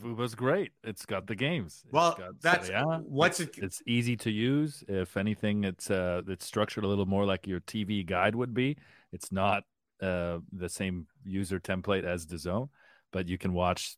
Fubo's 0.00 0.34
great. 0.34 0.72
It's 0.84 1.06
got 1.06 1.26
the 1.26 1.34
games. 1.34 1.82
It's 1.84 1.92
Well, 1.92 2.14
got 2.16 2.40
that's 2.40 2.66
Serie 2.68 2.78
A. 2.80 2.98
what's 3.00 3.40
it's, 3.40 3.58
it. 3.58 3.64
it's 3.64 3.82
easy 3.86 4.16
to 4.18 4.30
use. 4.30 4.84
If 4.88 5.16
anything, 5.16 5.64
it's 5.64 5.90
uh 5.90 6.22
it's 6.28 6.46
structured 6.46 6.84
a 6.84 6.88
little 6.88 7.06
more 7.06 7.24
like 7.24 7.46
your 7.46 7.60
TV 7.60 8.04
guide 8.04 8.34
would 8.34 8.54
be. 8.54 8.76
It's 9.12 9.30
not 9.32 9.64
uh 10.02 10.38
the 10.52 10.68
same 10.68 11.06
user 11.24 11.58
template 11.60 12.04
as 12.04 12.26
the 12.26 12.38
zone, 12.38 12.68
but 13.12 13.28
you 13.28 13.38
can 13.38 13.52
watch 13.52 13.96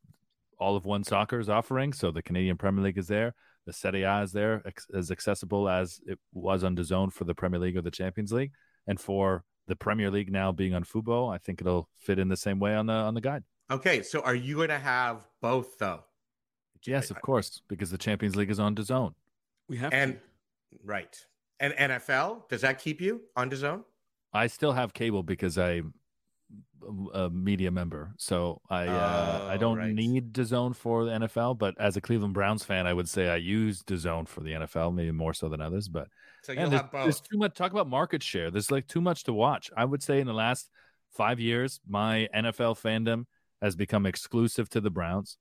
all 0.59 0.76
of 0.76 0.84
one 0.84 1.05
soccer's 1.05 1.49
offering. 1.49 1.92
So 1.92 2.11
the 2.11 2.22
Canadian 2.22 2.57
Premier 2.57 2.84
League 2.84 2.99
is 2.99 3.09
there. 3.09 3.34
The 3.66 3.72
Serie 3.72 4.03
A 4.05 4.22
is 4.22 4.32
there, 4.32 4.62
ex- 4.64 4.86
as 4.94 5.11
accessible 5.11 5.68
as 5.68 6.01
it 6.07 6.18
was 6.32 6.64
on 6.64 6.74
the 6.74 6.84
zone 6.84 7.11
for 7.11 7.24
the 7.24 7.34
Premier 7.34 7.61
League 7.61 7.76
or 7.76 7.82
the 7.82 7.90
Champions 7.90 8.32
League, 8.32 8.53
and 8.86 8.99
for 8.99 9.44
the 9.66 9.76
Premier 9.76 10.11
League 10.11 10.32
now 10.32 10.51
being 10.53 10.72
on 10.74 10.84
Fubo, 10.84 11.32
I 11.32 11.36
think 11.36 11.61
it'll 11.61 11.86
fit 11.99 12.18
in 12.18 12.28
the 12.28 12.36
same 12.36 12.59
way 12.61 12.74
on 12.74 12.86
the 12.86 12.94
on 12.94 13.12
the 13.14 13.20
guide. 13.20 13.44
Okay, 13.71 14.03
so 14.03 14.21
are 14.21 14.35
you 14.35 14.57
going 14.57 14.69
to 14.69 14.79
have 14.79 15.27
both 15.41 15.79
though? 15.79 16.05
Yes, 16.85 17.11
of 17.11 17.21
course, 17.21 17.61
because 17.69 17.91
the 17.91 17.99
Champions 17.99 18.37
League 18.37 18.51
is 18.51 18.59
on 18.61 18.75
the 18.75 18.83
zone. 18.83 19.14
We 19.69 19.77
have 19.79 19.93
And 19.93 20.14
to. 20.14 20.21
right, 20.85 21.27
and 21.61 21.75
NFL 21.75 22.49
does 22.49 22.62
that 22.62 22.79
keep 22.79 23.01
you 23.01 23.23
on 23.37 23.49
the 23.49 23.57
zone? 23.57 23.85
I 24.33 24.47
still 24.47 24.73
have 24.73 24.93
cable 24.93 25.23
because 25.23 25.59
I'm 25.59 25.93
a 27.12 27.29
media 27.29 27.71
member, 27.71 28.14
so 28.16 28.61
I 28.71 28.87
uh, 28.87 29.47
I 29.51 29.57
Oh, 29.57 29.59
don't 29.59 29.79
right. 29.79 29.93
need 29.95 30.33
DAZN 30.33 30.75
for 30.77 31.05
the 31.05 31.11
NFL. 31.12 31.59
But 31.59 31.75
as 31.79 31.97
a 31.97 32.01
Cleveland 32.01 32.35
Browns 32.35 32.64
fan, 32.64 32.87
I 32.87 32.93
would 32.93 33.09
say 33.09 33.29
I 33.29 33.37
use 33.37 33.83
DAZN 33.83 34.29
for 34.29 34.41
the 34.41 34.53
NFL, 34.53 34.95
maybe 34.95 35.11
more 35.11 35.35
so 35.35 35.49
than 35.49 35.61
others. 35.61 35.89
But 35.89 36.09
So 36.43 36.53
you'll 36.53 36.71
there's, 36.71 36.83
there's 37.03 37.21
too 37.21 37.39
much. 37.39 37.55
Talk 37.57 37.73
about 37.73 37.89
market 37.89 38.23
share. 38.23 38.51
There's 38.51 38.71
like 38.71 38.87
too 38.87 39.01
much 39.01 39.25
to 39.25 39.33
watch. 39.33 39.71
I 39.77 39.85
would 39.85 40.03
say 40.03 40.21
in 40.21 40.27
the 40.27 40.33
last 40.35 40.71
five 41.11 41.41
years, 41.41 41.81
my 41.87 42.29
NFL 42.35 42.79
fandom 42.81 43.25
has 43.62 43.76
become 43.76 44.06
exclusive 44.06 44.68
to 44.70 44.80
the 44.80 44.90
Browns. 44.90 45.38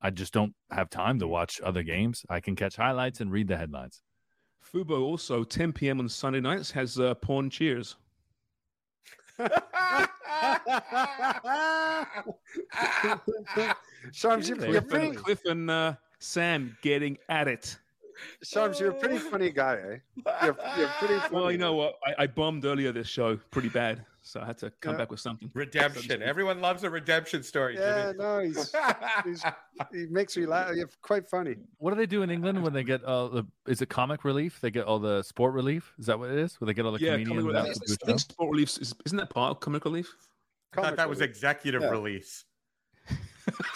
I 0.00 0.10
just 0.10 0.32
don't 0.32 0.54
have 0.70 0.90
time 0.90 1.18
to 1.20 1.28
watch 1.28 1.60
other 1.62 1.82
games. 1.82 2.24
I 2.28 2.40
can 2.40 2.56
catch 2.56 2.76
highlights 2.76 3.20
and 3.20 3.30
read 3.30 3.48
the 3.48 3.56
headlines. 3.56 4.02
Fubo 4.72 5.02
also 5.02 5.44
10 5.44 5.72
p.m. 5.72 6.00
on 6.00 6.08
Sunday 6.08 6.40
nights 6.40 6.70
has 6.72 6.98
uh, 6.98 7.14
porn 7.14 7.50
cheers. 7.50 7.96
Shams, 14.12 14.48
you're, 14.48 14.66
you're 14.66 14.82
Cliff 14.82 14.92
and. 14.92 15.16
Cliff 15.16 15.44
and 15.46 15.70
uh, 15.70 15.94
Sam 16.18 16.76
getting 16.82 17.18
at 17.28 17.48
it. 17.48 17.76
Shams, 18.42 18.78
you're 18.80 18.90
a 18.90 18.94
pretty 18.94 19.18
funny 19.18 19.50
guy, 19.50 19.74
eh? 19.76 19.96
You're, 20.44 20.56
you're 20.76 20.88
pretty 20.98 21.18
funny. 21.20 21.28
Well, 21.32 21.50
you 21.52 21.58
know 21.58 21.74
what? 21.74 21.94
I, 22.06 22.24
I 22.24 22.26
bombed 22.26 22.64
earlier 22.64 22.92
this 22.92 23.08
show 23.08 23.36
pretty 23.50 23.68
bad, 23.68 24.04
so 24.20 24.40
I 24.40 24.46
had 24.46 24.58
to 24.58 24.70
come 24.80 24.92
Yeah. 24.94 24.98
back 24.98 25.10
with 25.10 25.20
something. 25.20 25.50
Redemption. 25.54 26.22
Everyone 26.22 26.60
loves 26.60 26.84
a 26.84 26.90
redemption 26.90 27.42
story. 27.42 27.76
Yeah, 27.76 28.12
Jimmy. 28.12 28.18
no, 28.18 28.38
he's, 28.40 28.74
he's 29.24 29.44
he 29.92 30.06
makes 30.06 30.36
me 30.36 30.46
laugh. 30.46 30.74
You're 30.74 30.90
quite 31.00 31.26
funny. 31.28 31.56
What 31.78 31.90
do 31.90 31.96
they 31.96 32.06
do 32.06 32.22
in 32.22 32.30
England 32.30 32.62
when 32.62 32.72
they 32.72 32.84
get 32.84 33.02
uh, 33.04 33.28
the? 33.28 33.46
Is 33.66 33.80
it 33.82 33.88
comic 33.88 34.24
relief? 34.24 34.60
They 34.60 34.70
get 34.70 34.84
all 34.86 34.98
the 34.98 35.22
sport 35.22 35.54
relief. 35.54 35.94
Is 35.98 36.06
that 36.06 36.18
what 36.18 36.30
it 36.30 36.38
is? 36.38 36.60
Where 36.60 36.66
they 36.66 36.74
get 36.74 36.84
all 36.84 36.92
the 36.92 37.00
Yeah, 37.00 37.12
comedians 37.12 37.42
comic, 37.44 37.56
out 37.56 37.62
I 37.62 37.72
think, 37.72 37.86
do 37.86 37.92
I 37.92 38.06
think 38.06 38.10
show? 38.10 38.16
sport 38.32 38.50
relief 38.50 38.68
is, 38.80 38.94
isn't 39.06 39.18
that 39.18 39.30
part 39.30 39.50
of 39.52 39.60
comic 39.60 39.84
relief? 39.84 40.14
I 40.72 40.76
thought 40.76 40.82
Comic 40.84 40.96
that 40.96 41.08
was 41.08 41.20
executive 41.20 41.82
Yeah. 41.82 41.90
release. 41.90 42.44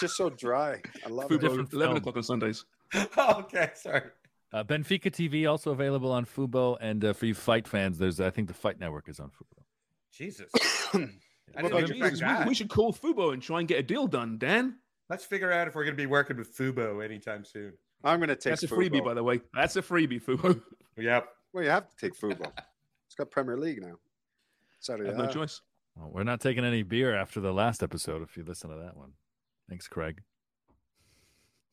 Just 0.00 0.16
so 0.16 0.30
dry. 0.30 0.80
I 1.04 1.08
love 1.08 1.28
Fubo, 1.28 1.34
it. 1.36 1.40
Different 1.40 1.72
11 1.72 1.78
film. 1.78 1.96
o'clock 1.96 2.16
on 2.16 2.22
Sundays. 2.22 2.64
okay, 3.18 3.70
sorry. 3.74 4.02
Uh, 4.52 4.62
Benfica 4.64 5.10
TV 5.10 5.48
also 5.50 5.72
available 5.72 6.12
on 6.12 6.24
Fubo, 6.24 6.76
and 6.80 7.04
uh, 7.04 7.12
for 7.12 7.26
you 7.26 7.34
fight 7.34 7.66
fans, 7.66 7.98
there's 7.98 8.20
I 8.20 8.30
think 8.30 8.48
the 8.48 8.54
Fight 8.54 8.78
Network 8.78 9.08
is 9.08 9.20
on 9.20 9.30
Fubo. 9.30 9.62
Jesus. 10.12 10.50
What 11.52 11.72
I 11.72 11.80
didn't 11.80 11.96
about 11.96 12.08
expect 12.08 12.16
Jesus? 12.16 12.38
We, 12.44 12.48
we 12.48 12.54
should 12.54 12.68
call 12.68 12.92
Fubo 12.92 13.32
and 13.32 13.40
try 13.40 13.60
and 13.60 13.68
get 13.68 13.78
a 13.78 13.82
deal 13.82 14.06
done, 14.08 14.36
Dan. 14.36 14.74
Let's 15.08 15.24
figure 15.24 15.50
out 15.52 15.68
if 15.68 15.74
we're 15.74 15.84
going 15.84 15.96
to 15.96 16.02
be 16.02 16.06
working 16.06 16.36
with 16.36 16.54
Fubo 16.54 17.02
anytime 17.02 17.44
soon. 17.44 17.72
I'm 18.04 18.18
going 18.18 18.28
to 18.28 18.34
take 18.36 18.50
That's 18.50 18.64
a 18.64 18.68
Fubo. 18.68 18.90
freebie, 18.90 19.04
by 19.04 19.14
the 19.14 19.22
way. 19.22 19.40
That's 19.54 19.76
a 19.76 19.82
freebie, 19.82 20.20
Fubo. 20.22 20.60
Yep. 20.98 21.28
Well, 21.52 21.62
you 21.62 21.70
have 21.70 21.88
to 21.88 21.96
take 21.96 22.18
Fubo. 22.18 22.50
It's 23.06 23.14
got 23.14 23.30
Premier 23.30 23.56
League 23.56 23.80
now. 23.80 23.92
I 23.92 23.96
Saturday. 24.80 25.08
have 25.10 25.18
no 25.18 25.28
choice. 25.28 25.60
Well, 25.94 26.10
we're 26.12 26.24
not 26.24 26.40
taking 26.40 26.64
any 26.64 26.82
beer 26.82 27.14
after 27.14 27.40
the 27.40 27.52
last 27.52 27.82
episode. 27.82 28.20
If 28.22 28.36
you 28.36 28.42
listen 28.42 28.68
to 28.70 28.76
that 28.76 28.96
one, 28.96 29.12
thanks, 29.70 29.86
Craig. 29.86 30.22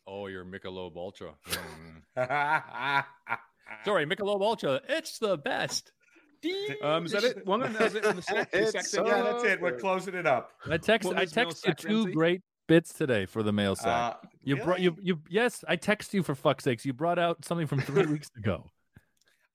Oh, 0.08 0.28
you're 0.28 0.46
Michelob 0.46 0.96
Ultra. 0.96 1.34
Mm. 1.48 2.28
Sorry. 2.28 3.04
Sorry, 3.86 4.06
Michelob 4.06 4.42
Ultra. 4.42 4.82
It's 4.90 5.20
the 5.20 5.38
best. 5.38 5.92
Um, 6.82 7.06
is 7.06 7.14
that 7.14 7.24
it? 7.24 7.46
One 7.46 7.64
of 7.64 7.72
them, 7.74 7.82
it? 7.96 8.04
The 8.04 8.22
sack, 8.22 8.52
the 8.52 8.62
It's 8.64 8.72
sack 8.74 8.86
so- 8.86 9.06
Yeah, 9.06 9.22
that's 9.24 9.44
it. 9.46 9.62
We're 9.62 9.78
closing 9.78 10.14
it 10.14 10.28
up. 10.28 10.52
I 10.70 10.78
text 10.78 11.08
What 11.08 11.18
I 11.18 11.24
is 11.24 11.32
text 11.32 11.66
you 11.66 11.74
two 11.74 11.96
Ramsey? 12.04 12.12
great 12.14 12.42
bits 12.68 12.94
today 12.94 13.26
for 13.26 13.44
the 13.44 13.54
mail 13.54 13.76
sack. 13.76 13.88
Uh, 14.24 14.28
you 14.44 14.58
brought 14.58 14.82
you 14.82 14.96
you 15.02 15.20
yes, 15.30 15.64
I 15.68 15.78
text 15.78 16.14
you 16.14 16.22
for 16.22 16.36
fuck's 16.36 16.66
sakes. 16.66 16.86
You 16.86 16.92
brought 16.94 17.18
out 17.18 17.46
something 17.46 17.68
from 17.68 17.80
three 17.80 18.06
weeks 18.06 18.30
ago. 18.38 18.66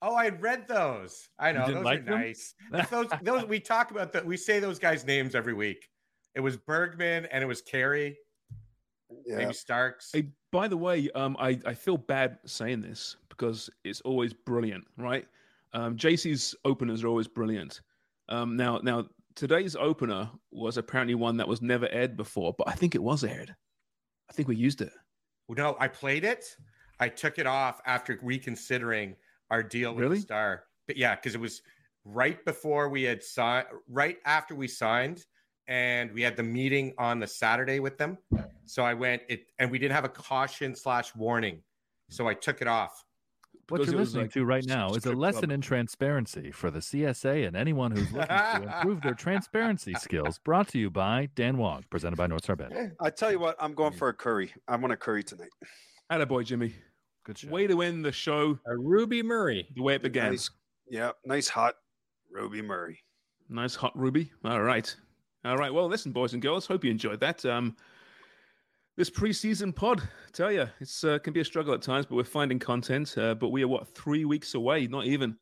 Oh, 0.01 0.15
I 0.15 0.29
read 0.29 0.67
those. 0.67 1.27
I 1.37 1.51
know 1.51 1.67
those 1.71 1.83
like 1.85 1.99
are 2.01 2.03
them? 2.03 2.19
nice. 2.21 2.55
Those 2.89 3.07
those 3.21 3.45
we 3.45 3.59
talk 3.59 3.91
about 3.91 4.13
that. 4.13 4.25
We 4.25 4.37
say 4.37 4.59
those 4.59 4.79
guys' 4.79 5.05
names 5.05 5.35
every 5.35 5.53
week. 5.53 5.85
It 6.33 6.39
was 6.39 6.57
Bergman 6.57 7.25
and 7.27 7.43
it 7.43 7.47
was 7.47 7.61
Carey, 7.61 8.17
Yeah. 9.25 9.37
maybe 9.37 9.53
Starks. 9.53 10.11
Hey, 10.13 10.29
by 10.51 10.67
the 10.67 10.77
way, 10.77 11.09
um, 11.15 11.35
I, 11.39 11.59
I 11.65 11.73
feel 11.73 11.97
bad 11.97 12.37
saying 12.45 12.81
this 12.81 13.15
because 13.29 13.69
it's 13.83 14.01
always 14.01 14.33
brilliant, 14.33 14.85
right? 14.97 15.27
Um, 15.73 15.95
JC's 15.95 16.55
openers 16.65 17.03
are 17.03 17.07
always 17.07 17.27
brilliant. 17.27 17.81
Um, 18.27 18.55
now, 18.55 18.79
now 18.83 19.07
today's 19.35 19.75
opener 19.75 20.29
was 20.51 20.77
apparently 20.77 21.15
one 21.15 21.37
that 21.37 21.47
was 21.47 21.61
never 21.61 21.87
aired 21.89 22.17
before, 22.17 22.53
but 22.57 22.67
I 22.67 22.73
think 22.73 22.95
it 22.95 23.03
was 23.03 23.23
aired. 23.23 23.55
I 24.29 24.33
think 24.33 24.47
we 24.47 24.55
used 24.55 24.81
it. 24.81 24.91
No, 25.49 25.75
I 25.79 25.87
played 25.87 26.23
it. 26.23 26.55
I 26.99 27.09
took 27.09 27.39
it 27.39 27.47
off 27.47 27.81
after 27.85 28.19
reconsidering 28.21 29.15
our 29.49 29.63
deal 29.63 29.93
with 29.93 30.03
Really? 30.03 30.15
the 30.17 30.21
Star. 30.21 30.63
But 30.87 30.97
yeah, 30.97 31.15
because 31.15 31.33
it 31.33 31.41
was 31.41 31.61
right 32.05 32.43
before 32.45 32.89
we 32.89 33.03
had 33.03 33.23
signed, 33.23 33.67
right 33.87 34.17
after 34.25 34.53
we 34.55 34.67
signed, 34.67 35.25
and 35.69 36.11
we 36.11 36.21
had 36.23 36.35
the 36.35 36.43
meeting 36.43 36.93
on 36.97 37.19
the 37.19 37.27
Saturday 37.27 37.79
with 37.79 37.97
them. 37.97 38.17
So 38.65 38.83
I 38.83 38.93
went 38.95 39.21
it, 39.29 39.45
and 39.59 39.71
we 39.71 39.79
didn't 39.79 39.93
have 39.93 40.03
a 40.03 40.09
caution 40.09 40.75
slash 40.75 41.15
warning, 41.15 41.61
so 42.09 42.27
I 42.27 42.33
took 42.33 42.61
it 42.61 42.67
off. 42.67 43.05
What 43.69 43.77
Because 43.77 43.93
you're 43.93 44.01
listening 44.01 44.23
like 44.23 44.31
to 44.33 44.45
right 44.45 44.65
now 44.65 44.89
is 44.95 45.05
a 45.05 45.13
lesson 45.13 45.51
in 45.51 45.61
transparency 45.61 46.49
for 46.49 46.71
the 46.71 46.79
CSA 46.79 47.47
and 47.47 47.55
anyone 47.55 47.91
who's 47.91 48.11
looking 48.11 48.27
to 48.27 48.63
improve 48.77 49.01
their 49.03 49.13
transparency 49.13 49.93
skills. 49.93 50.39
Brought 50.39 50.69
to 50.69 50.79
you 50.79 50.89
by 50.89 51.29
Dan 51.35 51.57
Wong, 51.59 51.85
presented 51.91 52.15
by 52.15 52.25
North 52.25 52.43
Star 52.45 52.55
Bet. 52.55 52.71
I 52.99 53.11
tell 53.11 53.31
you 53.31 53.37
what, 53.37 53.55
I'm 53.59 53.75
going 53.75 53.93
for 53.93 54.09
a 54.09 54.13
curry. 54.13 54.51
I 54.67 54.75
want 54.75 54.91
a 54.91 54.97
curry 54.97 55.21
tonight. 55.23 55.51
Attaboy, 56.11 56.45
Jimmy. 56.45 56.73
Good 57.25 57.37
show. 57.37 57.49
Way 57.49 57.67
to 57.67 57.83
end 57.83 58.03
the 58.03 58.11
show 58.11 58.57
A 58.65 58.75
Ruby 58.75 59.21
Murray. 59.21 59.67
the 59.75 59.83
way 59.83 59.93
it 59.93 60.01
began. 60.01 60.31
Nice, 60.31 60.49
yeah, 60.89 61.11
nice 61.23 61.47
hot 61.47 61.75
Ruby 62.31 62.63
Murray. 62.63 63.03
Nice 63.49 63.75
hot 63.75 63.95
ruby. 63.95 64.31
All 64.43 64.61
right. 64.63 64.95
All 65.45 65.57
right. 65.57 65.73
Well, 65.73 65.87
listen, 65.87 66.11
boys 66.11 66.33
and 66.33 66.41
girls, 66.41 66.65
hope 66.65 66.83
you 66.83 66.91
enjoyed 66.91 67.19
that. 67.21 67.45
Um, 67.45 67.75
this 68.97 69.09
preseason 69.09 69.73
pod, 69.73 70.01
tell 70.33 70.51
you, 70.51 70.67
it's 70.81 71.05
uh, 71.05 71.19
can 71.19 71.31
be 71.31 71.39
a 71.39 71.45
struggle 71.45 71.73
at 71.73 71.81
times, 71.81 72.05
but 72.05 72.15
we're 72.15 72.25
finding 72.25 72.59
content. 72.59 73.17
Uh, 73.17 73.33
but 73.33 73.49
we 73.49 73.63
are 73.63 73.67
what 73.67 73.87
three 73.95 74.25
weeks 74.25 74.55
away, 74.55 74.87
not 74.87 75.05
even, 75.05 75.37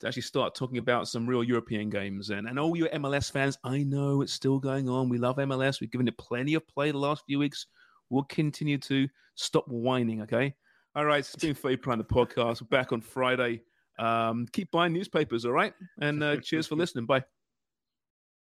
to 0.00 0.08
actually 0.08 0.22
start 0.22 0.56
talking 0.56 0.78
about 0.78 1.06
some 1.06 1.28
real 1.28 1.44
European 1.44 1.88
games. 1.88 2.30
And 2.30 2.48
and 2.48 2.58
all 2.58 2.76
you 2.76 2.86
MLS 2.86 3.30
fans, 3.30 3.56
I 3.62 3.84
know 3.84 4.22
it's 4.22 4.32
still 4.32 4.58
going 4.58 4.88
on. 4.88 5.08
We 5.08 5.18
love 5.18 5.36
MLS. 5.36 5.80
We've 5.80 5.92
given 5.92 6.08
it 6.08 6.18
plenty 6.18 6.54
of 6.54 6.66
play 6.66 6.90
the 6.90 6.98
last 6.98 7.22
few 7.24 7.38
weeks. 7.38 7.66
We'll 8.08 8.24
continue 8.24 8.78
to 8.78 9.06
stop 9.36 9.68
whining. 9.68 10.22
Okay. 10.22 10.52
All 10.96 11.04
right. 11.04 11.20
It's 11.20 11.36
been 11.36 11.54
Footy 11.54 11.76
Prime 11.76 11.98
the 11.98 12.04
podcast. 12.04 12.60
We're 12.60 12.66
back 12.76 12.90
on 12.90 13.00
Friday. 13.00 13.62
Um, 14.00 14.48
keep 14.52 14.72
buying 14.72 14.92
newspapers. 14.92 15.44
All 15.44 15.52
right. 15.52 15.74
And 16.00 16.20
uh, 16.24 16.38
cheers 16.38 16.66
for 16.66 16.74
listening. 16.76 17.06
Bye. 17.06 17.22